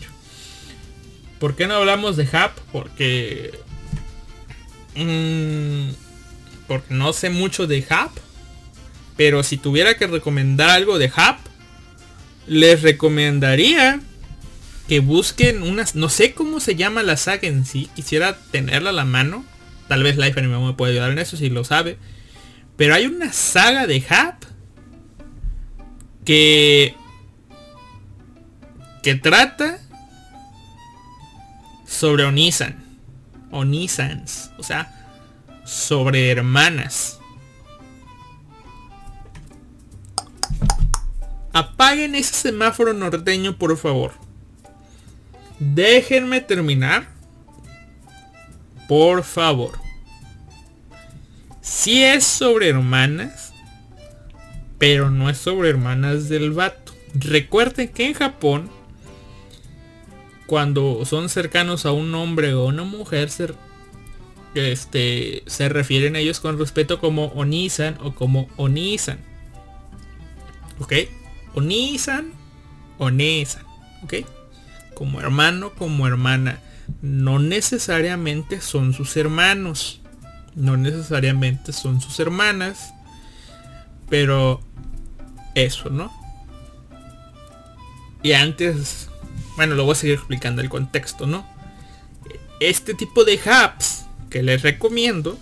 ¿Por 1.40 1.56
qué 1.56 1.68
no 1.68 1.76
hablamos 1.76 2.18
de 2.18 2.24
Hub? 2.24 2.52
Porque... 2.72 3.60
Mm, 4.96 5.94
porque 6.68 6.94
no 6.94 7.14
sé 7.14 7.30
mucho 7.30 7.68
de 7.68 7.80
Hub. 7.80 8.12
Pero 9.18 9.44
si 9.44 9.58
tuviera 9.58 9.98
que 9.98 10.08
recomendar 10.08 10.70
algo 10.70 11.00
de 11.00 11.08
Hub, 11.08 11.38
les 12.48 12.82
recomendaría 12.82 14.00
que 14.88 15.00
busquen 15.00 15.64
unas... 15.64 15.96
No 15.96 16.10
sé 16.10 16.34
cómo 16.34 16.60
se 16.60 16.76
llama 16.76 17.04
la 17.04 17.18
saga 17.18 17.48
en 17.48 17.66
sí. 17.66 17.90
Quisiera 17.96 18.38
tenerla 18.52 18.92
a 18.92 18.94
la 18.94 19.06
mano. 19.06 19.44
Tal 19.88 20.04
vez 20.04 20.18
Life 20.18 20.40
Anime 20.40 20.60
me 20.60 20.74
puede 20.74 20.94
ayudar 20.94 21.12
en 21.12 21.20
eso 21.20 21.38
si 21.38 21.50
lo 21.50 21.64
sabe. 21.64 21.98
Pero 22.78 22.94
hay 22.94 23.08
una 23.08 23.34
saga 23.34 23.88
de 23.88 23.98
Hub 23.98 24.41
que 26.26 26.96
que 29.02 29.16
trata 29.16 29.80
sobre 31.86 32.24
Onisan, 32.24 32.76
Onisans, 33.52 34.52
o 34.58 34.64
sea, 34.64 34.94
sobre 35.66 36.30
hermanas. 36.30 37.20
Apaguen 41.54 42.16
ese 42.16 42.34
semáforo 42.34 42.94
norteño, 42.94 43.58
por 43.58 43.76
favor. 43.78 44.14
Déjenme 45.60 46.42
terminar. 46.42 47.08
Por 48.88 49.24
favor. 49.24 49.80
Si 51.62 52.04
es 52.04 52.24
sobre 52.26 52.70
hermanas, 52.70 53.51
pero 54.82 55.12
no 55.12 55.30
es 55.30 55.38
sobre 55.38 55.70
hermanas 55.70 56.28
del 56.28 56.54
vato. 56.54 56.94
Recuerden 57.14 57.90
que 57.90 58.08
en 58.08 58.16
Japón, 58.16 58.68
cuando 60.48 61.06
son 61.06 61.30
cercanos 61.30 61.86
a 61.86 61.92
un 61.92 62.16
hombre 62.16 62.56
o 62.56 62.66
una 62.66 62.82
mujer, 62.84 63.30
se, 63.30 63.54
este, 64.56 65.44
se 65.46 65.70
refieren 65.70 66.16
a 66.16 66.20
ellos 66.20 66.40
con 66.40 66.58
respeto 66.58 67.00
como 67.00 67.26
Onisan 67.26 67.96
o 68.02 68.16
como 68.16 68.50
Onisan. 68.58 69.20
¿Ok? 70.80 70.94
Onisan, 71.54 72.32
Onisan. 72.98 73.64
¿Ok? 74.02 74.16
Como 74.96 75.22
hermano, 75.22 75.76
como 75.76 76.08
hermana. 76.08 76.60
No 77.04 77.38
necesariamente 77.38 78.62
son 78.62 78.94
sus 78.94 79.16
hermanos. 79.16 80.02
No 80.56 80.76
necesariamente 80.76 81.72
son 81.72 82.02
sus 82.02 82.20
hermanas. 82.20 82.96
Pero 84.10 84.60
eso, 85.56 85.90
¿no? 85.90 86.12
Y 88.24 88.34
antes 88.34 89.08
Bueno, 89.56 89.76
lo 89.76 89.84
voy 89.84 89.94
a 89.94 89.96
seguir 89.96 90.16
explicando 90.16 90.62
el 90.62 90.70
contexto, 90.70 91.28
¿no? 91.28 91.46
Este 92.60 92.94
tipo 92.94 93.24
de 93.26 93.36
hubs 93.36 94.06
que 94.30 94.44
les 94.44 94.62
recomiendo, 94.62 95.38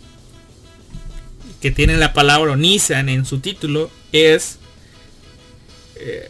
que 1.61 1.72
tienen 1.72 1.99
la 1.99 2.14
palabra 2.14 2.53
Onisan 2.53 3.10
en 3.10 3.26
su 3.26 3.40
título, 3.40 3.91
es... 4.11 4.57
eh, 5.95 6.30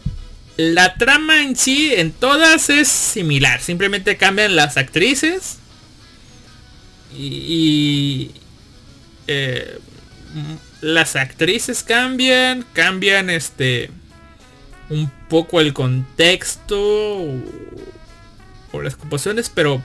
la 0.56 0.94
trama 0.94 1.42
en 1.42 1.56
sí, 1.56 1.94
en 1.94 2.12
todas 2.12 2.68
es 2.68 2.88
similar. 2.88 3.62
Simplemente 3.62 4.16
cambian 4.16 4.56
las 4.56 4.76
actrices. 4.76 5.58
Y... 7.16 7.26
y, 7.26 8.30
eh, 9.26 9.78
las 10.80 11.16
actrices 11.16 11.82
cambian. 11.82 12.64
Cambian 12.72 13.30
este... 13.30 13.90
Un 14.88 15.10
poco 15.28 15.60
el 15.60 15.72
contexto. 15.72 16.76
O, 18.72 18.82
las 18.82 18.96
composiciones. 18.96 19.50
Pero... 19.50 19.82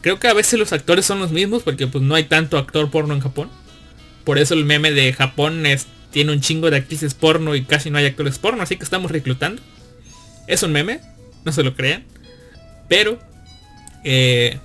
Creo 0.00 0.20
que 0.20 0.28
a 0.28 0.34
veces 0.34 0.58
los 0.58 0.72
actores 0.72 1.04
son 1.04 1.18
los 1.18 1.32
mismos. 1.32 1.62
Porque 1.62 1.86
pues 1.86 2.02
no 2.02 2.14
hay 2.14 2.24
tanto 2.24 2.58
actor 2.58 2.90
porno 2.90 3.14
en 3.14 3.20
Japón. 3.20 3.50
Por 4.26 4.38
eso 4.38 4.54
el 4.54 4.64
meme 4.64 4.90
de 4.90 5.12
Japón 5.12 5.66
es, 5.66 5.86
tiene 6.10 6.32
un 6.32 6.40
chingo 6.40 6.68
de 6.68 6.78
actrices 6.78 7.14
porno 7.14 7.54
y 7.54 7.64
casi 7.64 7.90
no 7.90 7.98
hay 7.98 8.06
actores 8.06 8.40
porno, 8.40 8.60
así 8.60 8.76
que 8.76 8.82
estamos 8.82 9.12
reclutando. 9.12 9.62
Es 10.48 10.64
un 10.64 10.72
meme, 10.72 11.00
no 11.44 11.52
se 11.52 11.62
lo 11.62 11.76
crean. 11.76 12.04
Pero, 12.88 13.20
eh, 14.02 14.58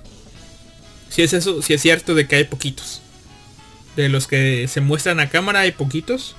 si 1.10 1.22
es 1.22 1.32
eso, 1.32 1.62
si 1.62 1.74
es 1.74 1.80
cierto 1.80 2.16
de 2.16 2.26
que 2.26 2.34
hay 2.34 2.44
poquitos. 2.44 3.01
De 3.96 4.08
los 4.08 4.26
que 4.26 4.66
se 4.68 4.80
muestran 4.80 5.20
a 5.20 5.28
cámara 5.28 5.60
hay 5.60 5.72
poquitos. 5.72 6.34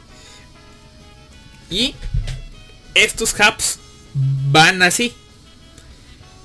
Y 1.70 1.96
estos 2.94 3.34
hubs 3.34 3.80
van 4.14 4.82
así. 4.82 5.14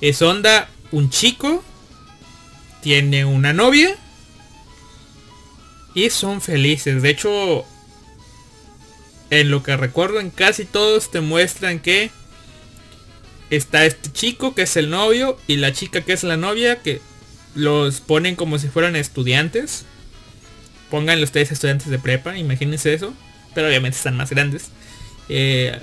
Es 0.01 0.21
onda, 0.21 0.69
un 0.91 1.09
chico 1.09 1.63
tiene 2.81 3.25
una 3.25 3.53
novia 3.53 3.95
y 5.93 6.09
son 6.09 6.41
felices. 6.41 7.01
De 7.01 7.09
hecho, 7.09 7.65
en 9.29 9.51
lo 9.51 9.63
que 9.63 9.75
recuerdo, 9.77 10.19
en 10.19 10.29
casi 10.29 10.65
todos 10.65 11.11
te 11.11 11.21
muestran 11.21 11.79
que 11.79 12.11
está 13.49 13.85
este 13.85 14.11
chico 14.11 14.53
que 14.53 14.63
es 14.63 14.77
el 14.77 14.89
novio 14.89 15.37
y 15.47 15.57
la 15.57 15.73
chica 15.73 16.01
que 16.01 16.13
es 16.13 16.23
la 16.23 16.37
novia 16.37 16.81
que 16.81 17.01
los 17.55 17.99
ponen 17.99 18.35
como 18.35 18.59
si 18.59 18.67
fueran 18.67 18.95
estudiantes. 18.95 19.85
Pónganle 20.89 21.23
ustedes 21.23 21.51
estudiantes 21.51 21.87
de 21.87 21.99
prepa, 21.99 22.37
imagínense 22.37 22.93
eso. 22.93 23.13
Pero 23.53 23.67
obviamente 23.67 23.97
están 23.97 24.17
más 24.17 24.29
grandes. 24.29 24.69
Eh, 25.27 25.77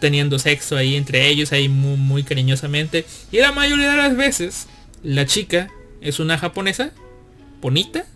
teniendo 0.00 0.38
sexo 0.38 0.76
ahí 0.76 0.96
entre 0.96 1.26
ellos, 1.28 1.52
ahí 1.52 1.68
muy, 1.68 1.96
muy 1.96 2.22
cariñosamente. 2.22 3.04
Y 3.32 3.38
la 3.38 3.52
mayoría 3.52 3.90
de 3.90 3.96
las 3.96 4.16
veces, 4.16 4.66
la 5.02 5.26
chica 5.26 5.68
es 6.00 6.20
una 6.20 6.38
japonesa, 6.38 6.92
bonita, 7.60 8.06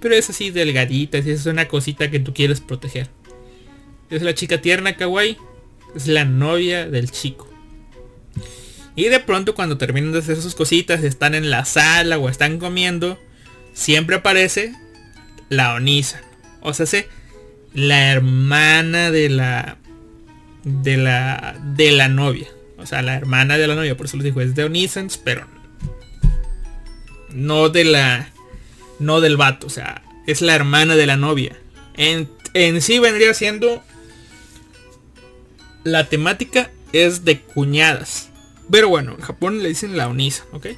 pero 0.00 0.14
es 0.14 0.28
así 0.28 0.50
delgadita, 0.50 1.18
es 1.18 1.46
una 1.46 1.68
cosita 1.68 2.10
que 2.10 2.20
tú 2.20 2.34
quieres 2.34 2.60
proteger. 2.60 3.08
Es 4.10 4.22
la 4.22 4.34
chica 4.34 4.60
tierna 4.60 4.96
kawaii. 4.96 5.36
Es 5.94 6.08
la 6.08 6.24
novia 6.24 6.88
del 6.88 7.10
chico. 7.10 7.48
Y 8.96 9.04
de 9.04 9.20
pronto 9.20 9.54
cuando 9.54 9.78
terminan 9.78 10.12
de 10.12 10.18
hacer 10.18 10.40
sus 10.40 10.54
cositas, 10.54 11.02
están 11.04 11.34
en 11.34 11.50
la 11.50 11.64
sala 11.64 12.18
o 12.18 12.28
están 12.28 12.58
comiendo, 12.58 13.18
siempre 13.72 14.16
aparece 14.16 14.74
la 15.48 15.74
Onisa. 15.74 16.20
O 16.60 16.74
sea, 16.74 16.86
se 16.86 17.08
la 17.72 18.12
hermana 18.12 19.10
de 19.10 19.28
la 19.28 19.78
de 20.64 20.96
la 20.96 21.56
de 21.62 21.92
la 21.92 22.08
novia. 22.08 22.48
O 22.78 22.86
sea, 22.86 23.02
la 23.02 23.14
hermana 23.14 23.56
de 23.56 23.66
la 23.66 23.74
novia, 23.74 23.96
por 23.96 24.06
eso 24.06 24.16
les 24.16 24.24
digo, 24.24 24.40
es 24.40 24.54
de 24.54 24.64
Onisans, 24.64 25.18
pero 25.18 25.46
no 27.30 27.68
de 27.68 27.84
la 27.84 28.30
no 28.98 29.20
del 29.20 29.36
vato, 29.36 29.66
o 29.66 29.70
sea, 29.70 30.02
es 30.26 30.40
la 30.40 30.54
hermana 30.54 30.96
de 30.96 31.06
la 31.06 31.16
novia. 31.16 31.56
En, 31.96 32.28
en 32.54 32.80
sí 32.80 32.98
vendría 32.98 33.34
siendo 33.34 33.82
la 35.84 36.08
temática 36.08 36.70
es 36.92 37.24
de 37.24 37.40
cuñadas. 37.40 38.30
Pero 38.70 38.88
bueno, 38.88 39.12
en 39.12 39.20
Japón 39.20 39.62
le 39.62 39.68
dicen 39.68 39.96
la 39.96 40.08
onisa, 40.08 40.44
¿ok? 40.52 40.68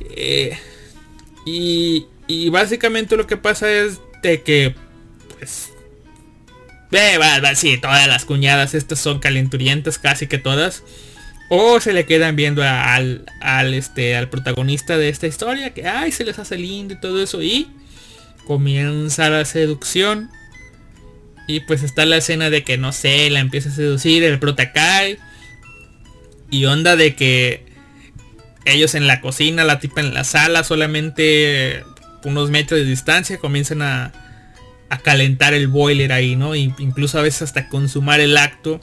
Eh, 0.00 0.58
y, 1.46 2.06
y 2.26 2.48
básicamente 2.48 3.16
lo 3.16 3.26
que 3.26 3.36
pasa 3.36 3.70
es 3.70 4.00
de 4.22 4.42
que, 4.42 4.74
pues, 5.38 5.70
eh, 6.92 7.18
va, 7.18 7.40
va, 7.40 7.54
sí, 7.54 7.76
todas 7.78 8.06
las 8.06 8.24
cuñadas 8.24 8.74
estas 8.74 9.00
son 9.00 9.18
calenturientas, 9.18 9.98
casi 9.98 10.26
que 10.26 10.38
todas. 10.38 10.82
O 11.50 11.80
se 11.80 11.92
le 11.92 12.06
quedan 12.06 12.36
viendo 12.36 12.62
al, 12.62 13.26
al, 13.40 13.74
este, 13.74 14.16
al 14.16 14.30
protagonista 14.30 14.96
de 14.96 15.08
esta 15.08 15.26
historia, 15.26 15.74
que 15.74 15.86
ay, 15.86 16.12
se 16.12 16.24
les 16.24 16.38
hace 16.38 16.56
lindo 16.56 16.94
y 16.94 17.00
todo 17.00 17.22
eso. 17.22 17.42
Y 17.42 17.68
comienza 18.46 19.28
la 19.28 19.44
seducción. 19.44 20.30
Y 21.46 21.60
pues 21.60 21.82
está 21.82 22.06
la 22.06 22.16
escena 22.16 22.48
de 22.48 22.64
que 22.64 22.78
no 22.78 22.92
sé, 22.92 23.28
la 23.28 23.40
empieza 23.40 23.68
a 23.68 23.72
seducir, 23.72 24.24
el 24.24 24.38
prota 24.38 24.72
cae. 24.72 25.18
Y 26.50 26.64
onda 26.66 26.96
de 26.96 27.14
que 27.14 27.66
ellos 28.64 28.94
en 28.94 29.06
la 29.06 29.20
cocina, 29.20 29.64
la 29.64 29.80
tipa 29.80 30.00
en 30.00 30.14
la 30.14 30.24
sala, 30.24 30.64
solamente 30.64 31.84
unos 32.24 32.50
metros 32.50 32.80
de 32.80 32.86
distancia 32.86 33.38
comienzan 33.38 33.82
a, 33.82 34.12
a 34.88 34.98
calentar 34.98 35.54
el 35.54 35.68
boiler 35.68 36.12
ahí, 36.12 36.36
¿no? 36.36 36.54
Y 36.54 36.72
incluso 36.78 37.18
a 37.18 37.22
veces 37.22 37.42
hasta 37.42 37.68
consumar 37.68 38.20
el 38.20 38.36
acto. 38.36 38.80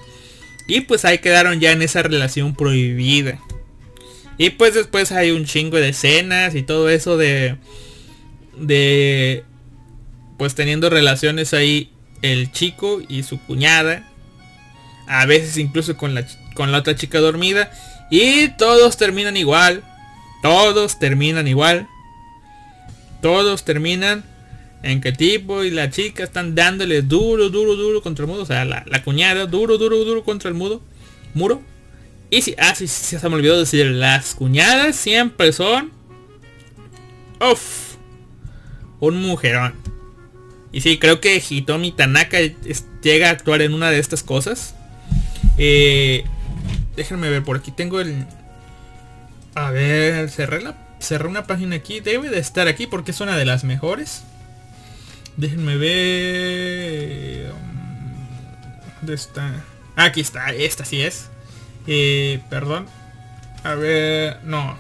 Y 0.68 0.82
pues 0.82 1.06
ahí 1.06 1.20
quedaron 1.20 1.60
ya 1.60 1.72
en 1.72 1.82
esa 1.82 2.04
relación 2.04 2.56
prohibida. 2.56 3.40
Y 4.38 4.52
pues 4.52 4.74
después 4.74 5.12
hay 5.12 5.32
un 5.32 5.46
chingo 5.46 5.78
de 5.78 5.90
escenas 5.90 6.56
y 6.56 6.64
todo 6.64 6.90
eso 6.90 7.18
de... 7.18 7.58
De... 8.58 9.44
Pues 10.38 10.56
teniendo 10.56 10.90
relaciones 10.90 11.54
ahí 11.54 11.92
el 12.22 12.52
chico 12.52 13.02
y 13.08 13.24
su 13.24 13.40
cuñada. 13.40 14.08
A 15.08 15.26
veces 15.26 15.58
incluso 15.58 15.98
con 15.98 16.16
la, 16.16 16.26
con 16.56 16.72
la 16.72 16.80
otra 16.80 16.96
chica 16.96 17.20
dormida. 17.20 17.72
Y 18.10 18.50
todos 18.58 18.98
terminan 18.98 19.38
igual. 19.38 19.84
Todos 20.42 21.00
terminan 21.00 21.48
igual. 21.48 21.88
Todos 23.22 23.64
terminan 23.64 24.24
en 24.84 25.00
que 25.02 25.12
tipo 25.12 25.64
y 25.64 25.70
la 25.70 25.90
chica 25.90 26.24
están 26.24 26.56
dándole 26.56 27.02
duro, 27.02 27.50
duro, 27.50 27.76
duro 27.76 28.02
contra 28.02 28.26
el 28.26 28.32
mudo. 28.32 28.44
O 28.44 28.46
sea, 28.46 28.66
la, 28.66 28.84
cuñada 29.04 29.46
duro, 29.46 29.78
duro, 29.78 30.04
duro 30.04 30.24
contra 30.24 30.50
el 30.50 30.56
mudo. 30.56 30.82
Muro. 31.34 31.62
Y 32.30 32.42
si, 32.42 32.56
ah, 32.58 32.74
sí, 32.76 32.88
se 32.88 33.30
me 33.30 33.36
olvidó 33.36 33.60
decir, 33.60 33.86
las 33.88 34.36
cuñadas 34.36 34.96
siempre 34.96 35.52
son... 35.52 35.92
Uff. 37.42 37.96
Un 39.00 39.22
mujerón. 39.22 39.74
Y 40.72 40.82
sí, 40.82 40.98
creo 40.98 41.20
que 41.20 41.42
Hitomi 41.48 41.92
Tanaka 41.92 42.38
llega 43.04 43.28
a 43.28 43.32
actuar 43.32 43.62
en 43.62 43.74
una 43.74 43.92
de 43.92 44.00
estas 44.00 44.24
cosas. 44.24 44.76
Eh, 45.58 46.24
déjenme 46.96 47.30
ver, 47.30 47.44
por 47.44 47.58
aquí 47.58 47.72
tengo 47.72 48.00
el... 48.00 48.26
A 49.54 49.72
ver, 49.72 50.30
cerré, 50.30 50.62
la, 50.62 50.81
cerré 51.02 51.28
una 51.28 51.46
página 51.48 51.76
aquí. 51.78 52.00
Debe 52.00 52.30
de 52.30 52.40
estar 52.40 52.68
aquí 52.68 52.88
porque 52.88 53.12
es 53.12 53.20
una 53.22 53.38
de 53.38 53.46
las 53.46 53.64
mejores. 53.64 54.24
Déjenme 55.38 55.78
ver... 55.78 57.52
um, 57.52 58.98
¿Dónde 59.00 59.14
está? 59.16 59.64
Aquí 59.96 60.22
está, 60.22 60.52
esta 60.52 60.86
sí 60.86 61.02
es. 61.02 61.30
Eh, 61.88 62.42
perdón. 62.50 62.86
A 63.64 63.76
ver, 63.76 64.40
no. 64.44 64.78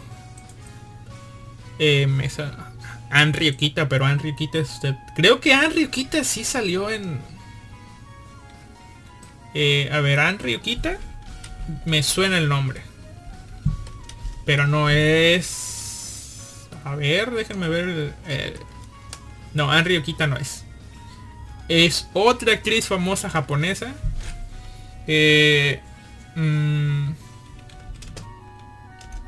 Eh, 1.79 2.07
me 2.07 2.29
sa- 2.29 2.71
Anri 3.09 3.49
Okita, 3.49 3.89
pero 3.89 4.05
Anri 4.05 4.31
Okita 4.31 4.59
es 4.59 4.69
usted. 4.71 4.95
Creo 5.15 5.39
que 5.39 5.53
Anri 5.53 5.85
Okita 5.85 6.23
sí 6.23 6.43
salió 6.43 6.89
en... 6.89 7.19
Eh, 9.53 9.89
a 9.91 9.99
ver, 9.99 10.19
Anri 10.19 10.55
Okita. 10.55 10.97
Me 11.85 12.03
suena 12.03 12.37
el 12.37 12.47
nombre. 12.49 12.81
Pero 14.45 14.67
no 14.67 14.89
es... 14.89 15.70
A 16.83 16.95
ver, 16.95 17.31
déjenme 17.31 17.69
ver... 17.69 18.13
eh, 18.27 18.55
No, 19.53 19.71
Anri 19.71 19.97
Okita 19.97 20.27
no 20.27 20.37
es. 20.37 20.65
Es 21.67 22.07
otra 22.13 22.53
actriz 22.53 22.87
famosa 22.87 23.29
japonesa. 23.29 23.93
Eh, 25.07 25.79
mm, 26.35 27.09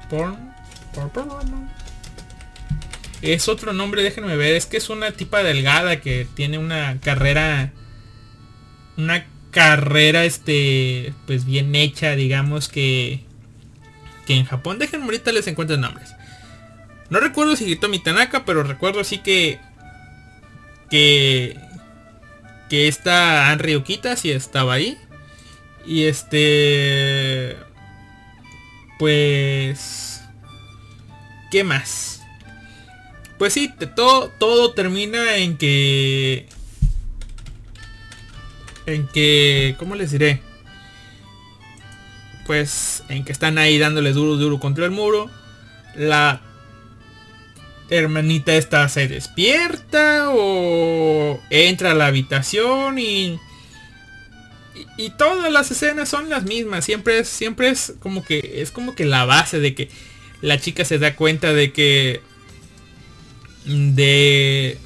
porn, 0.09 0.53
porn, 0.93 1.09
porn. 1.09 1.69
Es 3.21 3.47
otro 3.47 3.71
nombre, 3.73 4.03
déjenme 4.03 4.35
ver. 4.35 4.55
Es 4.55 4.65
que 4.65 4.77
es 4.77 4.89
una 4.89 5.11
tipa 5.11 5.43
delgada 5.43 6.01
que 6.01 6.27
tiene 6.35 6.57
una 6.57 6.99
carrera. 6.99 7.71
Una 8.97 9.25
carrera 9.51 10.25
este. 10.25 11.13
Pues 11.25 11.45
bien 11.45 11.73
hecha, 11.75 12.15
digamos 12.15 12.67
que. 12.67 13.23
Que 14.27 14.35
en 14.35 14.45
Japón. 14.45 14.80
Déjenme 14.80 15.05
ahorita 15.05 15.31
les 15.31 15.47
encuentro 15.47 15.77
nombres. 15.77 16.13
No 17.14 17.19
recuerdo 17.19 17.56
si 17.56 17.65
Hitomi 17.65 17.99
Tanaka, 17.99 18.44
pero 18.44 18.64
recuerdo 18.64 19.03
sí 19.03 19.19
que. 19.19 19.60
Que. 20.90 21.56
Que 22.72 22.88
esta 22.88 23.52
Anri 23.52 23.76
Okita 23.76 24.15
sí 24.15 24.31
estaba 24.31 24.73
ahí. 24.73 24.98
Y 25.85 26.06
este. 26.06 27.56
pues... 28.98 30.23
¿Qué 31.52 31.64
más? 31.64 32.23
Pues 33.38 33.53
sí, 33.53 33.72
todo, 33.95 34.31
todo 34.40 34.73
termina 34.73 35.35
en 35.35 35.57
que... 35.57 36.48
En 38.88 39.07
que... 39.10 39.76
¿Cómo 39.77 39.94
les 39.94 40.10
diré? 40.10 40.41
Pues 42.48 43.03
en 43.07 43.23
que 43.23 43.31
están 43.31 43.60
ahí 43.60 43.77
dándole 43.77 44.14
duro, 44.14 44.35
duro 44.35 44.60
contra 44.60 44.85
el 44.85 44.91
muro. 44.91 45.30
La 45.95 46.41
hermanita 47.98 48.56
esta 48.56 48.88
se 48.90 49.07
despierta 49.07 50.30
o 50.30 51.40
entra 51.49 51.91
a 51.91 51.95
la 51.95 52.07
habitación 52.07 52.99
y, 52.99 53.40
y 54.98 55.10
todas 55.11 55.52
las 55.52 55.72
escenas 55.72 56.10
son 56.10 56.30
las 56.30 56.44
mismas. 56.44 56.86
Siempre 56.86 57.20
es 57.20 57.28
siempre 57.28 57.70
es 57.70 57.94
como 57.99 58.24
que 58.24 58.61
es 58.61 58.72
como 58.72 58.95
que 58.95 59.06
la 59.06 59.26
base 59.26 59.60
de 59.60 59.76
que 59.76 59.90
la 60.41 60.60
chica 60.60 60.86
se 60.86 60.99
da 60.99 61.15
cuenta 61.15 61.53
de 61.53 61.72
que 61.72 62.22
de 63.65 64.78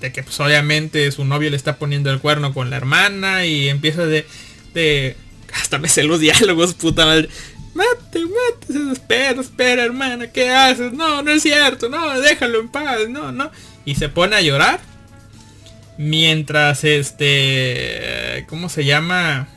de 0.00 0.12
que 0.12 0.22
pues 0.22 0.40
obviamente 0.40 1.10
su 1.12 1.24
novio 1.24 1.50
le 1.50 1.56
está 1.56 1.76
poniendo 1.76 2.10
el 2.10 2.20
cuerno 2.20 2.52
con 2.52 2.70
la 2.70 2.76
hermana 2.76 3.46
y 3.46 3.68
empieza 3.68 4.06
de 4.06 4.26
de 4.74 5.16
hasta 5.54 5.78
me 5.78 5.88
sé 5.88 6.02
los 6.02 6.20
diálogos 6.20 6.74
puta 6.74 7.06
madre 7.06 7.28
Mate, 7.74 8.20
mate, 8.20 8.92
espera, 8.92 9.40
espera, 9.40 9.84
hermana, 9.84 10.26
¿qué 10.32 10.50
haces? 10.50 10.92
No, 10.92 11.22
no 11.22 11.30
es 11.30 11.42
cierto, 11.42 11.88
no, 11.88 12.18
déjalo 12.20 12.60
en 12.60 12.68
paz, 12.68 13.08
no, 13.08 13.30
no. 13.32 13.50
Y 13.84 13.94
se 13.94 14.08
pone 14.08 14.36
a 14.36 14.40
llorar. 14.40 14.80
Mientras 15.98 16.82
este. 16.84 18.44
¿Cómo 18.48 18.68
se 18.68 18.84
llama? 18.84 19.48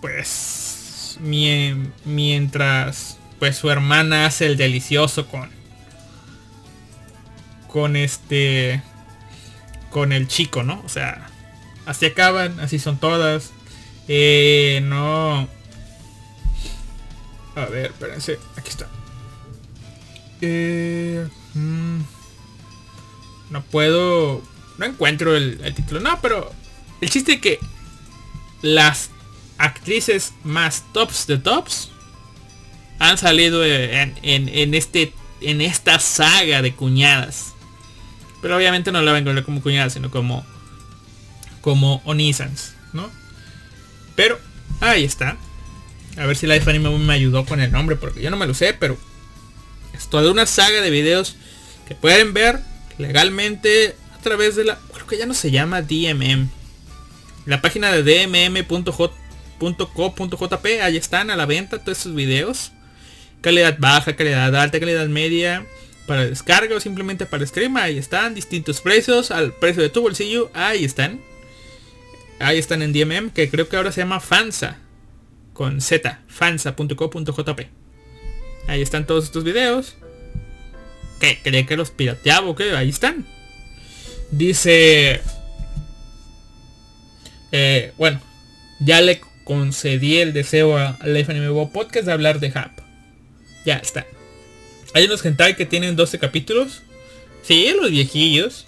Pues. 0.00 1.18
mie- 1.20 1.90
mientras. 2.04 3.18
Pues 3.38 3.56
su 3.56 3.70
hermana 3.70 4.26
hace 4.26 4.46
el 4.46 4.56
delicioso 4.56 5.26
con. 5.26 5.50
Con 7.68 7.96
este. 7.96 8.80
Con 9.90 10.12
el 10.12 10.28
chico, 10.28 10.62
¿no? 10.62 10.82
O 10.84 10.88
sea. 10.88 11.28
Así 11.84 12.06
acaban, 12.06 12.58
así 12.60 12.78
son 12.78 12.98
todas. 12.98 13.50
Eh, 14.08 14.80
no. 14.84 15.48
A 17.56 17.64
ver, 17.64 17.86
espérense. 17.86 18.38
Aquí 18.56 18.68
está. 18.68 18.86
Eh, 20.40 21.26
mm, 21.54 22.00
no 23.50 23.62
puedo... 23.62 24.42
No 24.78 24.84
encuentro 24.84 25.34
el, 25.34 25.74
título. 25.74 26.00
No, 26.00 26.20
pero... 26.20 26.52
El 27.00 27.10
chiste 27.10 27.34
es 27.34 27.40
que 27.40 27.58
las 28.62 29.10
actrices 29.58 30.32
más 30.44 30.84
tops 30.92 31.26
de 31.26 31.38
tops 31.38 31.90
han 32.98 33.18
salido 33.18 33.64
en, 33.64 34.74
este 34.74 35.12
en 35.40 35.60
esta 35.60 35.98
saga 35.98 36.62
de 36.62 36.74
cuñadas. 36.74 37.54
Pero 38.40 38.56
obviamente 38.56 38.92
no 38.92 39.02
la 39.02 39.12
vengo 39.12 39.30
a 39.30 39.34
ver 39.34 39.44
como 39.44 39.62
cuñadas, 39.62 39.94
sino 39.94 40.10
como 40.10 40.44
como 41.60 42.00
Onisans, 42.04 42.74
¿no? 42.92 43.10
Pero 44.14 44.38
ahí 44.80 45.04
está. 45.04 45.36
A 46.16 46.24
ver 46.26 46.36
si 46.36 46.46
Life 46.46 46.68
Anime 46.68 46.90
me 46.90 47.12
ayudó 47.12 47.44
con 47.44 47.60
el 47.60 47.70
nombre, 47.70 47.96
porque 47.96 48.22
yo 48.22 48.30
no 48.30 48.36
me 48.36 48.46
lo 48.46 48.54
sé, 48.54 48.72
pero 48.72 48.96
es 49.94 50.08
toda 50.08 50.30
una 50.30 50.46
saga 50.46 50.80
de 50.80 50.90
videos 50.90 51.36
que 51.86 51.94
pueden 51.94 52.32
ver 52.32 52.60
legalmente 52.98 53.94
a 54.14 54.18
través 54.22 54.56
de 54.56 54.64
la... 54.64 54.78
Creo 54.92 55.06
que 55.06 55.18
ya 55.18 55.26
no 55.26 55.34
se 55.34 55.50
llama 55.50 55.82
DMM. 55.82 56.48
La 57.44 57.60
página 57.60 57.92
de 57.92 58.02
dmm.co.jp, 58.02 59.02
ahí 60.82 60.96
están 60.96 61.30
a 61.30 61.36
la 61.36 61.44
venta 61.44 61.78
todos 61.78 61.98
esos 61.98 62.14
videos. 62.14 62.72
Calidad 63.42 63.76
baja, 63.78 64.16
calidad 64.16 64.56
alta, 64.56 64.80
calidad 64.80 65.06
media. 65.08 65.66
Para 66.06 66.24
descarga 66.24 66.76
o 66.76 66.80
simplemente 66.80 67.26
para 67.26 67.46
stream, 67.46 67.76
ahí 67.76 67.98
están. 67.98 68.34
Distintos 68.34 68.80
precios, 68.80 69.30
al 69.30 69.52
precio 69.52 69.82
de 69.82 69.90
tu 69.90 70.00
bolsillo, 70.00 70.50
ahí 70.54 70.84
están. 70.84 71.20
Ahí 72.38 72.58
están 72.58 72.80
en 72.82 72.92
DMM, 72.92 73.30
que 73.30 73.50
creo 73.50 73.68
que 73.68 73.76
ahora 73.76 73.92
se 73.92 74.00
llama 74.00 74.20
Fansa 74.20 74.78
con 75.56 75.80
z, 75.80 76.20
fansa.co.jp. 76.28 77.68
Ahí 78.66 78.82
están 78.82 79.06
todos 79.06 79.24
estos 79.24 79.42
videos. 79.42 79.94
¿Qué? 81.18 81.40
¿Creía 81.42 81.64
que 81.64 81.78
los 81.78 81.90
pirateaba 81.90 82.46
o 82.46 82.54
qué? 82.54 82.76
Ahí 82.76 82.90
están. 82.90 83.26
Dice... 84.30 85.22
eh, 87.52 87.92
bueno, 87.96 88.20
ya 88.80 89.00
le 89.00 89.22
concedí 89.44 90.18
el 90.18 90.34
deseo 90.34 90.76
a 90.76 90.98
Life 91.06 91.32
Anime 91.32 91.48
Bo 91.48 91.70
Podcast 91.72 92.04
de 92.04 92.12
hablar 92.12 92.38
de 92.38 92.52
Hap. 92.54 92.78
Ya 93.64 93.76
está. 93.76 94.06
Hay 94.92 95.06
unos 95.06 95.24
hentai 95.24 95.56
que 95.56 95.64
tienen 95.64 95.96
12 95.96 96.18
capítulos. 96.18 96.82
Sí, 97.42 97.72
los 97.80 97.90
viejillos. 97.90 98.66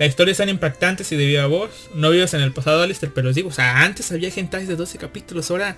La 0.00 0.06
historia 0.06 0.32
es 0.32 0.38
tan 0.38 0.48
impactantes 0.48 1.12
y 1.12 1.16
de 1.16 1.26
viva 1.26 1.46
voz. 1.46 1.90
No 1.94 2.10
vives 2.10 2.34
en 2.34 2.40
el 2.40 2.52
pasado, 2.52 2.82
Alistair, 2.82 3.12
pero 3.14 3.28
os 3.28 3.36
digo, 3.36 3.50
o 3.50 3.52
sea, 3.52 3.84
antes 3.84 4.10
había 4.10 4.30
hentai 4.34 4.66
de 4.66 4.74
12 4.74 4.98
capítulos. 4.98 5.48
Ahora, 5.52 5.76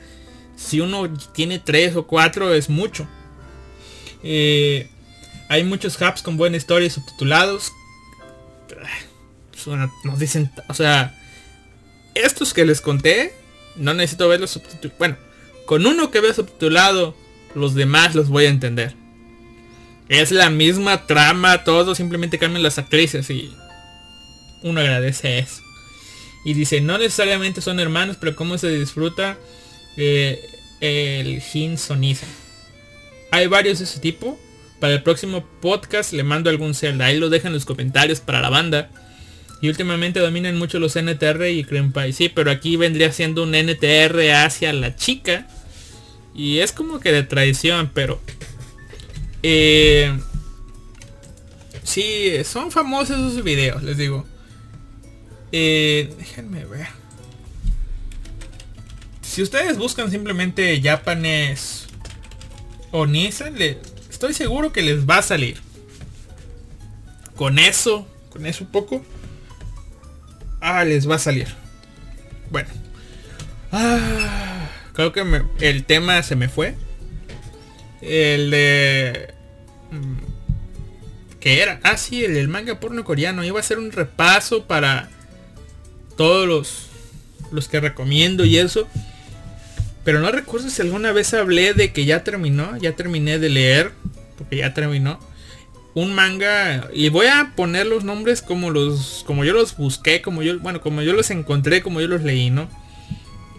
si 0.61 0.81
uno 0.81 1.09
tiene 1.33 1.59
3 1.59 1.97
o 1.97 2.07
4 2.07 2.55
es 2.55 2.69
mucho. 2.69 3.09
Eh, 4.23 4.89
hay 5.49 5.65
muchos 5.65 6.01
hubs 6.01 6.23
con 6.23 6.37
buena 6.37 6.57
historia 6.57 6.87
y 6.87 6.91
subtitulados. 6.91 7.73
Nos 10.05 10.19
dicen, 10.19 10.51
o 10.69 10.75
sea, 10.75 11.19
estos 12.15 12.55
que 12.55 12.65
les 12.65 12.81
conté, 12.81 13.33
no 13.77 13.95
necesito 13.95 14.29
verlos 14.29 14.51
subtitulados. 14.51 14.99
Bueno, 14.99 15.17
con 15.67 15.87
uno 15.87 16.11
que 16.11 16.21
vea 16.21 16.35
subtitulado, 16.35 17.17
los 17.55 17.75
demás 17.75 18.15
los 18.15 18.29
voy 18.29 18.45
a 18.45 18.51
entender. 18.51 18.95
Es 20.09 20.31
la 20.31 20.51
misma 20.51 21.07
trama, 21.07 21.65
todo, 21.65 21.95
simplemente 21.95 22.39
cambian 22.39 22.63
las 22.63 22.79
actrices 22.79 23.31
y 23.31 23.55
uno 24.63 24.81
agradece 24.81 25.39
eso. 25.39 25.63
Y 26.45 26.55
dice, 26.55 26.81
no 26.81 26.99
necesariamente 26.99 27.61
son 27.61 27.81
hermanos, 27.81 28.17
pero 28.21 28.37
cómo 28.37 28.59
se 28.59 28.69
disfruta 28.69 29.39
eh, 30.01 30.41
el 30.81 31.43
Hin 31.53 31.79
Soniza. 31.79 32.27
Hay 33.31 33.47
varios 33.47 33.79
de 33.79 33.85
ese 33.85 34.01
tipo. 34.01 34.39
Para 34.81 34.95
el 34.95 35.03
próximo 35.03 35.45
podcast 35.61 36.13
le 36.13 36.23
mando 36.23 36.49
algún 36.49 36.75
Zelda. 36.75 37.07
Ahí 37.07 37.19
lo 37.19 37.29
dejan 37.29 37.49
en 37.49 37.55
los 37.55 37.67
comentarios 37.67 38.21
para 38.21 38.41
la 38.41 38.49
banda. 38.49 38.91
Y 39.61 39.69
últimamente 39.69 40.21
dominan 40.21 40.57
mucho 40.57 40.79
los 40.79 40.97
NTR 40.97 41.49
y 41.49 41.65
Pie. 41.65 42.13
Sí, 42.15 42.31
pero 42.31 42.51
aquí 42.51 42.77
vendría 42.77 43.13
siendo 43.13 43.43
un 43.43 43.55
NTR 43.55 44.33
hacia 44.33 44.73
la 44.73 44.97
chica. 44.97 45.47
Y 46.35 46.61
es 46.61 46.73
como 46.73 46.99
que 46.99 47.13
de 47.13 47.23
traición, 47.23 47.91
pero... 47.93 48.21
Eh, 49.43 50.19
sí, 51.83 52.33
son 52.45 52.71
famosos 52.71 53.33
esos 53.33 53.45
videos, 53.45 53.83
les 53.83 53.99
digo. 53.99 54.27
Eh, 55.53 56.11
déjenme 56.19 56.65
ver. 56.65 57.00
Si 59.31 59.43
ustedes 59.43 59.79
buscan 59.79 60.11
simplemente 60.11 60.81
Japanese 60.83 61.87
o 62.91 63.07
Nissan, 63.07 63.55
estoy 64.11 64.35
seguro 64.35 64.73
que 64.73 64.83
les 64.83 65.09
va 65.09 65.19
a 65.19 65.23
salir. 65.23 65.59
Con 67.37 67.61
eso, 67.61 68.09
con 68.31 68.45
eso 68.45 68.65
un 68.65 68.73
poco. 68.73 69.05
Ah, 70.61 70.85
les 70.85 71.09
va 71.09 71.15
a 71.15 71.21
salir. 71.21 71.47
Bueno. 72.51 72.71
Ah, 73.71 74.69
creo 74.95 75.13
que 75.13 75.25
el 75.61 75.85
tema 75.85 76.25
se 76.25 76.35
me 76.35 76.49
fue. 76.49 76.75
El 78.03 78.51
de... 78.51 79.33
mm, 79.93 81.39
¿Qué 81.39 81.63
era? 81.63 81.79
Ah, 81.85 81.97
sí, 81.97 82.25
el 82.25 82.49
manga 82.49 82.81
porno 82.81 83.05
coreano. 83.05 83.45
Iba 83.45 83.59
a 83.59 83.61
hacer 83.61 83.79
un 83.79 83.93
repaso 83.93 84.65
para 84.65 85.09
todos 86.17 86.49
los, 86.49 86.89
los 87.53 87.69
que 87.69 87.79
recomiendo 87.79 88.45
y 88.45 88.59
eso. 88.59 88.89
Pero 90.05 90.21
no 90.21 90.33
recuerdo 90.33 90.71
si 90.71 90.81
alguna 90.83 91.13
vez 91.13 91.35
hablé 91.35 91.75
de 91.75 91.93
que 91.93 92.05
ya 92.05 92.25
terminó, 92.25 92.77
ya 92.79 92.97
terminé 92.97 93.39
de 93.39 93.51
leer, 93.51 93.93
porque 94.39 94.57
ya 94.57 94.73
terminó. 94.73 95.19
Un 95.93 96.15
manga 96.15 96.89
y 96.95 97.09
voy 97.09 97.27
a 97.27 97.53
poner 97.57 97.87
los 97.87 98.05
nombres 98.05 98.43
como 98.43 98.71
los 98.71 99.25
como 99.27 99.45
yo 99.45 99.53
los 99.53 99.77
busqué, 99.77 100.23
como 100.23 100.41
yo 100.43 100.59
bueno, 100.61 100.81
como 100.81 101.03
yo 101.03 101.13
los 101.13 101.31
encontré, 101.33 101.83
como 101.83 102.01
yo 102.01 102.07
los 102.07 102.23
leí, 102.23 102.49
¿no? 102.49 102.69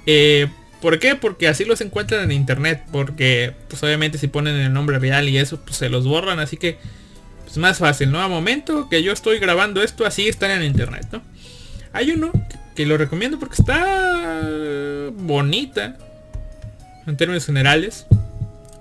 Eh, 0.05 0.47
¿Por 0.81 0.97
qué? 0.97 1.15
Porque 1.15 1.49
así 1.49 1.65
los 1.65 1.81
encuentran 1.81 2.23
en 2.23 2.31
internet, 2.31 2.85
porque 2.91 3.53
pues 3.67 3.83
obviamente 3.83 4.17
si 4.17 4.27
ponen 4.27 4.55
el 4.55 4.71
nombre 4.71 4.97
real 4.97 5.27
y 5.27 5.37
eso 5.37 5.59
pues 5.59 5.75
se 5.75 5.89
los 5.89 6.07
borran, 6.07 6.39
así 6.39 6.55
que 6.55 6.77
es 7.45 7.57
más 7.57 7.79
fácil, 7.79 8.11
¿no? 8.11 8.21
A 8.21 8.29
momento 8.29 8.87
que 8.89 9.03
yo 9.03 9.11
estoy 9.11 9.37
grabando 9.37 9.83
esto 9.83 10.05
así 10.05 10.29
están 10.29 10.51
en 10.51 10.63
internet, 10.63 11.07
¿no? 11.11 11.21
Hay 11.91 12.11
uno 12.11 12.31
que 12.75 12.85
lo 12.85 12.97
recomiendo 12.97 13.37
porque 13.39 13.55
está 13.59 14.41
bonita 15.17 15.97
en 17.07 17.17
términos 17.17 17.45
generales. 17.45 18.05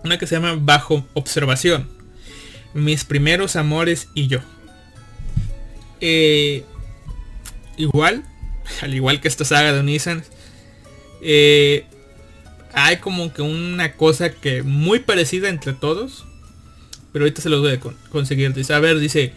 Una 0.04 0.18
que 0.18 0.26
se 0.26 0.34
llama 0.36 0.56
Bajo 0.58 1.06
Observación. 1.14 1.88
Mis 2.74 3.04
primeros 3.04 3.56
amores 3.56 4.08
y 4.14 4.28
yo. 4.28 4.40
Eh, 6.00 6.64
igual, 7.76 8.24
al 8.82 8.94
igual 8.94 9.20
que 9.20 9.28
esta 9.28 9.44
saga 9.44 9.72
de 9.72 9.80
Onisan, 9.80 10.22
eh, 11.22 11.84
hay 12.72 12.98
como 12.98 13.32
que 13.32 13.42
una 13.42 13.92
cosa 13.94 14.30
que 14.30 14.62
muy 14.62 15.00
parecida 15.00 15.48
entre 15.48 15.72
todos. 15.72 16.24
Pero 17.12 17.24
ahorita 17.24 17.42
se 17.42 17.48
los 17.48 17.60
voy 17.60 17.72
a 17.72 17.80
con- 17.80 17.96
conseguir. 18.10 18.54
Dice, 18.54 18.72
a 18.72 18.78
ver, 18.78 18.98
dice, 19.00 19.32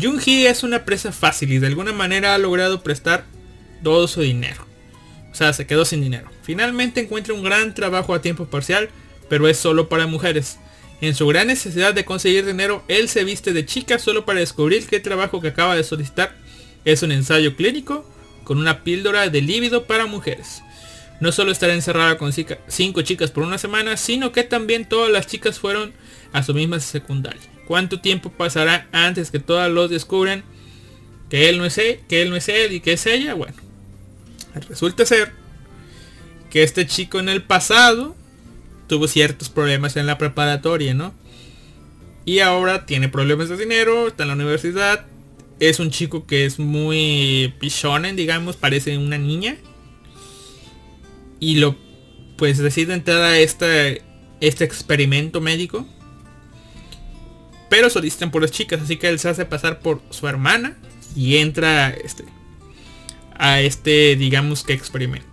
Junji 0.00 0.46
es 0.46 0.62
una 0.62 0.84
presa 0.84 1.10
fácil 1.10 1.52
y 1.52 1.58
de 1.58 1.66
alguna 1.66 1.92
manera 1.92 2.34
ha 2.34 2.38
logrado 2.38 2.82
prestar 2.82 3.24
todo 3.82 4.06
su 4.06 4.20
dinero. 4.22 4.64
O 5.36 5.38
sea, 5.38 5.52
se 5.52 5.66
quedó 5.66 5.84
sin 5.84 6.00
dinero. 6.00 6.30
Finalmente 6.40 6.98
encuentra 6.98 7.34
un 7.34 7.42
gran 7.42 7.74
trabajo 7.74 8.14
a 8.14 8.22
tiempo 8.22 8.46
parcial, 8.46 8.88
pero 9.28 9.48
es 9.48 9.58
solo 9.58 9.86
para 9.90 10.06
mujeres. 10.06 10.56
En 11.02 11.14
su 11.14 11.26
gran 11.26 11.48
necesidad 11.48 11.92
de 11.92 12.06
conseguir 12.06 12.46
dinero, 12.46 12.82
él 12.88 13.10
se 13.10 13.22
viste 13.22 13.52
de 13.52 13.66
chica 13.66 13.98
solo 13.98 14.24
para 14.24 14.40
descubrir 14.40 14.86
que 14.86 14.96
el 14.96 15.02
trabajo 15.02 15.42
que 15.42 15.48
acaba 15.48 15.76
de 15.76 15.84
solicitar 15.84 16.34
es 16.86 17.02
un 17.02 17.12
ensayo 17.12 17.54
clínico 17.54 18.10
con 18.44 18.56
una 18.56 18.82
píldora 18.82 19.28
de 19.28 19.42
líbido 19.42 19.84
para 19.84 20.06
mujeres. 20.06 20.62
No 21.20 21.32
solo 21.32 21.52
estará 21.52 21.74
encerrada 21.74 22.16
con 22.16 22.32
cinco 22.32 23.02
chicas 23.02 23.30
por 23.30 23.42
una 23.44 23.58
semana, 23.58 23.98
sino 23.98 24.32
que 24.32 24.42
también 24.42 24.88
todas 24.88 25.12
las 25.12 25.26
chicas 25.26 25.58
fueron 25.58 25.92
a 26.32 26.42
su 26.44 26.54
misma 26.54 26.80
secundaria. 26.80 27.42
¿Cuánto 27.66 28.00
tiempo 28.00 28.30
pasará 28.30 28.88
antes 28.90 29.30
que 29.30 29.38
todas 29.38 29.70
los 29.70 29.90
descubran 29.90 30.44
que 31.28 31.50
él 31.50 31.58
no 31.58 31.66
es 31.66 31.76
él, 31.76 32.00
que 32.08 32.22
él 32.22 32.30
no 32.30 32.36
es 32.36 32.48
él 32.48 32.72
y 32.72 32.80
que 32.80 32.94
es 32.94 33.04
ella? 33.04 33.34
Bueno, 33.34 33.65
resulta 34.60 35.04
ser 35.06 35.32
que 36.50 36.62
este 36.62 36.86
chico 36.86 37.18
en 37.18 37.28
el 37.28 37.42
pasado 37.42 38.16
tuvo 38.86 39.08
ciertos 39.08 39.48
problemas 39.48 39.96
en 39.96 40.06
la 40.06 40.18
preparatoria, 40.18 40.94
¿no? 40.94 41.14
Y 42.24 42.40
ahora 42.40 42.86
tiene 42.86 43.08
problemas 43.08 43.48
de 43.48 43.56
dinero, 43.56 44.08
está 44.08 44.24
en 44.24 44.28
la 44.28 44.34
universidad. 44.34 45.06
Es 45.60 45.80
un 45.80 45.90
chico 45.90 46.26
que 46.26 46.44
es 46.44 46.58
muy 46.58 47.54
pichonen, 47.60 48.16
digamos, 48.16 48.56
parece 48.56 48.98
una 48.98 49.16
niña. 49.16 49.56
Y 51.38 51.56
lo 51.56 51.76
pues 52.36 52.58
decide 52.58 52.94
entrar 52.94 53.22
a 53.22 53.38
este, 53.38 54.02
este 54.40 54.64
experimento 54.64 55.40
médico. 55.40 55.86
Pero 57.70 57.90
solicitan 57.90 58.30
por 58.30 58.42
las 58.42 58.50
chicas, 58.50 58.80
así 58.80 58.96
que 58.96 59.08
él 59.08 59.18
se 59.18 59.28
hace 59.28 59.44
pasar 59.44 59.80
por 59.80 60.00
su 60.10 60.28
hermana 60.28 60.76
y 61.16 61.38
entra 61.38 61.90
este, 61.90 62.24
a 63.38 63.60
este 63.60 64.16
digamos 64.16 64.64
que 64.64 64.72
experimento. 64.72 65.26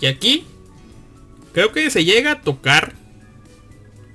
Y 0.00 0.06
aquí 0.06 0.44
creo 1.52 1.72
que 1.72 1.90
se 1.90 2.04
llega 2.04 2.32
a 2.32 2.40
tocar 2.42 2.94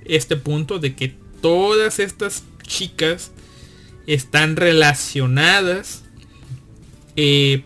este 0.05 0.35
punto 0.35 0.79
de 0.79 0.95
que 0.95 1.13
todas 1.41 1.99
estas 1.99 2.43
chicas 2.63 3.31
están 4.07 4.55
relacionadas 4.55 6.03
eh, 7.15 7.63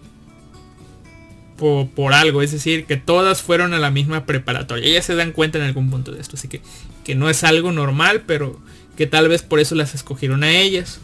por, 1.57 1.89
por 1.89 2.13
algo, 2.13 2.41
es 2.41 2.51
decir, 2.51 2.85
que 2.85 2.97
todas 2.97 3.41
fueron 3.41 3.73
a 3.73 3.79
la 3.79 3.91
misma 3.91 4.25
preparatoria. 4.25 4.85
Ellas 4.85 5.05
se 5.05 5.15
dan 5.15 5.31
cuenta 5.31 5.57
en 5.57 5.63
algún 5.63 5.89
punto 5.89 6.11
de 6.11 6.21
esto, 6.21 6.35
así 6.35 6.47
que, 6.47 6.61
que 7.03 7.15
no 7.15 7.29
es 7.29 7.43
algo 7.43 7.71
normal, 7.71 8.23
pero 8.25 8.59
que 8.97 9.07
tal 9.07 9.27
vez 9.27 9.41
por 9.41 9.59
eso 9.59 9.75
las 9.75 9.95
escogieron 9.95 10.43
a 10.43 10.51
ellas. 10.51 10.99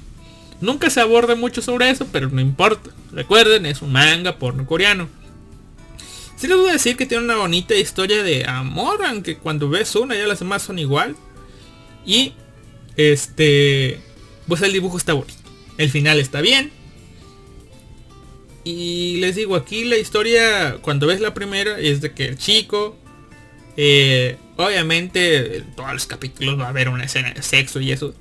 Nunca 0.62 0.90
se 0.90 1.00
aborda 1.00 1.36
mucho 1.36 1.62
sobre 1.62 1.90
eso, 1.90 2.08
pero 2.12 2.30
no 2.30 2.42
importa. 2.42 2.90
Recuerden, 3.12 3.66
es 3.66 3.82
un 3.82 3.92
manga 3.92 4.38
porno 4.38 4.66
coreano. 4.66 5.08
Sí 6.36 6.48
les 6.48 6.58
voy 6.58 6.70
a 6.70 6.74
decir 6.74 6.96
que 6.96 7.06
tiene 7.06 7.24
una 7.24 7.36
bonita 7.36 7.76
historia 7.76 8.24
de 8.24 8.46
amor, 8.46 9.04
aunque 9.06 9.38
cuando 9.38 9.70
ves 9.70 9.96
una 9.96 10.16
ya 10.16 10.28
las 10.28 10.40
demás 10.40 10.62
son 10.62 10.80
igual. 10.80 11.16
Y 12.06 12.34
este, 12.96 14.00
pues 14.48 14.62
el 14.62 14.74
dibujo 14.74 14.98
está 14.98 15.14
bonito. 15.14 15.34
El 15.78 15.90
final 15.90 16.20
está 16.20 16.42
bien. 16.42 16.72
Y 18.64 19.18
les 19.18 19.36
digo, 19.36 19.56
aquí 19.56 19.86
la 19.86 19.98
historia, 19.98 20.78
cuando 20.82 21.08
ves 21.08 21.22
la 21.22 21.34
primera, 21.34 21.80
es 21.80 22.02
de 22.02 22.14
que 22.14 22.26
el 22.26 22.38
chico, 22.38 22.98
eh, 23.78 24.38
obviamente, 24.58 25.58
en 25.58 25.76
todos 25.76 25.94
los 25.94 26.06
capítulos 26.06 26.60
va 26.60 26.66
a 26.66 26.70
haber 26.70 26.90
una 26.90 27.06
escena 27.06 27.32
de 27.32 27.42
sexo 27.42 27.80
y 27.80 27.92
eso. 27.92 28.14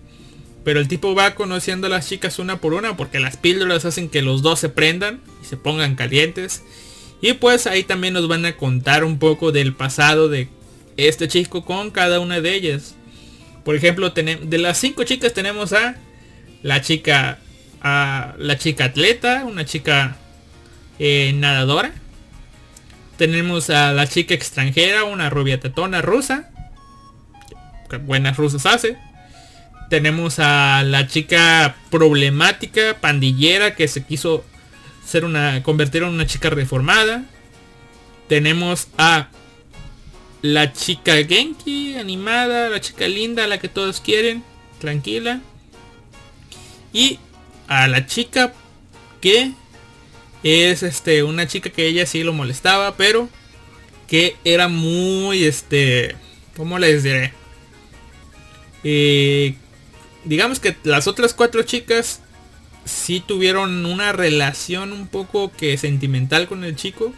Pero 0.69 0.81
el 0.81 0.89
tipo 0.89 1.15
va 1.15 1.35
conociendo 1.35 1.87
a 1.87 1.91
las 1.91 2.07
chicas 2.11 2.39
una 2.39 2.61
por 2.61 2.75
una 2.75 2.95
porque 2.95 3.21
las 3.21 3.39
píldoras 3.39 3.87
hacen 3.87 4.11
que 4.11 4.21
los 4.21 4.43
dos 4.43 4.59
se 4.59 4.69
prendan 4.69 5.23
y 5.43 5.47
se 5.47 5.57
pongan 5.57 5.95
calientes. 5.95 6.63
Y 7.23 7.33
pues 7.33 7.67
ahí 7.67 7.85
también 7.85 8.13
nos 8.13 8.29
van 8.29 8.45
a 8.45 8.55
contar 8.55 9.03
un 9.03 9.19
poco 9.19 9.51
del 9.51 9.73
pasado 9.73 10.29
de 10.29 10.51
este 10.99 11.27
chico 11.27 11.65
con 11.65 11.91
cada 11.91 12.21
una 12.21 12.43
de 12.43 12.55
ellas. 12.55 12.97
Por 13.65 13.77
ejemplo, 13.77 14.11
de 14.11 14.59
las 14.59 14.77
cinco 14.77 15.05
chicas 15.05 15.33
tenemos 15.33 15.73
a 15.73 15.97
la 16.63 16.83
chica, 16.83 17.39
a 17.81 18.35
la 18.37 18.59
chica 18.59 18.85
atleta, 18.85 19.47
una 19.47 19.65
chica 19.65 20.19
eh, 20.99 21.33
nadadora. 21.35 21.95
Tenemos 23.17 23.71
a 23.71 23.95
la 23.95 24.07
chica 24.07 24.35
extranjera, 24.35 25.05
una 25.05 25.31
rubia 25.31 25.59
tetona 25.61 26.03
rusa. 26.03 26.51
Que 27.89 27.97
buenas 27.97 28.37
rusas 28.37 28.67
hace. 28.67 29.08
Tenemos 29.89 30.39
a 30.39 30.83
la 30.85 31.07
chica 31.07 31.77
problemática, 31.91 32.99
pandillera, 33.01 33.75
que 33.75 33.89
se 33.89 34.05
quiso 34.05 34.45
ser 35.07 35.25
una. 35.25 35.63
convertir 35.63 36.03
en 36.03 36.11
una 36.11 36.27
chica 36.27 36.51
reformada. 36.51 37.25
Tenemos 38.29 38.89
a 38.99 39.29
la 40.43 40.73
chica 40.73 41.15
Genki, 41.25 41.97
animada, 41.97 42.69
la 42.69 42.81
chica 42.81 43.09
linda, 43.09 43.47
la 43.47 43.59
que 43.59 43.69
todos 43.69 44.01
quieren, 44.01 44.45
tranquila. 44.79 45.41
Y 46.93 47.19
a 47.67 47.89
la 47.89 48.07
chica 48.07 48.53
que 49.21 49.53
es 50.43 50.83
este 50.83 51.23
una 51.23 51.47
chica 51.47 51.71
que 51.71 51.87
ella 51.87 52.07
sí 52.07 52.23
lo 52.23 52.33
molestaba, 52.33 52.97
pero 52.97 53.29
que 54.07 54.37
era 54.45 54.69
muy 54.69 55.45
este, 55.45 56.17
¿cómo 56.57 56.79
les 56.79 57.03
diré? 57.03 57.33
Eh, 58.85 59.55
digamos 60.29 60.61
que 60.61 60.77
las 60.85 61.07
otras 61.07 61.33
cuatro 61.35 61.63
chicas 61.63 62.21
sí 62.85 63.23
tuvieron 63.27 63.85
una 63.87 64.13
relación 64.13 64.93
un 64.93 65.09
poco 65.09 65.51
que 65.51 65.77
sentimental 65.79 66.47
con 66.47 66.65
el 66.65 66.77
chico. 66.77 67.13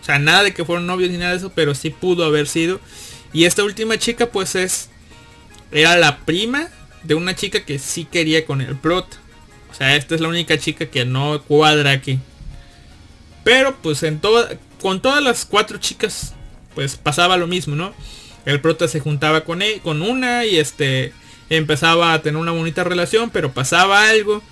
O 0.00 0.04
sea, 0.04 0.18
nada 0.18 0.42
de 0.42 0.52
que 0.52 0.64
fueron 0.64 0.86
novios 0.86 1.10
ni 1.10 1.18
nada 1.18 1.32
de 1.32 1.38
eso, 1.38 1.52
pero 1.54 1.74
sí 1.74 1.90
pudo 1.90 2.24
haber 2.24 2.46
sido. 2.48 2.80
Y 3.32 3.44
esta 3.44 3.64
última 3.64 3.98
chica 3.98 4.26
pues 4.26 4.54
es... 4.54 4.90
Era 5.72 5.96
la 5.96 6.18
prima 6.18 6.68
de 7.02 7.14
una 7.14 7.34
chica 7.34 7.64
que 7.64 7.78
sí 7.78 8.04
quería 8.04 8.44
con 8.46 8.60
el 8.60 8.76
prota. 8.76 9.16
O 9.70 9.74
sea, 9.74 9.96
esta 9.96 10.14
es 10.14 10.20
la 10.20 10.28
única 10.28 10.58
chica 10.58 10.86
que 10.86 11.04
no 11.04 11.42
cuadra 11.42 11.90
aquí. 11.90 12.18
Pero 13.42 13.76
pues 13.82 14.02
en 14.02 14.20
toda, 14.20 14.58
con 14.80 15.00
todas 15.00 15.22
las 15.22 15.44
cuatro 15.44 15.78
chicas 15.78 16.34
pues 16.74 16.96
pasaba 16.96 17.36
lo 17.36 17.46
mismo, 17.46 17.74
¿no? 17.74 17.94
El 18.44 18.60
prota 18.60 18.86
se 18.86 19.00
juntaba 19.00 19.42
con 19.44 19.62
él, 19.62 19.80
con 19.82 20.02
una 20.02 20.44
y 20.44 20.58
este 20.58 21.12
empezaba 21.50 22.12
a 22.12 22.22
tener 22.22 22.40
una 22.40 22.52
bonita 22.52 22.84
relación, 22.84 23.30
pero 23.30 23.52
pasaba 23.52 24.08
algo 24.08 24.42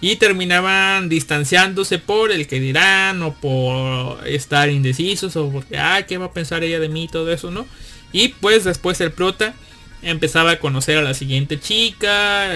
y 0.00 0.16
terminaban 0.16 1.08
distanciándose 1.08 1.98
por 1.98 2.30
el 2.30 2.46
que 2.46 2.60
dirán 2.60 3.22
o 3.22 3.34
por 3.34 4.26
estar 4.26 4.68
indecisos 4.68 5.36
o 5.36 5.50
porque 5.50 5.78
ah 5.78 6.04
qué 6.06 6.18
va 6.18 6.26
a 6.26 6.32
pensar 6.32 6.62
ella 6.64 6.78
de 6.78 6.88
mí 6.88 7.08
todo 7.10 7.32
eso, 7.32 7.50
¿no? 7.50 7.66
Y 8.12 8.28
pues 8.28 8.64
después 8.64 9.00
el 9.00 9.12
prota 9.12 9.54
empezaba 10.02 10.52
a 10.52 10.58
conocer 10.58 10.98
a 10.98 11.02
la 11.02 11.14
siguiente 11.14 11.58
chica, 11.58 12.48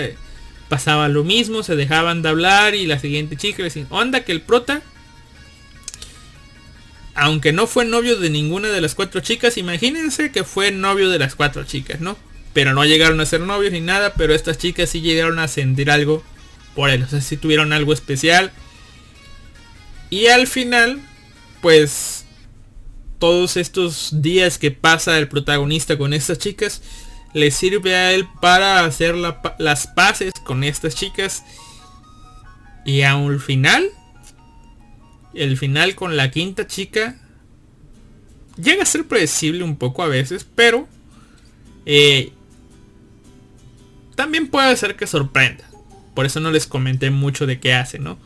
pasaba 0.68 1.08
lo 1.08 1.24
mismo, 1.24 1.62
se 1.62 1.76
dejaban 1.76 2.22
de 2.22 2.28
hablar 2.28 2.74
y 2.74 2.86
la 2.86 2.98
siguiente 2.98 3.36
chica 3.36 3.62
decía, 3.62 3.86
onda 3.90 4.24
que 4.24 4.32
el 4.32 4.42
prota 4.42 4.82
aunque 7.14 7.52
no 7.52 7.66
fue 7.66 7.84
novio 7.84 8.16
de 8.16 8.30
ninguna 8.30 8.68
de 8.68 8.80
las 8.80 8.94
cuatro 8.94 9.20
chicas, 9.20 9.58
imagínense 9.58 10.30
que 10.30 10.44
fue 10.44 10.70
novio 10.70 11.10
de 11.10 11.18
las 11.18 11.34
cuatro 11.34 11.64
chicas, 11.64 12.00
¿no? 12.00 12.16
Pero 12.52 12.74
no 12.74 12.84
llegaron 12.84 13.20
a 13.20 13.26
ser 13.26 13.40
novios 13.40 13.72
ni 13.72 13.80
nada, 13.80 14.14
pero 14.14 14.34
estas 14.34 14.58
chicas 14.58 14.90
sí 14.90 15.00
llegaron 15.00 15.38
a 15.38 15.48
sentir 15.48 15.90
algo 15.90 16.22
por 16.74 16.90
él, 16.90 17.02
o 17.02 17.08
sea, 17.08 17.20
sí 17.20 17.36
tuvieron 17.36 17.72
algo 17.72 17.92
especial. 17.92 18.52
Y 20.08 20.26
al 20.26 20.46
final, 20.46 21.00
pues, 21.60 22.24
todos 23.18 23.56
estos 23.56 24.22
días 24.22 24.58
que 24.58 24.70
pasa 24.70 25.18
el 25.18 25.28
protagonista 25.28 25.96
con 25.96 26.12
estas 26.12 26.38
chicas, 26.38 26.82
le 27.32 27.50
sirve 27.50 27.94
a 27.94 28.12
él 28.12 28.26
para 28.40 28.84
hacer 28.84 29.14
las 29.14 29.86
paces 29.86 30.32
con 30.44 30.64
estas 30.64 30.94
chicas. 30.96 31.44
Y 32.84 33.02
al 33.02 33.38
final, 33.40 33.88
el 35.34 35.56
final 35.56 35.94
con 35.94 36.16
la 36.16 36.30
quinta 36.30 36.66
chica 36.66 37.16
llega 38.56 38.82
a 38.82 38.86
ser 38.86 39.06
predecible 39.06 39.62
un 39.62 39.76
poco 39.76 40.02
a 40.02 40.08
veces, 40.08 40.46
pero 40.54 40.88
eh, 41.86 42.32
también 44.20 44.48
puede 44.48 44.76
ser 44.76 44.96
que 44.96 45.06
sorprenda. 45.06 45.64
Por 46.14 46.26
eso 46.26 46.40
no 46.40 46.50
les 46.50 46.66
comenté 46.66 47.10
mucho 47.10 47.46
de 47.46 47.58
qué 47.58 47.72
hace, 47.72 47.98
¿no? 47.98 48.18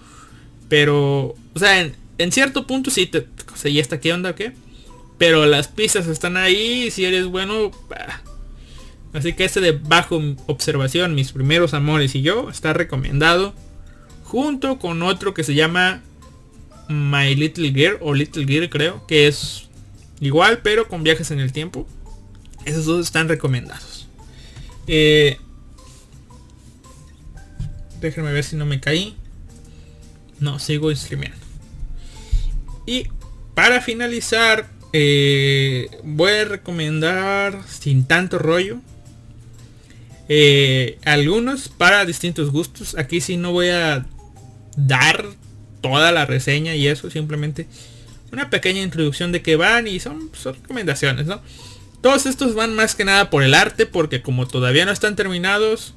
Pero, 0.69 1.37
o 1.55 1.59
sea, 1.59 1.81
en, 1.81 1.95
en 2.19 2.33
cierto 2.33 2.67
punto 2.67 2.91
sí 2.91 3.07
te... 3.07 3.19
O 3.21 3.57
sea, 3.57 3.71
¿y 3.71 3.79
esta 3.79 4.01
qué 4.01 4.13
onda 4.13 4.31
o 4.31 4.35
qué? 4.35 4.55
Pero 5.19 5.47
las 5.47 5.69
pistas 5.69 6.09
están 6.09 6.37
ahí, 6.37 6.91
si 6.91 7.05
eres 7.05 7.27
bueno... 7.27 7.71
Así 9.13 9.35
que 9.35 9.45
este 9.45 9.61
de 9.61 9.71
bajo 9.71 10.21
observación, 10.47 11.15
mis 11.15 11.31
primeros 11.31 11.75
amores 11.75 12.17
y 12.17 12.23
yo, 12.23 12.51
está 12.51 12.73
recomendado. 12.73 13.55
Junto 14.25 14.81
con 14.81 15.01
otro 15.05 15.33
que 15.33 15.45
se 15.45 15.55
llama 15.55 16.03
My 16.89 17.37
Little 17.37 17.71
Girl 17.71 17.99
o 18.01 18.15
Little 18.15 18.47
Girl 18.47 18.69
creo, 18.69 19.07
que 19.07 19.29
es 19.29 19.69
igual 20.19 20.59
pero 20.65 20.89
con 20.89 21.05
viajes 21.05 21.31
en 21.31 21.39
el 21.39 21.53
tiempo. 21.53 21.87
Esos 22.65 22.85
dos 22.85 23.07
están 23.07 23.29
recomendados. 23.29 24.09
Eh, 24.89 25.39
déjenme 28.05 28.33
ver 28.33 28.45
si 28.45 28.55
no 28.55 28.67
me 28.67 28.81
caí. 28.81 29.17
No, 30.39 30.59
sigo 30.59 30.95
streameando. 30.95 31.39
Y 32.87 33.09
para 33.55 33.81
finalizar, 33.81 34.69
eh, 34.93 35.89
voy 36.05 36.33
a 36.33 36.45
recomendar 36.45 37.63
sin 37.69 38.05
tanto 38.05 38.39
rollo. 38.39 38.79
eh, 40.29 40.99
algunos 41.05 41.69
para 41.69 42.05
distintos 42.05 42.51
gustos. 42.51 42.95
Aquí 42.97 43.21
sí 43.21 43.37
no 43.37 43.53
voy 43.53 43.69
a 43.69 44.07
dar 44.77 45.25
toda 45.81 46.13
la 46.13 46.27
reseña 46.27 46.75
y 46.75 46.89
eso. 46.89 47.11
Simplemente 47.11 47.67
una 48.33 48.51
pequeña 48.51 48.83
introducción 48.83 49.33
de 49.33 49.43
qué 49.43 49.57
van 49.57 49.87
y 49.87 50.01
son, 50.01 50.31
son 50.33 50.55
recomendaciones, 50.55 51.27
¿no? 51.27 51.41
Todos 52.03 52.27
estos 52.27 52.55
van 52.55 52.75
más 52.75 52.95
que 52.95 53.05
nada 53.05 53.31
por 53.31 53.43
el 53.43 53.55
arte. 53.55 53.87
Porque 53.87 54.21
como 54.23 54.47
todavía 54.47 54.85
no 54.85 54.93
están 54.93 55.17
terminados. 55.17 55.95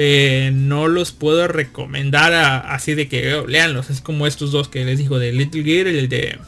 Eh, 0.00 0.52
no 0.54 0.86
los 0.86 1.10
puedo 1.10 1.48
recomendar 1.48 2.32
así 2.32 2.94
de 2.94 3.08
que 3.08 3.34
oh, 3.34 3.48
leanlos. 3.48 3.90
Es 3.90 4.00
como 4.00 4.28
estos 4.28 4.52
dos 4.52 4.68
que 4.68 4.84
les 4.84 4.96
digo 4.96 5.18
de 5.18 5.32
Little 5.32 5.64
Gear 5.64 5.88
y 5.88 5.98
el 5.98 6.08
de 6.08 6.38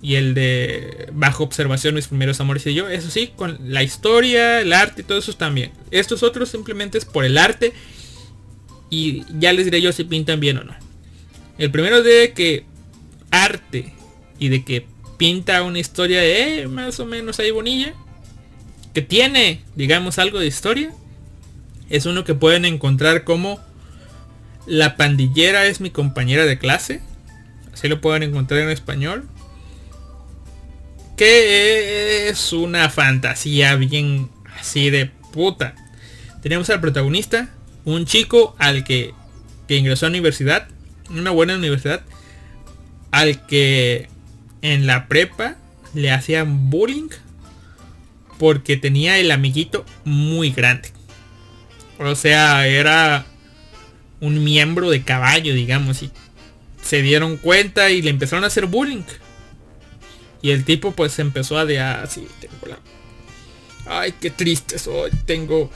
y 0.00 0.14
el 0.14 0.34
de 0.34 1.08
bajo 1.12 1.44
observación 1.44 1.94
mis 1.94 2.08
primeros 2.08 2.40
amores 2.40 2.66
y 2.66 2.72
yo. 2.72 2.88
Eso 2.88 3.10
sí 3.10 3.32
con 3.36 3.58
la 3.62 3.82
historia 3.82 4.62
el 4.62 4.72
arte 4.72 5.02
y 5.02 5.04
todo 5.04 5.18
eso 5.18 5.34
también. 5.34 5.72
Estos 5.90 6.22
otros 6.22 6.48
simplemente 6.48 6.96
es 6.96 7.04
por 7.04 7.26
el 7.26 7.36
arte 7.36 7.74
y 8.88 9.24
ya 9.38 9.52
les 9.52 9.66
diré 9.66 9.82
yo 9.82 9.92
si 9.92 10.04
pintan 10.04 10.40
bien 10.40 10.56
o 10.56 10.64
no. 10.64 10.74
El 11.58 11.70
primero 11.70 12.02
de 12.02 12.32
que 12.32 12.64
arte 13.30 13.92
y 14.38 14.48
de 14.48 14.64
que 14.64 14.86
pinta 15.18 15.62
una 15.62 15.80
historia 15.80 16.24
eh, 16.24 16.66
más 16.66 16.98
o 16.98 17.04
menos 17.04 17.38
ahí 17.40 17.50
bonilla 17.50 17.92
que 18.94 19.02
tiene 19.02 19.60
digamos 19.74 20.18
algo 20.18 20.38
de 20.38 20.46
historia 20.46 20.94
es 21.90 22.06
uno 22.06 22.24
que 22.24 22.34
pueden 22.34 22.64
encontrar 22.64 23.24
como 23.24 23.60
la 24.66 24.96
pandillera 24.96 25.66
es 25.66 25.80
mi 25.80 25.90
compañera 25.90 26.44
de 26.44 26.58
clase 26.58 27.00
así 27.72 27.88
lo 27.88 28.00
pueden 28.00 28.22
encontrar 28.22 28.60
en 28.60 28.70
español 28.70 29.28
que 31.16 32.28
es 32.28 32.52
una 32.52 32.90
fantasía 32.90 33.74
bien 33.76 34.30
así 34.60 34.90
de 34.90 35.10
puta. 35.32 35.74
Tenemos 36.42 36.68
al 36.70 36.80
protagonista, 36.80 37.48
un 37.84 38.04
chico 38.04 38.54
al 38.58 38.84
que, 38.84 39.14
que 39.66 39.76
ingresó 39.76 40.06
a 40.06 40.10
la 40.10 40.14
universidad, 40.14 40.68
una 41.10 41.30
buena 41.30 41.56
universidad, 41.56 42.02
al 43.10 43.46
que 43.46 44.08
en 44.62 44.86
la 44.86 45.08
prepa 45.08 45.56
le 45.94 46.12
hacían 46.12 46.68
bullying 46.70 47.08
porque 48.38 48.76
tenía 48.76 49.18
el 49.18 49.30
amiguito 49.30 49.86
muy 50.04 50.50
grande. 50.50 50.90
O 51.98 52.14
sea, 52.14 52.66
era 52.66 53.26
un 54.20 54.44
miembro 54.44 54.90
de 54.90 55.02
caballo, 55.02 55.54
digamos, 55.54 56.02
y 56.02 56.10
se 56.82 57.02
dieron 57.02 57.36
cuenta 57.36 57.90
y 57.90 58.02
le 58.02 58.10
empezaron 58.10 58.44
a 58.44 58.48
hacer 58.48 58.66
bullying. 58.66 59.04
Y 60.42 60.50
el 60.50 60.64
tipo 60.64 60.92
pues 60.92 61.18
empezó 61.18 61.58
a 61.58 61.64
de 61.64 61.80
así, 61.80 62.26
tengo 62.40 62.66
la... 62.66 62.78
Ay, 63.86 64.14
qué 64.20 64.30
triste 64.30 64.78
soy. 64.78 65.10
Tengo 65.24 65.70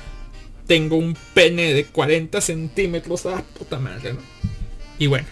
tengo 0.70 0.94
un 0.94 1.16
pene 1.34 1.74
de 1.74 1.84
40 1.84 2.40
centímetros. 2.40 3.26
Ah, 3.26 3.42
puta 3.58 3.80
madre, 3.80 4.12
¿no? 4.12 4.20
Y 5.00 5.08
bueno. 5.08 5.26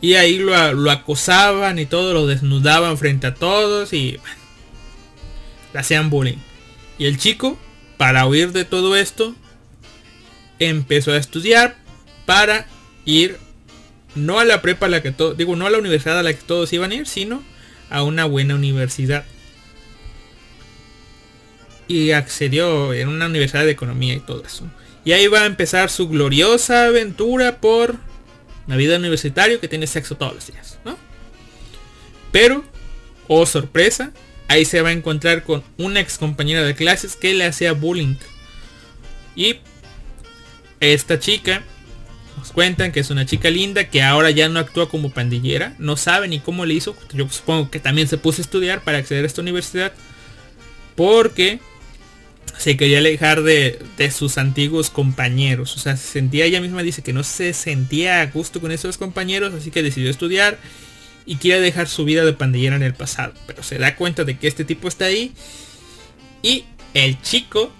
Y 0.00 0.14
ahí 0.14 0.38
lo, 0.38 0.74
lo 0.74 0.92
acosaban 0.92 1.80
y 1.80 1.86
todo, 1.86 2.14
lo 2.14 2.28
desnudaban 2.28 2.96
frente 2.96 3.26
a 3.26 3.34
todos 3.34 3.92
y 3.92 4.16
bueno, 4.18 4.36
le 5.72 5.80
hacían 5.80 6.08
bullying. 6.08 6.36
Y 6.98 7.06
el 7.06 7.18
chico, 7.18 7.58
para 7.98 8.26
huir 8.26 8.52
de 8.52 8.64
todo 8.64 8.96
esto, 8.96 9.34
empezó 10.58 11.12
a 11.12 11.18
estudiar 11.18 11.76
para 12.24 12.66
ir 13.04 13.38
no 14.14 14.38
a 14.38 14.44
la 14.44 14.62
prepa 14.62 14.86
a 14.86 14.88
la 14.88 15.02
que 15.02 15.10
todos, 15.10 15.36
digo, 15.36 15.56
no 15.56 15.66
a 15.66 15.70
la 15.70 15.78
universidad 15.78 16.18
a 16.18 16.22
la 16.22 16.32
que 16.32 16.42
todos 16.42 16.72
iban 16.72 16.92
a 16.92 16.94
ir, 16.94 17.06
sino 17.06 17.42
a 17.90 18.02
una 18.02 18.24
buena 18.24 18.54
universidad. 18.54 19.24
Y 21.86 22.12
accedió 22.12 22.92
en 22.92 23.08
una 23.08 23.26
universidad 23.26 23.64
de 23.64 23.70
economía 23.70 24.14
y 24.14 24.20
todo 24.20 24.42
eso. 24.44 24.68
Y 25.04 25.12
ahí 25.12 25.26
va 25.26 25.42
a 25.42 25.46
empezar 25.46 25.90
su 25.90 26.08
gloriosa 26.08 26.86
aventura 26.86 27.60
por 27.60 27.96
la 28.66 28.76
vida 28.76 28.96
universitaria 28.96 29.58
que 29.58 29.68
tiene 29.68 29.86
sexo 29.86 30.16
todos 30.16 30.34
los 30.34 30.46
días, 30.46 30.78
¿no? 30.84 30.98
Pero, 32.30 32.62
oh 33.26 33.46
sorpresa, 33.46 34.12
ahí 34.48 34.64
se 34.64 34.80
va 34.82 34.88
a 34.88 34.92
encontrar 34.92 35.44
con 35.44 35.62
una 35.76 36.00
ex 36.00 36.18
compañera 36.18 36.62
de 36.62 36.74
clases 36.74 37.14
que 37.14 37.34
le 37.34 37.44
hacía 37.44 37.72
bullying. 37.72 38.16
Y 39.36 39.60
esta 40.80 41.18
chica 41.18 41.62
nos 42.38 42.52
cuentan 42.52 42.92
que 42.92 43.00
es 43.00 43.10
una 43.10 43.26
chica 43.26 43.50
linda 43.50 43.88
que 43.88 44.02
ahora 44.02 44.30
ya 44.30 44.48
no 44.48 44.58
actúa 44.58 44.88
como 44.88 45.10
pandillera. 45.10 45.74
No 45.78 45.96
sabe 45.96 46.28
ni 46.28 46.40
cómo 46.40 46.66
le 46.66 46.74
hizo. 46.74 46.96
Yo 47.12 47.28
supongo 47.28 47.70
que 47.70 47.78
también 47.78 48.08
se 48.08 48.18
puso 48.18 48.40
a 48.40 48.44
estudiar 48.44 48.82
para 48.82 48.98
acceder 48.98 49.24
a 49.24 49.26
esta 49.26 49.42
universidad. 49.42 49.92
Porque 50.96 51.60
se 52.56 52.76
quería 52.76 52.98
alejar 52.98 53.42
de, 53.42 53.78
de 53.96 54.10
sus 54.10 54.38
antiguos 54.38 54.90
compañeros. 54.90 55.76
O 55.76 55.78
sea, 55.78 55.96
se 55.96 56.06
sentía 56.08 56.44
ella 56.44 56.60
misma, 56.60 56.82
dice 56.82 57.02
que 57.02 57.12
no 57.12 57.22
se 57.22 57.52
sentía 57.52 58.20
a 58.20 58.26
gusto 58.26 58.60
con 58.60 58.72
esos 58.72 58.98
compañeros. 58.98 59.52
Así 59.54 59.70
que 59.70 59.82
decidió 59.82 60.10
estudiar. 60.10 60.58
Y 61.28 61.36
quiere 61.36 61.60
dejar 61.60 61.88
su 61.88 62.06
vida 62.06 62.24
de 62.24 62.32
pandillera 62.32 62.76
en 62.76 62.82
el 62.82 62.94
pasado. 62.94 63.34
Pero 63.46 63.62
se 63.62 63.76
da 63.76 63.96
cuenta 63.96 64.24
de 64.24 64.38
que 64.38 64.48
este 64.48 64.64
tipo 64.64 64.88
está 64.88 65.04
ahí. 65.04 65.34
Y 66.42 66.64
el 66.94 67.20
chico 67.20 67.70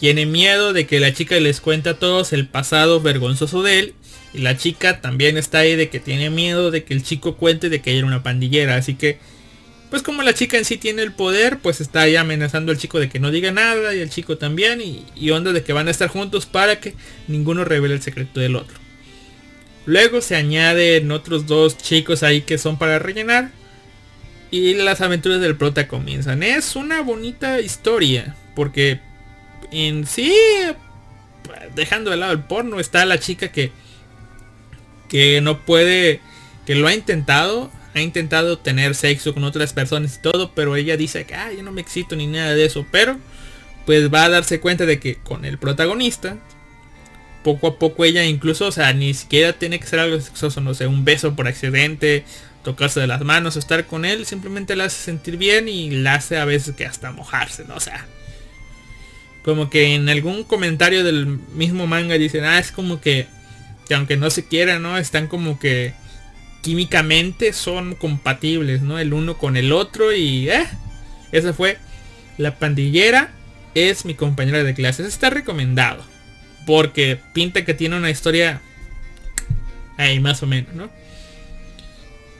tiene 0.00 0.26
miedo 0.26 0.72
de 0.72 0.84
que 0.84 0.98
la 0.98 1.14
chica 1.14 1.38
les 1.38 1.60
cuente 1.60 1.90
a 1.90 1.94
todos 2.00 2.32
el 2.32 2.48
pasado 2.48 3.00
vergonzoso 3.00 3.62
de 3.62 3.78
él. 3.78 3.94
Y 4.32 4.38
la 4.38 4.56
chica 4.56 5.00
también 5.00 5.36
está 5.36 5.58
ahí 5.58 5.76
de 5.76 5.88
que 5.88 6.00
tiene 6.00 6.30
miedo 6.30 6.72
de 6.72 6.82
que 6.82 6.94
el 6.94 7.04
chico 7.04 7.36
cuente 7.36 7.68
de 7.68 7.80
que 7.80 7.90
ella 7.90 7.98
era 8.00 8.08
una 8.08 8.24
pandillera. 8.24 8.74
Así 8.74 8.96
que, 8.96 9.20
pues 9.88 10.02
como 10.02 10.24
la 10.24 10.34
chica 10.34 10.58
en 10.58 10.64
sí 10.64 10.76
tiene 10.76 11.02
el 11.02 11.12
poder, 11.12 11.60
pues 11.60 11.80
está 11.80 12.00
ahí 12.00 12.16
amenazando 12.16 12.72
al 12.72 12.78
chico 12.78 12.98
de 12.98 13.08
que 13.08 13.20
no 13.20 13.30
diga 13.30 13.52
nada. 13.52 13.94
Y 13.94 14.00
el 14.00 14.10
chico 14.10 14.36
también. 14.36 14.80
Y, 14.80 15.06
y 15.14 15.30
onda 15.30 15.52
de 15.52 15.62
que 15.62 15.72
van 15.72 15.86
a 15.86 15.92
estar 15.92 16.08
juntos 16.08 16.46
para 16.46 16.80
que 16.80 16.94
ninguno 17.28 17.64
revele 17.64 17.94
el 17.94 18.02
secreto 18.02 18.40
del 18.40 18.56
otro. 18.56 18.83
Luego 19.86 20.20
se 20.20 20.36
añaden 20.36 21.10
otros 21.10 21.46
dos 21.46 21.76
chicos 21.76 22.22
ahí 22.22 22.42
que 22.42 22.58
son 22.58 22.78
para 22.78 22.98
rellenar. 22.98 23.50
Y 24.50 24.74
las 24.74 25.00
aventuras 25.00 25.40
del 25.40 25.56
prota 25.56 25.88
comienzan. 25.88 26.42
Es 26.42 26.76
una 26.76 27.02
bonita 27.02 27.60
historia. 27.60 28.36
Porque 28.54 29.00
en 29.70 30.06
sí, 30.06 30.32
dejando 31.74 32.10
de 32.10 32.16
lado 32.16 32.32
el 32.32 32.40
porno, 32.40 32.80
está 32.80 33.04
la 33.04 33.18
chica 33.18 33.48
que, 33.48 33.72
que 35.08 35.40
no 35.40 35.64
puede, 35.64 36.20
que 36.66 36.74
lo 36.74 36.86
ha 36.86 36.94
intentado, 36.94 37.70
ha 37.94 38.00
intentado 38.00 38.58
tener 38.58 38.94
sexo 38.94 39.34
con 39.34 39.44
otras 39.44 39.72
personas 39.72 40.16
y 40.16 40.22
todo, 40.22 40.52
pero 40.54 40.76
ella 40.76 40.96
dice 40.96 41.24
que 41.24 41.34
ah, 41.34 41.52
yo 41.52 41.62
no 41.62 41.72
me 41.72 41.80
excito 41.80 42.16
ni 42.16 42.26
nada 42.26 42.54
de 42.54 42.64
eso, 42.64 42.86
pero 42.90 43.18
pues 43.86 44.12
va 44.12 44.24
a 44.24 44.30
darse 44.30 44.60
cuenta 44.60 44.86
de 44.86 44.98
que 44.98 45.16
con 45.16 45.44
el 45.44 45.58
protagonista, 45.58 46.38
poco 47.44 47.68
a 47.68 47.78
poco 47.78 48.04
ella 48.04 48.24
incluso, 48.24 48.66
o 48.66 48.72
sea, 48.72 48.92
ni 48.92 49.14
siquiera 49.14 49.52
tiene 49.52 49.78
que 49.78 49.86
ser 49.86 50.00
algo 50.00 50.20
sexoso, 50.20 50.60
no 50.60 50.74
sé, 50.74 50.88
un 50.88 51.04
beso 51.04 51.36
por 51.36 51.46
accidente, 51.46 52.24
tocarse 52.64 52.98
de 52.98 53.06
las 53.06 53.20
manos, 53.20 53.54
estar 53.54 53.86
con 53.86 54.04
él, 54.04 54.26
simplemente 54.26 54.74
la 54.74 54.86
hace 54.86 55.04
sentir 55.04 55.36
bien 55.36 55.68
y 55.68 55.90
la 55.90 56.14
hace 56.14 56.38
a 56.38 56.44
veces 56.44 56.74
que 56.74 56.86
hasta 56.86 57.12
mojarse, 57.12 57.64
¿no? 57.66 57.76
O 57.76 57.80
sea, 57.80 58.06
como 59.44 59.70
que 59.70 59.94
en 59.94 60.08
algún 60.08 60.42
comentario 60.42 61.04
del 61.04 61.26
mismo 61.26 61.86
manga 61.86 62.18
dicen, 62.18 62.44
ah, 62.44 62.58
es 62.58 62.72
como 62.72 63.00
que, 63.00 63.28
que 63.86 63.94
aunque 63.94 64.16
no 64.16 64.30
se 64.30 64.46
quieran, 64.48 64.82
¿no? 64.82 64.98
Están 64.98 65.28
como 65.28 65.60
que 65.60 65.92
químicamente 66.62 67.52
son 67.52 67.94
compatibles, 67.94 68.80
¿no? 68.80 68.98
El 68.98 69.12
uno 69.12 69.36
con 69.36 69.58
el 69.58 69.70
otro 69.70 70.14
y, 70.14 70.48
eh, 70.48 70.64
esa 71.30 71.52
fue 71.52 71.76
la 72.38 72.58
pandillera, 72.58 73.30
es 73.74 74.06
mi 74.06 74.14
compañera 74.14 74.64
de 74.64 74.72
clases, 74.72 75.06
está 75.06 75.28
recomendado, 75.28 76.02
porque 76.66 77.18
pinta 77.32 77.64
que 77.64 77.74
tiene 77.74 77.96
una 77.96 78.10
historia 78.10 78.60
ahí 79.96 80.20
más 80.20 80.42
o 80.42 80.46
menos, 80.46 80.74
¿no? 80.74 80.90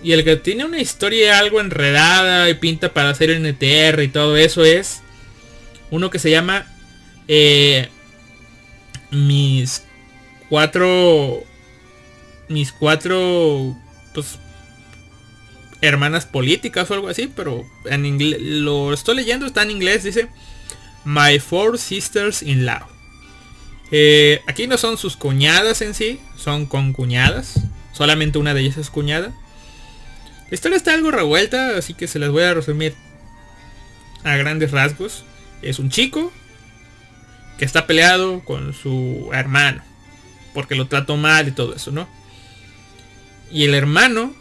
Y 0.03 0.13
el 0.13 0.25
que 0.25 0.37
tiene 0.37 0.65
una 0.65 0.81
historia 0.81 1.39
algo 1.39 1.61
enredada 1.61 2.51
y 2.51 2.55
pinta 2.55 2.93
para 2.93 3.11
hacer 3.11 3.31
NTR 3.31 4.03
y 4.03 4.09
todo 4.09 4.37
eso 4.37 4.65
es 4.65 5.01
uno 5.91 6.11
que 6.11 6.19
se 6.19 6.31
llama 6.31 6.67
eh, 7.27 7.89
mis 9.11 9.85
cuatro 10.49 11.43
mis 12.49 12.73
cuatro 12.73 13.75
pues 14.13 14.39
hermanas 15.81 16.27
políticas 16.27 16.91
o 16.91 16.95
algo 16.95 17.09
así 17.09 17.31
pero 17.35 17.65
en 17.87 18.05
inglés 18.05 18.39
lo 18.41 18.93
estoy 18.93 19.17
leyendo 19.17 19.47
está 19.47 19.63
en 19.63 19.71
inglés 19.71 20.05
dice 20.05 20.29
my 21.05 21.39
four 21.39 21.79
sisters 21.79 22.43
in 22.43 22.67
law 22.67 22.94
eh, 23.91 24.43
aquí 24.47 24.67
no 24.67 24.79
son 24.79 24.99
sus 24.99 25.17
cuñadas 25.17 25.83
en 25.83 25.95
sí 25.95 26.21
son 26.37 26.67
concuñadas 26.67 27.61
solamente 27.93 28.39
una 28.39 28.55
de 28.55 28.63
ellas 28.63 28.77
es 28.77 28.91
cuñada 28.91 29.33
la 30.51 30.55
historia 30.55 30.77
está 30.77 30.95
algo 30.95 31.11
revuelta 31.11 31.77
así 31.77 31.95
que 31.95 32.09
se 32.09 32.19
las 32.19 32.31
voy 32.31 32.43
a 32.43 32.55
resumir 32.55 32.95
a 34.25 34.37
grandes 34.37 34.73
rasgos, 34.73 35.25
es 35.63 35.79
un 35.79 35.91
chico 35.91 36.33
que 37.59 37.65
está 37.65 37.87
peleado 37.87 38.41
con 38.41 38.73
su 38.73 39.31
hermano. 39.33 39.83
Porque 40.55 40.75
lo 40.75 40.89
trató 40.89 41.17
mal 41.17 41.47
y 41.47 41.53
todo 41.53 41.75
eso, 41.75 41.91
¿no? 41.93 42.09
Y 43.51 43.65
el 43.65 43.75
hermano 43.75 44.35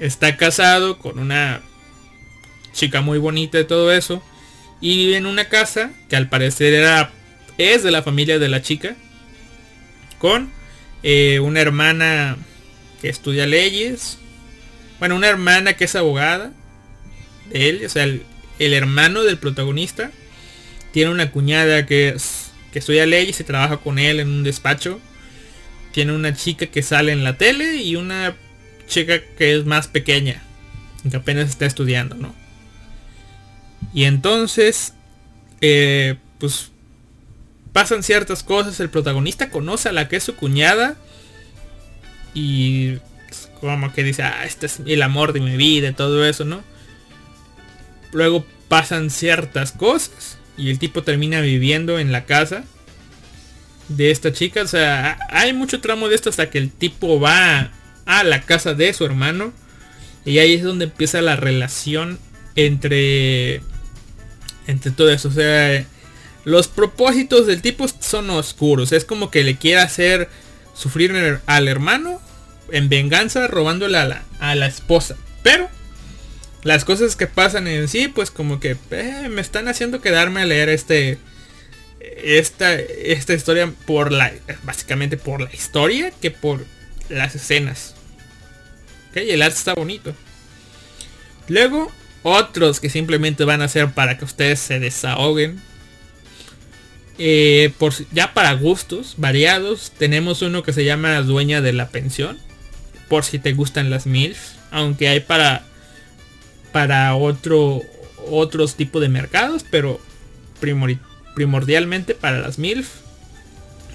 está 0.00 0.36
casado 0.36 0.98
con 0.98 1.18
una 1.18 1.60
chica 2.72 3.00
muy 3.00 3.18
bonita 3.18 3.60
y 3.60 3.64
todo 3.64 3.92
eso. 3.92 4.22
Y 4.80 4.96
vive 4.96 5.16
en 5.16 5.26
una 5.26 5.48
casa 5.48 5.90
que 6.08 6.16
al 6.16 6.28
parecer 6.28 6.72
era 6.72 7.12
es 7.58 7.82
de 7.82 7.90
la 7.90 8.02
familia 8.02 8.38
de 8.38 8.48
la 8.48 8.62
chica. 8.62 8.96
Con 10.18 10.50
eh, 11.02 11.40
una 11.40 11.60
hermana 11.60 12.36
que 13.02 13.08
estudia 13.08 13.46
leyes. 13.46 14.18
Bueno, 14.98 15.16
una 15.16 15.28
hermana 15.28 15.74
que 15.74 15.84
es 15.84 15.94
abogada 15.94 16.52
él. 17.52 17.82
O 17.84 17.88
sea, 17.88 18.04
el, 18.04 18.22
el 18.58 18.72
hermano 18.72 19.22
del 19.22 19.38
protagonista. 19.38 20.10
Tiene 20.92 21.10
una 21.10 21.30
cuñada 21.30 21.86
que, 21.86 22.08
es, 22.08 22.50
que 22.72 22.78
estudia 22.78 23.06
leyes 23.06 23.38
y 23.40 23.44
trabaja 23.44 23.76
con 23.78 23.98
él 23.98 24.20
en 24.20 24.28
un 24.28 24.42
despacho. 24.42 25.00
Tiene 25.92 26.12
una 26.12 26.34
chica 26.34 26.66
que 26.66 26.82
sale 26.82 27.12
en 27.12 27.24
la 27.24 27.36
tele 27.36 27.76
y 27.76 27.96
una 27.96 28.34
chica 28.86 29.20
que 29.36 29.54
es 29.54 29.64
más 29.64 29.88
pequeña. 29.88 30.42
Que 31.08 31.16
apenas 31.16 31.48
está 31.48 31.66
estudiando, 31.66 32.16
¿no? 32.16 32.34
Y 33.94 34.04
entonces, 34.04 34.94
eh, 35.60 36.16
pues 36.38 36.72
pasan 37.72 38.02
ciertas 38.02 38.42
cosas. 38.42 38.80
El 38.80 38.90
protagonista 38.90 39.50
conoce 39.50 39.88
a 39.88 39.92
la 39.92 40.08
que 40.08 40.16
es 40.16 40.24
su 40.24 40.34
cuñada. 40.36 40.96
Y 42.34 42.96
pues, 43.26 43.50
como 43.60 43.92
que 43.92 44.04
dice, 44.04 44.22
ah, 44.22 44.44
este 44.44 44.66
es 44.66 44.80
el 44.86 45.02
amor 45.02 45.32
de 45.32 45.40
mi 45.40 45.56
vida, 45.56 45.92
todo 45.92 46.24
eso, 46.24 46.44
¿no? 46.44 46.62
Luego 48.12 48.44
pasan 48.68 49.10
ciertas 49.10 49.72
cosas. 49.72 50.38
Y 50.56 50.70
el 50.70 50.78
tipo 50.78 51.02
termina 51.02 51.40
viviendo 51.40 51.98
en 51.98 52.12
la 52.12 52.24
casa 52.24 52.64
de 53.88 54.10
esta 54.10 54.32
chica. 54.32 54.62
O 54.62 54.66
sea, 54.66 55.18
hay 55.30 55.52
mucho 55.52 55.80
tramo 55.80 56.08
de 56.08 56.14
esto 56.14 56.30
hasta 56.30 56.50
que 56.50 56.58
el 56.58 56.70
tipo 56.70 57.20
va 57.20 57.70
a 58.06 58.24
la 58.24 58.42
casa 58.42 58.74
de 58.74 58.92
su 58.92 59.04
hermano. 59.04 59.52
Y 60.24 60.38
ahí 60.38 60.54
es 60.54 60.62
donde 60.62 60.86
empieza 60.86 61.22
la 61.22 61.36
relación 61.36 62.18
entre 62.56 63.62
entre 64.66 64.90
todo 64.90 65.10
eso. 65.10 65.28
O 65.28 65.32
sea, 65.32 65.84
los 66.44 66.68
propósitos 66.68 67.46
del 67.46 67.62
tipo 67.62 67.86
son 68.00 68.30
oscuros. 68.30 68.92
Es 68.92 69.04
como 69.04 69.30
que 69.30 69.44
le 69.44 69.56
quiere 69.56 69.80
hacer 69.80 70.28
sufrir 70.74 71.40
al 71.46 71.68
hermano 71.68 72.20
en 72.70 72.88
venganza 72.88 73.46
robándole 73.46 73.98
a 73.98 74.04
la, 74.04 74.22
a 74.40 74.54
la 74.54 74.66
esposa. 74.66 75.16
Pero 75.42 75.68
las 76.62 76.84
cosas 76.84 77.16
que 77.16 77.26
pasan 77.26 77.66
en 77.66 77.88
sí, 77.88 78.08
pues 78.08 78.30
como 78.30 78.60
que 78.60 78.76
eh, 78.90 79.28
me 79.30 79.40
están 79.40 79.68
haciendo 79.68 80.00
quedarme 80.00 80.42
a 80.42 80.46
leer 80.46 80.68
este 80.68 81.18
esta, 82.00 82.74
esta 82.74 83.34
historia 83.34 83.72
por 83.86 84.12
la 84.12 84.32
básicamente 84.62 85.16
por 85.16 85.40
la 85.40 85.52
historia 85.52 86.12
que 86.20 86.30
por 86.30 86.64
las 87.08 87.34
escenas. 87.34 87.94
Ok, 89.10 89.16
el 89.16 89.42
arte 89.42 89.56
está 89.56 89.74
bonito. 89.74 90.14
Luego 91.48 91.90
otros 92.22 92.80
que 92.80 92.90
simplemente 92.90 93.44
van 93.44 93.62
a 93.62 93.68
ser 93.68 93.90
para 93.92 94.18
que 94.18 94.24
ustedes 94.24 94.58
se 94.58 94.78
desahoguen. 94.78 95.60
Eh, 97.18 97.72
por, 97.78 97.92
ya 98.12 98.32
para 98.32 98.52
gustos 98.54 99.14
variados, 99.16 99.92
tenemos 99.98 100.42
uno 100.42 100.62
que 100.62 100.72
se 100.72 100.84
llama 100.84 101.20
Dueña 101.22 101.60
de 101.60 101.72
la 101.72 101.88
Pensión. 101.88 102.38
Por 103.08 103.24
si 103.24 103.38
te 103.38 103.52
gustan 103.52 103.90
las 103.90 104.06
MILF. 104.06 104.38
Aunque 104.70 105.08
hay 105.08 105.20
para, 105.20 105.64
para 106.72 107.14
otro, 107.14 107.82
otros 108.30 108.74
tipos 108.74 109.00
de 109.00 109.08
mercados, 109.08 109.64
pero 109.70 110.00
primordialmente 111.34 112.14
para 112.14 112.38
las 112.38 112.58
MILF. 112.58 112.88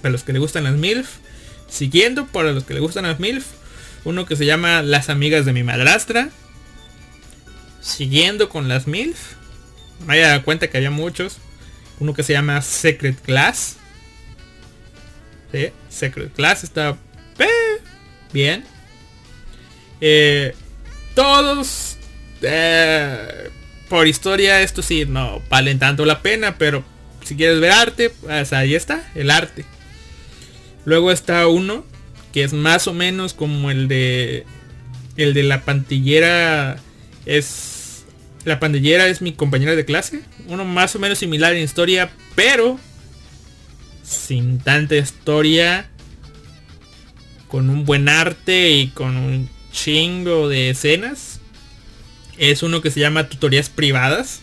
Para 0.02 0.12
los 0.12 0.24
que 0.24 0.34
le 0.34 0.40
gustan 0.40 0.64
las 0.66 0.76
MILF. 0.76 1.10
Siguiendo 1.70 2.28
para 2.28 2.52
los 2.52 2.64
que 2.64 2.74
le 2.74 2.80
gustan 2.80 3.04
las 3.04 3.20
MILF. 3.20 3.46
Uno 4.04 4.26
que 4.26 4.36
se 4.36 4.46
llama 4.46 4.82
Las 4.82 5.10
Amigas 5.10 5.46
de 5.46 5.54
mi 5.54 5.64
Madrastra 5.64 6.30
siguiendo 7.84 8.50
con 8.50 8.68
las 8.68 8.88
MILF. 8.88 9.34
Me 10.08 10.14
había 10.14 10.30
dado 10.30 10.44
cuenta 10.44 10.70
que 10.70 10.78
había 10.78 10.90
muchos. 10.90 11.38
Uno 12.00 12.14
que 12.14 12.24
se 12.24 12.34
llama 12.34 12.62
Secret 12.62 13.20
Class. 13.22 13.78
Secret 15.90 16.34
Class 16.34 16.64
está 16.64 16.98
bien. 18.34 18.66
Eh, 20.02 20.56
todos 21.16 21.98
eh, 22.42 23.50
por 23.88 24.08
historia 24.08 24.62
esto 24.62 24.82
sí 24.82 25.06
no 25.06 25.42
valen 25.50 25.80
tanto 25.80 26.06
la 26.06 26.22
pena, 26.22 26.58
pero 26.58 26.84
si 27.24 27.36
quieres 27.36 27.60
ver 27.60 27.72
arte, 27.72 28.10
pues 28.10 28.52
ahí 28.52 28.76
está, 28.76 29.10
el 29.16 29.30
arte. 29.30 29.66
Luego 30.86 31.12
está 31.12 31.48
uno 31.48 31.86
que 32.34 32.44
es 32.44 32.52
más 32.52 32.88
o 32.88 32.94
menos 32.94 33.34
como 33.34 33.70
el 33.70 33.88
de 33.88 34.46
el 35.16 35.34
de 35.36 35.44
la 35.44 35.62
pantillera 35.62 36.78
es 37.26 37.73
la 38.46 38.60
pandillera 38.60 39.08
es 39.08 39.22
mi 39.22 39.34
compañera 39.34 39.76
de 39.76 39.86
clase. 39.86 40.22
Uno 40.48 40.66
más 40.66 40.96
o 40.96 41.00
menos 41.00 41.18
similar 41.18 41.54
en 41.54 41.64
historia, 41.64 42.12
pero 42.36 42.80
sin 44.04 44.60
tanta 44.60 44.96
historia. 44.96 45.90
Con 47.48 47.70
un 47.70 47.86
buen 47.86 48.10
arte 48.10 48.72
y 48.72 48.88
con 48.88 49.16
un 49.16 49.50
chingo 49.72 50.50
de 50.50 50.72
escenas. 50.72 51.40
Es 52.38 52.64
uno 52.64 52.82
que 52.82 52.92
se 52.92 53.00
llama 53.00 53.30
tutorías 53.30 53.70
privadas. 53.70 54.42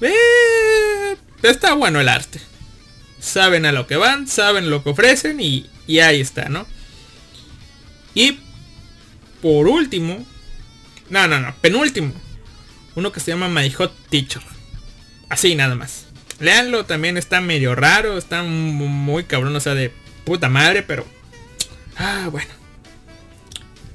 Eh, 0.00 1.16
está 1.42 1.74
bueno 1.74 2.00
el 2.00 2.08
arte. 2.08 2.40
Saben 3.18 3.66
a 3.66 3.72
lo 3.72 3.86
que 3.86 3.96
van, 3.96 4.28
saben 4.28 4.70
lo 4.70 4.84
que 4.84 4.90
ofrecen 4.90 5.40
y, 5.40 5.66
y 5.86 5.98
ahí 5.98 6.20
está, 6.20 6.48
¿no? 6.48 6.66
Y 8.14 8.38
por 9.42 9.66
último, 9.68 10.24
no, 11.10 11.28
no, 11.28 11.40
no, 11.40 11.54
penúltimo, 11.60 12.12
uno 12.96 13.12
que 13.12 13.20
se 13.20 13.30
llama 13.30 13.48
My 13.48 13.70
Hot 13.70 13.94
Teacher. 14.08 14.42
Así 15.28 15.54
nada 15.54 15.74
más. 15.74 16.06
Leanlo, 16.40 16.84
también 16.84 17.16
está 17.16 17.40
medio 17.40 17.74
raro, 17.74 18.18
está 18.18 18.42
muy 18.42 19.24
cabrón, 19.24 19.54
o 19.54 19.60
sea, 19.60 19.74
de 19.74 19.92
puta 20.24 20.48
madre, 20.48 20.82
pero... 20.82 21.06
Ah, 21.96 22.28
bueno. 22.30 22.50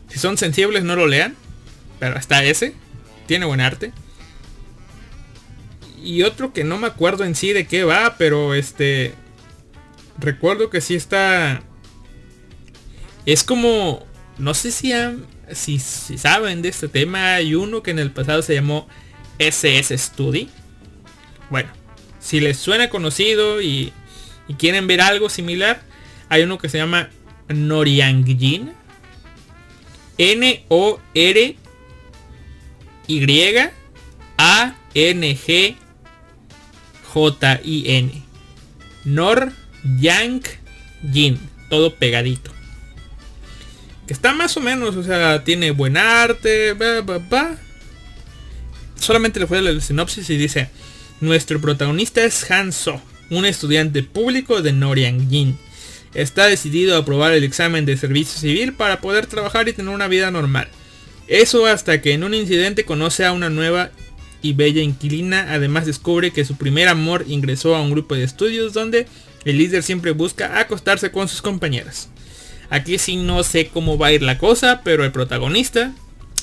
Si 0.07 0.17
son 0.17 0.37
sensibles 0.37 0.83
no 0.83 0.95
lo 0.95 1.07
lean, 1.07 1.35
pero 1.99 2.17
hasta 2.17 2.43
ese. 2.43 2.73
Tiene 3.27 3.45
buen 3.45 3.61
arte. 3.61 3.91
Y 6.01 6.23
otro 6.23 6.51
que 6.51 6.63
no 6.63 6.77
me 6.77 6.87
acuerdo 6.87 7.25
en 7.25 7.35
sí 7.35 7.53
de 7.53 7.67
qué 7.67 7.83
va, 7.83 8.15
pero 8.17 8.53
este... 8.53 9.13
Recuerdo 10.19 10.69
que 10.69 10.81
sí 10.81 10.95
está... 10.95 11.61
Es 13.25 13.43
como... 13.43 14.05
No 14.37 14.53
sé 14.53 14.71
si 14.71 14.93
han 14.93 15.25
si, 15.53 15.79
saben 15.79 16.61
de 16.61 16.69
este 16.69 16.87
tema, 16.87 17.35
hay 17.35 17.55
uno 17.55 17.83
que 17.83 17.91
en 17.91 17.99
el 17.99 18.11
pasado 18.11 18.41
se 18.41 18.53
llamó 18.53 18.87
SS 19.39 19.97
Study. 19.97 20.49
Bueno, 21.49 21.69
si 22.19 22.39
les 22.39 22.57
suena 22.57 22.89
conocido 22.89 23.61
y, 23.61 23.93
quieren 24.57 24.87
ver 24.87 25.01
algo 25.01 25.29
similar, 25.29 25.81
hay 26.29 26.43
uno 26.43 26.57
que 26.57 26.69
se 26.69 26.77
llama 26.77 27.09
Noriangjin. 27.47 28.73
N-O-R 30.17 31.55
Y 33.07 33.55
A 34.37 34.75
N 34.93 35.37
G 35.37 35.75
J 37.13 37.59
I 37.63 37.83
N. 37.87 38.21
Nor 39.05 39.51
Yang 39.99 40.43
Jin. 41.11 41.39
Todo 41.69 41.95
pegadito 41.95 42.50
está 44.11 44.33
más 44.33 44.57
o 44.57 44.59
menos, 44.59 44.95
o 44.95 45.03
sea, 45.03 45.43
tiene 45.43 45.71
buen 45.71 45.97
arte, 45.97 46.75
Solamente 48.99 49.39
le 49.39 49.47
fue 49.47 49.59
el 49.59 49.81
sinopsis 49.81 50.29
y 50.29 50.37
dice, 50.37 50.69
nuestro 51.21 51.59
protagonista 51.59 52.23
es 52.23 52.49
Han 52.51 52.71
So, 52.71 53.01
un 53.29 53.45
estudiante 53.45 54.03
público 54.03 54.61
de 54.61 54.73
Noriangjin. 54.73 55.57
Está 56.13 56.45
decidido 56.47 56.95
a 56.95 56.99
aprobar 56.99 57.31
el 57.31 57.43
examen 57.43 57.85
de 57.85 57.97
servicio 57.97 58.39
civil 58.39 58.73
para 58.73 58.99
poder 58.99 59.27
trabajar 59.27 59.67
y 59.69 59.73
tener 59.73 59.93
una 59.93 60.07
vida 60.07 60.29
normal. 60.29 60.67
Eso 61.27 61.65
hasta 61.65 62.01
que 62.01 62.13
en 62.13 62.23
un 62.23 62.33
incidente 62.33 62.83
conoce 62.83 63.25
a 63.25 63.31
una 63.31 63.49
nueva 63.49 63.91
y 64.41 64.53
bella 64.53 64.81
inquilina, 64.81 65.47
además 65.53 65.85
descubre 65.85 66.31
que 66.31 66.45
su 66.45 66.57
primer 66.57 66.89
amor 66.89 67.25
ingresó 67.27 67.75
a 67.75 67.81
un 67.81 67.91
grupo 67.91 68.15
de 68.15 68.23
estudios 68.23 68.73
donde 68.73 69.07
el 69.45 69.57
líder 69.57 69.83
siempre 69.83 70.11
busca 70.11 70.59
acostarse 70.59 71.11
con 71.11 71.27
sus 71.27 71.41
compañeras. 71.41 72.09
Aquí 72.71 72.97
sí 72.97 73.17
no 73.17 73.43
sé 73.43 73.67
cómo 73.67 73.97
va 73.97 74.07
a 74.07 74.13
ir 74.13 74.23
la 74.23 74.37
cosa, 74.37 74.81
pero 74.83 75.03
el 75.03 75.11
protagonista 75.11 75.93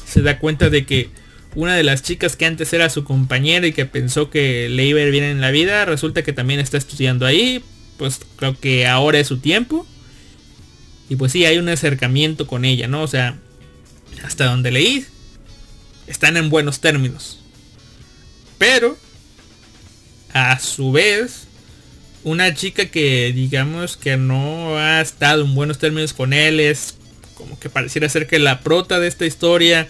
se 0.07 0.21
da 0.23 0.39
cuenta 0.39 0.69
de 0.69 0.85
que 0.85 1.09
una 1.55 1.75
de 1.75 1.83
las 1.83 2.03
chicas 2.03 2.37
que 2.37 2.45
antes 2.45 2.73
era 2.73 2.91
su 2.91 3.03
compañera 3.03 3.67
y 3.67 3.73
que 3.73 3.87
pensó 3.87 4.31
que 4.31 4.69
le 4.69 4.85
iba 4.85 5.01
a 5.01 5.05
ir 5.05 5.11
bien 5.11 5.25
en 5.25 5.41
la 5.41 5.51
vida, 5.51 5.87
resulta 5.87 6.23
que 6.23 6.35
también 6.35 6.61
está 6.61 6.77
estudiando 6.77 7.25
ahí. 7.25 7.65
Pues 7.97 8.21
creo 8.37 8.57
que 8.57 8.87
ahora 8.87 9.19
es 9.19 9.27
su 9.27 9.39
tiempo. 9.39 9.87
Y 11.09 11.17
pues 11.17 11.33
sí, 11.33 11.47
hay 11.47 11.57
un 11.57 11.69
acercamiento 11.71 12.47
con 12.47 12.67
ella, 12.67 12.87
¿no? 12.89 13.03
O 13.03 13.09
sea, 13.09 13.39
hasta 14.23 14.45
donde 14.45 14.71
leí, 14.71 15.07
están 16.07 16.37
en 16.37 16.51
buenos 16.51 16.81
términos. 16.81 17.41
Pero, 18.59 18.99
a 20.35 20.59
su 20.59 20.93
vez, 20.93 21.48
una 22.24 22.55
chica 22.55 22.86
que 22.86 23.32
digamos 23.35 23.97
que 23.97 24.16
no 24.16 24.77
ha 24.78 25.01
estado 25.01 25.45
en 25.45 25.55
buenos 25.55 25.78
términos 25.78 26.12
con 26.12 26.32
él 26.32 26.61
es 26.61 26.97
como 27.35 27.59
que 27.59 27.70
pareciera 27.70 28.09
ser 28.09 28.27
que 28.27 28.39
la 28.39 28.61
prota 28.61 28.99
de 28.99 29.07
esta 29.07 29.24
historia 29.24 29.89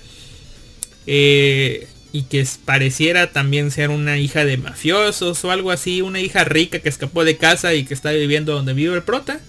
eh, 1.06 1.88
y 2.12 2.24
que 2.24 2.46
pareciera 2.64 3.32
también 3.32 3.70
ser 3.70 3.90
una 3.90 4.18
hija 4.18 4.44
de 4.44 4.58
mafiosos 4.58 5.42
o 5.44 5.50
algo 5.50 5.70
así, 5.70 6.02
una 6.02 6.20
hija 6.20 6.44
rica 6.44 6.80
que 6.80 6.88
escapó 6.88 7.24
de 7.24 7.38
casa 7.38 7.74
y 7.74 7.84
que 7.84 7.94
está 7.94 8.10
viviendo 8.12 8.52
donde 8.52 8.74
vive 8.74 8.94
el 8.94 9.02
prota. 9.02 9.40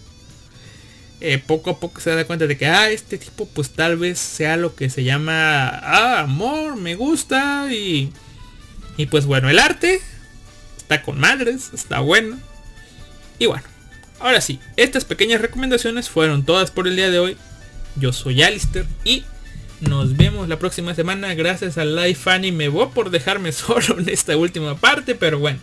Eh, 1.21 1.37
poco 1.37 1.71
a 1.71 1.79
poco 1.81 1.99
se 1.99 2.11
da 2.11 2.25
cuenta 2.25 2.47
de 2.47 2.57
que, 2.57 2.65
ah, 2.65 2.89
este 2.89 3.17
tipo 3.17 3.45
pues 3.45 3.71
tal 3.71 3.97
vez 3.97 4.19
sea 4.19 4.55
lo 4.55 4.73
que 4.75 4.89
se 4.89 5.03
llama, 5.03 5.67
ah, 5.67 6.21
amor, 6.21 6.77
me 6.77 6.95
gusta 6.95 7.67
y, 7.69 8.13
y 8.95 9.05
pues 9.07 9.25
bueno, 9.25 9.49
el 9.49 9.59
arte 9.59 9.99
está 10.77 11.01
con 11.01 11.19
madres, 11.19 11.71
está 11.73 11.99
bueno. 11.99 12.39
Y 13.39 13.45
bueno, 13.45 13.63
ahora 14.19 14.41
sí, 14.41 14.59
estas 14.75 15.05
pequeñas 15.05 15.41
recomendaciones 15.41 16.09
fueron 16.09 16.43
todas 16.43 16.71
por 16.71 16.87
el 16.87 16.97
día 16.97 17.09
de 17.09 17.19
hoy. 17.19 17.37
Yo 17.95 18.13
soy 18.13 18.43
Alister 18.43 18.85
y 19.05 19.23
nos 19.79 20.17
vemos 20.17 20.49
la 20.49 20.59
próxima 20.59 20.93
semana. 20.93 21.33
Gracias 21.33 21.77
a 21.77 21.85
Life 21.85 22.29
Anime 22.29 22.69
por 22.69 23.09
dejarme 23.09 23.51
solo 23.53 23.99
en 23.99 24.09
esta 24.09 24.35
última 24.35 24.75
parte, 24.75 25.15
pero 25.15 25.39
bueno, 25.39 25.59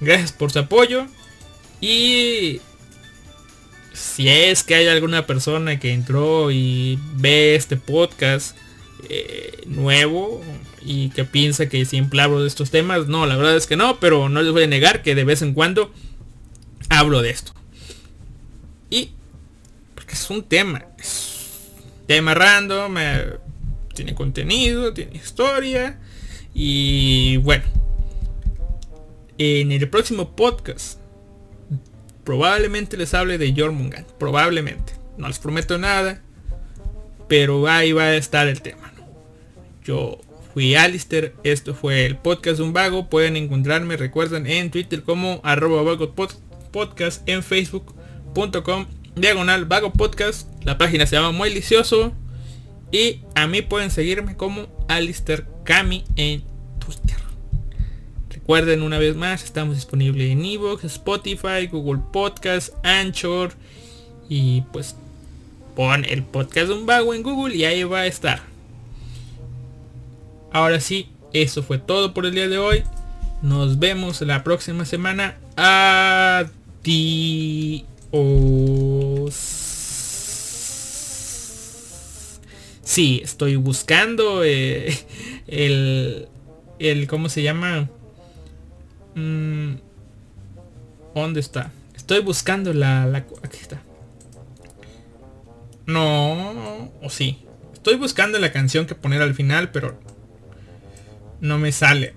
gracias 0.00 0.32
por 0.32 0.50
su 0.50 0.58
apoyo 0.60 1.06
y 1.80 2.60
si 3.92 4.28
es 4.28 4.62
que 4.62 4.74
hay 4.74 4.88
alguna 4.88 5.26
persona 5.26 5.78
que 5.78 5.92
entró 5.92 6.50
y 6.50 6.98
ve 7.16 7.54
este 7.54 7.76
podcast 7.76 8.56
eh, 9.08 9.62
nuevo 9.66 10.42
y 10.82 11.10
que 11.10 11.24
piensa 11.24 11.68
que 11.68 11.84
siempre 11.84 12.22
hablo 12.22 12.40
de 12.40 12.48
estos 12.48 12.70
temas, 12.70 13.06
no, 13.06 13.26
la 13.26 13.36
verdad 13.36 13.56
es 13.56 13.66
que 13.66 13.76
no, 13.76 14.00
pero 14.00 14.30
no 14.30 14.40
les 14.40 14.52
voy 14.52 14.64
a 14.64 14.66
negar 14.66 15.02
que 15.02 15.14
de 15.14 15.24
vez 15.24 15.42
en 15.42 15.52
cuando 15.52 15.92
hablo 16.88 17.22
de 17.22 17.30
esto. 17.30 17.52
Y 18.90 19.10
porque 19.94 20.14
es 20.14 20.30
un 20.30 20.42
tema, 20.42 20.84
es 20.98 21.70
tema 22.06 22.34
random, 22.34 22.96
eh, 22.98 23.38
tiene 23.94 24.14
contenido, 24.14 24.92
tiene 24.92 25.16
historia 25.16 25.98
y 26.52 27.38
bueno. 27.38 27.64
En 29.36 29.72
el 29.72 29.88
próximo 29.88 30.36
podcast 30.36 31.00
probablemente 32.24 32.96
les 32.96 33.14
hable 33.14 33.38
de 33.38 33.54
Jormungan. 33.56 34.06
Probablemente. 34.18 34.94
No 35.16 35.28
les 35.28 35.38
prometo 35.38 35.78
nada. 35.78 36.20
Pero 37.28 37.66
ahí 37.68 37.92
va 37.92 38.04
a 38.04 38.16
estar 38.16 38.48
el 38.48 38.60
tema. 38.60 38.92
Yo 39.84 40.20
fui 40.52 40.74
Alister. 40.74 41.34
Esto 41.44 41.74
fue 41.74 42.06
el 42.06 42.16
podcast 42.16 42.58
de 42.58 42.64
un 42.64 42.72
vago. 42.72 43.08
Pueden 43.08 43.36
encontrarme, 43.36 43.96
recuerden, 43.96 44.46
en 44.46 44.70
Twitter 44.70 45.02
como 45.02 45.40
arroba 45.44 45.82
vago 45.82 46.12
podcast. 46.12 46.40
En 47.26 47.44
facebook.com 47.44 48.86
diagonal 49.14 49.64
vago 49.64 49.92
podcast. 49.92 50.48
La 50.64 50.76
página 50.76 51.06
se 51.06 51.14
llama 51.14 51.30
Muy 51.30 51.50
Delicioso. 51.50 52.12
Y 52.90 53.20
a 53.36 53.46
mí 53.46 53.62
pueden 53.62 53.92
seguirme 53.92 54.36
como 54.36 54.66
Alister 54.88 55.46
Kami 55.62 56.02
en 56.16 56.42
Twitter. 56.80 57.16
Recuerden 58.28 58.82
una 58.82 58.98
vez 58.98 59.14
más, 59.14 59.44
estamos 59.44 59.76
disponibles 59.76 60.32
en 60.32 60.44
Evox, 60.44 60.82
Spotify, 60.82 61.68
Google 61.70 62.02
Podcast, 62.12 62.74
Anchor. 62.84 63.52
Y 64.28 64.62
pues 64.72 64.96
pon 65.76 66.04
el 66.04 66.24
podcast 66.24 66.68
de 66.68 66.74
un 66.74 66.86
vago 66.86 67.14
en 67.14 67.22
Google 67.22 67.54
y 67.54 67.64
ahí 67.66 67.84
va 67.84 68.00
a 68.00 68.06
estar. 68.06 68.42
Ahora 70.50 70.80
sí, 70.80 71.08
eso 71.32 71.62
fue 71.62 71.78
todo 71.78 72.14
por 72.14 72.26
el 72.26 72.34
día 72.34 72.48
de 72.48 72.58
hoy. 72.58 72.82
Nos 73.42 73.78
vemos 73.78 74.20
la 74.22 74.42
próxima 74.42 74.84
semana. 74.84 75.36
Adiós. 75.56 76.63
Sí, 82.82 83.20
estoy 83.24 83.56
buscando 83.56 84.44
eh, 84.44 84.96
el, 85.46 86.28
el, 86.78 87.06
¿cómo 87.08 87.28
se 87.28 87.42
llama? 87.42 87.88
Mm, 89.14 89.76
¿Dónde 91.14 91.40
está? 91.40 91.72
Estoy 91.96 92.20
buscando 92.20 92.72
la, 92.74 93.06
la... 93.06 93.18
Aquí 93.42 93.58
está. 93.60 93.82
No, 95.86 96.90
o 97.02 97.10
sí. 97.10 97.44
Estoy 97.72 97.96
buscando 97.96 98.38
la 98.38 98.52
canción 98.52 98.86
que 98.86 98.94
poner 98.94 99.22
al 99.22 99.34
final, 99.34 99.70
pero 99.70 99.98
no 101.40 101.58
me 101.58 101.72
sale. 101.72 102.14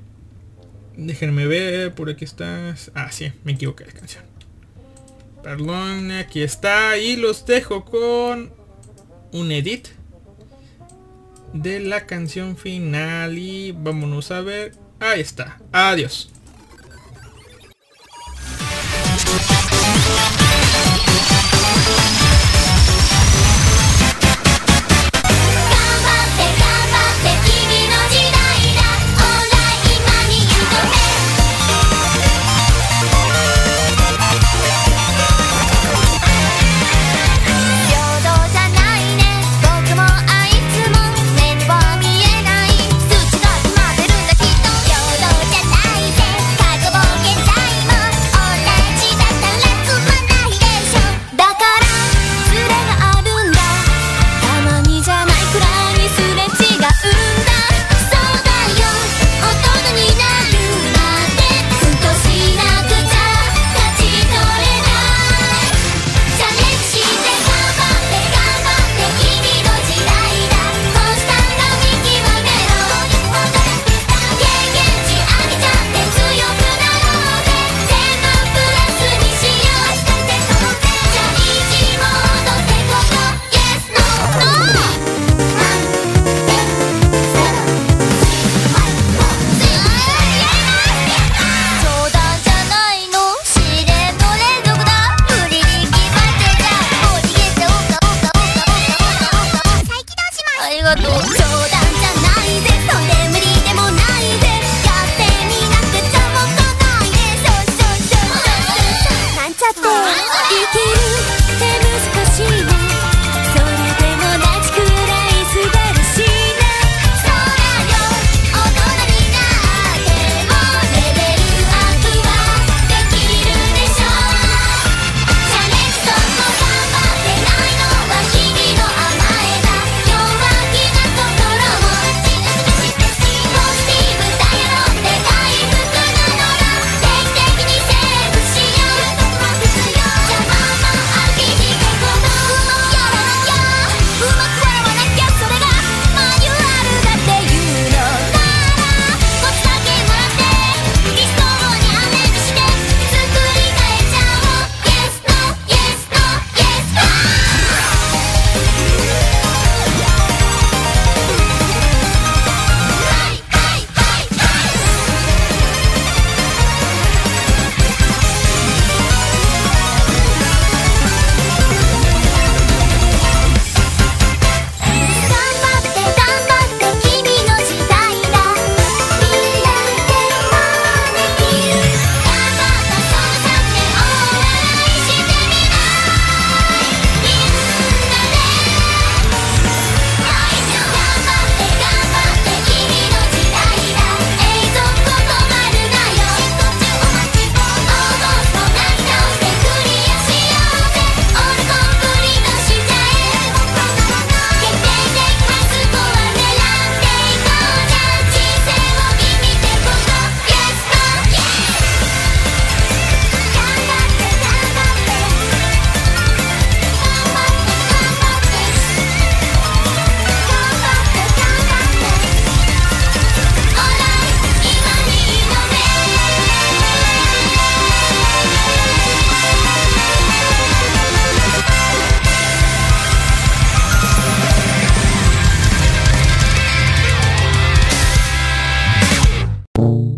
Déjenme 0.96 1.48
ver, 1.48 1.94
por 1.94 2.10
aquí 2.10 2.26
está. 2.26 2.76
Ah, 2.94 3.12
sí, 3.12 3.32
me 3.44 3.54
equivoqué 3.54 3.86
de 3.86 3.94
canción. 3.94 4.27
Perdón, 5.48 6.12
aquí 6.12 6.42
está. 6.42 6.98
Y 6.98 7.16
los 7.16 7.46
dejo 7.46 7.86
con 7.86 8.52
un 9.32 9.52
edit 9.54 9.88
de 11.54 11.80
la 11.80 12.06
canción 12.06 12.58
final. 12.58 13.38
Y 13.38 13.72
vámonos 13.72 14.30
a 14.32 14.42
ver. 14.42 14.74
Ahí 15.00 15.22
está. 15.22 15.58
Adiós. 15.72 16.30